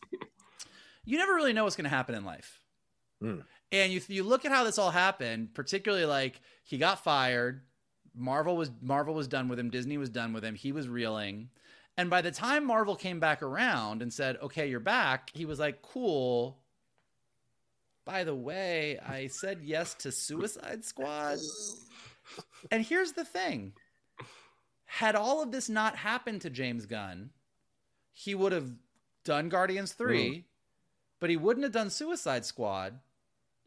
you 1.06 1.18
never 1.18 1.34
really 1.34 1.54
know 1.54 1.64
what's 1.64 1.76
going 1.76 1.90
to 1.90 1.90
happen 1.90 2.16
in 2.16 2.26
life. 2.26 2.60
Hmm. 3.22 3.40
And 3.72 3.92
you 3.92 4.02
you 4.08 4.24
look 4.24 4.46
at 4.46 4.52
how 4.52 4.64
this 4.64 4.78
all 4.78 4.92
happened, 4.92 5.54
particularly 5.54 6.06
like 6.06 6.42
he 6.64 6.78
got 6.78 7.04
fired, 7.04 7.62
Marvel 8.16 8.56
was 8.56 8.72
Marvel 8.82 9.14
was 9.14 9.28
done 9.28 9.50
with 9.50 9.60
him, 9.60 9.70
Disney 9.70 9.98
was 9.98 10.10
done 10.10 10.34
with 10.34 10.44
him, 10.44 10.56
he 10.56 10.72
was 10.72 10.88
reeling. 10.88 11.50
And 11.98 12.10
by 12.10 12.22
the 12.22 12.32
time 12.32 12.66
Marvel 12.66 12.96
came 12.96 13.20
back 13.20 13.44
around 13.44 14.02
and 14.02 14.14
said, 14.14 14.38
"Okay, 14.42 14.70
you're 14.70 14.80
back," 14.80 15.32
he 15.34 15.46
was 15.46 15.60
like, 15.60 15.82
"Cool. 15.82 16.58
By 18.06 18.24
the 18.24 18.36
way, 18.36 18.98
I 19.00 19.28
said 19.28 19.60
yes 19.62 19.94
to 19.96 20.12
Suicide 20.12 20.86
Squad." 20.86 21.40
And 22.72 22.84
here's 22.84 23.14
the 23.14 23.26
thing. 23.26 23.74
Had 24.86 25.16
all 25.16 25.42
of 25.42 25.52
this 25.52 25.70
not 25.70 25.96
happened 25.96 26.42
to 26.42 26.50
James 26.50 26.86
Gunn, 26.86 27.30
he 28.12 28.36
would 28.36 28.52
have 28.52 28.72
done 29.24 29.50
Guardians 29.50 29.94
3, 29.94 30.30
mm. 30.30 30.44
but 31.20 31.30
he 31.30 31.38
wouldn't 31.38 31.64
have 31.64 31.72
done 31.72 31.90
Suicide 31.90 32.46
Squad. 32.46 33.00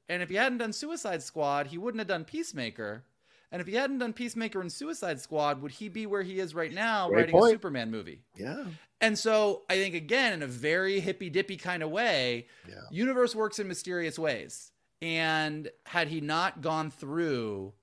And 0.09 0.23
if 0.23 0.29
he 0.29 0.35
hadn't 0.35 0.59
done 0.59 0.73
Suicide 0.73 1.23
Squad, 1.23 1.69
he 1.69 1.79
wouldn't 1.79 2.01
have 2.01 2.09
done 2.09 2.25
Peacemaker. 2.25 3.05
And 3.51 3.61
if 3.61 3.67
he 3.67 3.75
hadn't 3.75 3.99
done 3.99 4.13
Peacemaker 4.15 4.61
and 4.61 4.73
Suicide 4.73 5.21
Squad, 5.21 5.61
would 5.63 5.73
he 5.73 5.89
be 5.89 6.07
where 6.07 6.23
he 6.23 6.41
is 6.41 6.55
right 6.55 6.73
now 6.73 7.09
Great 7.09 7.33
writing 7.33 7.37
a. 7.37 7.49
Superman 7.51 7.91
movie? 7.91 8.23
Yeah. 8.35 8.65
And 9.01 9.19
so 9.19 9.63
I 9.69 9.77
think 9.77 9.95
again, 9.95 10.33
in 10.33 10.43
a 10.43 10.47
very 10.47 11.01
hippy 11.01 11.29
dippy 11.29 11.57
kind 11.57 11.83
of 11.83 11.91
way, 11.91 12.47
Yeah. 12.69 12.77
universe 12.91 13.35
works 13.35 13.59
in 13.59 13.69
mysterious 13.69 14.19
ways. 14.19 14.73
And 15.03 15.71
had 15.85 16.09
he 16.09 16.21
not 16.21 16.63
gone 16.63 16.91
through 16.91 17.75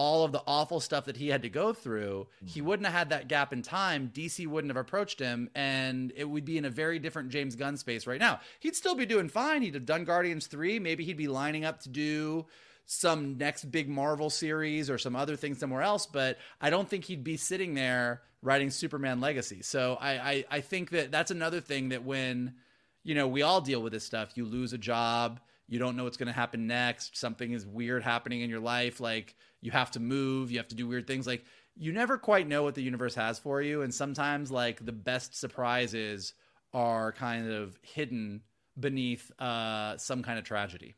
all 0.00 0.24
of 0.24 0.32
the 0.32 0.42
awful 0.46 0.80
stuff 0.80 1.04
that 1.04 1.18
he 1.18 1.28
had 1.28 1.42
to 1.42 1.50
go 1.50 1.74
through, 1.74 2.26
he 2.46 2.60
mm-hmm. 2.60 2.68
wouldn't 2.68 2.86
have 2.86 2.94
had 2.94 3.10
that 3.10 3.28
gap 3.28 3.52
in 3.52 3.60
time. 3.60 4.10
DC 4.14 4.46
wouldn't 4.46 4.70
have 4.70 4.78
approached 4.78 5.20
him, 5.20 5.50
and 5.54 6.10
it 6.16 6.24
would 6.24 6.46
be 6.46 6.56
in 6.56 6.64
a 6.64 6.70
very 6.70 6.98
different 6.98 7.28
James 7.28 7.54
Gunn 7.54 7.76
space 7.76 8.06
right 8.06 8.18
now. 8.18 8.40
He'd 8.60 8.74
still 8.74 8.94
be 8.94 9.04
doing 9.04 9.28
fine. 9.28 9.60
He'd 9.60 9.74
have 9.74 9.84
done 9.84 10.04
Guardians 10.04 10.46
3. 10.46 10.78
Maybe 10.78 11.04
he'd 11.04 11.18
be 11.18 11.28
lining 11.28 11.66
up 11.66 11.80
to 11.80 11.90
do 11.90 12.46
some 12.86 13.36
next 13.36 13.70
big 13.70 13.90
Marvel 13.90 14.30
series 14.30 14.88
or 14.88 14.96
some 14.96 15.14
other 15.14 15.36
thing 15.36 15.54
somewhere 15.54 15.82
else, 15.82 16.06
but 16.06 16.38
I 16.62 16.70
don't 16.70 16.88
think 16.88 17.04
he'd 17.04 17.22
be 17.22 17.36
sitting 17.36 17.74
there 17.74 18.22
writing 18.40 18.70
Superman 18.70 19.20
Legacy. 19.20 19.60
So 19.60 19.98
I, 20.00 20.12
I, 20.12 20.44
I 20.50 20.60
think 20.62 20.92
that 20.92 21.12
that's 21.12 21.30
another 21.30 21.60
thing 21.60 21.90
that 21.90 22.04
when, 22.04 22.54
you 23.04 23.14
know, 23.14 23.28
we 23.28 23.42
all 23.42 23.60
deal 23.60 23.82
with 23.82 23.92
this 23.92 24.06
stuff, 24.06 24.30
you 24.34 24.46
lose 24.46 24.72
a 24.72 24.78
job, 24.78 25.40
you 25.70 25.78
don't 25.78 25.96
know 25.96 26.04
what's 26.04 26.16
going 26.16 26.26
to 26.26 26.32
happen 26.32 26.66
next, 26.66 27.16
something 27.16 27.52
is 27.52 27.64
weird 27.64 28.02
happening 28.02 28.40
in 28.40 28.50
your 28.50 28.60
life, 28.60 29.00
like 29.00 29.36
you 29.62 29.70
have 29.70 29.92
to 29.92 30.00
move, 30.00 30.50
you 30.50 30.58
have 30.58 30.68
to 30.68 30.74
do 30.74 30.88
weird 30.88 31.06
things. 31.06 31.26
Like 31.26 31.44
you 31.76 31.92
never 31.92 32.18
quite 32.18 32.48
know 32.48 32.64
what 32.64 32.74
the 32.74 32.82
universe 32.82 33.14
has 33.14 33.38
for 33.38 33.62
you. 33.62 33.82
And 33.82 33.94
sometimes 33.94 34.50
like 34.50 34.84
the 34.84 34.92
best 34.92 35.38
surprises 35.38 36.34
are 36.74 37.12
kind 37.12 37.50
of 37.50 37.78
hidden 37.82 38.42
beneath 38.78 39.30
uh, 39.40 39.96
some 39.96 40.22
kind 40.22 40.38
of 40.38 40.44
tragedy. 40.44 40.96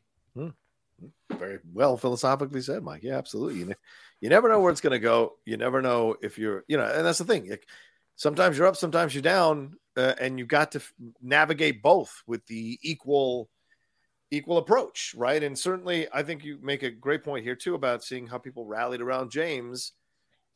Very 1.31 1.59
well 1.71 1.95
philosophically 1.95 2.61
said, 2.61 2.83
Mike. 2.83 3.03
Yeah, 3.03 3.17
absolutely. 3.17 3.59
You, 3.59 3.65
ne- 3.67 3.75
you 4.21 4.29
never 4.29 4.49
know 4.49 4.59
where 4.59 4.71
it's 4.71 4.81
going 4.81 4.91
to 4.91 4.99
go. 4.99 5.33
You 5.45 5.57
never 5.57 5.81
know 5.81 6.15
if 6.21 6.39
you're, 6.39 6.63
you 6.67 6.77
know, 6.77 6.85
and 6.85 7.05
that's 7.05 7.19
the 7.19 7.25
thing. 7.25 7.47
Like, 7.49 7.67
sometimes 8.15 8.57
you're 8.57 8.67
up, 8.67 8.75
sometimes 8.75 9.13
you're 9.13 9.21
down, 9.21 9.75
uh, 9.97 10.13
and 10.19 10.39
you've 10.39 10.47
got 10.47 10.71
to 10.71 10.79
f- 10.79 10.93
navigate 11.21 11.83
both 11.83 12.23
with 12.25 12.45
the 12.47 12.79
equal 12.81 13.49
equal 14.33 14.57
approach, 14.57 15.13
right? 15.15 15.43
And 15.43 15.57
certainly, 15.57 16.07
I 16.13 16.23
think 16.23 16.43
you 16.43 16.57
make 16.61 16.83
a 16.83 16.89
great 16.89 17.23
point 17.23 17.43
here 17.43 17.55
too 17.55 17.75
about 17.75 18.03
seeing 18.03 18.27
how 18.27 18.37
people 18.37 18.65
rallied 18.65 19.01
around 19.01 19.31
James. 19.31 19.93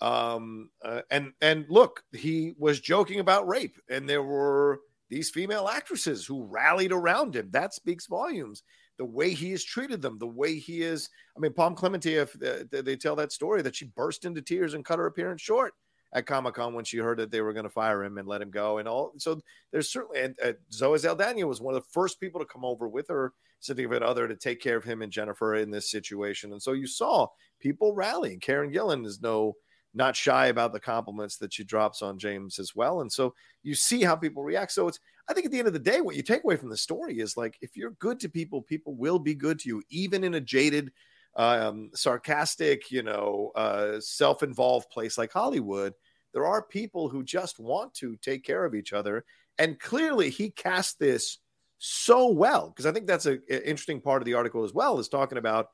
Um, 0.01 0.69
uh, 0.83 1.01
and 1.11 1.33
and 1.41 1.65
look, 1.69 2.03
he 2.11 2.55
was 2.57 2.79
joking 2.79 3.19
about 3.19 3.47
rape, 3.47 3.77
and 3.89 4.09
there 4.09 4.23
were 4.23 4.81
these 5.09 5.29
female 5.29 5.67
actresses 5.67 6.25
who 6.25 6.45
rallied 6.45 6.91
around 6.91 7.35
him. 7.35 7.49
That 7.51 7.73
speaks 7.73 8.07
volumes. 8.07 8.63
The 8.97 9.05
way 9.05 9.31
he 9.31 9.51
has 9.51 9.63
treated 9.63 10.01
them, 10.01 10.17
the 10.17 10.27
way 10.27 10.57
he 10.57 10.81
is. 10.81 11.09
I 11.35 11.39
mean, 11.39 11.53
Pom 11.53 11.75
Klementieff, 11.75 12.41
if 12.41 12.73
uh, 12.73 12.81
they 12.81 12.95
tell 12.95 13.15
that 13.17 13.31
story 13.31 13.61
that 13.61 13.75
she 13.75 13.91
burst 13.95 14.25
into 14.25 14.41
tears 14.41 14.73
and 14.73 14.83
cut 14.83 14.99
her 14.99 15.05
appearance 15.05 15.41
short 15.41 15.73
at 16.13 16.25
Comic 16.25 16.55
Con 16.55 16.73
when 16.73 16.85
she 16.85 16.97
heard 16.97 17.19
that 17.19 17.31
they 17.31 17.41
were 17.41 17.53
going 17.53 17.65
to 17.65 17.69
fire 17.69 18.03
him 18.03 18.17
and 18.17 18.27
let 18.27 18.41
him 18.41 18.51
go, 18.51 18.77
and 18.77 18.87
all. 18.87 19.13
So 19.17 19.39
there's 19.71 19.91
certainly, 19.91 20.21
and 20.21 20.35
uh, 20.43 20.53
Zoe 20.71 20.97
Saldana 20.97 21.45
was 21.45 21.61
one 21.61 21.75
of 21.75 21.81
the 21.81 21.89
first 21.91 22.19
people 22.19 22.39
to 22.39 22.45
come 22.45 22.65
over 22.65 22.87
with 22.87 23.07
her 23.09 23.33
significant 23.59 24.03
other 24.03 24.27
to 24.27 24.35
take 24.35 24.61
care 24.61 24.77
of 24.77 24.83
him 24.83 25.01
and 25.01 25.11
Jennifer 25.11 25.55
in 25.55 25.71
this 25.71 25.91
situation, 25.91 26.51
and 26.51 26.61
so 26.61 26.73
you 26.73 26.87
saw 26.87 27.27
people 27.59 27.93
rallying. 27.93 28.39
Karen 28.39 28.71
Gillan 28.71 29.05
is 29.05 29.21
no 29.21 29.55
not 29.93 30.15
shy 30.15 30.47
about 30.47 30.73
the 30.73 30.79
compliments 30.79 31.37
that 31.37 31.51
she 31.51 31.63
drops 31.63 32.01
on 32.01 32.19
James 32.19 32.59
as 32.59 32.75
well. 32.75 33.01
And 33.01 33.11
so 33.11 33.33
you 33.63 33.73
see 33.73 34.03
how 34.03 34.15
people 34.15 34.43
react. 34.43 34.71
So 34.71 34.87
it's, 34.87 34.99
I 35.27 35.33
think 35.33 35.45
at 35.45 35.51
the 35.51 35.57
end 35.57 35.67
of 35.67 35.73
the 35.73 35.79
day, 35.79 36.01
what 36.01 36.15
you 36.15 36.21
take 36.21 36.43
away 36.43 36.55
from 36.55 36.69
the 36.69 36.77
story 36.77 37.19
is 37.19 37.35
like, 37.35 37.57
if 37.61 37.75
you're 37.75 37.91
good 37.91 38.19
to 38.19 38.29
people, 38.29 38.61
people 38.61 38.95
will 38.95 39.17
be 39.17 39.33
good 39.33 39.59
to 39.59 39.69
you, 39.69 39.81
even 39.89 40.23
in 40.23 40.35
a 40.35 40.41
jaded, 40.41 40.91
um, 41.37 41.91
sarcastic, 41.93 42.91
you 42.91 43.03
know, 43.03 43.51
uh, 43.55 43.99
self 44.01 44.43
involved 44.43 44.89
place 44.89 45.17
like 45.17 45.31
Hollywood. 45.31 45.93
There 46.33 46.45
are 46.45 46.63
people 46.63 47.09
who 47.09 47.23
just 47.23 47.59
want 47.59 47.93
to 47.95 48.17
take 48.17 48.43
care 48.43 48.65
of 48.65 48.75
each 48.75 48.91
other. 48.91 49.23
And 49.59 49.79
clearly 49.79 50.29
he 50.29 50.49
cast 50.49 50.99
this 50.99 51.37
so 51.79 52.31
well 52.31 52.69
because 52.69 52.87
I 52.87 52.91
think 52.91 53.05
that's 53.05 53.27
an 53.27 53.41
interesting 53.47 54.01
part 54.01 54.21
of 54.21 54.25
the 54.25 54.33
article 54.33 54.63
as 54.63 54.73
well 54.73 54.99
is 54.99 55.07
talking 55.07 55.37
about 55.37 55.67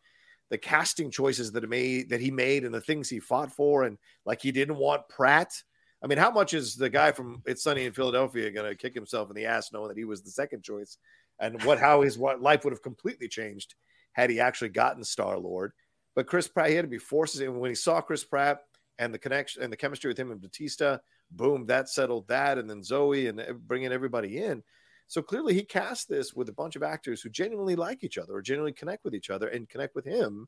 the 0.49 0.57
casting 0.57 1.09
choices 1.09 1.53
that 1.53 1.63
he 1.63 1.67
made 1.67 2.09
that 2.09 2.19
he 2.19 2.29
made 2.29 2.65
and 2.65 2.73
the 2.73 2.81
things 2.81 3.09
he 3.09 3.19
fought 3.19 3.51
for 3.51 3.83
and 3.83 3.97
like 4.25 4.41
he 4.41 4.51
didn't 4.51 4.77
want 4.77 5.07
Pratt. 5.09 5.53
I 6.03 6.07
mean, 6.07 6.17
how 6.17 6.31
much 6.31 6.53
is 6.53 6.75
the 6.75 6.89
guy 6.89 7.13
from 7.13 7.41
It's 7.45 7.63
Sunny 7.63 7.85
in 7.85 7.93
Philadelphia 7.93 8.51
going 8.51 8.69
to 8.69 8.75
kick 8.75 8.93
himself 8.93 9.29
in 9.29 9.35
the 9.35 9.45
ass 9.45 9.71
knowing 9.71 9.87
that 9.87 9.97
he 9.97 10.03
was 10.03 10.21
the 10.21 10.31
second 10.31 10.61
choice 10.61 10.97
and 11.39 11.63
what 11.63 11.79
how 11.79 12.01
his 12.01 12.17
life 12.17 12.65
would 12.65 12.73
have 12.73 12.83
completely 12.83 13.29
changed 13.29 13.75
had 14.13 14.29
he 14.29 14.39
actually 14.39 14.69
gotten 14.69 15.03
Star 15.03 15.37
Lord? 15.37 15.73
But 16.15 16.27
Chris 16.27 16.47
Pratt, 16.47 16.69
he 16.69 16.75
had 16.75 16.85
to 16.85 16.89
be 16.89 16.97
forced. 16.97 17.39
And 17.39 17.59
when 17.59 17.71
he 17.71 17.75
saw 17.75 18.01
Chris 18.01 18.23
Pratt 18.23 18.59
and 18.97 19.13
the 19.13 19.19
connection 19.19 19.63
and 19.63 19.71
the 19.71 19.77
chemistry 19.77 20.09
with 20.09 20.17
him 20.17 20.31
and 20.31 20.41
Bautista, 20.41 21.01
boom, 21.31 21.65
that 21.65 21.89
settled 21.89 22.27
that. 22.27 22.57
And 22.57 22.69
then 22.69 22.83
Zoe 22.83 23.27
and 23.27 23.41
bringing 23.67 23.91
everybody 23.91 24.37
in. 24.37 24.63
So 25.07 25.21
clearly, 25.21 25.53
he 25.53 25.63
cast 25.63 26.07
this 26.07 26.33
with 26.33 26.49
a 26.49 26.53
bunch 26.53 26.75
of 26.75 26.83
actors 26.83 27.21
who 27.21 27.29
genuinely 27.29 27.75
like 27.75 28.03
each 28.03 28.17
other 28.17 28.33
or 28.33 28.41
genuinely 28.41 28.73
connect 28.73 29.03
with 29.03 29.13
each 29.13 29.29
other 29.29 29.47
and 29.47 29.69
connect 29.69 29.95
with 29.95 30.05
him. 30.05 30.47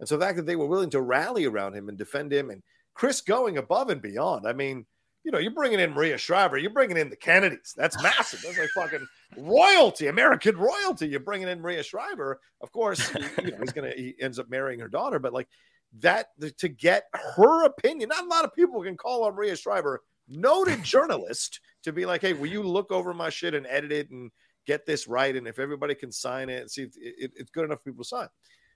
And 0.00 0.08
so 0.08 0.16
the 0.16 0.24
fact 0.24 0.36
that 0.36 0.46
they 0.46 0.56
were 0.56 0.66
willing 0.66 0.90
to 0.90 1.00
rally 1.00 1.44
around 1.44 1.74
him 1.74 1.88
and 1.88 1.96
defend 1.96 2.32
him, 2.32 2.50
and 2.50 2.62
Chris 2.94 3.20
going 3.20 3.58
above 3.58 3.88
and 3.88 4.02
beyond. 4.02 4.46
I 4.46 4.52
mean, 4.52 4.86
you 5.24 5.30
know, 5.30 5.38
you're 5.38 5.52
bringing 5.52 5.80
in 5.80 5.92
Maria 5.92 6.18
Shriver, 6.18 6.58
you're 6.58 6.72
bringing 6.72 6.96
in 6.96 7.08
the 7.08 7.16
Kennedys. 7.16 7.74
That's 7.76 8.00
massive. 8.02 8.42
That's 8.42 8.58
like 8.58 8.70
fucking 8.70 9.06
royalty, 9.36 10.08
American 10.08 10.56
royalty. 10.56 11.08
You're 11.08 11.20
bringing 11.20 11.48
in 11.48 11.60
Maria 11.60 11.82
Shriver. 11.82 12.40
Of 12.60 12.72
course, 12.72 13.12
you 13.14 13.50
know, 13.50 13.58
he's 13.60 13.72
gonna 13.72 13.92
he 13.96 14.14
ends 14.20 14.38
up 14.38 14.50
marrying 14.50 14.80
her 14.80 14.88
daughter, 14.88 15.18
but 15.18 15.32
like 15.32 15.48
that 16.00 16.28
to 16.58 16.68
get 16.68 17.04
her 17.12 17.64
opinion. 17.64 18.08
Not 18.08 18.24
a 18.24 18.28
lot 18.28 18.44
of 18.44 18.54
people 18.54 18.82
can 18.82 18.96
call 18.96 19.24
on 19.24 19.34
Maria 19.34 19.56
Shriver, 19.56 20.02
noted 20.28 20.82
journalist, 20.84 21.60
to 21.84 21.92
be 21.92 22.06
like, 22.06 22.20
hey, 22.20 22.32
will 22.32 22.48
you 22.48 22.62
look 22.62 22.90
over 22.90 23.14
my 23.14 23.30
shit 23.30 23.54
and 23.54 23.66
edit 23.68 23.92
it 23.92 24.10
and 24.10 24.30
get 24.66 24.86
this 24.86 25.06
right? 25.06 25.34
And 25.34 25.46
if 25.46 25.58
everybody 25.58 25.94
can 25.94 26.10
sign 26.12 26.48
it 26.48 26.62
and 26.62 26.70
see 26.70 26.82
if 26.82 26.96
it, 26.96 27.32
it's 27.36 27.50
good 27.50 27.64
enough 27.64 27.78
for 27.78 27.90
people 27.90 28.04
to 28.04 28.08
sign. 28.08 28.28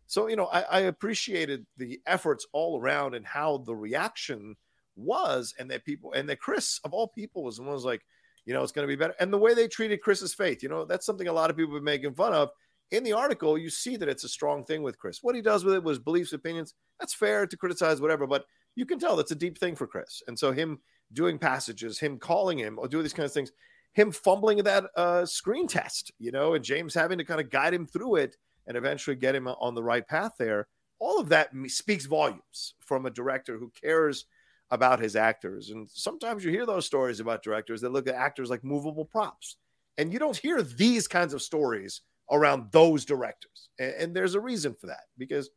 So, 0.07 0.29
you 0.29 0.37
know, 0.37 0.47
I, 0.47 0.61
I 0.63 0.81
appreciated 0.81 1.67
the 1.77 2.01
efforts 2.07 2.47
all 2.53 2.81
around 2.81 3.15
and 3.15 3.27
how 3.27 3.59
the 3.59 3.75
reaction 3.75 4.57
was, 4.97 5.55
and 5.59 5.71
that 5.71 5.85
people 5.85 6.13
and 6.13 6.29
that 6.29 6.41
Chris 6.41 6.81
of 6.85 6.93
all 6.93 7.09
people 7.09 7.45
was 7.45 7.57
the 7.57 7.63
one 7.63 7.73
was 7.73 7.85
like, 7.85 8.03
you 8.45 8.55
know, 8.55 8.63
it's 8.63 8.73
going 8.73 8.87
to 8.87 8.93
be 8.93 8.99
better. 8.99 9.15
And 9.21 9.33
the 9.33 9.39
way 9.39 9.55
they 9.55 9.69
treated 9.69 10.01
Chris's 10.01 10.35
faith, 10.35 10.63
you 10.63 10.69
know, 10.69 10.85
that's 10.85 11.07
something 11.07 11.29
a 11.29 11.33
lot 11.33 11.51
of 11.51 11.57
people 11.57 11.75
have 11.75 11.81
been 11.81 11.93
making 11.93 12.15
fun 12.15 12.33
of. 12.33 12.51
In 12.93 13.03
the 13.03 13.13
article, 13.13 13.59
you 13.59 13.69
see 13.69 13.97
that 13.97 14.09
it's 14.09 14.23
a 14.23 14.29
strong 14.29 14.65
thing 14.65 14.83
with 14.83 14.99
Chris. 14.99 15.19
What 15.21 15.35
he 15.35 15.43
does 15.43 15.65
with 15.65 15.75
it 15.75 15.83
was 15.83 15.99
beliefs, 15.99 16.33
opinions. 16.33 16.75
That's 17.01 17.15
fair 17.15 17.45
to 17.47 17.57
criticize, 17.57 18.01
whatever, 18.01 18.29
but 18.29 18.45
you 18.77 18.87
can 18.87 19.01
tell 19.01 19.17
that's 19.17 19.33
a 19.33 19.37
deep 19.37 19.59
thing 19.59 19.75
for 19.75 19.89
Chris. 19.89 20.23
And 20.29 20.39
so 20.39 20.53
him 20.53 20.79
doing 21.13 21.39
passages, 21.39 21.99
him 21.99 22.19
calling 22.19 22.59
him 22.59 22.79
or 22.79 22.87
doing 22.87 23.03
these 23.03 23.13
kinds 23.13 23.31
of 23.31 23.35
things, 23.35 23.53
him 23.95 24.13
fumbling 24.13 24.59
that 24.59 24.85
uh, 24.97 25.27
screen 25.27 25.67
test, 25.67 26.13
you 26.19 26.31
know, 26.31 26.55
and 26.55 26.65
James 26.65 26.95
having 26.95 27.19
to 27.19 27.25
kind 27.25 27.41
of 27.41 27.51
guide 27.51 27.75
him 27.75 27.87
through 27.87 28.17
it 28.17 28.37
and 28.67 28.77
eventually 28.77 29.17
get 29.17 29.35
him 29.35 29.49
on 29.49 29.75
the 29.75 29.83
right 29.83 30.07
path 30.07 30.33
there. 30.39 30.69
All 30.99 31.19
of 31.19 31.31
that 31.31 31.51
speaks 31.67 32.07
volumes 32.07 32.75
from 32.79 33.07
a 33.07 33.11
director 33.11 33.59
who 33.59 33.73
cares 33.83 34.27
about 34.71 35.01
his 35.01 35.17
actors. 35.17 35.71
And 35.71 35.89
sometimes 35.91 36.45
you 36.45 36.51
hear 36.51 36.67
those 36.67 36.87
stories 36.87 37.21
about 37.21 37.43
directors 37.43 37.81
that 37.83 37.93
look 37.93 38.09
at 38.09 38.15
actors 38.15 38.51
like 38.51 38.65
movable 38.65 39.05
props. 39.05 39.57
And 39.99 40.13
you 40.13 40.19
don't 40.19 40.37
hear 40.37 40.63
these 40.63 41.07
kinds 41.09 41.33
of 41.33 41.43
stories 41.43 42.03
around 42.31 42.73
those 42.73 43.05
directors. 43.05 43.69
And, 43.79 43.95
and 43.95 44.17
there's 44.17 44.35
a 44.35 44.41
reason 44.41 44.75
for 44.81 44.89
that 44.89 45.05
because 45.17 45.51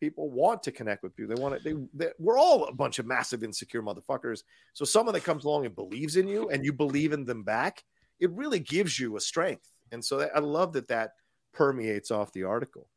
people 0.00 0.30
want 0.30 0.62
to 0.64 0.72
connect 0.72 1.02
with 1.02 1.16
people. 1.16 1.34
They 1.34 1.40
want 1.40 1.62
to, 1.62 1.62
they, 1.62 1.80
they, 1.94 2.12
we're 2.18 2.38
all 2.38 2.64
a 2.64 2.74
bunch 2.74 2.98
of 2.98 3.06
massive 3.06 3.42
insecure 3.42 3.82
motherfuckers. 3.82 4.42
So 4.74 4.84
someone 4.84 5.14
that 5.14 5.24
comes 5.24 5.44
along 5.44 5.64
and 5.64 5.74
believes 5.74 6.16
in 6.16 6.28
you 6.28 6.48
and 6.50 6.64
you 6.64 6.72
believe 6.72 7.12
in 7.12 7.24
them 7.24 7.44
back, 7.44 7.82
it 8.20 8.30
really 8.32 8.58
gives 8.58 8.98
you 8.98 9.16
a 9.16 9.20
strength. 9.20 9.70
And 9.92 10.04
so 10.04 10.18
that, 10.18 10.32
I 10.34 10.40
love 10.40 10.72
that 10.74 10.88
that 10.88 11.12
permeates 11.54 12.10
off 12.10 12.32
the 12.32 12.44
article. 12.44 12.88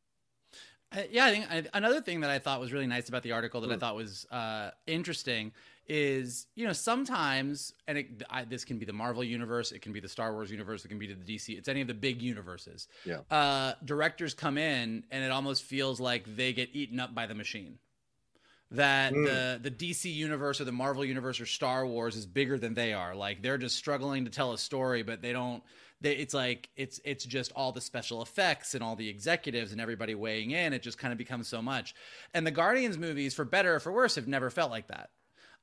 Uh, 0.92 1.02
yeah, 1.10 1.26
I 1.26 1.30
think 1.30 1.46
I, 1.50 1.64
another 1.74 2.00
thing 2.00 2.20
that 2.20 2.30
I 2.30 2.38
thought 2.38 2.60
was 2.60 2.72
really 2.72 2.86
nice 2.86 3.08
about 3.08 3.22
the 3.22 3.32
article 3.32 3.60
that 3.60 3.70
I 3.70 3.76
thought 3.76 3.94
was 3.94 4.26
uh, 4.30 4.70
interesting 4.86 5.52
is 5.86 6.46
you 6.54 6.66
know 6.66 6.72
sometimes 6.72 7.72
and 7.88 7.98
it, 7.98 8.22
I, 8.28 8.44
this 8.44 8.64
can 8.64 8.78
be 8.78 8.84
the 8.84 8.92
Marvel 8.92 9.22
universe, 9.22 9.70
it 9.72 9.82
can 9.82 9.92
be 9.92 10.00
the 10.00 10.08
Star 10.08 10.32
Wars 10.32 10.50
universe, 10.50 10.84
it 10.84 10.88
can 10.88 10.98
be 10.98 11.06
the 11.06 11.14
DC, 11.14 11.56
it's 11.56 11.68
any 11.68 11.80
of 11.80 11.86
the 11.86 11.94
big 11.94 12.20
universes. 12.22 12.88
Yeah. 13.04 13.20
Uh, 13.30 13.74
directors 13.84 14.34
come 14.34 14.58
in 14.58 15.04
and 15.10 15.24
it 15.24 15.30
almost 15.30 15.62
feels 15.62 16.00
like 16.00 16.36
they 16.36 16.52
get 16.52 16.70
eaten 16.72 16.98
up 16.98 17.14
by 17.14 17.26
the 17.26 17.34
machine. 17.34 17.78
That 18.72 19.12
Mm. 19.12 19.26
the 19.26 19.70
the 19.70 19.70
DC 19.70 20.12
universe 20.12 20.60
or 20.60 20.64
the 20.64 20.72
Marvel 20.72 21.04
universe 21.04 21.40
or 21.40 21.46
Star 21.46 21.84
Wars 21.86 22.14
is 22.14 22.24
bigger 22.26 22.56
than 22.58 22.74
they 22.74 22.92
are. 22.92 23.14
Like 23.16 23.42
they're 23.42 23.58
just 23.58 23.76
struggling 23.76 24.24
to 24.24 24.30
tell 24.30 24.52
a 24.52 24.58
story, 24.58 25.02
but 25.02 25.22
they 25.22 25.32
don't 25.32 25.62
it's 26.02 26.32
like 26.34 26.68
it's 26.76 27.00
it's 27.04 27.24
just 27.24 27.52
all 27.54 27.72
the 27.72 27.80
special 27.80 28.22
effects 28.22 28.74
and 28.74 28.82
all 28.82 28.96
the 28.96 29.08
executives 29.08 29.72
and 29.72 29.80
everybody 29.80 30.14
weighing 30.14 30.50
in. 30.52 30.72
It 30.72 30.82
just 30.82 30.98
kind 30.98 31.12
of 31.12 31.18
becomes 31.18 31.48
so 31.48 31.60
much. 31.60 31.94
And 32.34 32.46
the 32.46 32.50
Guardians 32.50 32.96
movies, 32.98 33.34
for 33.34 33.44
better 33.44 33.74
or 33.74 33.80
for 33.80 33.92
worse, 33.92 34.14
have 34.14 34.26
never 34.28 34.50
felt 34.50 34.70
like 34.70 34.88
that. 34.88 35.10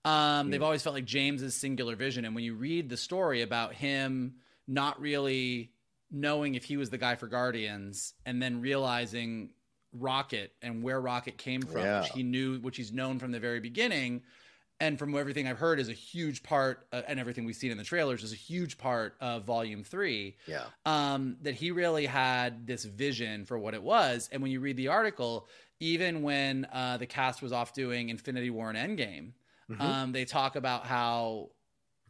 Um, 0.05 0.51
They've 0.51 0.61
always 0.63 0.83
felt 0.83 0.93
like 0.95 1.05
James's 1.05 1.55
singular 1.55 1.95
vision. 1.95 2.23
And 2.23 2.33
when 2.35 2.43
you 2.43 2.53
read 2.53 2.89
the 2.89 2.97
story 2.97 3.41
about 3.41 3.73
him 3.73 4.35
not 4.67 5.01
really 5.01 5.71
knowing 6.11 6.55
if 6.55 6.63
he 6.63 6.77
was 6.77 6.89
the 6.89 6.97
guy 6.97 7.15
for 7.15 7.27
Guardians, 7.27 8.13
and 8.25 8.41
then 8.41 8.61
realizing 8.61 9.49
Rocket 9.91 10.53
and 10.61 10.83
where 10.83 11.01
Rocket 11.01 11.37
came 11.37 11.61
from, 11.61 11.81
Yeah. 11.81 12.01
which 12.01 12.11
he 12.11 12.23
knew, 12.23 12.59
which 12.59 12.77
he's 12.77 12.93
known 12.93 13.19
from 13.19 13.31
the 13.31 13.39
very 13.39 13.59
beginning, 13.59 14.21
and 14.79 14.99
from 14.99 15.15
everything 15.17 15.47
I've 15.47 15.57
heard 15.57 15.79
is 15.79 15.89
a 15.89 15.93
huge 15.93 16.43
part, 16.43 16.87
uh, 16.91 17.01
and 17.07 17.19
everything 17.19 17.45
we've 17.45 17.55
seen 17.55 17.71
in 17.71 17.77
the 17.77 17.83
trailers 17.83 18.23
is 18.23 18.31
a 18.31 18.35
huge 18.35 18.77
part 18.77 19.15
of 19.19 19.43
Volume 19.45 19.83
Three 19.83 20.37
Yeah. 20.47 20.65
um, 20.85 21.37
that 21.41 21.55
he 21.55 21.71
really 21.71 22.05
had 22.05 22.67
this 22.67 22.83
vision 22.85 23.45
for 23.45 23.57
what 23.57 23.73
it 23.73 23.81
was. 23.83 24.29
And 24.31 24.41
when 24.41 24.51
you 24.51 24.59
read 24.59 24.77
the 24.77 24.89
article, 24.89 25.47
even 25.79 26.21
when 26.21 26.65
uh, 26.71 26.97
the 26.97 27.07
cast 27.07 27.41
was 27.41 27.51
off 27.51 27.73
doing 27.73 28.09
Infinity 28.09 28.49
War 28.49 28.69
and 28.69 28.77
Endgame, 28.77 29.33
Mhm. 29.69 29.81
um, 29.81 30.11
they 30.11 30.25
talk 30.25 30.55
about 30.55 30.85
how 30.85 31.51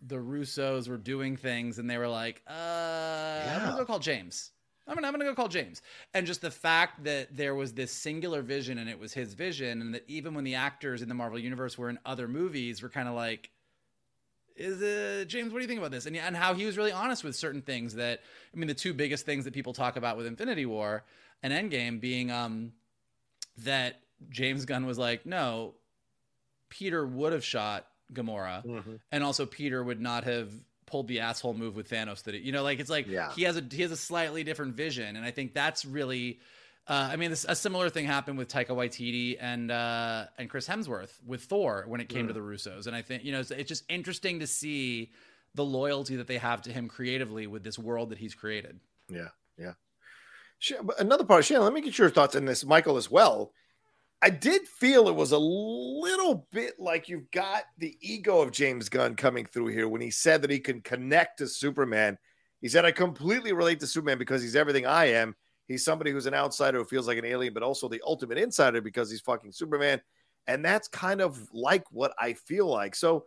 the 0.01 0.17
Russos 0.17 0.87
were 0.87 0.97
doing 0.97 1.37
things 1.37 1.79
and 1.79 1.89
they 1.89 1.97
were 1.97 2.07
like, 2.07 2.43
uh, 2.47 2.51
I'm 2.51 3.61
gonna 3.63 3.77
go 3.77 3.85
call 3.85 3.99
James. 3.99 4.51
I'm 4.87 4.95
gonna, 4.95 5.07
I'm 5.07 5.13
gonna 5.13 5.25
go 5.25 5.35
call 5.35 5.47
James. 5.49 5.81
And 6.13 6.25
just 6.25 6.41
the 6.41 6.51
fact 6.51 7.03
that 7.03 7.35
there 7.35 7.53
was 7.55 7.73
this 7.73 7.91
singular 7.91 8.41
vision 8.41 8.77
and 8.77 8.89
it 8.89 8.99
was 8.99 9.13
his 9.13 9.33
vision, 9.33 9.81
and 9.81 9.93
that 9.93 10.03
even 10.07 10.33
when 10.33 10.43
the 10.43 10.55
actors 10.55 11.01
in 11.01 11.09
the 11.09 11.15
Marvel 11.15 11.37
Universe 11.39 11.77
were 11.77 11.89
in 11.89 11.99
other 12.05 12.27
movies, 12.27 12.81
were 12.81 12.89
kind 12.89 13.07
of 13.09 13.13
like, 13.15 13.49
is 14.55 14.81
it 14.81 15.27
James? 15.27 15.51
What 15.53 15.59
do 15.59 15.63
you 15.63 15.67
think 15.67 15.79
about 15.79 15.91
this? 15.91 16.05
And 16.05 16.15
and 16.15 16.35
how 16.35 16.53
he 16.53 16.65
was 16.65 16.77
really 16.77 16.91
honest 16.91 17.23
with 17.23 17.35
certain 17.35 17.61
things 17.61 17.95
that 17.95 18.21
I 18.53 18.57
mean, 18.57 18.67
the 18.67 18.73
two 18.73 18.93
biggest 18.93 19.25
things 19.25 19.45
that 19.45 19.53
people 19.53 19.73
talk 19.73 19.97
about 19.97 20.17
with 20.17 20.25
Infinity 20.25 20.65
War 20.65 21.03
and 21.43 21.53
Endgame 21.53 21.99
being 21.99 22.31
um 22.31 22.71
that 23.59 23.99
James 24.29 24.65
Gunn 24.65 24.85
was 24.85 24.97
like, 24.97 25.25
no, 25.25 25.75
Peter 26.69 27.05
would 27.05 27.33
have 27.33 27.43
shot 27.43 27.87
Gamora, 28.13 28.65
Mhm. 28.65 28.99
and 29.11 29.23
also 29.23 29.45
Peter 29.45 29.83
would 29.83 29.99
not 30.01 30.23
have 30.23 30.49
pulled 30.87 31.07
the 31.07 31.19
asshole 31.19 31.53
move 31.53 31.75
with 31.75 31.89
Thanos 31.89 32.23
that 32.23 32.33
it, 32.33 32.41
you 32.41 32.51
know 32.51 32.63
like 32.63 32.79
it's 32.79 32.89
like 32.89 33.05
Yeah. 33.07 33.31
he 33.33 33.43
has 33.43 33.55
a 33.57 33.63
he 33.71 33.83
has 33.83 33.91
a 33.91 33.97
slightly 33.97 34.43
different 34.43 34.73
vision 34.75 35.15
and 35.15 35.23
I 35.23 35.29
think 35.31 35.53
that's 35.53 35.85
really 35.85 36.39
uh, 36.87 37.09
I 37.11 37.17
mean 37.17 37.29
this, 37.29 37.45
a 37.47 37.55
similar 37.55 37.89
thing 37.89 38.05
happened 38.05 38.37
with 38.37 38.47
Taika 38.47 38.69
Waititi 38.69 39.37
and 39.39 39.69
uh, 39.69 40.25
and 40.39 40.49
Chris 40.49 40.67
Hemsworth 40.67 41.11
with 41.25 41.43
Thor 41.43 41.83
when 41.87 42.01
it 42.01 42.09
came 42.09 42.25
Mm. 42.25 42.29
to 42.29 42.33
the 42.33 42.39
Russos 42.39 42.87
and 42.87 42.95
I 42.95 43.01
think 43.03 43.23
you 43.23 43.31
know 43.31 43.41
it's, 43.41 43.51
it's 43.51 43.67
just 43.67 43.83
interesting 43.89 44.39
to 44.39 44.47
see 44.47 45.11
the 45.53 45.65
loyalty 45.65 46.15
that 46.15 46.27
they 46.27 46.37
have 46.37 46.61
to 46.63 46.71
him 46.71 46.87
creatively 46.87 47.45
with 47.47 47.63
this 47.63 47.77
world 47.79 48.09
that 48.11 48.17
he's 48.17 48.33
created. 48.35 48.79
Yeah, 49.09 49.29
yeah. 49.57 49.73
Another 50.99 51.23
part, 51.23 51.45
Shannon, 51.45 51.63
let 51.63 51.73
me 51.73 51.81
get 51.81 51.97
your 51.97 52.09
thoughts 52.09 52.35
on 52.35 52.45
this, 52.45 52.65
Michael, 52.65 52.97
as 52.97 53.09
well. 53.11 53.51
I 54.21 54.31
did 54.31 54.67
feel 54.67 55.07
it 55.07 55.15
was 55.15 55.31
a 55.31 55.37
little 55.37 56.47
bit 56.51 56.79
like 56.79 57.07
you've 57.07 57.29
got 57.31 57.63
the 57.77 57.95
ego 58.01 58.41
of 58.41 58.51
James 58.51 58.89
Gunn 58.89 59.15
coming 59.15 59.45
through 59.45 59.67
here 59.67 59.87
when 59.87 60.01
he 60.01 60.09
said 60.09 60.41
that 60.41 60.49
he 60.49 60.59
can 60.59 60.81
connect 60.81 61.37
to 61.37 61.47
Superman. 61.47 62.17
He 62.59 62.67
said, 62.67 62.83
I 62.83 62.91
completely 62.91 63.53
relate 63.53 63.79
to 63.81 63.87
Superman 63.87 64.17
because 64.17 64.41
he's 64.41 64.55
everything 64.55 64.87
I 64.87 65.05
am. 65.05 65.35
He's 65.67 65.85
somebody 65.85 66.11
who's 66.11 66.25
an 66.25 66.33
outsider 66.33 66.79
who 66.79 66.85
feels 66.85 67.07
like 67.07 67.19
an 67.19 67.25
alien, 67.25 67.53
but 67.53 67.61
also 67.61 67.87
the 67.87 68.01
ultimate 68.05 68.39
insider 68.39 68.81
because 68.81 69.11
he's 69.11 69.21
fucking 69.21 69.51
Superman. 69.51 70.01
And 70.47 70.65
that's 70.65 70.87
kind 70.87 71.21
of 71.21 71.39
like 71.53 71.83
what 71.91 72.13
I 72.19 72.33
feel 72.33 72.67
like. 72.67 72.95
So, 72.95 73.25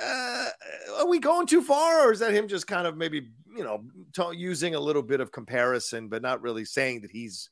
uh, 0.00 0.48
are 0.98 1.08
we 1.08 1.18
going 1.18 1.46
too 1.46 1.62
far, 1.62 2.06
or 2.06 2.12
is 2.12 2.18
that 2.18 2.34
him 2.34 2.46
just 2.46 2.66
kind 2.66 2.86
of 2.86 2.98
maybe 2.98 3.30
you 3.56 3.64
know 3.64 3.82
t- 4.14 4.36
using 4.36 4.74
a 4.74 4.80
little 4.80 5.02
bit 5.02 5.20
of 5.20 5.32
comparison, 5.32 6.08
but 6.08 6.20
not 6.20 6.42
really 6.42 6.66
saying 6.66 7.00
that 7.00 7.10
he's 7.10 7.48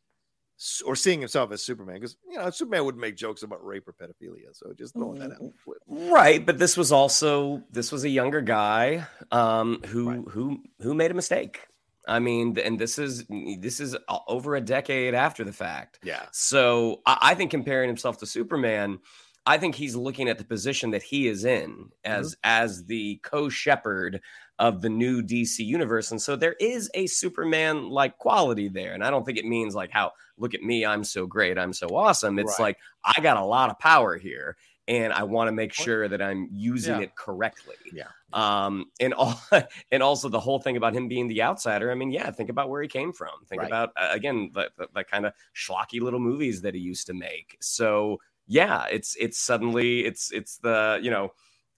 or 0.85 0.97
seeing 0.97 1.21
himself 1.21 1.53
as 1.53 1.63
Superman? 1.63 1.97
Because 1.97 2.17
you 2.29 2.39
know 2.39 2.51
Superman 2.51 2.85
would 2.85 2.97
make 2.97 3.17
jokes 3.17 3.43
about 3.43 3.65
rape 3.65 3.87
or 3.89 3.93
pedophilia, 3.93 4.55
so 4.55 4.73
just 4.77 4.95
throwing 4.95 5.19
that 5.19 5.33
out. 5.33 5.41
Mm-hmm. 5.41 6.11
Right, 6.11 6.45
but 6.45 6.59
this 6.59 6.77
was 6.77 6.93
also 6.93 7.63
this 7.71 7.93
was 7.93 8.05
a 8.05 8.09
younger 8.09 8.41
guy 8.41 9.07
um, 9.31 9.81
who 9.87 10.23
who 10.23 10.63
who 10.81 10.95
made 10.95 11.11
a 11.11 11.15
mistake. 11.15 11.61
I 12.09 12.21
mean, 12.21 12.57
and 12.59 12.79
this 12.79 12.99
is 12.99 13.27
this 13.59 13.81
is 13.81 13.97
uh, 14.09 14.19
over 14.29 14.55
a 14.55 14.61
decade 14.61 15.15
after 15.15 15.45
the 15.45 15.53
fact. 15.53 15.99
Yeah. 16.03 16.27
So 16.33 17.03
I, 17.05 17.19
I 17.21 17.35
think 17.35 17.51
comparing 17.51 17.89
himself 17.89 18.19
to 18.19 18.27
Superman, 18.27 19.01
I 19.45 19.59
think 19.59 19.75
he's 19.75 19.97
looking 19.97 20.29
at 20.29 20.39
the 20.39 20.45
position 20.45 20.91
that 20.91 21.03
he 21.03 21.29
is 21.29 21.45
in 21.45 21.91
as 22.05 22.33
mm-hmm. 22.33 22.41
as 22.45 22.85
the 22.85 23.21
co-shepherd 23.23 24.21
of 24.59 24.81
the 24.83 24.89
new 24.89 25.23
DC 25.23 25.65
universe, 25.65 26.11
and 26.11 26.21
so 26.21 26.37
there 26.37 26.55
is 26.61 26.91
a 26.95 27.07
Superman 27.07 27.89
like 27.91 28.19
quality 28.19 28.69
there. 28.69 28.95
And 28.95 29.05
I 29.05 29.11
don't 29.11 29.25
think 29.25 29.39
it 29.39 29.45
means 29.45 29.75
like 29.75 29.91
how 29.91 30.13
look 30.39 30.55
at 30.55 30.63
me, 30.63 30.85
I'm 30.85 31.05
so 31.05 31.27
great, 31.27 31.59
I'm 31.59 31.73
so 31.73 31.95
awesome. 31.97 32.39
It's 32.39 32.59
Right. 32.59 32.59
like 32.59 32.79
I 33.05 33.21
got 33.21 33.37
a 33.37 33.45
lot 33.45 33.71
of 33.71 33.79
power 33.79 34.17
here. 34.17 34.57
And 34.89 35.13
I 35.13 35.25
want 35.25 35.49
to 35.49 35.53
make 35.53 35.73
sure 35.73 36.07
that 36.07 36.23
I'm 36.23 36.47
using 36.53 37.01
Yeah. 37.01 37.01
it 37.01 37.17
correctly. 37.17 37.75
Yeah. 37.91 38.13
Um, 38.33 38.87
and 39.01 39.15
all, 39.15 39.35
and 39.91 40.03
also 40.03 40.29
the 40.29 40.39
whole 40.39 40.61
thing 40.61 40.77
about 40.77 40.95
him 40.95 41.09
being 41.09 41.27
the 41.27 41.43
outsider. 41.43 41.91
I 41.91 41.95
mean, 41.97 42.11
yeah, 42.13 42.31
think 42.31 42.51
about 42.51 42.69
where 42.69 42.83
he 42.83 42.89
came 42.89 43.13
from. 43.13 43.45
Think 43.47 43.63
Right. 43.63 43.69
about 43.69 43.91
uh, 43.97 44.09
again 44.13 44.51
the, 44.55 44.71
the, 44.77 44.89
the 44.95 45.05
kind 45.05 45.27
of 45.27 45.33
schlocky 45.57 46.01
little 46.01 46.21
movies 46.21 46.63
that 46.63 46.75
he 46.75 46.81
used 46.81 47.07
to 47.09 47.15
make. 47.15 47.57
So 47.61 48.21
yeah, 48.47 48.87
it's 48.87 49.17
it's 49.19 49.39
suddenly 49.39 50.05
it's 50.05 50.31
it's 50.31 50.59
the 50.59 51.01
you 51.03 51.11
know 51.11 51.33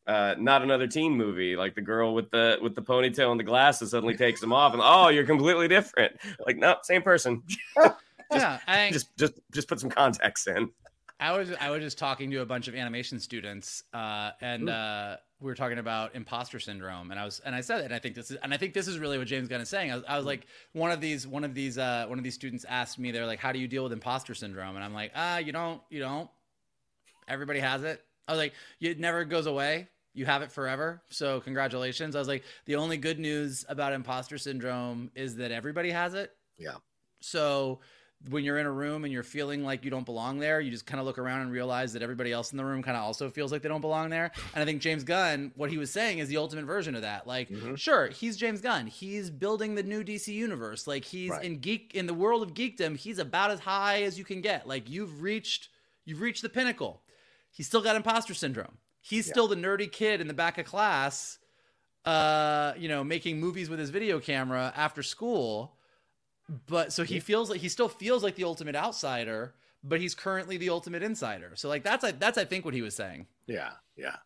uh, 0.08 0.34
not 0.38 0.62
another 0.62 0.86
teen 0.86 1.12
movie 1.12 1.54
like 1.54 1.74
the 1.74 1.82
girl 1.82 2.14
with 2.14 2.30
the 2.30 2.58
with 2.62 2.74
the 2.74 2.82
ponytail 2.82 3.30
and 3.30 3.38
the 3.38 3.44
glasses 3.44 3.90
suddenly 3.90 4.16
takes 4.16 4.40
them 4.40 4.52
off 4.52 4.72
and 4.72 4.82
oh 4.84 5.08
you're 5.08 5.26
completely 5.26 5.68
different. 5.68 6.16
Like 6.46 6.56
no, 6.56 6.76
same 6.82 7.02
person. 7.02 7.42
yeah, 8.32 8.58
I 8.66 8.90
Just 8.90 9.16
just 9.16 9.34
just 9.52 9.68
put 9.68 9.78
some 9.78 9.90
context 9.90 10.48
in. 10.48 10.70
I 11.20 11.36
was 11.36 11.50
I 11.60 11.70
was 11.70 11.82
just 11.82 11.98
talking 11.98 12.30
to 12.30 12.40
a 12.40 12.46
bunch 12.46 12.68
of 12.68 12.74
animation 12.74 13.18
students, 13.18 13.82
uh, 13.92 14.30
and 14.40 14.70
uh, 14.70 15.16
we 15.40 15.46
were 15.46 15.56
talking 15.56 15.78
about 15.78 16.14
imposter 16.14 16.60
syndrome, 16.60 17.10
and 17.10 17.18
I 17.18 17.24
was 17.24 17.40
and 17.40 17.54
I 17.54 17.60
said 17.60 17.80
it, 17.80 17.86
and 17.86 17.94
I 17.94 17.98
think 17.98 18.14
this 18.14 18.30
is 18.30 18.36
and 18.42 18.54
I 18.54 18.56
think 18.56 18.72
this 18.72 18.86
is 18.86 18.98
really 18.98 19.18
what 19.18 19.26
James 19.26 19.48
Gunn 19.48 19.60
is 19.60 19.68
saying. 19.68 19.90
I 19.90 19.96
was, 19.96 20.04
I 20.08 20.16
was 20.16 20.26
like 20.26 20.46
one 20.72 20.92
of 20.92 21.00
these 21.00 21.26
one 21.26 21.42
of 21.42 21.54
these 21.54 21.76
uh, 21.76 22.06
one 22.08 22.18
of 22.18 22.24
these 22.24 22.34
students 22.34 22.64
asked 22.68 22.98
me, 22.98 23.10
they're 23.10 23.26
like, 23.26 23.40
"How 23.40 23.50
do 23.50 23.58
you 23.58 23.66
deal 23.66 23.82
with 23.82 23.92
imposter 23.92 24.34
syndrome?" 24.34 24.76
And 24.76 24.84
I'm 24.84 24.94
like, 24.94 25.10
"Ah, 25.14 25.38
you 25.38 25.50
don't, 25.50 25.82
you 25.90 25.98
don't. 26.00 26.30
Everybody 27.26 27.58
has 27.60 27.82
it." 27.82 28.02
I 28.28 28.32
was 28.32 28.38
like, 28.38 28.52
"It 28.80 29.00
never 29.00 29.24
goes 29.24 29.46
away. 29.46 29.88
You 30.18 30.26
have 30.26 30.42
it 30.42 30.52
forever. 30.52 31.02
So 31.10 31.40
congratulations." 31.40 32.16
I 32.16 32.18
was 32.18 32.28
like, 32.28 32.44
"The 32.66 32.76
only 32.76 32.96
good 32.96 33.18
news 33.18 33.64
about 33.68 33.92
imposter 33.92 34.38
syndrome 34.38 35.10
is 35.14 35.36
that 35.36 35.50
everybody 35.52 35.90
has 35.90 36.14
it." 36.14 36.34
Yeah. 36.58 36.76
So 37.20 37.80
when 38.28 38.42
you're 38.42 38.58
in 38.58 38.66
a 38.66 38.72
room 38.72 39.04
and 39.04 39.12
you're 39.12 39.22
feeling 39.22 39.62
like 39.64 39.84
you 39.84 39.90
don't 39.90 40.04
belong 40.04 40.40
there, 40.40 40.60
you 40.60 40.72
just 40.72 40.86
kind 40.86 40.98
of 40.98 41.06
look 41.06 41.18
around 41.18 41.42
and 41.42 41.52
realize 41.52 41.92
that 41.92 42.02
everybody 42.02 42.32
else 42.32 42.50
in 42.50 42.58
the 42.58 42.64
room 42.64 42.82
kind 42.82 42.96
of 42.96 43.04
also 43.04 43.30
feels 43.30 43.52
like 43.52 43.62
they 43.62 43.68
don't 43.68 43.80
belong 43.80 44.10
there. 44.10 44.32
And 44.54 44.62
I 44.62 44.64
think 44.64 44.82
James 44.82 45.04
Gunn, 45.04 45.52
what 45.54 45.70
he 45.70 45.78
was 45.78 45.90
saying 45.92 46.18
is 46.18 46.28
the 46.28 46.36
ultimate 46.36 46.64
version 46.64 46.96
of 46.96 47.02
that. 47.02 47.28
Like, 47.28 47.48
mm-hmm. 47.48 47.76
sure, 47.76 48.08
he's 48.08 48.36
James 48.36 48.60
Gunn. 48.60 48.88
He's 48.88 49.30
building 49.30 49.76
the 49.76 49.84
new 49.84 50.02
DC 50.02 50.34
universe. 50.34 50.88
Like 50.88 51.04
he's 51.04 51.30
Right. 51.30 51.44
in 51.44 51.60
geek 51.60 51.94
in 51.94 52.06
the 52.06 52.14
world 52.14 52.42
of 52.42 52.54
geekdom, 52.54 52.96
he's 52.96 53.18
about 53.20 53.52
as 53.52 53.60
high 53.60 54.02
as 54.02 54.18
you 54.18 54.24
can 54.24 54.40
get. 54.40 54.66
Like 54.66 54.90
you've 54.90 55.22
reached 55.22 55.68
you've 56.04 56.20
reached 56.20 56.42
the 56.42 56.48
pinnacle. 56.48 57.02
He's 57.50 57.66
still 57.66 57.82
got 57.82 57.94
imposter 57.96 58.34
syndrome. 58.34 58.78
He's 59.08 59.26
still 59.26 59.48
the 59.48 59.56
nerdy 59.56 59.90
kid 59.90 60.20
in 60.20 60.28
the 60.28 60.34
back 60.34 60.58
of 60.58 60.66
class 60.66 61.38
uh, 62.04 62.72
you 62.78 62.88
know, 62.88 63.04
making 63.04 63.38
movies 63.38 63.68
with 63.68 63.78
his 63.78 63.90
video 63.90 64.18
camera 64.20 64.72
after 64.76 65.02
school 65.02 65.74
but 66.66 66.92
so 66.92 67.04
he 67.04 67.20
feels 67.20 67.50
like 67.50 67.60
he 67.60 67.68
still 67.68 67.88
feels 67.88 68.22
like 68.22 68.34
the 68.34 68.44
ultimate 68.44 68.74
outsider 68.74 69.52
but 69.84 70.00
he's 70.00 70.14
currently 70.14 70.56
the 70.56 70.70
ultimate 70.70 71.02
insider 71.02 71.52
so 71.54 71.68
like 71.68 71.82
that's 71.84 72.10
that's 72.12 72.38
i 72.38 72.44
think 72.44 72.64
what 72.64 72.72
he 72.72 72.80
was 72.80 72.96
saying 72.96 73.26
Yeah, 73.46 73.72
yeah, 73.96 74.16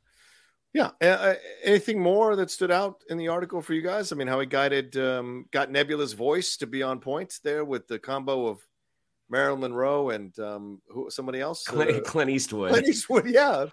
yeah. 0.73 0.91
Uh, 1.01 1.35
anything 1.65 2.01
more 2.01 2.37
that 2.37 2.51
stood 2.51 2.71
out 2.71 3.03
in 3.11 3.19
the 3.19 3.27
article 3.29 3.61
for 3.61 3.75
you 3.75 3.83
guys? 3.83 4.13
I 4.13 4.15
mean, 4.15 4.29
how 4.29 4.39
he 4.39 4.47
guided, 4.47 4.97
um, 4.97 5.47
got 5.51 5.71
Nebula's 5.71 6.13
voice 6.13 6.57
to 6.59 6.67
be 6.67 6.83
on 6.83 7.01
point 7.01 7.41
there 7.43 7.65
with 7.65 7.89
the 7.89 7.99
combo 7.99 8.47
of 8.47 8.61
Marilyn 9.29 9.61
Monroe 9.61 10.11
and 10.11 10.39
um, 10.39 10.81
who 10.89 11.11
somebody 11.11 11.41
else, 11.41 11.65
Clint, 11.65 11.91
Uh, 11.91 12.01
Clint 12.01 12.31
Eastwood. 12.31 12.71
Clint 12.71 12.87
Eastwood. 12.87 13.27
Yeah, 13.27 13.67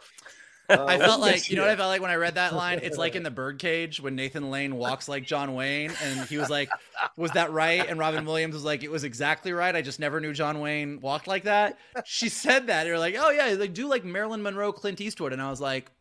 Uh, 0.70 0.86
i 0.88 0.98
felt 0.98 1.20
like 1.30 1.50
you 1.50 1.56
know 1.56 1.64
what 1.64 1.72
i 1.72 1.76
felt 1.76 1.90
like 1.90 2.02
when 2.02 2.12
i 2.12 2.16
read 2.16 2.36
that 2.36 2.54
line? 2.54 2.80
It's 2.84 2.98
like 2.98 3.16
in 3.16 3.24
the 3.30 3.32
birdcage 3.32 4.00
when 4.00 4.16
nathan 4.16 4.52
lane 4.52 4.76
walks 4.76 5.08
like 5.08 5.24
john 5.24 5.54
wayne 5.54 5.92
and 6.04 6.28
he 6.28 6.38
was 6.38 6.50
like 6.50 6.70
was 7.18 7.32
that 7.32 7.52
right? 7.52 7.88
And 7.88 7.98
robin 8.00 8.26
williams 8.26 8.54
was 8.54 8.64
like 8.64 8.84
it 8.84 8.92
was 8.92 9.04
exactly 9.04 9.52
right. 9.52 9.76
I 9.76 9.82
just 9.82 10.00
never 10.00 10.20
knew 10.20 10.34
john 10.34 10.60
wayne 10.60 11.00
walked 11.02 11.28
like 11.28 11.44
that. 11.44 11.78
She 12.06 12.30
said 12.30 12.68
that 12.68 12.86
you're 12.86 13.00
like 13.00 13.16
oh 13.18 13.30
yeah 13.30 13.56
like 13.58 13.74
do 13.74 13.88
like 13.88 14.04
marilyn 14.04 14.42
monroe 14.42 14.72
clint 14.72 15.02
eastwood. 15.02 15.34
And 15.34 15.42
i 15.42 15.50
was 15.50 15.62
like 15.62 15.92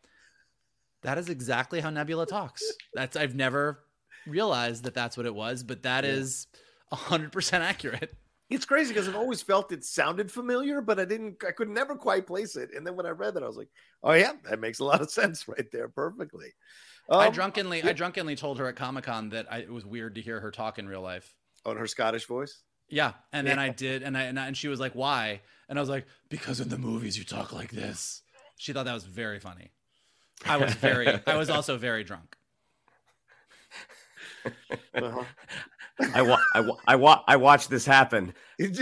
that 1.01 1.17
is 1.17 1.29
exactly 1.29 1.79
how 1.79 1.89
nebula 1.89 2.25
talks. 2.25 2.61
That's 2.93 3.15
i've 3.15 3.35
never 3.35 3.79
realized 4.27 4.83
that 4.83 4.93
that's 4.93 5.17
what 5.17 5.25
it 5.25 5.33
was 5.33 5.63
but 5.63 5.83
that 5.83 6.05
is 6.05 6.47
100% 6.91 7.53
accurate 7.53 8.13
It's 8.49 8.65
crazy 8.65 8.93
because 8.93 9.07
I've 9.07 9.15
always 9.15 9.41
felt 9.43 9.71
it 9.71 9.83
sounded 9.83 10.31
familiar, 10.31 10.81
but 10.81 10.99
I 10.99 11.05
didn't, 11.05 11.43
I 11.47 11.51
could 11.51 11.69
never 11.69 11.95
quite 11.95 12.25
place 12.25 12.55
it. 12.55 12.71
And 12.75 12.85
then 12.85 12.95
when 12.95 13.05
I 13.05 13.09
read 13.09 13.35
that, 13.35 13.43
I 13.43 13.47
was 13.47 13.57
like, 13.57 13.69
oh, 14.03 14.13
yeah, 14.13 14.33
that 14.49 14.59
makes 14.59 14.79
a 14.79 14.85
lot 14.85 15.01
of 15.01 15.11
sense 15.11 15.47
right 15.47 15.69
there. 15.71 15.87
Perfectly. 15.87 16.53
I 17.11 17.27
Um, 17.27 17.33
drunkenly, 17.33 17.83
I 17.83 17.93
drunkenly 17.93 18.35
told 18.35 18.57
her 18.59 18.67
at 18.67 18.75
Comic 18.75 19.03
Con 19.05 19.29
that 19.29 19.51
I, 19.51 19.59
it 19.59 19.71
was 19.71 19.85
weird 19.85 20.15
to 20.15 20.21
hear 20.21 20.39
her 20.39 20.51
talk 20.51 20.79
in 20.79 20.87
real 20.87 21.01
life. 21.01 21.35
On 21.65 21.77
her 21.77 21.87
Scottish 21.87 22.25
voice? 22.25 22.63
Yeah, 22.89 23.13
and 23.31 23.45
then 23.45 23.59
I 23.59 23.69
did, 23.69 24.01
and 24.01 24.17
I, 24.17 24.23
and 24.23 24.39
I 24.39 24.47
and 24.47 24.57
she 24.57 24.67
was 24.67 24.79
like, 24.79 24.93
"Why?" 24.93 25.41
And 25.67 25.77
I 25.77 25.81
was 25.81 25.89
like, 25.89 26.07
"Because 26.27 26.59
in 26.59 26.69
the 26.69 26.77
movies 26.77 27.17
you 27.19 27.23
talk 27.23 27.53
like 27.53 27.69
this." 27.69 28.23
She 28.57 28.73
thought 28.73 28.85
that 28.85 28.93
was 28.93 29.03
very 29.03 29.39
funny. 29.39 29.69
I 30.45 30.57
was 30.57 30.73
very, 30.73 31.07
I 31.27 31.37
was 31.37 31.49
also 31.49 31.77
very 31.77 32.03
drunk. 32.03 32.35
Uh-huh. 34.95 35.23
I 36.13 36.21
wa- 36.21 36.39
I 36.53 36.59
wa- 36.61 36.77
I 36.87 36.95
wa- 36.95 37.23
I 37.27 37.35
watched 37.35 37.69
this 37.69 37.85
happen. 37.85 38.33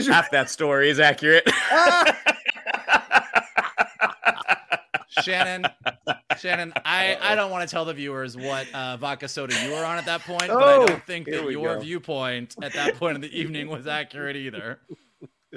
Half 0.08 0.32
that 0.32 0.50
story 0.50 0.90
is 0.90 1.00
accurate. 1.00 1.48
Shannon, 5.22 5.66
Shannon, 6.38 6.74
I, 6.86 7.18
I 7.22 7.36
don't 7.36 7.50
want 7.50 7.68
to 7.68 7.72
tell 7.74 7.86
the 7.86 7.94
viewers 7.94 8.38
what 8.38 8.72
uh, 8.74 8.98
vodka 8.98 9.28
soda 9.28 9.56
you 9.64 9.72
were 9.72 9.84
on 9.84 9.98
at 9.98 10.06
that 10.06 10.22
point, 10.22 10.48
but 10.48 10.52
Oh, 10.52 10.84
I 10.84 10.86
don't 10.86 11.04
think 11.06 11.26
that 11.28 11.50
your 11.52 11.76
go. 11.76 11.80
viewpoint 11.82 12.56
at 12.62 12.74
that 12.74 12.96
point 12.96 13.16
in 13.16 13.22
the 13.22 13.38
evening 13.40 13.68
was 13.68 13.88
accurate 13.88 14.36
either. 14.36 14.80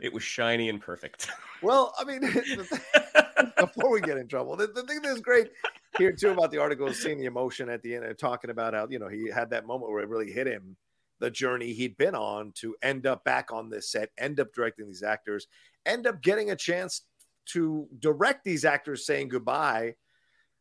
it 0.02 0.12
was 0.12 0.22
shiny 0.22 0.68
and 0.70 0.80
perfect. 0.80 1.28
Well, 1.62 1.92
I 1.98 2.04
mean, 2.04 2.20
before 3.58 3.90
we 3.90 4.00
get 4.00 4.16
in 4.16 4.28
trouble, 4.28 4.56
the, 4.56 4.68
the 4.68 4.82
thing 4.84 5.02
that's 5.02 5.20
great 5.20 5.50
here 5.98 6.12
too 6.12 6.30
about 6.30 6.50
the 6.52 6.58
article 6.58 6.86
is 6.86 7.02
seeing 7.02 7.18
the 7.18 7.26
emotion 7.26 7.68
at 7.68 7.82
the 7.82 7.94
end 7.96 8.04
and 8.04 8.16
talking 8.18 8.50
about 8.50 8.72
how 8.72 8.86
you 8.88 8.98
know 8.98 9.08
he 9.08 9.28
had 9.28 9.50
that 9.50 9.66
moment 9.66 9.90
where 9.92 10.00
it 10.02 10.08
really 10.08 10.30
hit 10.32 10.46
him 10.46 10.76
the 11.20 11.30
journey 11.30 11.72
he'd 11.72 11.96
been 11.96 12.14
on 12.14 12.52
to 12.56 12.74
end 12.82 13.06
up 13.06 13.24
back 13.24 13.52
on 13.52 13.70
this 13.70 13.90
set, 13.90 14.10
end 14.18 14.40
up 14.40 14.52
directing 14.52 14.86
these 14.86 15.02
actors, 15.02 15.46
end 15.86 16.06
up 16.06 16.20
getting 16.22 16.50
a 16.50 16.56
chance 16.56 17.02
to 17.46 17.88
direct 17.98 18.44
these 18.44 18.64
actors 18.64 19.06
saying 19.06 19.28
goodbye 19.28 19.94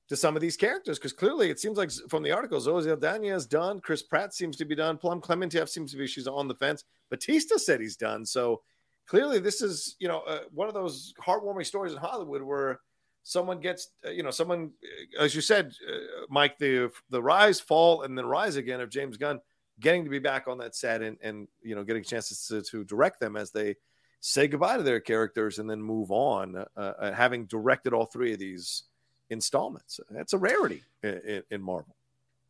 to 0.07 0.15
some 0.15 0.35
of 0.35 0.41
these 0.41 0.57
characters. 0.57 0.97
Because 0.97 1.13
clearly 1.13 1.49
it 1.49 1.59
seems 1.59 1.77
like 1.77 1.91
from 2.09 2.23
the 2.23 2.31
article 2.31 2.59
Zoe 2.59 2.83
Saldana 2.83 3.35
is 3.35 3.45
done, 3.45 3.79
Chris 3.79 4.03
Pratt 4.03 4.33
seems 4.33 4.57
to 4.57 4.65
be 4.65 4.75
done, 4.75 4.97
Pom 4.97 5.21
Klementieff 5.21 5.69
seems 5.69 5.91
to 5.91 5.97
be 5.97 6.07
she's 6.07 6.27
on 6.27 6.47
the 6.47 6.55
fence, 6.55 6.83
Bautista 7.09 7.57
said 7.57 7.79
he's 7.79 7.95
done, 7.97 8.25
so 8.25 8.61
clearly 9.09 9.39
this 9.39 9.61
is 9.61 9.95
you 9.99 10.07
know 10.07 10.19
uh, 10.21 10.41
one 10.51 10.67
of 10.67 10.73
those 10.73 11.13
heartwarming 11.19 11.65
stories 11.65 11.93
in 11.93 11.97
Hollywood 11.97 12.43
where 12.43 12.79
someone 13.23 13.59
gets 13.59 13.89
uh, 14.05 14.11
you 14.11 14.23
know 14.23 14.31
someone 14.31 14.71
uh, 15.19 15.23
as 15.23 15.33
you 15.33 15.41
said 15.41 15.73
uh, 15.91 16.25
Mike 16.29 16.57
the 16.59 16.91
the 17.09 17.21
rise 17.21 17.59
fall 17.59 18.03
and 18.03 18.17
then 18.17 18.25
rise 18.25 18.55
again 18.55 18.79
of 18.79 18.89
James 18.89 19.17
Gunn 19.17 19.39
getting 19.79 20.03
to 20.03 20.09
be 20.09 20.19
back 20.19 20.47
on 20.47 20.57
that 20.57 20.75
set 20.75 21.01
and 21.01 21.17
and 21.21 21.47
you 21.61 21.75
know 21.75 21.83
getting 21.83 22.03
chances 22.03 22.47
to, 22.47 22.61
to 22.61 22.83
direct 22.83 23.19
them 23.19 23.35
as 23.35 23.51
they 23.51 23.75
say 24.21 24.47
goodbye 24.47 24.77
to 24.77 24.83
their 24.83 24.99
characters 24.99 25.59
and 25.59 25.69
then 25.69 25.81
move 25.81 26.11
on 26.11 26.55
uh, 26.55 26.65
uh, 26.77 27.11
having 27.13 27.45
directed 27.45 27.93
all 27.93 28.05
three 28.05 28.33
of 28.33 28.39
these 28.39 28.83
installments 29.29 29.99
that's 30.09 30.33
a 30.33 30.37
rarity 30.37 30.81
in, 31.03 31.43
in, 31.51 31.61
Marvel 31.61 31.95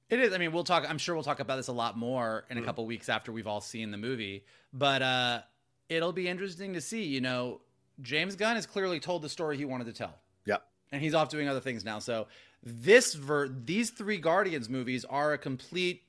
It 0.09 0.19
is. 0.19 0.33
I 0.33 0.37
mean, 0.37 0.51
we'll 0.51 0.63
talk. 0.63 0.89
I'm 0.89 0.97
sure 0.97 1.13
we'll 1.13 1.25
talk 1.25 1.41
about 1.41 1.57
this 1.57 1.67
a 1.67 1.73
lot 1.73 1.97
more 1.97 2.45
in 2.49 2.57
a 2.57 2.61
couple 2.61 2.85
weeks 2.85 3.09
after 3.09 3.31
we've 3.31 3.47
all 3.47 3.61
seen 3.61 3.91
the 3.91 3.97
movie. 3.97 4.45
But 4.73 5.01
uh, 5.01 5.41
it'll 5.89 6.13
be 6.13 6.27
interesting 6.27 6.73
to 6.73 6.81
see. 6.81 7.03
You 7.03 7.21
know, 7.21 7.59
James 8.01 8.35
Gunn 8.35 8.55
has 8.55 8.65
clearly 8.65 8.99
told 8.99 9.21
the 9.21 9.29
story 9.29 9.57
he 9.57 9.65
wanted 9.65 9.87
to 9.87 9.93
tell, 9.93 10.15
yeah 10.45 10.57
and 10.91 11.01
he's 11.01 11.13
off 11.13 11.29
doing 11.29 11.47
other 11.47 11.59
things 11.59 11.83
now. 11.85 11.99
So 11.99 12.27
this 12.63 13.13
ver- 13.13 13.47
these 13.47 13.91
three 13.91 14.17
Guardians 14.17 14.69
movies 14.69 15.05
are 15.05 15.33
a 15.33 15.37
complete 15.37 16.03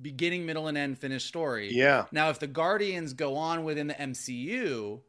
beginning, 0.00 0.46
middle, 0.46 0.68
and 0.68 0.78
end 0.78 0.98
finished 0.98 1.26
story. 1.26 1.70
Yeah. 1.72 2.06
Now, 2.12 2.30
if 2.30 2.38
the 2.38 2.46
Guardians 2.46 3.12
go 3.12 3.36
on 3.36 3.64
within 3.64 3.86
the 3.88 3.94
MCU, 3.94 5.00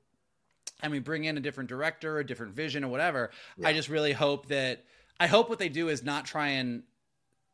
and 0.81 0.91
we 0.91 0.99
bring 0.99 1.23
in 1.23 1.37
a 1.37 1.39
different 1.39 1.69
director, 1.69 2.19
a 2.19 2.25
different 2.25 2.53
vision, 2.53 2.83
or 2.83 2.89
whatever, 2.89 3.31
I 3.63 3.73
just 3.73 3.89
really 3.89 4.11
hope 4.11 4.47
that 4.47 4.83
I 5.19 5.27
hope 5.27 5.49
what 5.49 5.59
they 5.59 5.69
do 5.69 5.89
is 5.89 6.03
not 6.03 6.25
try 6.25 6.49
and 6.49 6.83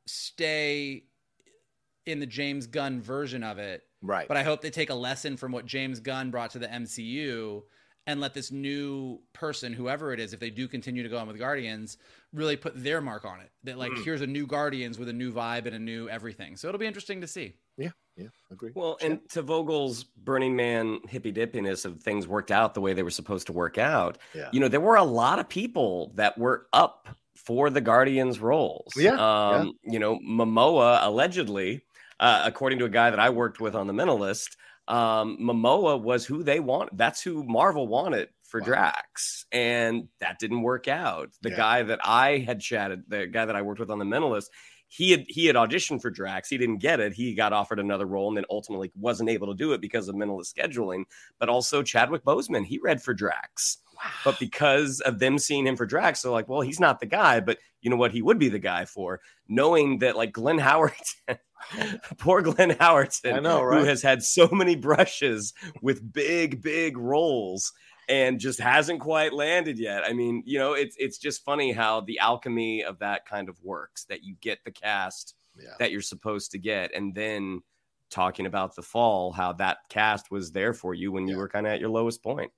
stay 0.08 1.04
in 2.06 2.20
the 2.20 2.26
James 2.26 2.66
Gunn 2.66 3.02
version 3.02 3.44
of 3.44 3.60
it. 3.60 3.84
Right. 4.02 4.28
But 4.28 4.38
I 4.38 4.44
hope 4.44 4.62
they 4.62 4.72
take 4.72 4.90
a 4.90 4.96
lesson 4.96 5.38
from 5.38 5.52
what 5.52 5.66
James 5.66 6.00
Gunn 6.00 6.32
brought 6.32 6.52
to 6.52 6.60
the 6.60 6.68
MCU 6.68 7.64
and 8.10 8.20
let 8.20 8.34
this 8.34 8.52
new 8.52 9.20
person, 9.34 9.72
whoever 9.72 10.12
it 10.14 10.20
is, 10.20 10.34
if 10.34 10.40
they 10.40 10.50
do 10.50 10.68
continue 10.68 11.04
to 11.04 11.10
go 11.10 11.20
on 11.20 11.28
with 11.28 11.38
Guardians, 11.38 11.98
really 12.34 12.58
put 12.58 12.74
their 12.84 13.02
mark 13.02 13.24
on 13.24 13.40
it. 13.40 13.52
That 13.64 13.78
like 13.78 13.92
Mm. 13.92 14.04
here's 14.04 14.22
a 14.22 14.28
new 14.28 14.48
Guardians 14.48 14.98
with 14.98 15.10
a 15.10 15.14
new 15.14 15.32
vibe 15.32 15.68
and 15.68 15.76
a 15.76 15.80
new 15.80 16.10
everything. 16.10 16.56
So 16.58 16.68
it'll 16.68 16.80
be 16.80 16.88
interesting 16.88 17.22
to 17.22 17.28
see. 17.28 17.54
yeah 17.78 17.92
yeah 18.18 18.28
agree 18.52 18.72
Well, 18.76 18.98
and 19.00 19.20
to 19.30 19.42
Vogel's 19.44 20.04
Burning 20.04 20.56
Man 20.56 21.00
hippy 21.08 21.32
dippiness 21.32 21.86
of 21.86 22.02
things 22.02 22.28
worked 22.28 22.50
out 22.52 22.74
the 22.74 22.82
way 22.82 22.94
they 22.94 23.04
were 23.04 23.12
supposed 23.12 23.46
to 23.48 23.54
work 23.54 23.78
out, 23.78 24.18
Yeah. 24.34 24.50
you 24.52 24.60
know, 24.60 24.68
there 24.68 24.82
were 24.82 24.96
a 24.98 25.04
lot 25.04 25.38
of 25.40 25.48
people 25.48 26.12
that 26.16 26.36
were 26.38 26.66
up 26.74 27.08
for 27.36 27.70
the 27.70 27.80
Guardians 27.80 28.40
roles. 28.40 28.92
Yeah, 28.98 29.14
Um, 29.18 29.74
You 29.84 30.00
know, 30.00 30.18
Momoa 30.20 31.06
allegedly, 31.06 31.82
uh, 32.20 32.42
according 32.44 32.80
to 32.80 32.86
a 32.86 32.90
guy 32.90 33.12
that 33.12 33.20
I 33.20 33.30
worked 33.30 33.62
with 33.62 33.76
on 33.76 33.86
the 33.88 33.94
Mentalist, 33.94 34.58
um, 34.90 35.38
Momoa 35.40 36.02
was 36.02 36.26
who 36.26 36.44
they 36.44 36.60
want. 36.60 36.96
That's 36.98 37.22
who 37.22 37.44
Marvel 37.44 37.88
wanted 37.88 38.30
for 38.44 38.60
Wow. 38.60 38.66
Drax, 38.66 39.46
and 39.52 40.10
that 40.20 40.40
didn't 40.40 40.62
work 40.64 40.88
out. 40.88 41.30
The 41.42 41.52
Yeah. 41.52 41.56
guy 41.58 41.84
that 41.84 42.00
I 42.04 42.40
had 42.40 42.60
chatted, 42.60 43.04
the 43.08 43.28
guy 43.28 43.46
that 43.46 43.56
I 43.56 43.62
worked 43.62 43.80
with 43.80 43.92
on 43.92 44.00
the 44.00 44.06
Mentalist, 44.06 44.48
he 44.88 45.12
had 45.12 45.26
he 45.28 45.46
had 45.46 45.56
auditioned 45.56 46.02
for 46.02 46.10
Drax. 46.10 46.50
He 46.50 46.58
didn't 46.58 46.80
get 46.80 47.00
it. 47.00 47.14
He 47.14 47.36
got 47.36 47.54
offered 47.54 47.80
another 47.80 48.08
role 48.08 48.28
and 48.28 48.36
then 48.38 48.46
ultimately 48.50 48.92
wasn't 48.96 49.30
able 49.30 49.46
to 49.48 49.54
do 49.54 49.72
it 49.74 49.82
because 49.82 50.08
of 50.10 50.16
mentalist 50.16 50.52
scheduling. 50.56 51.04
But 51.38 51.48
also 51.48 51.84
Chadwick 51.84 52.24
Boseman, 52.24 52.66
he 52.66 52.80
read 52.80 53.02
for 53.04 53.14
Drax. 53.14 53.78
But 54.24 54.40
because 54.40 55.02
of 55.02 55.20
them 55.20 55.38
seeing 55.38 55.68
him 55.68 55.76
for 55.76 55.86
Drax, 55.86 56.22
they're 56.22 56.32
like, 56.32 56.48
well, 56.48 56.62
he's 56.62 56.80
not 56.80 57.00
the 57.00 57.06
guy. 57.06 57.40
But 57.40 57.58
you 57.82 57.90
know 57.90 57.96
what? 57.96 58.12
He 58.12 58.22
would 58.22 58.40
be 58.40 58.50
the 58.50 58.60
guy 58.60 58.86
for 58.86 59.20
knowing 59.48 60.00
that 60.00 60.16
like 60.16 60.32
Glenn 60.32 60.60
Howerton, 60.60 61.38
poor 62.18 62.42
Glenn 62.42 62.72
Howerton, 62.72 63.34
I 63.34 63.40
know, 63.40 63.70
who 63.70 63.84
has 63.84 64.02
had 64.02 64.24
so 64.24 64.48
many 64.52 64.76
brushes 64.76 65.54
with 65.82 66.12
big, 66.14 66.62
big 66.62 66.98
roles 66.98 67.72
and 68.08 68.40
just 68.40 68.60
hasn't 68.60 69.00
quite 69.02 69.34
landed 69.34 69.78
yet. 69.78 70.04
I 70.04 70.14
mean, 70.14 70.42
you 70.46 70.58
know, 70.60 70.74
it's 70.74 70.96
it's 71.00 71.18
just 71.18 71.44
funny 71.46 71.72
how 71.72 72.02
the 72.02 72.20
alchemy 72.20 72.84
of 72.84 73.00
that 73.00 73.26
kind 73.26 73.50
of 73.50 73.62
works 73.64 74.06
that 74.06 74.24
you 74.24 74.36
get 74.42 74.60
the 74.66 74.72
cast 74.72 75.36
Yeah. 75.58 75.74
that 75.80 75.92
you're 75.92 76.02
supposed 76.02 76.52
to 76.52 76.58
get 76.58 76.94
and 76.96 77.14
then 77.14 77.62
talking 78.10 78.48
about 78.48 78.76
the 78.76 78.82
fall 78.82 79.32
how 79.32 79.54
that 79.54 79.78
cast 79.90 80.32
was 80.32 80.52
there 80.52 80.74
for 80.74 80.96
you 80.96 81.12
when 81.12 81.28
you 81.28 81.38
were 81.38 81.48
kind 81.48 81.68
of 81.68 81.74
at 81.74 81.80
your 81.80 81.90
lowest 81.90 82.24
point. 82.24 82.52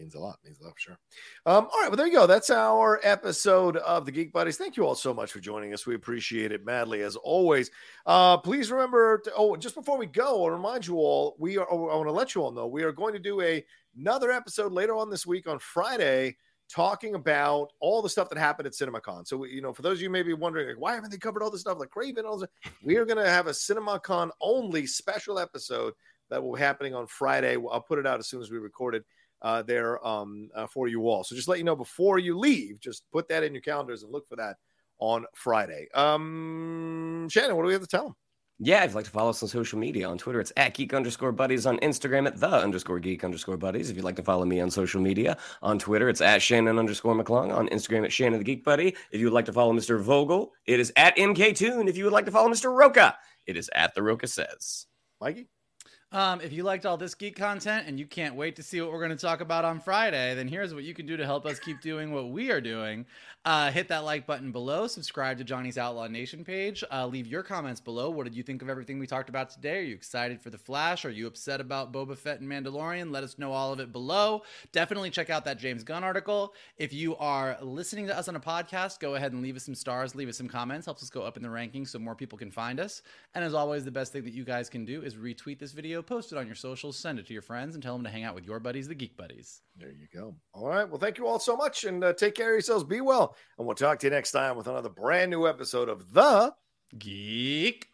Means 0.00 0.14
a 0.14 0.18
lot 0.18 0.38
means 0.42 0.58
a 0.60 0.64
lot 0.64 0.72
for 0.72 0.80
sure 0.80 0.98
um 1.44 1.68
all 1.70 1.80
right 1.82 1.88
well 1.88 1.96
there 1.96 2.06
you 2.06 2.14
go 2.14 2.26
that's 2.26 2.48
our 2.48 3.00
episode 3.02 3.76
of 3.76 4.06
the 4.06 4.10
geek 4.10 4.32
buddies 4.32 4.56
thank 4.56 4.78
you 4.78 4.86
all 4.86 4.94
so 4.94 5.12
much 5.12 5.30
for 5.30 5.40
joining 5.40 5.74
us 5.74 5.86
we 5.86 5.94
appreciate 5.94 6.52
it 6.52 6.64
madly 6.64 7.02
as 7.02 7.16
always 7.16 7.70
uh 8.06 8.38
please 8.38 8.70
remember 8.70 9.18
to, 9.18 9.30
oh 9.36 9.56
just 9.56 9.74
before 9.74 9.98
we 9.98 10.06
go 10.06 10.42
i'll 10.42 10.50
remind 10.50 10.86
you 10.86 10.96
all 10.96 11.36
we 11.38 11.58
are 11.58 11.66
oh, 11.70 11.88
i 11.88 11.96
want 11.96 12.08
to 12.08 12.12
let 12.12 12.34
you 12.34 12.40
all 12.40 12.50
know 12.50 12.66
we 12.66 12.82
are 12.82 12.92
going 12.92 13.12
to 13.12 13.18
do 13.18 13.42
a 13.42 13.62
another 13.94 14.32
episode 14.32 14.72
later 14.72 14.96
on 14.96 15.10
this 15.10 15.26
week 15.26 15.46
on 15.46 15.58
friday 15.58 16.34
talking 16.70 17.14
about 17.14 17.68
all 17.80 18.00
the 18.00 18.08
stuff 18.08 18.30
that 18.30 18.38
happened 18.38 18.66
at 18.66 18.72
CinemaCon. 18.72 19.26
So, 19.26 19.44
you 19.44 19.60
know, 19.60 19.72
for 19.72 19.82
those 19.82 19.98
of 19.98 20.02
you 20.02 20.08
may 20.08 20.22
be 20.22 20.34
wondering, 20.34 20.68
like, 20.68 20.78
why 20.78 20.94
haven't 20.94 21.10
they 21.10 21.18
covered 21.18 21.42
all 21.42 21.50
this 21.50 21.62
stuff 21.62 21.80
like 21.80 21.90
Kraven? 21.90 22.24
All 22.24 22.38
this? 22.38 22.48
We 22.80 22.96
are 22.96 23.04
going 23.04 23.18
to 23.18 23.28
have 23.28 23.48
a 23.48 23.50
CinemaCon 23.50 24.30
only 24.40 24.86
special 24.86 25.40
episode 25.40 25.94
that 26.30 26.40
will 26.40 26.54
be 26.54 26.60
happening 26.60 26.94
on 26.94 27.08
Friday. 27.08 27.56
I'll 27.56 27.80
put 27.80 27.98
it 27.98 28.06
out 28.06 28.20
as 28.20 28.28
soon 28.28 28.40
as 28.40 28.52
we 28.52 28.58
record 28.58 28.94
it 28.94 29.04
uh, 29.42 29.62
there 29.62 30.04
um, 30.06 30.50
uh, 30.54 30.66
for 30.66 30.88
you 30.88 31.08
all. 31.08 31.24
So 31.24 31.34
just 31.34 31.48
let 31.48 31.58
you 31.58 31.64
know 31.64 31.76
before 31.76 32.18
you 32.18 32.38
leave, 32.38 32.80
just 32.80 33.04
put 33.12 33.28
that 33.28 33.42
in 33.42 33.54
your 33.54 33.62
calendars 33.62 34.02
and 34.02 34.12
look 34.12 34.28
for 34.28 34.36
that 34.36 34.56
on 34.98 35.24
Friday. 35.34 35.88
Um, 35.94 37.28
Shannon, 37.30 37.56
what 37.56 37.62
do 37.62 37.68
we 37.68 37.72
have 37.72 37.82
to 37.82 37.88
tell 37.88 38.04
them? 38.04 38.16
Yeah, 38.62 38.84
if 38.84 38.90
you'd 38.90 38.96
like 38.96 39.06
to 39.06 39.10
follow 39.10 39.30
us 39.30 39.42
on 39.42 39.48
social 39.48 39.78
media, 39.78 40.06
on 40.06 40.18
Twitter, 40.18 40.38
it's 40.38 40.52
at 40.58 40.74
geek 40.74 40.92
underscore 40.92 41.32
buddies, 41.32 41.64
on 41.64 41.78
Instagram 41.78 42.26
at 42.26 42.38
the 42.38 42.46
underscore 42.46 42.98
geek 42.98 43.24
underscore 43.24 43.56
buddies. 43.56 43.88
If 43.88 43.96
you'd 43.96 44.04
like 44.04 44.16
to 44.16 44.22
follow 44.22 44.44
me 44.44 44.60
on 44.60 44.70
social 44.70 45.00
media, 45.00 45.38
on 45.62 45.78
Twitter, 45.78 46.10
it's 46.10 46.20
at 46.20 46.42
Shannon 46.42 46.78
underscore 46.78 47.14
McClung, 47.14 47.54
on 47.54 47.68
Instagram 47.68 48.04
at 48.04 48.12
Shannon 48.12 48.38
the 48.38 48.44
Geek 48.44 48.62
Buddy. 48.62 48.94
If 49.12 49.18
you 49.18 49.24
would 49.24 49.32
like 49.32 49.46
to 49.46 49.52
follow 49.54 49.72
Mr. 49.72 49.98
Vogel, 49.98 50.52
it 50.66 50.78
is 50.78 50.92
at 50.96 51.16
MK 51.16 51.56
Tune. 51.56 51.88
If 51.88 51.96
you 51.96 52.04
would 52.04 52.12
like 52.12 52.26
to 52.26 52.30
follow 52.30 52.50
Mr. 52.50 52.70
Rocha, 52.70 53.16
it 53.46 53.56
is 53.56 53.70
at 53.74 53.94
the 53.94 54.02
Rocha 54.02 54.26
Says. 54.26 54.84
Mikey? 55.22 55.48
Um, 56.12 56.40
if 56.40 56.52
you 56.52 56.64
liked 56.64 56.86
all 56.86 56.96
this 56.96 57.14
geek 57.14 57.36
content 57.36 57.84
and 57.86 57.96
you 57.96 58.04
can't 58.04 58.34
wait 58.34 58.56
to 58.56 58.64
see 58.64 58.80
what 58.80 58.90
we're 58.90 58.98
going 58.98 59.16
to 59.16 59.16
talk 59.16 59.40
about 59.40 59.64
on 59.64 59.78
Friday, 59.78 60.34
then 60.34 60.48
here's 60.48 60.74
what 60.74 60.82
you 60.82 60.92
can 60.92 61.06
do 61.06 61.16
to 61.16 61.24
help 61.24 61.46
us 61.46 61.60
keep 61.60 61.80
doing 61.80 62.12
what 62.12 62.30
we 62.30 62.50
are 62.50 62.60
doing. 62.60 63.06
Uh, 63.44 63.70
hit 63.70 63.86
that 63.88 64.04
like 64.04 64.26
button 64.26 64.50
below, 64.50 64.88
subscribe 64.88 65.38
to 65.38 65.44
Johnny's 65.44 65.78
Outlaw 65.78 66.08
Nation 66.08 66.44
page, 66.44 66.82
uh, 66.92 67.06
leave 67.06 67.28
your 67.28 67.44
comments 67.44 67.80
below. 67.80 68.10
What 68.10 68.24
did 68.24 68.34
you 68.34 68.42
think 68.42 68.60
of 68.60 68.68
everything 68.68 68.98
we 68.98 69.06
talked 69.06 69.28
about 69.28 69.50
today? 69.50 69.78
Are 69.78 69.82
you 69.82 69.94
excited 69.94 70.42
for 70.42 70.50
The 70.50 70.58
Flash? 70.58 71.04
Are 71.04 71.10
you 71.10 71.28
upset 71.28 71.60
about 71.60 71.92
Boba 71.92 72.18
Fett 72.18 72.40
and 72.40 72.50
Mandalorian? 72.50 73.12
Let 73.12 73.22
us 73.22 73.38
know 73.38 73.52
all 73.52 73.72
of 73.72 73.78
it 73.78 73.92
below. 73.92 74.42
Definitely 74.72 75.10
check 75.10 75.30
out 75.30 75.44
that 75.44 75.58
James 75.58 75.84
Gunn 75.84 76.02
article. 76.02 76.54
If 76.76 76.92
you 76.92 77.16
are 77.16 77.56
listening 77.62 78.08
to 78.08 78.18
us 78.18 78.28
on 78.28 78.34
a 78.34 78.40
podcast, 78.40 78.98
go 78.98 79.14
ahead 79.14 79.32
and 79.32 79.42
leave 79.42 79.56
us 79.56 79.62
some 79.62 79.76
stars, 79.76 80.16
leave 80.16 80.28
us 80.28 80.36
some 80.36 80.48
comments, 80.48 80.86
helps 80.86 81.04
us 81.04 81.08
go 81.08 81.22
up 81.22 81.36
in 81.36 81.42
the 81.42 81.48
rankings 81.48 81.88
so 81.88 82.00
more 82.00 82.16
people 82.16 82.36
can 82.36 82.50
find 82.50 82.80
us. 82.80 83.00
And 83.34 83.44
as 83.44 83.54
always, 83.54 83.84
the 83.84 83.90
best 83.92 84.12
thing 84.12 84.24
that 84.24 84.34
you 84.34 84.44
guys 84.44 84.68
can 84.68 84.84
do 84.84 85.02
is 85.02 85.14
retweet 85.14 85.60
this 85.60 85.72
video, 86.00 86.16
post 86.16 86.32
it 86.32 86.38
on 86.38 86.46
your 86.46 86.54
socials, 86.54 86.96
send 86.96 87.18
it 87.18 87.26
to 87.26 87.32
your 87.32 87.42
friends, 87.42 87.74
and 87.74 87.82
tell 87.82 87.94
them 87.94 88.04
to 88.04 88.10
hang 88.10 88.24
out 88.24 88.34
with 88.34 88.46
your 88.46 88.60
buddies, 88.60 88.88
the 88.88 88.94
Geek 88.94 89.16
Buddies. 89.16 89.60
There 89.76 89.92
you 89.92 90.06
go. 90.12 90.34
All 90.52 90.68
right. 90.68 90.88
Well, 90.88 90.98
thank 90.98 91.18
you 91.18 91.26
all 91.26 91.38
so 91.38 91.56
much 91.56 91.84
and 91.84 92.02
uh, 92.02 92.12
take 92.12 92.34
care 92.34 92.50
of 92.50 92.54
yourselves. 92.54 92.84
Be 92.84 93.00
well. 93.00 93.36
And 93.58 93.66
we'll 93.66 93.76
talk 93.76 93.98
to 94.00 94.06
you 94.06 94.10
next 94.10 94.32
time 94.32 94.56
with 94.56 94.66
another 94.66 94.88
brand 94.88 95.30
new 95.30 95.46
episode 95.46 95.88
of 95.88 96.12
The 96.12 96.52
Geek 96.98 97.86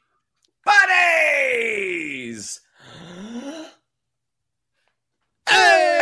Buddies! 0.65 2.61
hey! 5.49 5.96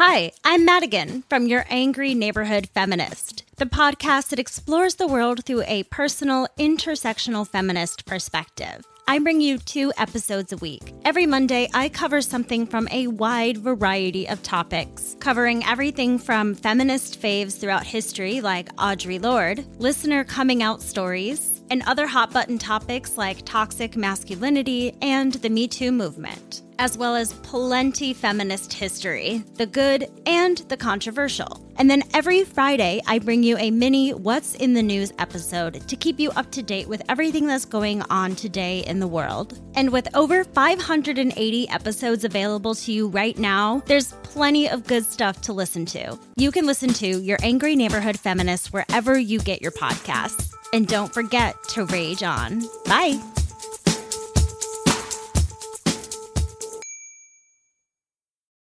Hi, 0.00 0.30
I'm 0.44 0.64
Madigan 0.64 1.24
from 1.28 1.48
Your 1.48 1.64
Angry 1.68 2.14
Neighborhood 2.14 2.68
Feminist, 2.68 3.42
the 3.56 3.66
podcast 3.66 4.28
that 4.28 4.38
explores 4.38 4.94
the 4.94 5.08
world 5.08 5.44
through 5.44 5.64
a 5.66 5.82
personal, 5.90 6.46
intersectional 6.56 7.44
feminist 7.44 8.06
perspective. 8.06 8.84
I 9.08 9.18
bring 9.18 9.40
you 9.40 9.58
two 9.58 9.92
episodes 9.98 10.52
a 10.52 10.56
week. 10.58 10.94
Every 11.04 11.26
Monday, 11.26 11.68
I 11.74 11.88
cover 11.88 12.20
something 12.20 12.64
from 12.64 12.86
a 12.92 13.08
wide 13.08 13.58
variety 13.58 14.28
of 14.28 14.40
topics, 14.44 15.16
covering 15.18 15.64
everything 15.64 16.16
from 16.20 16.54
feminist 16.54 17.20
faves 17.20 17.58
throughout 17.58 17.84
history 17.84 18.40
like 18.40 18.72
Audre 18.76 19.20
Lorde, 19.20 19.66
listener 19.80 20.22
coming 20.22 20.62
out 20.62 20.80
stories, 20.80 21.57
and 21.70 21.82
other 21.86 22.06
hot 22.06 22.32
button 22.32 22.58
topics 22.58 23.16
like 23.16 23.44
toxic 23.44 23.96
masculinity 23.96 24.94
and 25.02 25.34
the 25.34 25.50
Me 25.50 25.68
Too 25.68 25.92
movement, 25.92 26.62
as 26.78 26.98
well 26.98 27.16
as 27.16 27.32
plenty 27.34 28.14
feminist 28.14 28.72
history, 28.72 29.44
the 29.54 29.66
good 29.66 30.08
and 30.26 30.58
the 30.68 30.76
controversial. 30.76 31.64
And 31.76 31.88
then 31.88 32.02
every 32.12 32.42
Friday, 32.42 33.00
I 33.06 33.20
bring 33.20 33.44
you 33.44 33.56
a 33.58 33.70
mini 33.70 34.10
What's 34.12 34.56
in 34.56 34.74
the 34.74 34.82
News 34.82 35.12
episode 35.18 35.86
to 35.86 35.96
keep 35.96 36.18
you 36.18 36.30
up 36.30 36.50
to 36.50 36.62
date 36.62 36.88
with 36.88 37.02
everything 37.08 37.46
that's 37.46 37.64
going 37.64 38.02
on 38.10 38.34
today 38.34 38.80
in 38.80 38.98
the 38.98 39.06
world. 39.06 39.60
And 39.74 39.90
with 39.90 40.08
over 40.16 40.42
580 40.42 41.68
episodes 41.68 42.24
available 42.24 42.74
to 42.74 42.92
you 42.92 43.06
right 43.06 43.38
now, 43.38 43.82
there's 43.86 44.12
plenty 44.24 44.68
of 44.68 44.86
good 44.86 45.04
stuff 45.04 45.40
to 45.42 45.52
listen 45.52 45.86
to. 45.86 46.18
You 46.36 46.50
can 46.50 46.66
listen 46.66 46.92
to 46.94 47.20
Your 47.20 47.38
Angry 47.42 47.76
Neighborhood 47.76 48.18
Feminist 48.18 48.72
wherever 48.72 49.16
you 49.16 49.38
get 49.38 49.62
your 49.62 49.72
podcasts. 49.72 50.57
And 50.72 50.86
don't 50.86 51.12
forget 51.12 51.62
to 51.68 51.84
rage 51.86 52.22
on. 52.22 52.62
Bye. 52.84 53.20